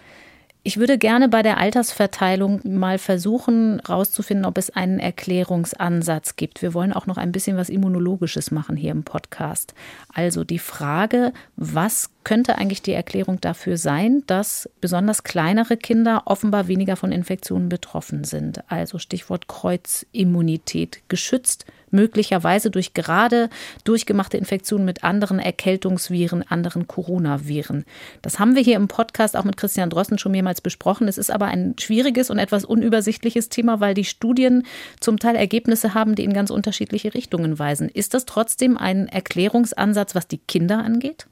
Ich 0.66 0.78
würde 0.78 0.98
gerne 0.98 1.28
bei 1.28 1.44
der 1.44 1.58
Altersverteilung 1.58 2.60
mal 2.64 2.98
versuchen, 2.98 3.80
herauszufinden, 3.86 4.44
ob 4.44 4.58
es 4.58 4.68
einen 4.70 4.98
Erklärungsansatz 4.98 6.34
gibt. 6.34 6.60
Wir 6.60 6.74
wollen 6.74 6.92
auch 6.92 7.06
noch 7.06 7.18
ein 7.18 7.30
bisschen 7.30 7.56
was 7.56 7.68
Immunologisches 7.68 8.50
machen 8.50 8.74
hier 8.74 8.90
im 8.90 9.04
Podcast. 9.04 9.74
Also 10.12 10.42
die 10.42 10.58
Frage, 10.58 11.32
was 11.54 12.10
könnte 12.24 12.58
eigentlich 12.58 12.82
die 12.82 12.94
Erklärung 12.94 13.40
dafür 13.40 13.76
sein, 13.76 14.24
dass 14.26 14.68
besonders 14.80 15.22
kleinere 15.22 15.76
Kinder 15.76 16.22
offenbar 16.24 16.66
weniger 16.66 16.96
von 16.96 17.12
Infektionen 17.12 17.68
betroffen 17.68 18.24
sind? 18.24 18.68
Also 18.68 18.98
Stichwort 18.98 19.46
Kreuzimmunität 19.46 21.02
geschützt 21.06 21.64
möglicherweise 21.90 22.70
durch 22.70 22.94
gerade 22.94 23.48
durchgemachte 23.84 24.36
Infektionen 24.36 24.84
mit 24.84 25.04
anderen 25.04 25.38
Erkältungsviren, 25.38 26.42
anderen 26.48 26.86
Coronaviren. 26.86 27.84
Das 28.22 28.38
haben 28.38 28.54
wir 28.54 28.62
hier 28.62 28.76
im 28.76 28.88
Podcast 28.88 29.36
auch 29.36 29.44
mit 29.44 29.56
Christian 29.56 29.90
Drossen 29.90 30.18
schon 30.18 30.32
mehrmals 30.32 30.60
besprochen. 30.60 31.08
Es 31.08 31.18
ist 31.18 31.30
aber 31.30 31.46
ein 31.46 31.74
schwieriges 31.78 32.30
und 32.30 32.38
etwas 32.38 32.64
unübersichtliches 32.64 33.48
Thema, 33.48 33.80
weil 33.80 33.94
die 33.94 34.04
Studien 34.04 34.64
zum 35.00 35.18
Teil 35.18 35.36
Ergebnisse 35.36 35.94
haben, 35.94 36.14
die 36.14 36.24
in 36.24 36.32
ganz 36.32 36.50
unterschiedliche 36.50 37.14
Richtungen 37.14 37.58
weisen. 37.58 37.88
Ist 37.88 38.14
das 38.14 38.26
trotzdem 38.26 38.76
ein 38.76 39.08
Erklärungsansatz, 39.08 40.14
was 40.14 40.28
die 40.28 40.38
Kinder 40.38 40.78
angeht? 40.78 41.26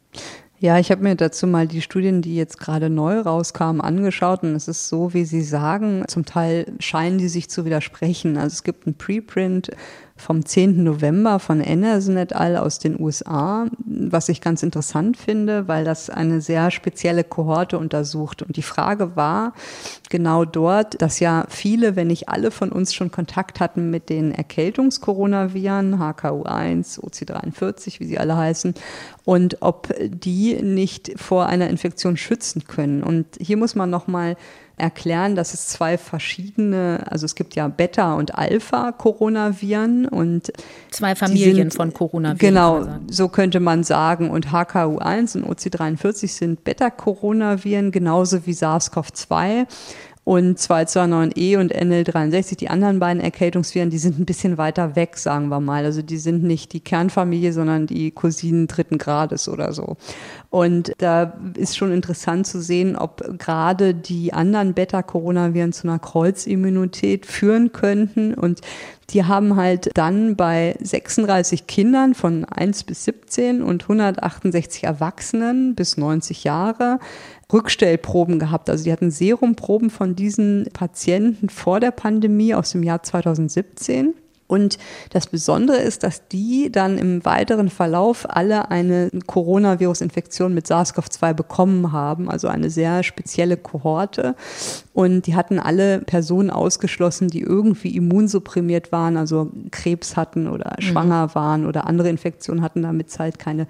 Ja, 0.61 0.79
ich 0.79 0.91
habe 0.91 1.03
mir 1.03 1.15
dazu 1.15 1.47
mal 1.47 1.67
die 1.67 1.83
Studien, 1.83 2.23
die 2.23 2.37
jetzt 2.37 2.59
gerade 2.59 2.89
neu 2.89 3.19
rauskamen, 3.21 3.83
angeschaut 3.83 4.45
und 4.45 4.55
es 4.55 4.67
ist 4.67 4.89
so, 4.89 5.13
wie 5.13 5.25
Sie 5.25 5.43
sagen, 5.43 6.05
zum 6.09 6.25
Teil 6.25 6.73
scheinen 6.79 7.19
die 7.19 7.29
sich 7.29 7.51
zu 7.51 7.67
widersprechen. 7.67 8.39
Also 8.39 8.55
es 8.55 8.63
gibt 8.63 8.87
ein 8.87 8.95
Preprint 8.95 9.71
vom 10.17 10.47
10. 10.47 10.85
November 10.85 11.41
von 11.41 11.61
Anderson 11.61 12.17
et 12.17 12.35
al. 12.35 12.57
aus 12.57 12.79
den 12.79 13.01
USA, 13.01 13.67
was 13.85 14.29
ich 14.29 14.41
ganz 14.41 14.63
interessant 14.63 15.17
finde, 15.17 15.67
weil 15.67 15.85
das 15.85 16.09
eine 16.09 16.41
sehr 16.41 16.71
spezielle 16.71 17.25
Kohorte 17.25 17.79
untersucht. 17.79 18.43
Und 18.43 18.57
die 18.57 18.63
Frage 18.63 19.17
war 19.17 19.55
genau 20.11 20.45
dort, 20.45 21.03
dass 21.03 21.19
ja 21.19 21.47
viele, 21.49 21.97
wenn 21.97 22.07
nicht 22.07 22.29
alle 22.29 22.53
von 22.53 22.71
uns 22.71 22.95
schon 22.95 23.11
Kontakt 23.11 23.59
hatten 23.59 23.91
mit 23.91 24.09
den 24.09 24.31
Erkältungskoronaviren, 24.31 25.97
HKU1, 25.97 27.01
OC43, 27.01 27.99
wie 27.99 28.07
sie 28.07 28.19
alle 28.19 28.37
heißen, 28.37 28.75
und 29.25 29.63
ob 29.63 29.93
die 29.99 30.63
nicht 30.63 31.13
vor 31.17 31.47
einer 31.47 31.69
Infektion 31.69 32.17
schützen 32.17 32.65
können. 32.65 33.03
Und 33.03 33.27
hier 33.41 33.57
muss 33.57 33.75
man 33.75 33.91
nochmal 33.91 34.37
erklären, 34.77 35.35
dass 35.37 35.55
es 35.55 35.69
zwei 35.69 35.97
verschiedene, 35.99 37.05
also 37.09 37.25
es 37.27 37.35
gibt 37.35 37.55
ja 37.55 37.69
Beta- 37.69 38.15
und 38.15 38.35
Alpha-Coronaviren 38.35 40.07
und 40.07 40.53
zwei 40.91 41.15
Familien 41.15 41.71
sind, 41.71 41.75
von 41.75 41.93
Coronaviren. 41.93 42.39
Genau, 42.39 42.87
so 43.09 43.29
könnte 43.29 43.61
man 43.61 43.85
sagen. 43.85 44.31
Und 44.31 44.49
HKU1 44.49 45.37
und 45.37 45.47
OC43 45.47 46.29
sind 46.29 46.65
Beta-Coronaviren, 46.65 47.93
genauso 47.93 48.47
wie 48.47 48.53
SARS-CoV-2 48.53 49.67
und 50.25 50.59
229E 50.59 51.59
und 51.59 51.75
NL63, 51.75 52.57
die 52.57 52.71
anderen 52.71 52.99
beiden 52.99 53.23
Erkältungsviren, 53.23 53.91
die 53.91 53.99
sind 53.99 54.19
ein 54.19 54.25
bisschen 54.25 54.57
weiter 54.57 54.97
weg, 54.97 55.19
sagen 55.19 55.49
wir 55.49 55.61
mal. 55.61 55.85
Also 55.85 56.01
die 56.01 56.17
sind 56.17 56.43
nicht 56.43 56.73
die 56.73 56.81
Kernfamilie, 56.81 57.53
sondern 57.53 57.87
die 57.87 58.11
Cousinen 58.11 58.67
dritten 58.67 58.97
Grades 58.97 59.49
oder 59.49 59.75
so. 59.75 59.99
Und 60.55 60.93
da 60.99 61.37
ist 61.57 61.77
schon 61.77 61.91
interessant 61.91 62.47
zu 62.47 62.63
sehen, 62.63 62.95
ob 62.95 63.25
gerade 63.41 63.93
die 63.93 64.33
anderen 64.33 64.73
Beta-Coronaviren 64.73 65.73
zu 65.73 65.89
einer 65.89 65.99
Kreuzimmunität 65.99 67.27
führen 67.27 67.73
könnten. 67.73 68.35
Und 68.35 68.61
die 69.11 69.25
haben 69.25 69.57
halt 69.57 69.91
dann 69.95 70.37
bei 70.37 70.77
36 70.81 71.67
Kindern 71.67 72.15
von 72.15 72.45
1 72.45 72.85
bis 72.85 73.03
17 73.03 73.65
und 73.65 73.83
168 73.83 74.85
Erwachsenen 74.85 75.75
bis 75.75 75.97
90 75.97 76.45
Jahre 76.45 77.01
Rückstellproben 77.53 78.39
gehabt. 78.39 78.71
Also 78.71 78.85
die 78.85 78.93
hatten 78.93 79.11
Serumproben 79.11 79.91
von 79.91 80.15
diesen 80.15 80.69
Patienten 80.73 81.49
vor 81.49 81.81
der 81.81 81.91
Pandemie 81.91 82.55
aus 82.55 82.71
dem 82.71 82.85
Jahr 82.85 83.03
2017. 83.03 84.15
Und 84.47 84.79
das 85.11 85.27
Besondere 85.27 85.79
ist, 85.79 86.03
dass 86.03 86.29
die 86.29 86.71
dann 86.71 86.99
im 86.99 87.25
weiteren 87.25 87.71
Verlauf 87.71 88.27
alle 88.29 88.71
eine 88.71 89.11
Coronavirus-Infektion 89.27 90.53
mit 90.53 90.67
SARS-CoV-2 90.67 91.33
bekommen 91.33 91.93
haben, 91.93 92.31
also 92.31 92.49
eine 92.49 92.69
sehr 92.69 93.03
spezielle 93.03 93.57
Kohorte. 93.57 94.37
Und 94.93 95.27
die 95.27 95.35
hatten 95.35 95.59
alle 95.59 96.01
Personen 96.01 96.51
ausgeschlossen, 96.51 97.29
die 97.29 97.41
irgendwie 97.41 97.97
immunsupprimiert 97.97 98.93
waren, 98.93 99.17
also 99.17 99.51
Krebs 99.71 100.17
hatten 100.17 100.47
oder 100.49 100.77
mhm. 100.79 100.83
schwanger 100.83 101.35
waren 101.35 101.67
oder 101.67 101.87
andere 101.87 102.11
Infektionen 102.11 102.63
hatten, 102.63 102.83
damit 102.83 103.09
es 103.09 103.19
halt 103.19 103.39
keine 103.39 103.67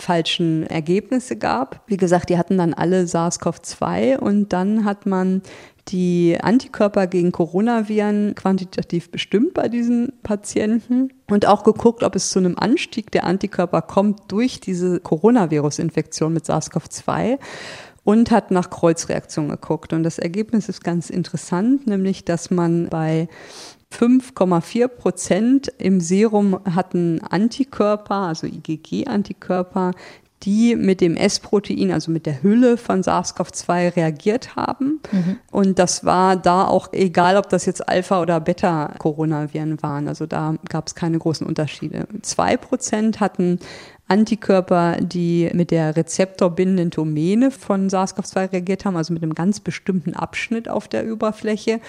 falschen 0.00 0.66
Ergebnisse 0.66 1.36
gab. 1.36 1.82
Wie 1.86 1.96
gesagt, 1.96 2.30
die 2.30 2.38
hatten 2.38 2.58
dann 2.58 2.74
alle 2.74 3.04
SARS-CoV-2 3.04 4.18
und 4.18 4.52
dann 4.52 4.84
hat 4.84 5.06
man 5.06 5.42
die 5.88 6.36
Antikörper 6.40 7.06
gegen 7.06 7.32
Coronaviren 7.32 8.34
quantitativ 8.34 9.10
bestimmt 9.10 9.54
bei 9.54 9.68
diesen 9.68 10.12
Patienten 10.22 11.12
und 11.28 11.46
auch 11.46 11.64
geguckt, 11.64 12.02
ob 12.02 12.14
es 12.14 12.30
zu 12.30 12.38
einem 12.38 12.56
Anstieg 12.58 13.10
der 13.10 13.24
Antikörper 13.24 13.82
kommt 13.82 14.20
durch 14.28 14.60
diese 14.60 15.00
Coronavirus-Infektion 15.00 16.32
mit 16.32 16.44
SARS-CoV-2. 16.44 17.38
und 18.02 18.30
hat 18.30 18.50
nach 18.50 18.70
Kreuzreaktionen 18.70 19.50
geguckt. 19.50 19.92
Und 19.92 20.04
das 20.04 20.18
Ergebnis 20.18 20.68
ist 20.68 20.82
ganz 20.82 21.10
interessant, 21.10 21.86
nämlich 21.86 22.24
dass 22.24 22.50
man 22.50 22.88
bei 22.88 23.28
5,4 23.92 24.88
Prozent 24.88 25.72
im 25.78 26.00
Serum 26.00 26.60
hatten 26.64 27.20
Antikörper, 27.20 28.14
also 28.14 28.46
IgG-Antikörper, 28.46 29.92
die 30.42 30.74
mit 30.74 31.00
dem 31.00 31.16
S-Protein, 31.16 31.92
also 31.92 32.10
mit 32.10 32.24
der 32.24 32.42
Hülle 32.42 32.76
von 32.76 33.02
SARS-CoV-2 33.02 33.96
reagiert 33.96 34.56
haben. 34.56 35.00
Mhm. 35.12 35.38
Und 35.50 35.78
das 35.78 36.04
war 36.04 36.36
da 36.36 36.64
auch 36.64 36.92
egal, 36.92 37.36
ob 37.36 37.48
das 37.50 37.66
jetzt 37.66 37.88
Alpha- 37.88 38.22
oder 38.22 38.40
Beta-Coronaviren 38.40 39.82
waren. 39.82 40.08
Also 40.08 40.26
da 40.26 40.54
gab 40.68 40.86
es 40.86 40.94
keine 40.94 41.18
großen 41.18 41.46
Unterschiede. 41.46 42.06
Zwei 42.22 42.56
Prozent 42.56 43.20
hatten 43.20 43.58
Antikörper, 44.10 44.96
die 45.00 45.48
mit 45.54 45.70
der 45.70 45.94
rezeptorbindenden 45.94 46.90
Domäne 46.90 47.52
von 47.52 47.88
SARS-CoV-2 47.88 48.52
reagiert 48.52 48.84
haben, 48.84 48.96
also 48.96 49.12
mit 49.14 49.22
einem 49.22 49.34
ganz 49.34 49.60
bestimmten 49.60 50.14
Abschnitt 50.14 50.68
auf 50.68 50.88
der 50.88 51.10
Oberfläche. 51.12 51.80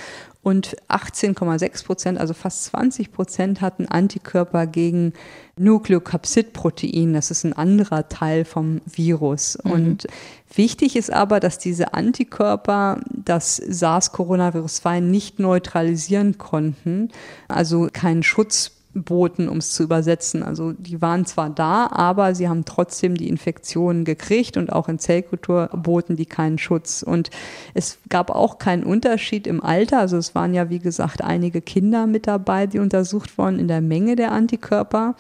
Und 0.44 0.76
18,6 0.88 1.84
Prozent, 1.84 2.20
also 2.20 2.36
fast 2.36 2.66
20 2.66 3.12
Prozent, 3.12 3.62
hatten 3.62 3.88
Antikörper 3.88 4.68
gegen 4.68 5.14
Nukleokapsidprotein. 5.58 7.14
Das 7.14 7.32
ist 7.32 7.44
ein 7.44 7.54
anderer 7.54 8.08
Teil 8.08 8.46
vom 8.46 8.82
Virus. 8.86 9.58
Mhm. 9.64 9.72
Und 9.72 10.08
wichtig 10.54 10.96
ist 10.96 11.12
aber, 11.12 11.40
dass 11.40 11.58
diese 11.58 11.96
Antikörper 11.96 13.02
das 13.10 13.58
SARS-Coronavirus 13.58 14.76
2 14.76 15.00
nicht 15.00 15.40
neutralisieren 15.40 16.38
konnten, 16.38 17.10
also 17.48 17.90
keinen 17.92 18.22
Schutz 18.22 18.72
boten, 18.94 19.48
um 19.48 19.58
es 19.58 19.72
zu 19.72 19.84
übersetzen. 19.84 20.44
Also 20.44 20.74
die 20.74 21.02
waren 21.02 21.26
zwar 21.26 21.50
da, 21.50 21.88
aber 21.88 22.36
sie 22.36 22.50
haben 22.50 22.66
trotzdem 22.66 23.16
die 23.16 23.30
Infektionen 23.30 24.04
gekriegt 24.04 24.58
und 24.58 24.72
auch 24.72 24.90
in 24.90 25.00
Zellkultur 25.00 25.70
boten 25.74 26.16
die 26.16 26.26
keinen 26.26 26.58
Schutz. 26.58 27.04
Und 27.04 27.30
es 27.74 28.00
gab 28.10 28.30
auch 28.30 28.58
keinen 28.58 28.84
Unterschied 28.84 29.48
im 29.48 29.64
Alter. 29.64 30.00
Also 30.00 30.18
es 30.18 30.36
waren 30.36 30.54
ja, 30.54 30.70
wie 30.70 30.80
gesagt, 30.80 31.24
einige 31.24 31.62
Kinder 31.62 32.06
mit 32.08 32.28
dabei, 32.28 32.68
die 32.68 32.80
untersucht 32.80 33.38
wurden 33.38 33.60
in 33.60 33.68
der 33.68 33.82
Menge 33.82 34.16
der 34.16 34.32
Antikörper. 34.32 35.16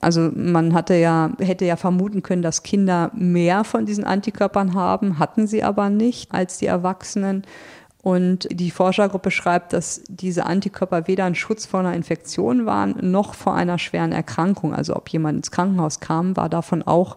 Also 0.00 0.30
man 0.34 0.74
hatte 0.74 0.94
ja, 0.94 1.32
hätte 1.38 1.64
ja 1.64 1.76
vermuten 1.76 2.22
können, 2.22 2.42
dass 2.42 2.62
Kinder 2.62 3.10
mehr 3.14 3.64
von 3.64 3.86
diesen 3.86 4.04
Antikörpern 4.04 4.74
haben, 4.74 5.18
hatten 5.18 5.46
sie 5.46 5.62
aber 5.62 5.88
nicht 5.88 6.32
als 6.32 6.58
die 6.58 6.66
Erwachsenen. 6.66 7.42
Und 8.06 8.46
die 8.52 8.70
Forschergruppe 8.70 9.32
schreibt, 9.32 9.72
dass 9.72 10.04
diese 10.08 10.46
Antikörper 10.46 11.08
weder 11.08 11.24
ein 11.24 11.34
Schutz 11.34 11.66
vor 11.66 11.80
einer 11.80 11.94
Infektion 11.94 12.64
waren, 12.64 12.94
noch 13.10 13.34
vor 13.34 13.56
einer 13.56 13.80
schweren 13.80 14.12
Erkrankung. 14.12 14.72
Also 14.72 14.94
ob 14.94 15.08
jemand 15.08 15.38
ins 15.38 15.50
Krankenhaus 15.50 15.98
kam, 15.98 16.36
war 16.36 16.48
davon 16.48 16.84
auch 16.84 17.16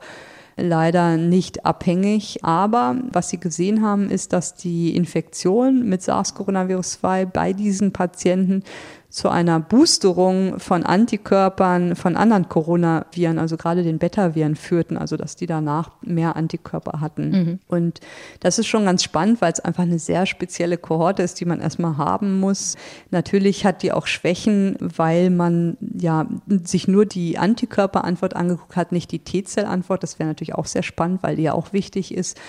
leider 0.57 1.17
nicht 1.17 1.63
abhängig. 1.63 2.43
Aber 2.43 2.95
was 3.11 3.29
sie 3.29 3.39
gesehen 3.39 3.83
haben, 3.83 4.09
ist, 4.09 4.33
dass 4.33 4.55
die 4.55 4.95
Infektion 4.95 5.87
mit 5.87 6.01
SARS-CoV-2 6.01 7.27
bei 7.27 7.53
diesen 7.53 7.93
Patienten 7.93 8.63
zu 9.09 9.29
einer 9.29 9.59
Boosterung 9.59 10.59
von 10.59 10.83
Antikörpern 10.83 11.95
von 11.95 12.15
anderen 12.15 12.47
Coronaviren, 12.47 13.39
also 13.39 13.57
gerade 13.57 13.81
den 13.81 13.97
Beta-Viren 13.97 14.55
führten, 14.55 14.97
also 14.97 15.17
dass 15.17 15.35
die 15.35 15.47
danach 15.47 15.91
mehr 16.01 16.35
Antikörper 16.35 17.01
hatten. 17.01 17.29
Mhm. 17.29 17.59
Und 17.67 18.01
das 18.39 18.59
ist 18.59 18.67
schon 18.67 18.85
ganz 18.85 19.03
spannend, 19.03 19.41
weil 19.41 19.51
es 19.51 19.59
einfach 19.59 19.83
eine 19.83 19.97
sehr 19.97 20.27
spezielle 20.27 20.77
Kohorte 20.77 21.23
ist, 21.23 21.39
die 21.39 21.45
man 21.45 21.59
erstmal 21.59 21.97
haben 21.97 22.39
muss. 22.39 22.77
Natürlich 23.09 23.65
hat 23.65 23.81
die 23.81 23.91
auch 23.91 24.05
Schwächen, 24.05 24.77
weil 24.79 25.31
man 25.31 25.77
ja 25.79 26.27
sich 26.63 26.87
nur 26.87 27.07
die 27.07 27.39
Antikörperantwort 27.39 28.35
angeguckt 28.35 28.75
hat, 28.75 28.91
nicht 28.91 29.11
die 29.11 29.19
T-Zellantwort. 29.19 30.03
Das 30.03 30.19
wäre 30.19 30.29
natürlich 30.29 30.53
auch 30.53 30.67
sehr 30.67 30.83
spannend, 30.83 31.23
weil 31.23 31.35
die 31.35 31.43
ja 31.43 31.53
auch 31.53 31.73
wichtig 31.73 32.13
ist 32.13 32.39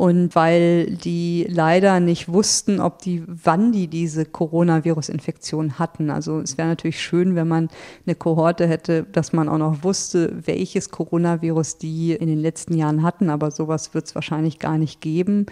und 0.00 0.34
weil 0.34 0.96
die 0.96 1.46
leider 1.46 2.00
nicht 2.00 2.32
wussten, 2.32 2.80
ob 2.80 3.00
die, 3.00 3.22
wann 3.26 3.70
die 3.70 3.86
diese 3.86 4.24
Coronavirus-Infektion 4.24 5.78
hatten. 5.78 6.08
Also 6.08 6.40
es 6.40 6.56
wäre 6.56 6.68
natürlich 6.68 7.02
schön, 7.02 7.34
wenn 7.34 7.48
man 7.48 7.68
eine 8.06 8.14
Kohorte 8.14 8.66
hätte, 8.66 9.02
dass 9.12 9.34
man 9.34 9.46
auch 9.46 9.58
noch 9.58 9.84
wusste, 9.84 10.32
welches 10.46 10.88
Coronavirus 10.88 11.76
die 11.76 12.12
in 12.12 12.28
den 12.28 12.38
letzten 12.38 12.78
Jahren 12.78 13.02
hatten, 13.02 13.28
aber 13.28 13.50
sowas 13.50 13.92
wird 13.92 14.06
es 14.06 14.14
wahrscheinlich 14.14 14.58
gar 14.58 14.78
nicht 14.78 15.02
geben. 15.02 15.44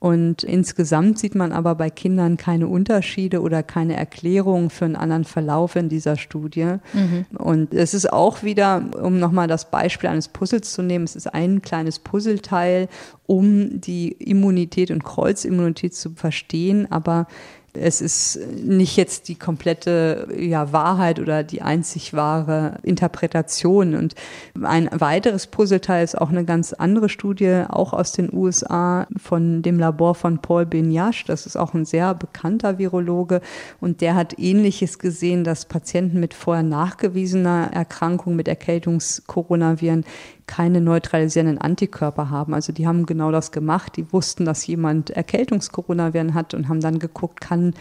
Und 0.00 0.44
insgesamt 0.44 1.18
sieht 1.18 1.34
man 1.34 1.50
aber 1.50 1.74
bei 1.74 1.90
Kindern 1.90 2.36
keine 2.36 2.68
Unterschiede 2.68 3.40
oder 3.40 3.64
keine 3.64 3.96
Erklärung 3.96 4.70
für 4.70 4.84
einen 4.84 4.94
anderen 4.94 5.24
Verlauf 5.24 5.74
in 5.74 5.88
dieser 5.88 6.16
Studie. 6.16 6.76
Mhm. 6.92 7.26
Und 7.36 7.74
es 7.74 7.94
ist 7.94 8.12
auch 8.12 8.44
wieder, 8.44 8.84
um 9.02 9.18
nochmal 9.18 9.48
das 9.48 9.72
Beispiel 9.72 10.08
eines 10.08 10.28
Puzzles 10.28 10.72
zu 10.72 10.82
nehmen, 10.82 11.04
es 11.04 11.16
ist 11.16 11.26
ein 11.26 11.62
kleines 11.62 11.98
Puzzleteil, 11.98 12.88
um 13.26 13.80
die 13.80 14.12
Immunität 14.12 14.92
und 14.92 15.02
Kreuzimmunität 15.02 15.94
zu 15.94 16.10
verstehen. 16.10 16.86
Aber 16.92 17.26
es 17.74 18.00
ist 18.00 18.38
nicht 18.56 18.96
jetzt 18.96 19.28
die 19.28 19.34
komplette 19.34 20.28
ja, 20.36 20.72
Wahrheit 20.72 21.20
oder 21.20 21.44
die 21.44 21.62
einzig 21.62 22.14
wahre 22.14 22.78
Interpretation. 22.82 23.94
Und 23.94 24.14
ein 24.62 24.88
weiteres 24.92 25.46
Puzzleteil 25.46 26.04
ist 26.04 26.18
auch 26.18 26.30
eine 26.30 26.44
ganz 26.44 26.72
andere 26.72 27.08
Studie, 27.08 27.64
auch 27.68 27.92
aus 27.92 28.12
den 28.12 28.32
USA, 28.32 29.06
von 29.16 29.62
dem 29.62 29.78
Labor 29.78 30.14
von 30.14 30.38
Paul 30.38 30.66
Benyash. 30.66 31.24
Das 31.24 31.46
ist 31.46 31.56
auch 31.56 31.74
ein 31.74 31.84
sehr 31.84 32.14
bekannter 32.14 32.78
Virologe. 32.78 33.40
Und 33.80 34.00
der 34.00 34.14
hat 34.14 34.38
Ähnliches 34.38 34.98
gesehen, 34.98 35.44
dass 35.44 35.66
Patienten 35.66 36.20
mit 36.20 36.34
vorher 36.34 36.64
nachgewiesener 36.64 37.70
Erkrankung 37.72 38.34
mit 38.34 38.48
Erkältungskoronaviren 38.48 40.04
keine 40.48 40.80
neutralisierenden 40.80 41.58
Antikörper 41.58 42.30
haben. 42.30 42.54
Also 42.54 42.72
die 42.72 42.88
haben 42.88 43.06
genau 43.06 43.30
das 43.30 43.52
gemacht. 43.52 43.96
Die 43.96 44.12
wussten, 44.12 44.44
dass 44.44 44.66
jemand 44.66 45.10
Erkältungskoronaviren 45.10 46.34
hat 46.34 46.54
und 46.54 46.68
haben 46.68 46.80
dann 46.80 46.98
geguckt, 46.98 47.40
kann 47.40 47.74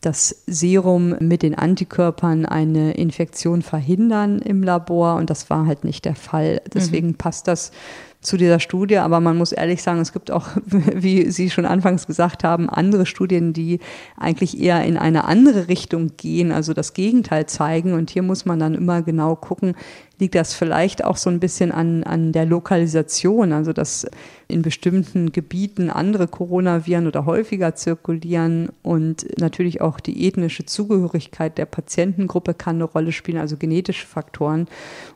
das 0.00 0.42
Serum 0.46 1.16
mit 1.20 1.42
den 1.42 1.54
Antikörpern 1.54 2.46
eine 2.46 2.92
Infektion 2.92 3.62
verhindern 3.62 4.40
im 4.40 4.62
Labor 4.62 5.16
und 5.16 5.30
das 5.30 5.48
war 5.50 5.66
halt 5.66 5.84
nicht 5.84 6.04
der 6.04 6.14
Fall. 6.14 6.60
Deswegen 6.72 7.08
mhm. 7.08 7.14
passt 7.14 7.48
das 7.48 7.72
zu 8.20 8.36
dieser 8.36 8.60
Studie, 8.60 8.98
aber 8.98 9.20
man 9.20 9.36
muss 9.36 9.52
ehrlich 9.52 9.82
sagen, 9.82 10.00
es 10.00 10.12
gibt 10.12 10.30
auch, 10.30 10.48
wie 10.66 11.30
Sie 11.30 11.48
schon 11.48 11.64
anfangs 11.64 12.06
gesagt 12.06 12.44
haben, 12.44 12.68
andere 12.68 13.06
Studien, 13.06 13.52
die 13.52 13.78
eigentlich 14.16 14.60
eher 14.60 14.84
in 14.84 14.96
eine 14.96 15.24
andere 15.24 15.68
Richtung 15.68 16.12
gehen, 16.16 16.52
also 16.52 16.74
das 16.74 16.92
Gegenteil 16.92 17.46
zeigen. 17.46 17.94
Und 17.94 18.10
hier 18.10 18.22
muss 18.22 18.44
man 18.44 18.58
dann 18.58 18.74
immer 18.74 19.02
genau 19.02 19.36
gucken, 19.36 19.74
liegt 20.18 20.34
das 20.34 20.54
vielleicht 20.54 21.04
auch 21.04 21.16
so 21.16 21.28
ein 21.30 21.40
bisschen 21.40 21.72
an, 21.72 22.02
an 22.04 22.32
der 22.32 22.46
Lokalisation, 22.46 23.52
also 23.52 23.72
dass 23.72 24.06
in 24.48 24.62
bestimmten 24.62 25.32
Gebieten 25.32 25.90
andere 25.90 26.28
Coronaviren 26.28 27.06
oder 27.06 27.26
häufiger 27.26 27.74
zirkulieren 27.74 28.68
und 28.82 29.26
natürlich 29.40 29.80
auch 29.80 29.98
die 29.98 30.26
ethnische 30.26 30.64
Zugehörigkeit 30.64 31.58
der 31.58 31.66
Patientengruppe 31.66 32.54
kann 32.54 32.76
eine 32.76 32.84
Rolle 32.84 33.12
spielen, 33.12 33.38
also 33.38 33.56
genetische 33.56 34.06
Faktoren. 34.06 34.68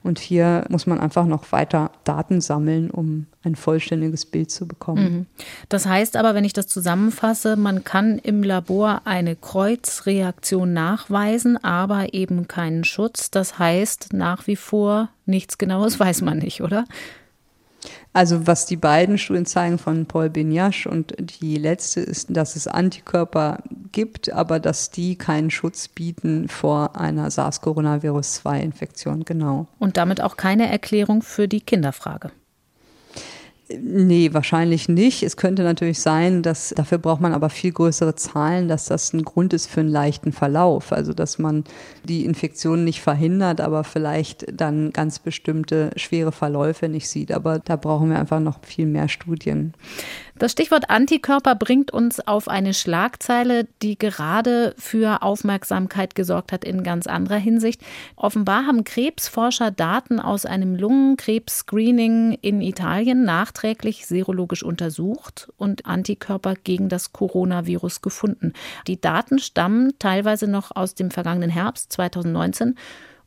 Und 0.03 0.19
hier 0.19 0.65
muss 0.69 0.87
man 0.87 0.99
einfach 0.99 1.27
noch 1.27 1.53
weiter 1.53 1.93
Daten 2.05 2.41
sammeln, 2.41 2.91
um 2.91 3.27
ein 3.43 3.55
vollständiges 3.55 4.27
Bild 4.27 4.51
zu 4.51 4.67
bekommen. 4.67 5.03
Mhm. 5.03 5.27
Das 5.69 5.87
heißt 5.87 6.17
aber, 6.17 6.35
wenn 6.35 6.45
ich 6.45 6.53
das 6.53 6.67
zusammenfasse, 6.67 7.57
man 7.57 7.85
kann 7.85 8.19
im 8.19 8.43
Labor 8.43 9.03
eine 9.05 9.37
Kreuzreaktion 9.37 10.73
nachweisen, 10.73 11.57
aber 11.63 12.13
eben 12.13 12.49
keinen 12.49 12.85
Schutz. 12.85 13.31
Das 13.31 13.59
heißt, 13.59 14.13
nach 14.13 14.47
wie 14.47 14.57
vor 14.57 14.90
nichts 15.27 15.59
Genaues 15.59 15.99
weiß 15.99 16.23
man 16.23 16.39
nicht, 16.39 16.63
oder? 16.63 16.85
Also 18.13 18.47
was 18.47 18.67
die 18.67 18.77
beiden 18.77 19.19
Studien 19.19 19.47
zeigen 19.47 19.79
von 19.79 20.07
Paul 20.07 20.31
Benyash 20.31 20.87
und 20.87 21.15
die 21.41 21.57
letzte 21.57 22.01
ist, 22.01 22.37
dass 22.37 22.57
es 22.57 22.67
Antikörper 22.67 23.63
gibt, 23.93 24.33
aber 24.33 24.59
dass 24.59 24.91
die 24.91 25.17
keinen 25.17 25.51
Schutz 25.51 25.87
bieten 25.89 26.49
vor 26.49 26.97
einer 26.97 27.31
SARS-Coronavirus-2-Infektion, 27.31 29.25
genau. 29.25 29.69
Und 29.79 29.97
damit 29.97 30.21
auch 30.21 30.37
keine 30.37 30.69
Erklärung 30.69 31.23
für 31.23 31.47
die 31.47 31.61
Kinderfrage. 31.61 32.33
Nee, 33.79 34.31
wahrscheinlich 34.33 34.89
nicht. 34.89 35.23
Es 35.23 35.37
könnte 35.37 35.63
natürlich 35.63 36.01
sein, 36.01 36.43
dass 36.43 36.71
dafür 36.77 36.99
braucht 36.99 37.21
man 37.21 37.33
aber 37.33 37.51
viel 37.51 37.71
größere 37.71 38.17
Zahlen, 38.17 38.67
dass 38.67 38.87
das 38.87 39.13
ein 39.13 39.23
Grund 39.23 39.53
ist 39.53 39.71
für 39.71 39.81
einen 39.81 39.91
leichten 39.91 40.33
Verlauf. 40.33 40.91
Also 40.93 41.13
dass 41.13 41.39
man 41.39 41.63
die 42.05 42.25
Infektion 42.25 42.85
nicht 42.85 43.01
verhindert, 43.01 43.61
aber 43.61 43.85
vielleicht 43.85 44.47
dann 44.53 44.93
ganz 44.93 45.21
bestimmte 45.21 45.91
schwere 45.95 46.33
Verläufe 46.33 46.89
nicht 46.89 47.09
sieht. 47.09 47.31
Aber 47.31 47.61
da 47.61 47.77
brauchen 47.77 48.11
wir 48.11 48.19
einfach 48.19 48.41
noch 48.41 48.59
viel 48.65 48.87
mehr 48.87 49.09
Studien. 49.09 49.75
Das 50.41 50.53
Stichwort 50.53 50.89
Antikörper 50.89 51.55
bringt 51.55 51.91
uns 51.91 52.19
auf 52.27 52.49
eine 52.49 52.73
Schlagzeile, 52.73 53.69
die 53.83 53.99
gerade 53.99 54.75
für 54.79 55.23
Aufmerksamkeit 55.23 56.15
gesorgt 56.15 56.51
hat 56.51 56.65
in 56.65 56.83
ganz 56.83 57.07
anderer 57.07 57.37
Hinsicht. 57.37 57.83
Offenbar 58.17 58.65
haben 58.67 58.85
Krebsforscher 58.85 59.71
Daten 59.71 60.19
aus 60.19 60.47
einem 60.47 60.77
Lungenkrebs-Screening 60.77 62.39
in 62.41 62.63
Italien 62.63 63.25
nachträglich 63.25 64.07
serologisch 64.07 64.63
untersucht 64.63 65.53
und 65.59 65.85
Antikörper 65.85 66.55
gegen 66.55 66.89
das 66.89 67.13
Coronavirus 67.13 68.01
gefunden. 68.01 68.55
Die 68.87 68.99
Daten 68.99 69.41
stammen 69.41 69.93
teilweise 69.99 70.47
noch 70.47 70.75
aus 70.75 70.95
dem 70.95 71.11
vergangenen 71.11 71.51
Herbst 71.51 71.93
2019 71.93 72.79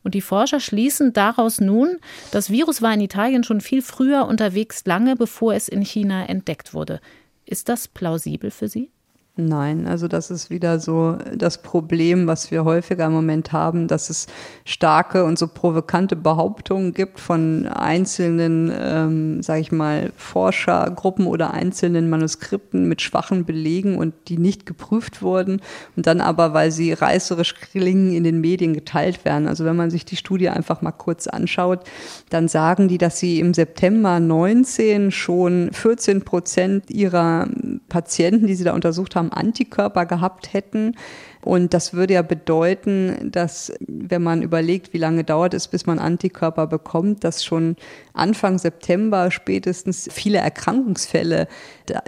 und 0.04 0.14
die 0.14 0.20
Forscher 0.20 0.60
schließen 0.60 1.12
daraus 1.12 1.60
nun, 1.60 1.98
das 2.30 2.50
Virus 2.50 2.82
war 2.82 2.94
in 2.94 3.00
Italien 3.00 3.42
schon 3.42 3.60
viel 3.60 3.82
früher 3.82 4.26
unterwegs, 4.26 4.84
lange 4.84 5.16
bevor 5.16 5.54
es 5.54 5.68
in 5.68 5.82
China 5.82 6.26
entdeckt 6.26 6.74
wurde. 6.74 7.00
Ist 7.46 7.68
das 7.68 7.88
plausibel 7.88 8.50
für 8.52 8.68
Sie? 8.68 8.90
Nein, 9.36 9.88
also 9.88 10.06
das 10.06 10.30
ist 10.30 10.48
wieder 10.48 10.78
so 10.78 11.18
das 11.34 11.60
Problem, 11.60 12.28
was 12.28 12.52
wir 12.52 12.64
häufiger 12.64 13.06
im 13.06 13.12
Moment 13.14 13.50
haben, 13.50 13.88
dass 13.88 14.08
es 14.08 14.28
starke 14.64 15.24
und 15.24 15.40
so 15.40 15.48
provokante 15.48 16.14
Behauptungen 16.14 16.94
gibt 16.94 17.18
von 17.18 17.66
einzelnen, 17.66 18.72
ähm, 18.72 19.42
sage 19.42 19.60
ich 19.60 19.72
mal, 19.72 20.12
Forschergruppen 20.16 21.26
oder 21.26 21.52
einzelnen 21.52 22.08
Manuskripten 22.08 22.86
mit 22.86 23.02
schwachen 23.02 23.44
Belegen 23.44 23.98
und 23.98 24.14
die 24.28 24.38
nicht 24.38 24.66
geprüft 24.66 25.20
wurden 25.20 25.60
und 25.96 26.06
dann 26.06 26.20
aber, 26.20 26.54
weil 26.54 26.70
sie 26.70 26.92
reißerisch 26.92 27.56
klingen, 27.56 28.12
in 28.12 28.22
den 28.22 28.40
Medien 28.40 28.72
geteilt 28.72 29.24
werden. 29.24 29.48
Also 29.48 29.64
wenn 29.64 29.74
man 29.74 29.90
sich 29.90 30.04
die 30.04 30.14
Studie 30.14 30.48
einfach 30.48 30.80
mal 30.80 30.92
kurz 30.92 31.26
anschaut, 31.26 31.80
dann 32.30 32.46
sagen 32.46 32.86
die, 32.86 32.98
dass 32.98 33.18
sie 33.18 33.40
im 33.40 33.52
September 33.52 34.20
19 34.20 35.10
schon 35.10 35.70
14 35.72 36.22
Prozent 36.22 36.88
ihrer 36.88 37.48
Patienten, 37.88 38.46
die 38.46 38.54
sie 38.54 38.62
da 38.62 38.74
untersucht 38.74 39.16
haben, 39.16 39.23
haben 39.24 39.32
Antikörper 39.32 40.06
gehabt 40.06 40.52
hätten. 40.52 40.96
Und 41.44 41.74
das 41.74 41.92
würde 41.92 42.14
ja 42.14 42.22
bedeuten, 42.22 43.30
dass 43.30 43.70
wenn 43.86 44.22
man 44.22 44.40
überlegt, 44.40 44.94
wie 44.94 44.98
lange 44.98 45.24
dauert 45.24 45.52
es, 45.52 45.68
bis 45.68 45.84
man 45.84 45.98
Antikörper 45.98 46.66
bekommt, 46.66 47.22
dass 47.22 47.44
schon 47.44 47.76
Anfang 48.14 48.58
September 48.58 49.30
spätestens 49.30 50.08
viele 50.10 50.38
Erkrankungsfälle 50.38 51.46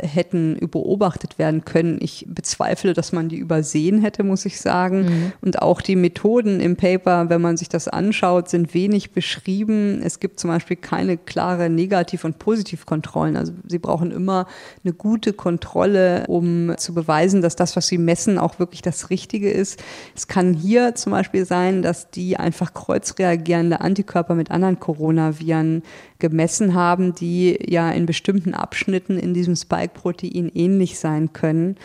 hätten 0.00 0.58
beobachtet 0.70 1.38
werden 1.38 1.66
können. 1.66 1.98
Ich 2.00 2.24
bezweifle, 2.26 2.94
dass 2.94 3.12
man 3.12 3.28
die 3.28 3.36
übersehen 3.36 4.00
hätte, 4.00 4.22
muss 4.22 4.46
ich 4.46 4.58
sagen. 4.58 5.02
Mhm. 5.02 5.32
Und 5.42 5.60
auch 5.60 5.82
die 5.82 5.96
Methoden 5.96 6.60
im 6.60 6.76
Paper, 6.76 7.28
wenn 7.28 7.42
man 7.42 7.58
sich 7.58 7.68
das 7.68 7.88
anschaut, 7.88 8.48
sind 8.48 8.72
wenig 8.72 9.10
beschrieben. 9.10 10.00
Es 10.02 10.18
gibt 10.18 10.40
zum 10.40 10.48
Beispiel 10.48 10.76
keine 10.78 11.18
klare 11.18 11.68
Negativ- 11.68 12.24
und 12.24 12.38
Positivkontrollen. 12.38 13.36
Also 13.36 13.52
sie 13.68 13.78
brauchen 13.78 14.12
immer 14.12 14.46
eine 14.82 14.94
gute 14.94 15.34
Kontrolle, 15.34 16.24
um 16.28 16.72
zu 16.78 16.94
beweisen, 16.94 17.42
dass 17.42 17.54
das, 17.54 17.76
was 17.76 17.86
sie 17.86 17.98
messen, 17.98 18.38
auch 18.38 18.58
wirklich 18.58 18.80
das 18.80 19.10
Richtige 19.10 19.25
ist. 19.32 19.82
Es 20.14 20.28
kann 20.28 20.54
hier 20.54 20.94
zum 20.94 21.12
Beispiel 21.12 21.44
sein, 21.44 21.82
dass 21.82 22.10
die 22.10 22.36
einfach 22.36 22.74
kreuzreagierende 22.74 23.80
Antikörper 23.80 24.34
mit 24.34 24.50
anderen 24.50 24.80
Coronaviren 24.80 25.82
gemessen 26.18 26.74
haben, 26.74 27.14
die 27.14 27.58
ja 27.66 27.90
in 27.90 28.06
bestimmten 28.06 28.54
Abschnitten 28.54 29.18
in 29.18 29.34
diesem 29.34 29.56
Spike-Protein 29.56 30.50
ähnlich 30.54 30.98
sein 30.98 31.32
können. 31.32 31.76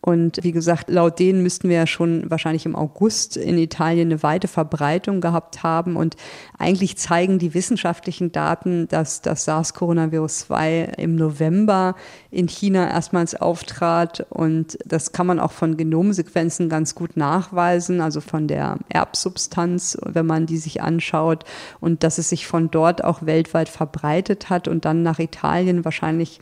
Und 0.00 0.38
wie 0.42 0.52
gesagt, 0.52 0.88
laut 0.88 1.18
denen 1.18 1.42
müssten 1.42 1.68
wir 1.68 1.76
ja 1.76 1.86
schon 1.86 2.30
wahrscheinlich 2.30 2.64
im 2.66 2.76
August 2.76 3.36
in 3.36 3.58
Italien 3.58 4.08
eine 4.08 4.22
weite 4.22 4.46
Verbreitung 4.46 5.20
gehabt 5.20 5.64
haben. 5.64 5.96
Und 5.96 6.16
eigentlich 6.56 6.96
zeigen 6.96 7.40
die 7.40 7.52
wissenschaftlichen 7.52 8.30
Daten, 8.30 8.86
dass 8.88 9.22
das 9.22 9.44
SARS-Coronavirus 9.44 10.46
2 10.46 10.92
im 10.98 11.16
November 11.16 11.96
in 12.30 12.46
China 12.46 12.88
erstmals 12.88 13.34
auftrat. 13.34 14.24
Und 14.30 14.78
das 14.84 15.10
kann 15.10 15.26
man 15.26 15.40
auch 15.40 15.52
von 15.52 15.76
Genomsequenzen 15.76 16.68
ganz 16.68 16.94
gut 16.94 17.16
nachweisen, 17.16 18.00
also 18.00 18.20
von 18.20 18.46
der 18.46 18.78
Erbsubstanz, 18.88 19.98
wenn 20.04 20.26
man 20.26 20.46
die 20.46 20.58
sich 20.58 20.80
anschaut. 20.80 21.44
Und 21.80 22.04
dass 22.04 22.18
es 22.18 22.28
sich 22.28 22.46
von 22.46 22.70
dort 22.70 23.02
auch 23.02 23.26
weltweit 23.26 23.68
verbreitet 23.68 24.48
hat 24.48 24.68
und 24.68 24.84
dann 24.84 25.02
nach 25.02 25.18
Italien 25.18 25.84
wahrscheinlich 25.84 26.38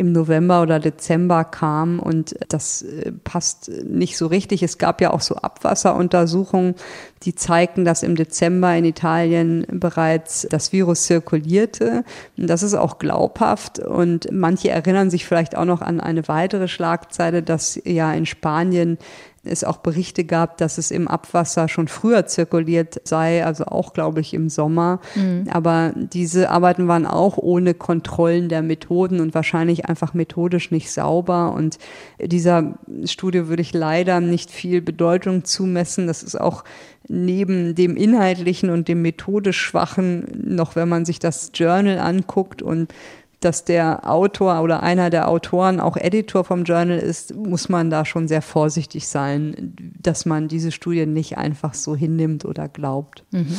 im 0.00 0.12
November 0.12 0.62
oder 0.62 0.80
Dezember 0.80 1.44
kam 1.44 2.00
und 2.00 2.34
das 2.48 2.80
äh, 2.80 3.12
passt 3.12 3.70
nicht 3.84 4.16
so 4.16 4.26
richtig. 4.26 4.62
Es 4.62 4.78
gab 4.78 5.02
ja 5.02 5.12
auch 5.12 5.20
so 5.20 5.36
Abwasseruntersuchungen, 5.36 6.74
die 7.22 7.34
zeigten, 7.34 7.84
dass 7.84 8.02
im 8.02 8.16
Dezember 8.16 8.74
in 8.74 8.86
Italien 8.86 9.66
bereits 9.70 10.46
das 10.48 10.72
Virus 10.72 11.04
zirkulierte. 11.04 12.04
Das 12.38 12.62
ist 12.62 12.72
auch 12.72 12.98
glaubhaft 12.98 13.78
und 13.78 14.28
manche 14.32 14.70
erinnern 14.70 15.10
sich 15.10 15.26
vielleicht 15.26 15.54
auch 15.54 15.66
noch 15.66 15.82
an 15.82 16.00
eine 16.00 16.26
weitere 16.28 16.66
Schlagzeile, 16.66 17.42
dass 17.42 17.78
ja 17.84 18.10
in 18.14 18.24
Spanien 18.24 18.96
es 19.42 19.64
auch 19.64 19.78
Berichte 19.78 20.24
gab, 20.24 20.58
dass 20.58 20.76
es 20.76 20.90
im 20.90 21.08
Abwasser 21.08 21.68
schon 21.68 21.88
früher 21.88 22.26
zirkuliert 22.26 23.00
sei, 23.04 23.44
also 23.44 23.64
auch, 23.64 23.94
glaube 23.94 24.20
ich, 24.20 24.34
im 24.34 24.50
Sommer. 24.50 25.00
Mhm. 25.14 25.46
Aber 25.50 25.92
diese 25.94 26.50
Arbeiten 26.50 26.88
waren 26.88 27.06
auch 27.06 27.38
ohne 27.38 27.72
Kontrollen 27.72 28.50
der 28.50 28.60
Methoden 28.60 29.20
und 29.20 29.34
wahrscheinlich 29.34 29.86
einfach 29.86 30.12
methodisch 30.12 30.70
nicht 30.70 30.90
sauber. 30.92 31.54
Und 31.54 31.78
dieser 32.22 32.78
Studie 33.04 33.48
würde 33.48 33.62
ich 33.62 33.72
leider 33.72 34.20
nicht 34.20 34.50
viel 34.50 34.82
Bedeutung 34.82 35.44
zumessen. 35.44 36.06
Das 36.06 36.22
ist 36.22 36.38
auch 36.38 36.62
neben 37.08 37.74
dem 37.74 37.96
inhaltlichen 37.96 38.68
und 38.68 38.88
dem 38.88 39.00
methodisch 39.00 39.58
schwachen 39.58 40.26
noch, 40.44 40.76
wenn 40.76 40.88
man 40.88 41.06
sich 41.06 41.18
das 41.18 41.50
Journal 41.54 41.98
anguckt 41.98 42.60
und 42.60 42.92
dass 43.40 43.64
der 43.64 44.08
Autor 44.08 44.60
oder 44.62 44.82
einer 44.82 45.10
der 45.10 45.28
Autoren 45.28 45.80
auch 45.80 45.96
Editor 45.96 46.44
vom 46.44 46.64
Journal 46.64 46.98
ist, 46.98 47.34
muss 47.34 47.68
man 47.68 47.90
da 47.90 48.04
schon 48.04 48.28
sehr 48.28 48.42
vorsichtig 48.42 49.08
sein, 49.08 49.74
dass 49.98 50.26
man 50.26 50.48
diese 50.48 50.70
Studien 50.70 51.12
nicht 51.12 51.38
einfach 51.38 51.74
so 51.74 51.96
hinnimmt 51.96 52.44
oder 52.44 52.68
glaubt. 52.68 53.24
Mhm. 53.30 53.56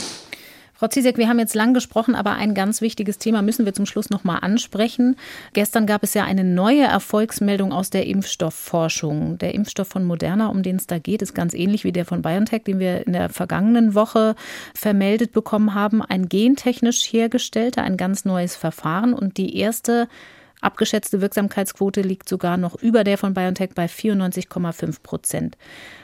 Frau 0.82 0.88
Zizek, 0.88 1.20
wir 1.20 1.30
haben 1.30 1.38
jetzt 1.38 1.54
lang 1.54 1.76
gesprochen, 1.76 2.16
aber 2.16 2.32
ein 2.32 2.56
ganz 2.56 2.82
wichtiges 2.82 3.20
Thema 3.20 3.44
müssen 3.44 3.66
wir 3.66 3.74
zum 3.76 3.86
Schluss 3.86 4.10
noch 4.10 4.24
mal 4.24 4.40
ansprechen. 4.40 5.16
Gestern 5.54 5.86
gab 5.86 6.02
es 6.02 6.16
ja 6.16 6.24
eine 6.24 6.44
neue 6.44 6.82
Erfolgsmeldung 6.82 7.72
aus 7.72 7.92
der 7.92 8.08
Impfstoffforschung. 8.08 9.38
Der 9.38 9.54
Impfstoff 9.54 9.90
von 9.90 10.04
Moderna, 10.04 10.48
um 10.48 10.64
den 10.64 10.78
es 10.78 10.88
da 10.88 10.98
geht, 10.98 11.22
ist 11.22 11.36
ganz 11.36 11.54
ähnlich 11.54 11.84
wie 11.84 11.92
der 11.92 12.04
von 12.04 12.24
BioNTech, 12.24 12.64
den 12.64 12.80
wir 12.80 13.06
in 13.06 13.14
der 13.14 13.30
vergangenen 13.30 13.94
Woche 13.94 14.34
vermeldet 14.74 15.34
bekommen 15.34 15.76
haben. 15.76 16.02
Ein 16.02 16.30
gentechnisch 16.30 17.14
hergestellter, 17.14 17.84
ein 17.84 17.96
ganz 17.96 18.26
neues 18.26 18.56
Verfahren 18.56 19.14
und 19.14 19.38
die 19.38 19.56
erste 19.58 20.08
abgeschätzte 20.62 21.22
Wirksamkeitsquote 21.22 22.02
liegt 22.02 22.28
sogar 22.28 22.58
noch 22.58 22.74
über 22.74 23.04
der 23.04 23.20
von 23.20 23.36
BioNTech 23.36 23.76
bei 23.76 23.86
94,5 23.86 25.04
Prozent. 25.04 25.58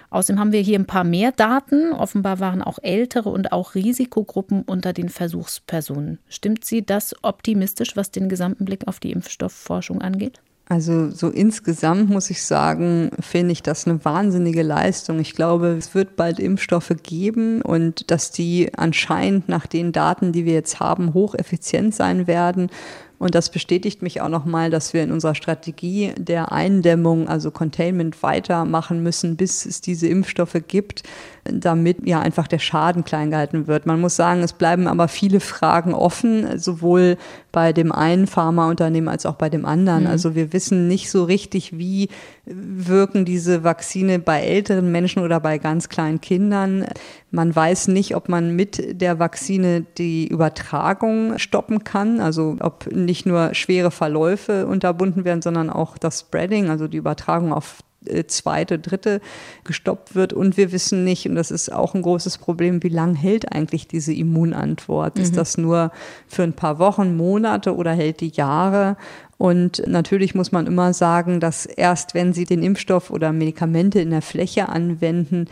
Außerdem 0.10 0.40
haben 0.40 0.52
wir 0.52 0.62
hier 0.62 0.80
ein 0.80 0.86
paar 0.86 1.04
mehr 1.04 1.32
Daten. 1.32 1.92
Offenbar 1.92 2.40
waren 2.40 2.62
auch 2.62 2.80
ältere 2.82 3.30
und 3.30 3.52
auch 3.52 3.76
Risikogruppen 3.76 4.64
unter 4.64 4.94
den 4.94 5.10
Versuchspersonen. 5.10 6.20
Stimmt 6.30 6.64
Sie 6.64 6.86
das 6.86 7.16
optimistisch, 7.24 7.96
was 7.96 8.12
den 8.12 8.30
gesamten 8.30 8.66
Blick 8.66 8.88
auf 8.88 9.00
die 9.00 9.12
Impfstoffforschung 9.12 10.02
angeht? 10.02 10.42
Also 10.70 11.10
so 11.10 11.30
insgesamt 11.30 12.10
muss 12.10 12.30
ich 12.30 12.44
sagen, 12.44 13.12
finde 13.22 13.54
ich 13.54 13.64
das 13.64 13.88
eine 13.88 14.04
wahnsinnige 14.04 14.64
Leistung. 14.64 15.20
Ich 15.20 15.34
glaube, 15.34 15.68
es 15.78 15.96
wird 15.96 16.18
bald 16.18 16.40
Impfstoffe 16.40 16.94
geben 17.04 17.62
und 17.62 18.12
dass 18.12 18.32
die 18.32 18.72
anscheinend 18.76 19.48
nach 19.48 19.66
den 19.66 19.94
Daten, 19.94 20.34
die 20.34 20.44
wir 20.44 20.54
jetzt 20.54 20.82
haben, 20.82 21.14
hocheffizient 21.14 21.96
sein 21.96 22.28
werden. 22.28 22.70
Und 23.20 23.34
das 23.34 23.50
bestätigt 23.50 24.02
mich 24.02 24.22
auch 24.22 24.30
nochmal, 24.30 24.70
dass 24.70 24.94
wir 24.94 25.02
in 25.04 25.12
unserer 25.12 25.34
Strategie 25.34 26.14
der 26.18 26.52
Eindämmung, 26.52 27.28
also 27.28 27.50
Containment, 27.50 28.22
weitermachen 28.22 29.02
müssen, 29.02 29.36
bis 29.36 29.66
es 29.66 29.82
diese 29.82 30.08
Impfstoffe 30.08 30.58
gibt, 30.68 31.04
damit 31.52 32.08
ja 32.08 32.20
einfach 32.20 32.48
der 32.48 32.60
Schaden 32.60 33.04
klein 33.04 33.32
gehalten 33.32 33.68
wird. 33.68 33.86
Man 33.86 34.00
muss 34.02 34.16
sagen, 34.16 34.42
es 34.42 34.54
bleiben 34.54 34.88
aber 34.88 35.08
viele 35.08 35.40
Fragen 35.40 35.94
offen, 35.94 36.60
sowohl 36.60 37.18
bei 37.52 37.74
dem 37.74 37.92
einen 37.92 38.28
Pharmaunternehmen 38.28 39.10
als 39.10 39.26
auch 39.26 39.36
bei 39.36 39.50
dem 39.50 39.66
anderen. 39.66 40.04
Mhm. 40.04 40.10
Also 40.10 40.36
wir 40.36 40.54
wissen 40.54 40.88
nicht 40.88 41.10
so 41.10 41.24
richtig, 41.24 41.78
wie 41.78 42.10
wirken 42.46 43.26
diese 43.26 43.64
Vakzine 43.64 44.20
bei 44.20 44.42
älteren 44.42 44.92
Menschen 44.92 45.24
oder 45.24 45.40
bei 45.40 45.58
ganz 45.58 45.90
kleinen 45.90 46.22
Kindern. 46.22 46.86
Man 47.32 47.56
weiß 47.56 47.90
nicht, 47.90 48.16
ob 48.16 48.30
man 48.30 48.56
mit 48.56 49.02
der 49.02 49.20
Vakzine 49.20 49.86
die 49.98 50.28
Übertragung 50.28 51.38
stoppen 51.40 51.84
kann, 51.84 52.20
also 52.20 52.56
ob 52.60 52.92
nicht 52.94 53.26
nur 53.26 53.54
schwere 53.54 53.92
Verläufe 53.92 54.68
unterbunden 54.68 55.26
werden, 55.26 55.42
sondern 55.42 55.70
auch 55.70 55.98
das 55.98 56.22
Spreading, 56.22 56.70
also 56.70 56.88
die 56.88 56.98
Übertragung 56.98 57.54
auf 57.54 57.80
zweite, 58.28 58.80
dritte 58.80 59.22
gestoppt 59.64 60.16
wird. 60.16 60.34
Und 60.34 60.58
wir 60.58 60.72
wissen 60.72 61.04
nicht, 61.04 61.28
und 61.28 61.36
das 61.36 61.52
ist 61.52 61.72
auch 61.72 61.94
ein 61.94 62.02
großes 62.02 62.38
Problem, 62.38 62.84
wie 62.84 62.90
lang 62.90 63.16
hält 63.16 63.52
eigentlich 63.54 63.88
diese 63.88 64.14
Immunantwort? 64.14 65.18
Mhm. 65.18 65.24
Ist 65.24 65.38
das 65.38 65.58
nur 65.58 65.92
für 66.28 66.44
ein 66.44 66.54
paar 66.54 66.80
Wochen, 66.80 67.16
Monate 67.16 67.76
oder 67.76 67.92
hält 67.92 68.22
die 68.22 68.32
Jahre? 68.34 68.98
Und 69.38 69.84
natürlich 69.86 70.34
muss 70.34 70.52
man 70.52 70.66
immer 70.66 70.94
sagen, 70.94 71.40
dass 71.40 71.66
erst 71.66 72.16
wenn 72.16 72.34
Sie 72.34 72.46
den 72.46 72.64
Impfstoff 72.64 73.12
oder 73.12 73.32
Medikamente 73.32 74.00
in 74.00 74.10
der 74.10 74.24
Fläche 74.24 74.70
anwenden, 74.70 75.48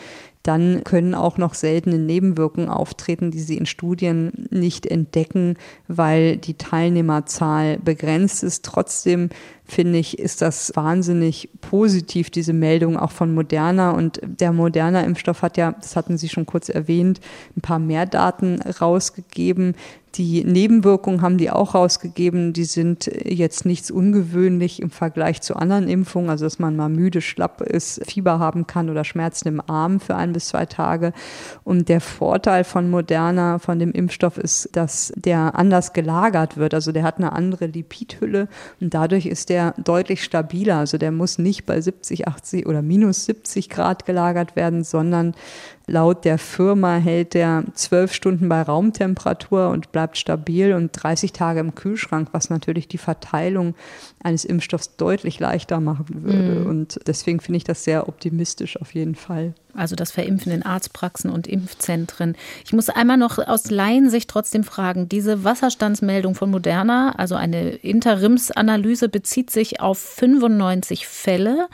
dann 0.45 0.84
können 0.84 1.15
auch 1.15 1.40
noch 1.40 1.56
seltene 1.56 1.98
Nebenwirkungen 1.98 2.69
auftreten, 2.69 3.32
die 3.32 3.40
sie 3.40 3.57
in 3.57 3.65
Studien 3.65 4.48
nicht 4.52 4.86
entdecken, 4.86 5.56
weil 5.88 6.38
die 6.38 6.53
Teilnehmerzahl 6.53 7.80
begrenzt 7.80 8.44
ist. 8.44 8.64
Trotzdem 8.64 9.30
finde 9.65 9.99
ich, 9.99 10.19
ist 10.19 10.41
das 10.41 10.71
wahnsinnig 10.75 11.49
positiv, 11.61 12.29
diese 12.29 12.53
Meldung 12.53 12.97
auch 12.97 13.11
von 13.11 13.33
Moderna. 13.33 13.91
Und 13.91 14.19
der 14.23 14.53
Moderna-Impfstoff 14.53 15.41
hat 15.41 15.57
ja, 15.57 15.73
das 15.73 15.95
hatten 15.95 16.17
Sie 16.17 16.29
schon 16.29 16.45
kurz 16.45 16.69
erwähnt, 16.69 17.19
ein 17.57 17.61
paar 17.61 17.79
mehr 17.79 18.05
Daten 18.05 18.61
rausgegeben 18.61 19.75
Die 20.17 20.45
Nebenwirkungen 20.45 21.21
haben 21.21 21.37
die 21.37 21.51
auch 21.51 21.75
rausgegeben. 21.75 22.53
Die 22.53 22.63
sind 22.63 23.11
jetzt 23.25 23.65
nichts 23.65 23.91
ungewöhnlich 23.91 24.81
im 24.81 24.89
Vergleich 24.89 25.41
zu 25.41 25.55
anderen 25.57 25.89
Impfungen. 25.89 26.29
Also, 26.29 26.45
dass 26.45 26.57
man 26.57 26.75
mal 26.75 26.87
müde, 26.87 27.19
schlapp 27.19 27.61
ist, 27.61 28.01
Fieber 28.09 28.39
haben 28.39 28.65
kann 28.65 28.89
oder 28.89 29.03
Schmerzen 29.03 29.49
im 29.49 29.61
Arm 29.69 29.99
für 29.99 30.15
ein 30.15 30.31
bis 30.31 30.47
zwei 30.47 30.65
Tage. 30.65 31.11
Und 31.65 31.89
der 31.89 31.99
Vorteil 31.99 32.63
von 32.63 32.89
Moderna, 32.89 33.59
von 33.59 33.77
dem 33.77 33.91
Impfstoff 33.91 34.37
ist, 34.37 34.69
dass 34.71 35.11
der 35.17 35.55
anders 35.55 35.91
gelagert 35.91 36.55
wird. 36.55 36.73
Also, 36.73 36.93
der 36.93 37.03
hat 37.03 37.17
eine 37.17 37.33
andere 37.33 37.65
Lipidhülle 37.65 38.47
und 38.79 38.93
dadurch 38.93 39.25
ist 39.25 39.49
der 39.49 39.55
deutlich 39.77 40.23
stabiler. 40.23 40.77
Also, 40.77 40.98
der 40.98 41.11
muss 41.11 41.38
nicht 41.38 41.65
bei 41.65 41.80
70, 41.80 42.27
80 42.27 42.65
oder 42.65 42.82
minus 42.82 43.26
70 43.26 43.69
Grad 43.69 44.06
gelagert 44.06 44.56
werden, 44.56 44.84
sondern 44.84 45.36
Laut 45.88 46.26
der 46.26 46.38
Firma 46.38 46.95
hält 46.95 47.34
der 47.34 47.64
zwölf 47.74 48.14
Stunden 48.14 48.49
bei 48.49 48.62
Raumtemperatur 48.62 49.70
und 49.70 49.91
bleibt 49.91 50.18
stabil 50.18 50.74
und 50.74 50.91
30 50.91 51.32
Tage 51.32 51.60
im 51.60 51.76
Kühlschrank, 51.76 52.30
was 52.32 52.49
natürlich 52.49 52.88
die 52.88 52.98
Verteilung 52.98 53.76
eines 54.24 54.45
Impfstoffs 54.45 54.95
deutlich 54.98 55.40
leichter 55.40 55.80
machen 55.80 56.24
würde. 56.24 56.60
Mhm. 56.62 56.66
Und 56.66 56.99
deswegen 57.06 57.40
finde 57.40 57.57
ich 57.57 57.64
das 57.64 57.84
sehr 57.84 58.10
optimistisch 58.10 58.82
auf 58.82 58.95
jeden 58.95 59.16
Fall. 59.16 59.53
Also 59.76 59.95
das 59.95 60.12
Verimpfen 60.12 60.52
in 60.52 60.64
Arztpraxen 60.64 61.30
und 61.30 61.48
Impfzentren. 61.48 62.36
Ich 62.66 62.74
muss 62.74 62.90
einmal 62.90 63.18
noch 63.18 63.38
aus 63.38 63.70
Laiensicht 63.70 64.30
trotzdem 64.30 64.64
fragen, 64.64 65.10
diese 65.10 65.44
Wasserstandsmeldung 65.44 66.34
von 66.34 66.49
Moderna, 66.49 67.14
also 67.18 67.36
eine 67.36 67.72
Interimsanalyse, 67.72 69.10
bezieht 69.10 69.52
sich 69.52 69.82
auf 69.82 69.99
95 69.99 71.07
Fälle. 71.07 71.68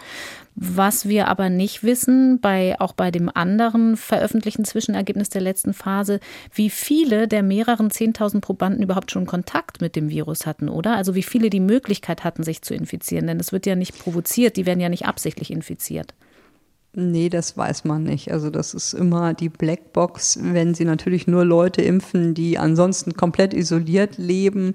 Was 0.56 1.08
wir 1.08 1.28
aber 1.28 1.50
nicht 1.50 1.84
wissen, 1.84 2.40
bei, 2.42 2.80
auch 2.80 2.94
bei 2.94 3.10
dem 3.10 3.30
anderen 3.34 3.96
veröffentlichten 3.96 4.66
Zwischenergebnis 4.66 5.30
der 5.30 5.42
letzten 5.42 5.74
Phase, 5.74 6.20
wie 6.54 6.70
viele 6.70 7.28
der 7.28 7.42
mehreren 7.42 7.90
10.000 7.90 8.42
Probanden 8.42 8.84
überhaupt 8.84 9.12
schon 9.12 9.26
Kontakt 9.26 9.82
mit 9.82 9.96
dem 9.96 10.10
Virus 10.10 10.46
hatten, 10.46 10.68
oder? 10.68 10.96
Also 10.96 11.16
wie 11.16 11.24
viele 11.24 11.50
die 11.50 11.62
Möglichkeit 11.62 12.24
hatten, 12.24 12.44
sich 12.44 12.62
zu 12.62 12.74
infizieren. 12.74 13.28
Denn 13.28 13.40
es 13.40 13.52
wird 13.54 13.66
ja 13.66 13.76
nicht 13.76 13.98
provoziert, 13.98 14.58
die 14.58 14.66
werden 14.66 14.82
ja 14.82 14.90
nicht 14.90 15.06
absichtlich 15.06 15.52
infiziert. 15.52 16.14
Nee, 16.94 17.30
das 17.30 17.56
weiß 17.56 17.86
man 17.86 18.04
nicht. 18.04 18.34
Also 18.34 18.50
das 18.50 18.74
ist 18.74 18.92
immer 18.92 19.34
die 19.34 19.48
Blackbox. 19.48 20.40
Wenn 20.42 20.74
sie 20.74 20.84
natürlich 20.84 21.26
nur 21.26 21.46
Leute 21.46 21.82
impfen, 21.82 22.34
die 22.34 22.58
ansonsten 22.58 23.14
komplett 23.14 23.54
isoliert 23.54 24.18
leben, 24.18 24.74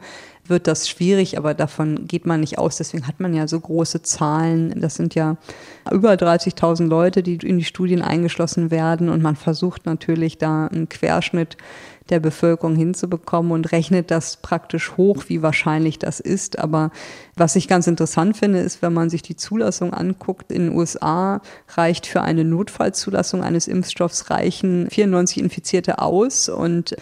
wird 0.49 0.67
das 0.67 0.89
schwierig, 0.89 1.37
aber 1.37 1.53
davon 1.53 2.07
geht 2.07 2.25
man 2.25 2.41
nicht 2.41 2.57
aus. 2.57 2.79
Deswegen 2.79 3.07
hat 3.07 3.21
man 3.21 3.35
ja 3.35 3.47
so 3.47 3.61
große 3.61 4.01
Zahlen. 4.01 4.81
Das 4.81 4.95
sind 4.95 5.15
ja 5.15 5.37
über 5.93 6.13
30.000 6.15 6.87
Leute, 6.87 7.23
die 7.23 7.35
in 7.35 7.59
die 7.59 7.65
Studien 7.65 8.01
eingeschlossen 8.01 8.71
werden 8.71 9.11
und 9.11 9.23
man 9.23 9.37
versucht 9.37 9.85
natürlich 9.85 10.39
da 10.39 10.69
einen 10.69 10.89
Querschnitt 10.89 11.59
der 12.11 12.21
Bevölkerung 12.21 12.77
hinzubekommen 12.77 13.53
und 13.53 13.73
rechnet 13.73 14.11
das 14.11 14.37
praktisch 14.37 14.97
hoch, 14.97 15.25
wie 15.29 15.43
wahrscheinlich 15.43 15.99
das 15.99 16.21
ist. 16.21 16.59
Aber 16.59 16.91
was 17.37 17.57
ich 17.57 17.69
ganz 17.69 17.87
interessant 17.87 18.37
finde, 18.37 18.61
ist, 18.61 18.83
wenn 18.83 18.93
man 18.93 19.11
sich 19.11 19.23
die 19.23 19.37
Zulassung 19.37 19.93
anguckt, 19.93 20.53
in 20.53 20.67
den 20.67 20.77
USA 20.77 21.41
reicht 21.69 22.07
für 22.07 22.23
eine 22.23 22.45
Notfallzulassung 22.45 23.43
eines 23.43 23.69
Impfstoffs 23.69 24.31
reichen 24.31 24.89
94 24.91 25.43
Infizierte 25.43 25.99
aus 25.99 26.49
und 26.49 26.97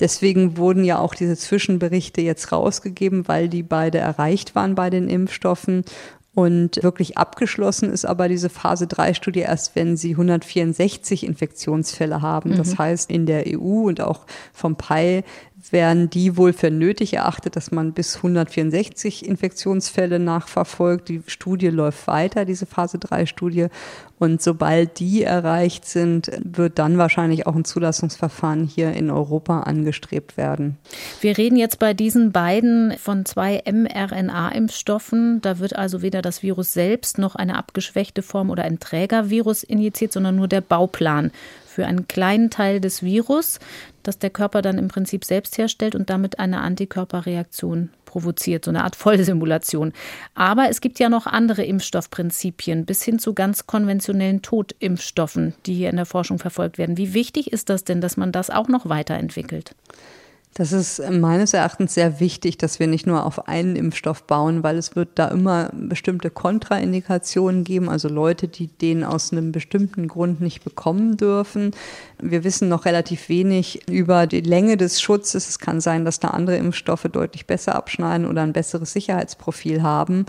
Deswegen 0.00 0.56
wurden 0.56 0.84
ja 0.84 0.98
auch 0.98 1.14
diese 1.14 1.36
Zwischenberichte 1.36 2.20
jetzt 2.20 2.52
rausgegeben, 2.52 3.26
weil 3.26 3.48
die 3.48 3.64
beide 3.64 3.98
erreicht 3.98 4.54
waren 4.54 4.76
bei 4.76 4.90
den 4.90 5.08
Impfstoffen. 5.08 5.84
Und 6.38 6.80
wirklich 6.84 7.18
abgeschlossen 7.18 7.90
ist 7.90 8.04
aber 8.04 8.28
diese 8.28 8.48
Phase 8.48 8.86
3 8.86 9.14
Studie 9.14 9.40
erst, 9.40 9.74
wenn 9.74 9.96
sie 9.96 10.12
164 10.12 11.26
Infektionsfälle 11.26 12.22
haben. 12.22 12.56
Das 12.56 12.74
mhm. 12.74 12.78
heißt, 12.78 13.10
in 13.10 13.26
der 13.26 13.42
EU 13.48 13.88
und 13.88 14.00
auch 14.00 14.20
vom 14.52 14.76
PI 14.76 15.24
werden 15.70 16.08
die 16.08 16.36
wohl 16.36 16.52
für 16.52 16.70
nötig 16.70 17.14
erachtet, 17.14 17.56
dass 17.56 17.70
man 17.70 17.92
bis 17.92 18.16
164 18.16 19.26
Infektionsfälle 19.26 20.18
nachverfolgt. 20.18 21.08
Die 21.08 21.22
Studie 21.26 21.68
läuft 21.68 22.06
weiter, 22.06 22.44
diese 22.44 22.66
Phase 22.66 22.98
3 22.98 23.26
Studie. 23.26 23.66
Und 24.18 24.42
sobald 24.42 24.98
die 24.98 25.22
erreicht 25.22 25.84
sind, 25.84 26.30
wird 26.42 26.78
dann 26.78 26.98
wahrscheinlich 26.98 27.46
auch 27.46 27.54
ein 27.54 27.64
Zulassungsverfahren 27.64 28.64
hier 28.64 28.92
in 28.92 29.10
Europa 29.10 29.60
angestrebt 29.60 30.36
werden. 30.36 30.76
Wir 31.20 31.38
reden 31.38 31.56
jetzt 31.56 31.78
bei 31.78 31.94
diesen 31.94 32.32
beiden 32.32 32.96
von 32.98 33.24
zwei 33.24 33.62
mRNA-Impfstoffen. 33.64 35.40
Da 35.40 35.58
wird 35.58 35.76
also 35.76 36.02
weder 36.02 36.22
das 36.22 36.42
Virus 36.42 36.72
selbst 36.72 37.18
noch 37.18 37.34
eine 37.34 37.56
abgeschwächte 37.56 38.22
Form 38.22 38.50
oder 38.50 38.64
ein 38.64 38.80
Trägervirus 38.80 39.62
injiziert, 39.62 40.12
sondern 40.12 40.36
nur 40.36 40.48
der 40.48 40.60
Bauplan 40.60 41.30
für 41.78 41.86
einen 41.86 42.08
kleinen 42.08 42.50
Teil 42.50 42.80
des 42.80 43.04
Virus, 43.04 43.60
das 44.02 44.18
der 44.18 44.30
Körper 44.30 44.62
dann 44.62 44.78
im 44.78 44.88
Prinzip 44.88 45.24
selbst 45.24 45.58
herstellt 45.58 45.94
und 45.94 46.10
damit 46.10 46.40
eine 46.40 46.58
Antikörperreaktion 46.58 47.90
provoziert, 48.04 48.64
so 48.64 48.72
eine 48.72 48.82
Art 48.82 48.96
Vollsimulation. 48.96 49.92
Aber 50.34 50.70
es 50.70 50.80
gibt 50.80 50.98
ja 50.98 51.08
noch 51.08 51.28
andere 51.28 51.64
Impfstoffprinzipien 51.64 52.84
bis 52.84 53.04
hin 53.04 53.20
zu 53.20 53.32
ganz 53.32 53.68
konventionellen 53.68 54.42
Totimpfstoffen, 54.42 55.54
die 55.66 55.74
hier 55.74 55.90
in 55.90 55.94
der 55.94 56.04
Forschung 56.04 56.40
verfolgt 56.40 56.78
werden. 56.78 56.96
Wie 56.96 57.14
wichtig 57.14 57.52
ist 57.52 57.68
das 57.68 57.84
denn, 57.84 58.00
dass 58.00 58.16
man 58.16 58.32
das 58.32 58.50
auch 58.50 58.66
noch 58.66 58.88
weiterentwickelt? 58.88 59.76
Das 60.58 60.72
ist 60.72 61.00
meines 61.08 61.54
Erachtens 61.54 61.94
sehr 61.94 62.18
wichtig, 62.18 62.58
dass 62.58 62.80
wir 62.80 62.88
nicht 62.88 63.06
nur 63.06 63.24
auf 63.24 63.46
einen 63.46 63.76
Impfstoff 63.76 64.24
bauen, 64.24 64.64
weil 64.64 64.76
es 64.76 64.96
wird 64.96 65.10
da 65.14 65.28
immer 65.28 65.70
bestimmte 65.72 66.30
Kontraindikationen 66.30 67.62
geben, 67.62 67.88
also 67.88 68.08
Leute, 68.08 68.48
die 68.48 68.66
den 68.66 69.04
aus 69.04 69.30
einem 69.30 69.52
bestimmten 69.52 70.08
Grund 70.08 70.40
nicht 70.40 70.64
bekommen 70.64 71.16
dürfen. 71.16 71.70
Wir 72.20 72.42
wissen 72.42 72.68
noch 72.68 72.86
relativ 72.86 73.28
wenig 73.28 73.88
über 73.88 74.26
die 74.26 74.40
Länge 74.40 74.76
des 74.76 75.00
Schutzes. 75.00 75.48
Es 75.48 75.60
kann 75.60 75.80
sein, 75.80 76.04
dass 76.04 76.18
da 76.18 76.30
andere 76.30 76.56
Impfstoffe 76.56 77.06
deutlich 77.12 77.46
besser 77.46 77.76
abschneiden 77.76 78.26
oder 78.26 78.42
ein 78.42 78.52
besseres 78.52 78.92
Sicherheitsprofil 78.92 79.84
haben 79.84 80.26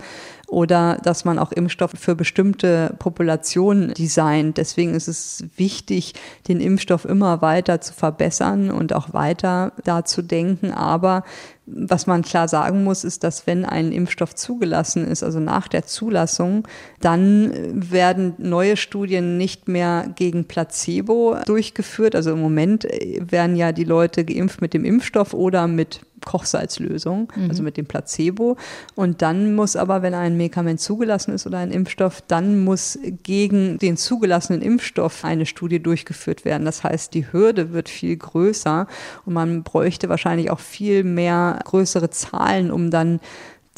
oder 0.50 0.98
dass 1.04 1.24
man 1.24 1.38
auch 1.38 1.52
Impfstoffe 1.52 1.94
für 1.96 2.16
bestimmte 2.16 2.94
Populationen 2.98 3.94
designt. 3.94 4.58
Deswegen 4.58 4.94
ist 4.94 5.06
es 5.06 5.44
wichtig, 5.56 6.14
den 6.48 6.60
Impfstoff 6.60 7.04
immer 7.04 7.40
weiter 7.40 7.80
zu 7.80 7.94
verbessern 7.94 8.70
und 8.70 8.92
auch 8.92 9.12
weiter 9.12 9.72
da 9.84 10.04
zu 10.04 10.22
denken. 10.22 10.72
Aber 10.72 11.22
was 11.66 12.08
man 12.08 12.22
klar 12.22 12.48
sagen 12.48 12.82
muss, 12.82 13.04
ist, 13.04 13.22
dass 13.22 13.46
wenn 13.46 13.64
ein 13.64 13.92
Impfstoff 13.92 14.34
zugelassen 14.34 15.06
ist, 15.06 15.22
also 15.22 15.38
nach 15.38 15.68
der 15.68 15.86
Zulassung, 15.86 16.66
dann 17.00 17.52
werden 17.72 18.34
neue 18.38 18.76
Studien 18.76 19.38
nicht 19.38 19.68
mehr 19.68 20.10
gegen 20.16 20.46
Placebo 20.46 21.36
durchgeführt. 21.46 22.16
Also 22.16 22.32
im 22.32 22.40
Moment 22.40 22.84
werden 22.84 23.54
ja 23.54 23.70
die 23.70 23.84
Leute 23.84 24.24
geimpft 24.24 24.60
mit 24.60 24.74
dem 24.74 24.84
Impfstoff 24.84 25.32
oder 25.32 25.68
mit 25.68 26.00
Kochsalzlösung, 26.24 27.32
mhm. 27.34 27.48
also 27.48 27.62
mit 27.62 27.76
dem 27.76 27.86
Placebo. 27.86 28.56
Und 28.94 29.22
dann 29.22 29.54
muss 29.54 29.76
aber, 29.76 30.02
wenn 30.02 30.14
ein 30.14 30.36
Medikament 30.36 30.80
zugelassen 30.80 31.32
ist 31.32 31.46
oder 31.46 31.58
ein 31.58 31.70
Impfstoff, 31.70 32.22
dann 32.26 32.60
muss 32.64 32.98
gegen 33.22 33.78
den 33.78 33.96
zugelassenen 33.96 34.62
Impfstoff 34.62 35.24
eine 35.24 35.46
Studie 35.46 35.82
durchgeführt 35.82 36.44
werden. 36.44 36.64
Das 36.64 36.84
heißt, 36.84 37.14
die 37.14 37.32
Hürde 37.32 37.72
wird 37.72 37.88
viel 37.88 38.16
größer 38.16 38.86
und 39.24 39.32
man 39.32 39.62
bräuchte 39.62 40.08
wahrscheinlich 40.08 40.50
auch 40.50 40.60
viel 40.60 41.04
mehr 41.04 41.58
größere 41.64 42.10
Zahlen, 42.10 42.70
um 42.70 42.90
dann 42.90 43.20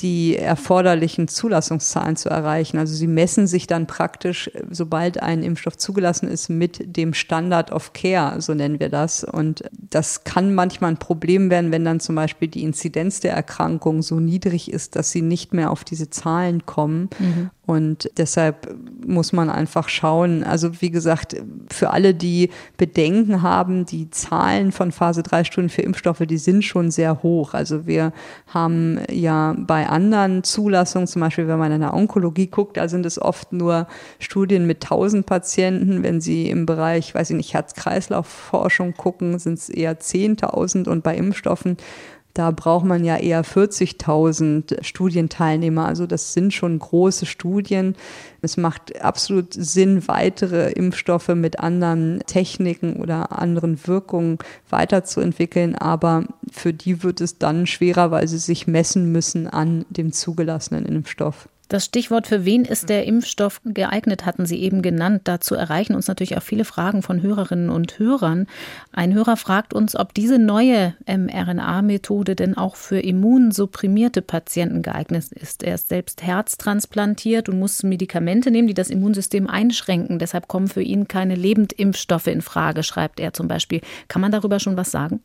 die 0.00 0.36
erforderlichen 0.36 1.28
Zulassungszahlen 1.28 2.16
zu 2.16 2.28
erreichen. 2.28 2.78
Also 2.78 2.94
sie 2.94 3.06
messen 3.06 3.46
sich 3.46 3.66
dann 3.66 3.86
praktisch, 3.86 4.50
sobald 4.70 5.22
ein 5.22 5.42
Impfstoff 5.42 5.76
zugelassen 5.76 6.28
ist, 6.28 6.48
mit 6.48 6.96
dem 6.96 7.14
Standard 7.14 7.70
of 7.70 7.92
Care, 7.92 8.40
so 8.40 8.54
nennen 8.54 8.80
wir 8.80 8.88
das. 8.88 9.22
Und 9.22 9.64
das 9.72 10.24
kann 10.24 10.54
manchmal 10.54 10.92
ein 10.92 10.96
Problem 10.96 11.50
werden, 11.50 11.72
wenn 11.72 11.84
dann 11.84 12.00
zum 12.00 12.14
Beispiel 12.14 12.48
die 12.48 12.62
Inzidenz 12.62 13.20
der 13.20 13.34
Erkrankung 13.34 14.02
so 14.02 14.18
niedrig 14.18 14.72
ist, 14.72 14.96
dass 14.96 15.10
sie 15.10 15.22
nicht 15.22 15.52
mehr 15.52 15.70
auf 15.70 15.84
diese 15.84 16.08
Zahlen 16.10 16.64
kommen. 16.64 17.10
Mhm. 17.18 17.50
Und 17.64 18.10
deshalb 18.16 18.74
muss 19.06 19.32
man 19.32 19.48
einfach 19.48 19.88
schauen. 19.88 20.42
Also 20.42 20.80
wie 20.80 20.90
gesagt, 20.90 21.36
für 21.70 21.90
alle, 21.90 22.12
die 22.12 22.50
Bedenken 22.76 23.42
haben, 23.42 23.86
die 23.86 24.10
Zahlen 24.10 24.72
von 24.72 24.90
Phase 24.90 25.22
3 25.22 25.44
Studien 25.44 25.68
für 25.68 25.82
Impfstoffe, 25.82 26.24
die 26.26 26.38
sind 26.38 26.64
schon 26.64 26.90
sehr 26.90 27.22
hoch. 27.22 27.54
Also 27.54 27.86
wir 27.86 28.12
haben 28.48 28.98
ja 29.08 29.54
bei 29.56 29.88
anderen 29.88 30.42
Zulassungen, 30.42 31.06
zum 31.06 31.20
Beispiel 31.20 31.46
wenn 31.46 31.60
man 31.60 31.70
in 31.70 31.82
der 31.82 31.94
Onkologie 31.94 32.48
guckt, 32.48 32.76
da 32.76 32.88
sind 32.88 33.06
es 33.06 33.22
oft 33.22 33.52
nur 33.52 33.86
Studien 34.18 34.66
mit 34.66 34.82
1000 34.82 35.24
Patienten. 35.24 36.02
Wenn 36.02 36.20
Sie 36.20 36.50
im 36.50 36.66
Bereich, 36.66 37.14
weiß 37.14 37.30
ich 37.30 37.36
nicht, 37.36 37.54
Herz-Kreislauf-Forschung 37.54 38.94
gucken, 38.94 39.38
sind 39.38 39.58
es 39.58 39.68
eher 39.68 40.00
10.000 40.00 40.88
und 40.88 41.04
bei 41.04 41.16
Impfstoffen 41.16 41.76
da 42.34 42.50
braucht 42.50 42.86
man 42.86 43.04
ja 43.04 43.16
eher 43.16 43.44
40.000 43.44 44.82
Studienteilnehmer. 44.82 45.86
Also 45.86 46.06
das 46.06 46.32
sind 46.32 46.54
schon 46.54 46.78
große 46.78 47.26
Studien. 47.26 47.94
Es 48.40 48.56
macht 48.56 49.00
absolut 49.02 49.52
Sinn, 49.52 50.08
weitere 50.08 50.72
Impfstoffe 50.72 51.28
mit 51.28 51.60
anderen 51.60 52.20
Techniken 52.26 52.96
oder 52.96 53.38
anderen 53.38 53.86
Wirkungen 53.86 54.38
weiterzuentwickeln. 54.70 55.74
Aber 55.74 56.24
für 56.50 56.72
die 56.72 57.02
wird 57.02 57.20
es 57.20 57.38
dann 57.38 57.66
schwerer, 57.66 58.10
weil 58.10 58.26
sie 58.28 58.38
sich 58.38 58.66
messen 58.66 59.12
müssen 59.12 59.46
an 59.46 59.84
dem 59.90 60.12
zugelassenen 60.12 60.86
Impfstoff. 60.86 61.48
Das 61.72 61.86
Stichwort, 61.86 62.26
für 62.26 62.44
wen 62.44 62.66
ist 62.66 62.90
der 62.90 63.06
Impfstoff 63.06 63.62
geeignet, 63.64 64.26
hatten 64.26 64.44
Sie 64.44 64.58
eben 64.58 64.82
genannt. 64.82 65.22
Dazu 65.24 65.54
erreichen 65.54 65.94
uns 65.94 66.06
natürlich 66.06 66.36
auch 66.36 66.42
viele 66.42 66.66
Fragen 66.66 67.00
von 67.00 67.22
Hörerinnen 67.22 67.70
und 67.70 67.98
Hörern. 67.98 68.46
Ein 68.92 69.14
Hörer 69.14 69.38
fragt 69.38 69.72
uns, 69.72 69.96
ob 69.96 70.12
diese 70.12 70.38
neue 70.38 70.92
mRNA-Methode 71.06 72.36
denn 72.36 72.58
auch 72.58 72.76
für 72.76 72.98
immunsupprimierte 72.98 74.20
Patienten 74.20 74.82
geeignet 74.82 75.32
ist. 75.32 75.62
Er 75.62 75.76
ist 75.76 75.88
selbst 75.88 76.22
herztransplantiert 76.22 77.48
und 77.48 77.58
muss 77.58 77.82
Medikamente 77.82 78.50
nehmen, 78.50 78.68
die 78.68 78.74
das 78.74 78.90
Immunsystem 78.90 79.48
einschränken. 79.48 80.18
Deshalb 80.18 80.48
kommen 80.48 80.68
für 80.68 80.82
ihn 80.82 81.08
keine 81.08 81.36
Lebendimpfstoffe 81.36 82.26
in 82.26 82.42
Frage, 82.42 82.82
schreibt 82.82 83.18
er 83.18 83.32
zum 83.32 83.48
Beispiel. 83.48 83.80
Kann 84.08 84.20
man 84.20 84.30
darüber 84.30 84.60
schon 84.60 84.76
was 84.76 84.90
sagen? 84.90 85.20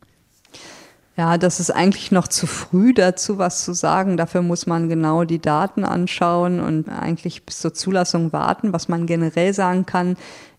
Ja, 1.18 1.40
das 1.40 1.60
ist 1.60 1.72
eigentlich 1.72 2.12
noch 2.12 2.28
zu 2.28 2.46
früh 2.46 2.94
dazu, 2.94 3.40
was 3.40 3.66
zu 3.66 3.74
sagen. 3.74 4.18
Dafür 4.18 4.44
muss 4.44 4.68
man 4.68 4.88
genau 4.88 5.24
die 5.24 5.40
Daten 5.40 5.84
anschauen 5.84 6.60
und 6.60 6.90
eigentlich 6.90 7.44
bis 7.44 7.60
zur 7.60 7.74
Zulassung 7.74 8.32
warten. 8.34 8.72
Was 8.72 8.88
man 8.88 9.08
generell 9.08 9.52
sagen 9.52 9.88
kann, 9.88 10.16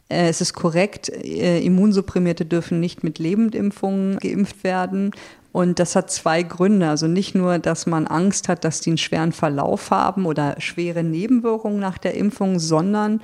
äh, 0.09 0.29
es 0.29 0.41
ist 0.41 0.55
korrekt, 0.55 1.11
äh, 1.11 1.61
Immunsupprimierte 1.61 2.45
dürfen 2.45 2.81
nicht 2.81 3.05
mit 3.05 3.21
Lebendimpfungen 3.21 4.19
geimpft 4.19 4.65
werden. 4.65 5.13
Und 5.53 5.79
das 5.79 5.95
hat 5.95 6.11
zwei 6.11 6.43
Gründe. 6.43 6.89
Also 6.89 7.07
nicht 7.07 7.37
nur, 7.37 7.61
dass 7.61 7.87
man 7.87 8.09
Angst 8.09 8.49
hat, 8.49 8.65
dass 8.65 8.81
die 8.81 8.91
einen 8.91 8.99
schweren 8.99 9.31
Verlauf 9.31 9.93
haben 9.93 10.27
oder 10.27 10.57
schwere 10.59 11.05
Nebenwirkungen 11.05 11.79
nach 11.79 11.99
der 11.99 12.15
Impfung, 12.15 12.59
sondern 12.59 13.21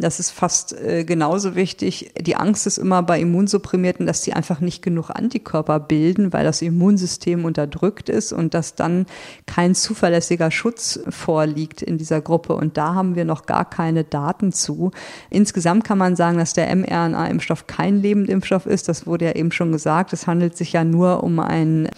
das 0.00 0.20
ist 0.20 0.30
fast 0.30 0.72
äh, 0.72 1.04
genauso 1.04 1.54
wichtig. 1.54 2.12
Die 2.20 2.36
Angst 2.36 2.66
ist 2.66 2.78
immer 2.78 3.02
bei 3.02 3.20
Immunsupprimierten, 3.20 4.06
dass 4.06 4.22
sie 4.22 4.32
einfach 4.32 4.60
nicht 4.60 4.82
genug 4.82 5.10
Antikörper 5.10 5.80
bilden, 5.80 6.32
weil 6.32 6.44
das 6.44 6.62
Immunsystem 6.62 7.44
unterdrückt 7.44 8.08
ist 8.08 8.32
und 8.32 8.54
dass 8.54 8.74
dann 8.74 9.06
kein 9.46 9.74
zuverlässiger 9.74 10.50
Schutz 10.50 11.00
vorliegt 11.08 11.82
in 11.82 11.98
dieser 11.98 12.20
Gruppe. 12.20 12.54
Und 12.54 12.76
da 12.76 12.94
haben 12.94 13.16
wir 13.16 13.24
noch 13.24 13.46
gar 13.46 13.68
keine 13.68 14.04
Daten 14.04 14.52
zu. 14.52 14.92
Insgesamt 15.30 15.84
kann 15.84 15.98
man 15.98 16.16
sagen, 16.16 16.38
dass 16.38 16.52
der 16.52 16.74
mRNA-Impfstoff 16.74 17.66
kein 17.66 18.00
Lebendimpfstoff 18.00 18.66
ist. 18.66 18.88
Das 18.88 19.06
wurde 19.06 19.26
ja 19.26 19.32
eben 19.32 19.52
schon 19.52 19.72
gesagt. 19.72 20.12
Es 20.12 20.26
handelt 20.26 20.56
sich 20.56 20.72
ja 20.72 20.84
nur 20.84 21.24
um 21.24 21.40
einen 21.40 21.88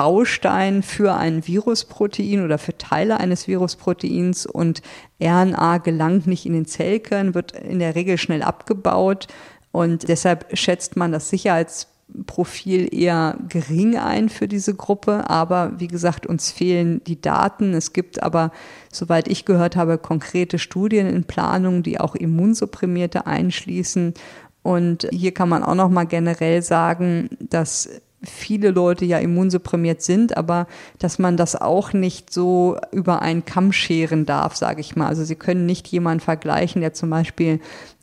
Baustein 0.00 0.82
für 0.82 1.12
ein 1.12 1.46
Virusprotein 1.46 2.42
oder 2.42 2.56
für 2.56 2.78
Teile 2.78 3.20
eines 3.20 3.46
Virusproteins 3.46 4.46
und 4.46 4.80
RNA 5.22 5.76
gelangt 5.76 6.26
nicht 6.26 6.46
in 6.46 6.54
den 6.54 6.64
Zellkern, 6.64 7.34
wird 7.34 7.52
in 7.52 7.80
der 7.80 7.94
Regel 7.94 8.16
schnell 8.16 8.42
abgebaut 8.42 9.26
und 9.72 10.08
deshalb 10.08 10.56
schätzt 10.56 10.96
man 10.96 11.12
das 11.12 11.28
Sicherheitsprofil 11.28 12.88
eher 12.94 13.36
gering 13.50 13.98
ein 13.98 14.30
für 14.30 14.48
diese 14.48 14.74
Gruppe. 14.74 15.28
Aber 15.28 15.72
wie 15.76 15.88
gesagt, 15.88 16.26
uns 16.26 16.50
fehlen 16.50 17.04
die 17.04 17.20
Daten. 17.20 17.74
Es 17.74 17.92
gibt 17.92 18.22
aber, 18.22 18.52
soweit 18.90 19.28
ich 19.28 19.44
gehört 19.44 19.76
habe, 19.76 19.98
konkrete 19.98 20.58
Studien 20.58 21.08
in 21.08 21.24
Planung, 21.24 21.82
die 21.82 22.00
auch 22.00 22.14
Immunsupprimierte 22.14 23.26
einschließen. 23.26 24.14
Und 24.62 25.06
hier 25.12 25.34
kann 25.34 25.50
man 25.50 25.62
auch 25.62 25.74
noch 25.74 25.90
mal 25.90 26.04
generell 26.04 26.62
sagen, 26.62 27.28
dass 27.38 28.00
viele 28.22 28.70
Leute 28.70 29.04
ja 29.04 29.18
immunsupprimiert 29.18 30.02
sind, 30.02 30.36
aber 30.36 30.66
dass 30.98 31.18
man 31.18 31.36
das 31.36 31.56
auch 31.56 31.92
nicht 31.92 32.32
so 32.32 32.76
über 32.92 33.22
einen 33.22 33.44
Kamm 33.44 33.72
scheren 33.72 34.26
darf, 34.26 34.56
sage 34.56 34.80
ich 34.80 34.96
mal. 34.96 35.06
Also 35.06 35.24
Sie 35.24 35.36
können 35.36 35.66
nicht 35.66 35.88
jemanden 35.88 36.20
vergleichen, 36.20 36.82
der 36.82 36.92
zum 36.92 37.10
Beispiel 37.10 37.60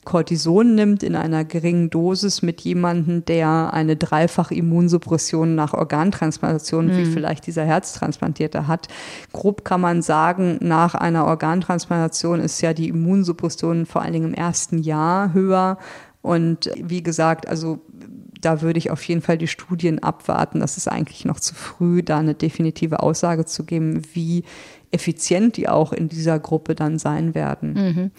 Cortison 0.08 0.74
nimmt 0.74 1.04
in 1.04 1.18
einer 1.18 1.44
geringen 1.44 1.90
Dosis 1.90 2.42
mit 2.42 2.62
jemandem, 2.62 3.26
der 3.26 3.74
eine 3.74 3.98
dreifach 3.98 4.52
Immunsuppression 4.52 5.54
nach 5.54 5.74
Organtransplantation, 5.74 6.88
mhm. 6.88 6.98
wie 6.98 7.06
vielleicht 7.06 7.46
dieser 7.46 7.66
Herztransplantierte 7.66 8.68
hat. 8.68 8.88
Grob 9.34 9.66
kann 9.66 9.82
man 9.82 10.02
sagen, 10.02 10.60
nach 10.62 10.96
einer 10.96 11.26
Organtransplantation 11.26 12.40
ist 12.40 12.62
ja 12.62 12.74
die 12.74 12.88
Immunsuppression 12.88 13.86
vor 13.86 14.02
allen 14.02 14.14
Dingen 14.14 14.30
im 14.30 14.34
ersten 14.34 14.78
Jahr 14.78 15.34
höher. 15.34 15.78
Und 16.22 16.72
wie 16.82 17.04
gesagt, 17.04 17.48
also 17.48 17.80
da 18.42 18.62
würde 18.62 18.80
ich 18.80 18.92
auf 18.92 19.04
jeden 19.04 19.22
Fall 19.22 19.38
die 19.38 19.48
Studien 19.48 20.00
abwarten. 20.00 20.60
Das 20.60 20.78
ist 20.78 20.88
eigentlich 20.88 21.26
noch 21.26 21.40
zu 21.40 21.56
früh, 21.56 22.04
da 22.04 22.20
eine 22.20 22.36
definitive 22.36 23.02
Aussage 23.02 23.46
zu 23.46 23.66
geben, 23.66 24.02
wie 24.14 24.44
effizient 24.92 25.58
die 25.58 25.68
auch 25.68 25.94
in 25.94 26.10
dieser 26.10 26.40
Gruppe 26.40 26.76
dann 26.76 27.00
sein 27.00 27.36
werden. 27.36 27.74
Mhm. 27.74 28.12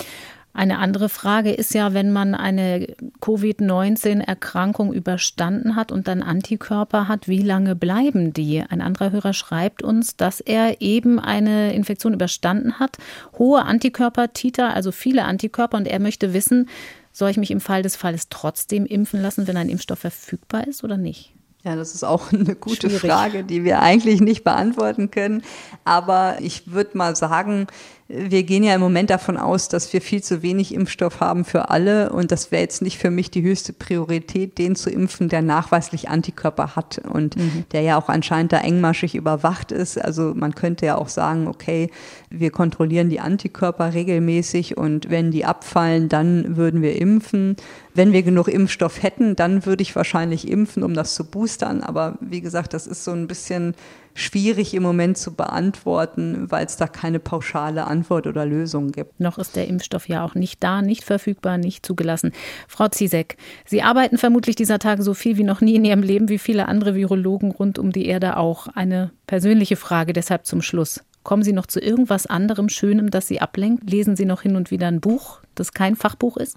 Eine 0.58 0.78
andere 0.78 1.08
Frage 1.08 1.52
ist 1.52 1.72
ja, 1.74 1.94
wenn 1.94 2.10
man 2.10 2.34
eine 2.34 2.88
Covid-19-Erkrankung 3.20 4.92
überstanden 4.92 5.76
hat 5.76 5.92
und 5.92 6.08
dann 6.08 6.20
Antikörper 6.20 7.06
hat, 7.06 7.28
wie 7.28 7.42
lange 7.42 7.76
bleiben 7.76 8.32
die? 8.32 8.64
Ein 8.68 8.80
anderer 8.80 9.12
Hörer 9.12 9.34
schreibt 9.34 9.84
uns, 9.84 10.16
dass 10.16 10.40
er 10.40 10.80
eben 10.80 11.20
eine 11.20 11.74
Infektion 11.74 12.12
überstanden 12.12 12.80
hat, 12.80 12.96
hohe 13.38 13.62
Antikörpertiter, 13.62 14.74
also 14.74 14.90
viele 14.90 15.26
Antikörper, 15.26 15.76
und 15.76 15.86
er 15.86 16.00
möchte 16.00 16.34
wissen, 16.34 16.68
soll 17.12 17.30
ich 17.30 17.36
mich 17.36 17.50
im 17.50 17.60
Fall 17.60 17.82
des 17.82 17.96
Falles 17.96 18.28
trotzdem 18.28 18.86
impfen 18.86 19.20
lassen, 19.20 19.46
wenn 19.46 19.56
ein 19.56 19.68
Impfstoff 19.68 20.00
verfügbar 20.00 20.66
ist 20.66 20.84
oder 20.84 20.96
nicht? 20.96 21.34
Ja, 21.64 21.76
das 21.76 21.94
ist 21.94 22.04
auch 22.04 22.32
eine 22.32 22.54
gute 22.54 22.88
Schwierig. 22.88 23.00
Frage, 23.00 23.44
die 23.44 23.64
wir 23.64 23.80
eigentlich 23.80 24.20
nicht 24.20 24.44
beantworten 24.44 25.10
können. 25.10 25.42
Aber 25.84 26.36
ich 26.40 26.70
würde 26.70 26.96
mal 26.96 27.16
sagen, 27.16 27.66
wir 28.10 28.42
gehen 28.42 28.64
ja 28.64 28.74
im 28.74 28.80
Moment 28.80 29.10
davon 29.10 29.36
aus, 29.36 29.68
dass 29.68 29.92
wir 29.92 30.00
viel 30.00 30.22
zu 30.22 30.40
wenig 30.40 30.72
Impfstoff 30.72 31.20
haben 31.20 31.44
für 31.44 31.68
alle. 31.68 32.10
Und 32.10 32.32
das 32.32 32.50
wäre 32.50 32.62
jetzt 32.62 32.80
nicht 32.80 32.96
für 32.96 33.10
mich 33.10 33.30
die 33.30 33.42
höchste 33.42 33.74
Priorität, 33.74 34.56
den 34.56 34.76
zu 34.76 34.88
impfen, 34.88 35.28
der 35.28 35.42
nachweislich 35.42 36.08
Antikörper 36.08 36.74
hat 36.74 37.02
und 37.12 37.36
mhm. 37.36 37.66
der 37.72 37.82
ja 37.82 37.98
auch 37.98 38.08
anscheinend 38.08 38.52
da 38.52 38.60
engmaschig 38.60 39.14
überwacht 39.14 39.72
ist. 39.72 40.02
Also 40.02 40.32
man 40.34 40.54
könnte 40.54 40.86
ja 40.86 40.96
auch 40.96 41.10
sagen, 41.10 41.48
okay, 41.48 41.90
wir 42.30 42.50
kontrollieren 42.50 43.10
die 43.10 43.20
Antikörper 43.20 43.92
regelmäßig 43.92 44.78
und 44.78 45.10
wenn 45.10 45.30
die 45.30 45.44
abfallen, 45.44 46.08
dann 46.08 46.56
würden 46.56 46.80
wir 46.80 46.96
impfen. 46.96 47.56
Wenn 47.92 48.12
wir 48.12 48.22
genug 48.22 48.48
Impfstoff 48.48 49.02
hätten, 49.02 49.36
dann 49.36 49.66
würde 49.66 49.82
ich 49.82 49.94
wahrscheinlich 49.94 50.48
impfen, 50.48 50.82
um 50.82 50.94
das 50.94 51.14
zu 51.14 51.24
boostern. 51.26 51.82
Aber 51.82 52.16
wie 52.22 52.40
gesagt, 52.40 52.72
das 52.72 52.86
ist 52.86 53.04
so 53.04 53.10
ein 53.10 53.28
bisschen 53.28 53.74
schwierig 54.18 54.74
im 54.74 54.82
Moment 54.82 55.16
zu 55.16 55.34
beantworten, 55.34 56.50
weil 56.50 56.66
es 56.66 56.76
da 56.76 56.86
keine 56.86 57.20
pauschale 57.20 57.86
Antwort 57.86 58.26
oder 58.26 58.44
Lösung 58.44 58.90
gibt. 58.92 59.20
Noch 59.20 59.38
ist 59.38 59.56
der 59.56 59.68
Impfstoff 59.68 60.08
ja 60.08 60.24
auch 60.24 60.34
nicht 60.34 60.62
da, 60.62 60.82
nicht 60.82 61.04
verfügbar, 61.04 61.58
nicht 61.58 61.86
zugelassen. 61.86 62.32
Frau 62.66 62.88
Ziesek, 62.88 63.36
Sie 63.64 63.82
arbeiten 63.82 64.18
vermutlich 64.18 64.56
dieser 64.56 64.78
Tage 64.78 65.02
so 65.02 65.14
viel 65.14 65.36
wie 65.36 65.44
noch 65.44 65.60
nie 65.60 65.76
in 65.76 65.84
Ihrem 65.84 66.02
Leben, 66.02 66.28
wie 66.28 66.38
viele 66.38 66.66
andere 66.66 66.94
Virologen 66.94 67.52
rund 67.52 67.78
um 67.78 67.92
die 67.92 68.06
Erde 68.06 68.36
auch. 68.36 68.66
Eine 68.68 69.12
persönliche 69.26 69.76
Frage 69.76 70.12
deshalb 70.12 70.46
zum 70.46 70.62
Schluss. 70.62 71.04
Kommen 71.22 71.42
Sie 71.42 71.52
noch 71.52 71.66
zu 71.66 71.80
irgendwas 71.80 72.26
anderem 72.26 72.68
Schönem, 72.68 73.10
das 73.10 73.28
Sie 73.28 73.40
ablenkt? 73.40 73.88
Lesen 73.88 74.16
Sie 74.16 74.24
noch 74.24 74.42
hin 74.42 74.56
und 74.56 74.70
wieder 74.70 74.88
ein 74.88 75.00
Buch, 75.00 75.40
das 75.54 75.72
kein 75.72 75.94
Fachbuch 75.94 76.36
ist? 76.36 76.56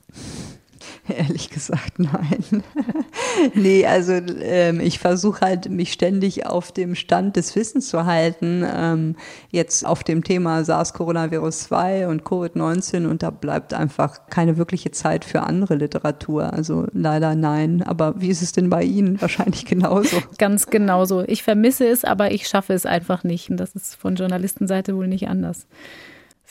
Ehrlich 1.08 1.50
gesagt, 1.50 2.00
nein. 2.00 2.64
nee, 3.54 3.86
also 3.86 4.14
ähm, 4.14 4.80
ich 4.80 5.00
versuche 5.00 5.42
halt, 5.42 5.70
mich 5.70 5.94
ständig 5.94 6.46
auf 6.46 6.72
dem 6.72 6.96
Stand 6.96 7.36
des 7.36 7.56
Wissens 7.56 7.90
zu 7.90 8.06
halten. 8.06 8.66
Ähm, 8.66 9.16
jetzt 9.50 9.86
auf 9.86 10.04
dem 10.04 10.24
Thema 10.24 10.64
SARS-Coronavirus 10.64 11.60
2 11.60 12.08
und 12.08 12.24
Covid-19 12.24 13.08
und 13.08 13.24
da 13.24 13.30
bleibt 13.30 13.74
einfach 13.74 14.28
keine 14.30 14.58
wirkliche 14.58 14.92
Zeit 14.92 15.26
für 15.26 15.42
andere 15.42 15.76
Literatur. 15.76 16.54
Also 16.54 16.88
leider 16.94 17.36
nein. 17.36 17.84
Aber 17.84 18.20
wie 18.20 18.30
ist 18.30 18.42
es 18.42 18.52
denn 18.52 18.70
bei 18.70 18.84
Ihnen? 18.84 19.22
Wahrscheinlich 19.22 19.66
genauso. 19.66 20.18
Ganz 20.38 20.68
genauso. 20.68 21.24
Ich 21.28 21.44
vermisse 21.44 21.88
es, 21.88 22.04
aber 22.04 22.32
ich 22.32 22.48
schaffe 22.48 22.74
es 22.74 22.86
einfach 22.86 23.24
nicht. 23.24 23.50
Und 23.50 23.58
das 23.58 23.76
ist 23.76 23.96
von 23.96 24.16
Journalistenseite 24.16 24.96
wohl 24.96 25.08
nicht 25.08 25.28
anders. 25.28 25.68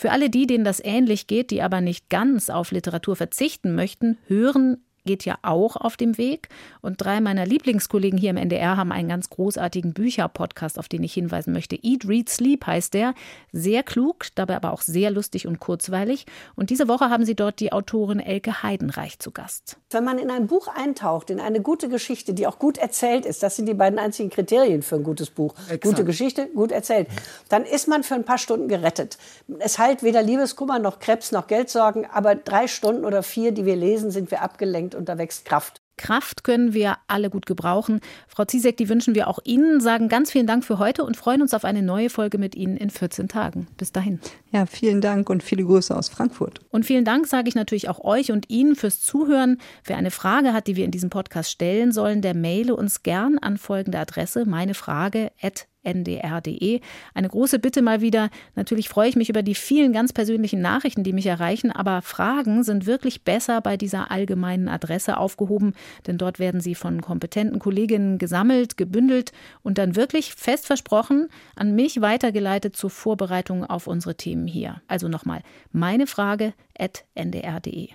Für 0.01 0.13
alle 0.13 0.31
die, 0.31 0.47
denen 0.47 0.65
das 0.65 0.81
ähnlich 0.83 1.27
geht, 1.27 1.51
die 1.51 1.61
aber 1.61 1.83
nicht 1.83 2.09
ganz 2.09 2.49
auf 2.49 2.71
Literatur 2.71 3.17
verzichten 3.17 3.75
möchten, 3.75 4.17
hören 4.29 4.83
geht 5.11 5.25
ja 5.25 5.39
auch 5.43 5.75
auf 5.75 5.97
dem 5.97 6.19
Weg. 6.19 6.49
Und 6.83 7.03
drei 7.03 7.21
meiner 7.21 7.45
Lieblingskollegen 7.45 8.17
hier 8.17 8.31
im 8.31 8.37
NDR 8.37 8.77
haben 8.77 8.93
einen 8.93 9.09
ganz 9.09 9.29
großartigen 9.29 9.93
Bücher-Podcast, 9.93 10.79
auf 10.79 10.89
den 10.89 11.03
ich 11.03 11.15
hinweisen 11.15 11.53
möchte. 11.53 11.77
Eat, 11.83 12.07
Read, 12.07 12.29
Sleep 12.29 12.65
heißt 12.65 12.95
der. 12.95 13.15
Sehr 13.51 13.83
klug, 13.83 14.27
dabei 14.37 14.55
aber 14.55 14.73
auch 14.73 14.83
sehr 14.83 15.11
lustig 15.11 15.49
und 15.49 15.59
kurzweilig. 15.59 16.27
Und 16.55 16.71
diese 16.71 16.87
Woche 16.87 17.11
haben 17.11 17.25
sie 17.25 17.35
dort 17.35 17.59
die 17.59 17.73
Autorin 17.73 18.21
Elke 18.21 18.63
Heidenreich 18.63 19.19
zu 19.19 19.33
Gast. 19.33 19.79
Wenn 19.91 20.05
man 20.05 20.19
in 20.19 20.31
ein 20.31 20.47
Buch 20.47 20.69
eintaucht, 20.69 21.31
in 21.31 21.41
eine 21.41 21.61
gute 21.61 21.89
Geschichte, 21.89 22.33
die 22.33 22.47
auch 22.47 22.61
gut 22.61 22.79
erzählt 22.79 23.27
ist, 23.27 23.43
das 23.43 23.57
sind 23.57 23.67
die 23.67 23.75
beiden 23.75 23.99
einzigen 23.99 24.31
Kriterien 24.31 24.83
für 24.83 24.95
ein 24.95 25.03
gutes 25.03 25.31
Buch. 25.31 25.55
Exakt. 25.63 25.83
Gute 25.83 26.05
Geschichte, 26.05 26.47
gut 26.55 26.71
erzählt. 26.71 27.09
Dann 27.49 27.65
ist 27.65 27.89
man 27.89 28.05
für 28.05 28.15
ein 28.15 28.25
paar 28.25 28.39
Stunden 28.39 28.69
gerettet. 28.69 29.19
Es 29.59 29.81
heilt 29.81 30.05
weder 30.05 30.23
Liebeskummer 30.23 30.79
noch 30.79 31.01
Krebs 31.01 31.33
noch 31.33 31.49
Geldsorgen, 31.49 32.07
aber 32.07 32.37
drei 32.37 32.69
Stunden 32.69 33.05
oder 33.05 33.25
vier, 33.25 33.51
die 33.51 33.65
wir 33.65 33.75
lesen, 33.75 34.13
sind 34.13 34.31
wir 34.31 34.43
abgelenkt 34.43 34.91
anstrengend 34.91 34.95
und 35.01 35.09
da 35.09 35.19
wächst 35.19 35.45
Kraft. 35.45 35.81
Kraft 36.01 36.45
können 36.45 36.73
wir 36.73 36.97
alle 37.09 37.29
gut 37.29 37.45
gebrauchen. 37.45 38.01
Frau 38.27 38.47
Ziesek, 38.47 38.79
die 38.79 38.89
wünschen 38.89 39.15
wir 39.15 39.29
auch 39.29 39.39
Ihnen, 39.45 39.81
sagen 39.81 40.09
ganz 40.09 40.31
vielen 40.31 40.47
Dank 40.47 40.65
für 40.65 40.79
heute 40.79 41.05
und 41.05 41.17
freuen 41.17 41.43
uns 41.43 41.53
auf 41.53 41.67
eine 41.67 41.83
neue 41.83 42.09
Folge 42.09 42.39
mit 42.39 42.55
Ihnen 42.55 42.79
in 42.79 42.89
14 42.89 43.29
Tagen. 43.29 43.67
Bis 43.77 43.93
dahin. 43.93 44.19
Ja, 44.51 44.65
vielen 44.65 45.03
Dank 45.03 45.29
und 45.29 45.43
viele 45.43 45.63
Grüße 45.63 45.95
aus 45.95 46.09
Frankfurt. 46.09 46.61
Und 46.71 46.87
vielen 46.87 47.05
Dank 47.05 47.27
sage 47.27 47.49
ich 47.49 47.55
natürlich 47.55 47.91
auch 47.91 48.03
euch 48.03 48.33
und 48.33 48.49
Ihnen 48.49 48.77
fürs 48.77 49.03
Zuhören. 49.03 49.59
Wer 49.85 49.99
eine 49.99 50.11
Frage 50.11 50.55
hat, 50.55 50.69
die 50.69 50.77
wir 50.77 50.87
in 50.87 50.91
diesem 50.91 51.11
Podcast 51.11 51.51
stellen 51.51 51.93
sollen, 51.93 52.23
der 52.23 52.35
maile 52.35 52.75
uns 52.75 53.03
gern 53.03 53.37
an 53.39 53.59
folgende 53.59 53.99
Adresse, 53.99 54.47
meine 54.47 54.73
Frage 54.73 55.33
at 55.43 55.67
ndr.de. 55.83 56.81
Eine 57.15 57.29
große 57.29 57.59
Bitte 57.59 57.83
mal 57.83 58.01
wieder. 58.01 58.31
Natürlich 58.55 58.89
freue 58.89 59.09
ich 59.09 59.17
mich 59.17 59.29
über 59.29 59.43
die 59.43 59.55
vielen 59.55 59.93
ganz 59.93 60.13
persönlichen 60.13 60.61
Nachrichten, 60.61 61.05
die 61.05 61.13
mich 61.13 61.27
erreichen, 61.27 61.71
aber 61.71 62.03
Fragen 62.03 62.63
sind 62.63 62.87
wirklich 62.87 63.25
besser 63.25 63.61
bei 63.61 63.77
dieser 63.77 64.11
allgemeinen 64.11 64.69
Adresse 64.69 65.17
aufgehoben, 65.17 65.75
denn 66.07 66.19
dort 66.19 66.39
werden 66.39 66.61
sie 66.61 66.75
von 66.75 67.01
kompetenten 67.01 67.59
Kolleginnen 67.59 68.19
gesammelt, 68.19 68.77
gebündelt 68.77 69.33
und 69.63 69.79
dann 69.79 69.97
wirklich 69.97 70.35
fest 70.35 70.67
versprochen 70.67 71.29
an 71.57 71.75
mich 71.75 72.01
weitergeleitet 72.01 72.77
zur 72.77 72.91
Vorbereitung 72.91 73.65
auf 73.65 73.87
unsere 73.87 74.17
Themen 74.17 74.47
hier. 74.47 74.83
Also 74.89 75.09
nochmal, 75.09 75.43
meine 75.73 76.07
Frage 76.07 76.53
at 76.79 77.05
ndr.de. 77.15 77.89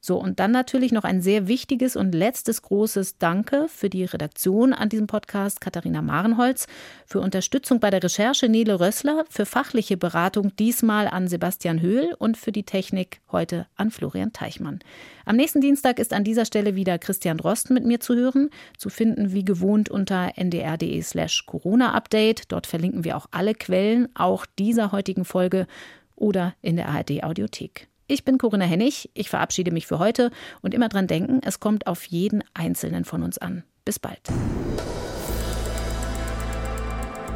So, 0.00 0.16
und 0.16 0.38
dann 0.38 0.52
natürlich 0.52 0.92
noch 0.92 1.04
ein 1.04 1.22
sehr 1.22 1.48
wichtiges 1.48 1.96
und 1.96 2.14
letztes 2.14 2.62
großes 2.62 3.18
Danke 3.18 3.66
für 3.68 3.90
die 3.90 4.04
Redaktion 4.04 4.72
an 4.72 4.88
diesem 4.88 5.08
Podcast 5.08 5.60
Katharina 5.60 6.02
Marenholz, 6.02 6.66
für 7.04 7.20
Unterstützung 7.20 7.80
bei 7.80 7.90
der 7.90 8.02
Recherche 8.02 8.48
Nele 8.48 8.78
Rössler, 8.78 9.24
für 9.28 9.44
fachliche 9.44 9.96
Beratung 9.96 10.54
diesmal 10.56 11.08
an 11.08 11.26
Sebastian 11.26 11.80
Höhl 11.80 12.14
und 12.18 12.36
für 12.36 12.52
die 12.52 12.62
Technik 12.62 13.20
heute 13.32 13.66
an 13.76 13.90
Florian 13.90 14.32
Teichmann. 14.32 14.78
Am 15.24 15.36
nächsten 15.36 15.60
Dienstag 15.60 15.98
ist 15.98 16.12
an 16.12 16.24
dieser 16.24 16.44
Stelle 16.44 16.76
wieder 16.76 16.98
Christian 16.98 17.38
Drosten 17.38 17.74
mit 17.74 17.84
mir 17.84 17.98
zu 17.98 18.14
hören, 18.14 18.50
zu 18.76 18.90
finden 18.90 19.32
wie 19.32 19.44
gewohnt 19.44 19.90
unter 19.90 20.32
ndr.de 20.36 21.02
slash 21.02 21.44
Corona-Update. 21.44 22.52
Dort 22.52 22.66
verlinken 22.68 23.04
wir 23.04 23.16
auch 23.16 23.26
alle 23.32 23.54
Quellen, 23.54 24.08
auch 24.14 24.46
dieser 24.58 24.92
heutigen 24.92 25.24
Folge 25.24 25.66
oder 26.14 26.54
in 26.62 26.76
der 26.76 26.88
ARD 26.88 27.24
Audiothek. 27.24 27.88
Ich 28.10 28.24
bin 28.24 28.38
Corinna 28.38 28.64
Hennig, 28.64 29.10
ich 29.12 29.28
verabschiede 29.28 29.70
mich 29.70 29.86
für 29.86 29.98
heute 29.98 30.30
und 30.62 30.72
immer 30.72 30.88
dran 30.88 31.06
denken, 31.06 31.40
es 31.44 31.60
kommt 31.60 31.86
auf 31.86 32.06
jeden 32.06 32.42
Einzelnen 32.54 33.04
von 33.04 33.22
uns 33.22 33.36
an. 33.36 33.64
Bis 33.84 33.98
bald. 33.98 34.20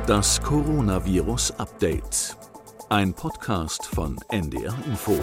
Das 0.07 0.41
Coronavirus 0.41 1.53
Update. 1.59 2.39
Ein 2.89 3.13
Podcast 3.13 3.85
von 3.85 4.17
NDR 4.31 4.75
Info. 4.87 5.19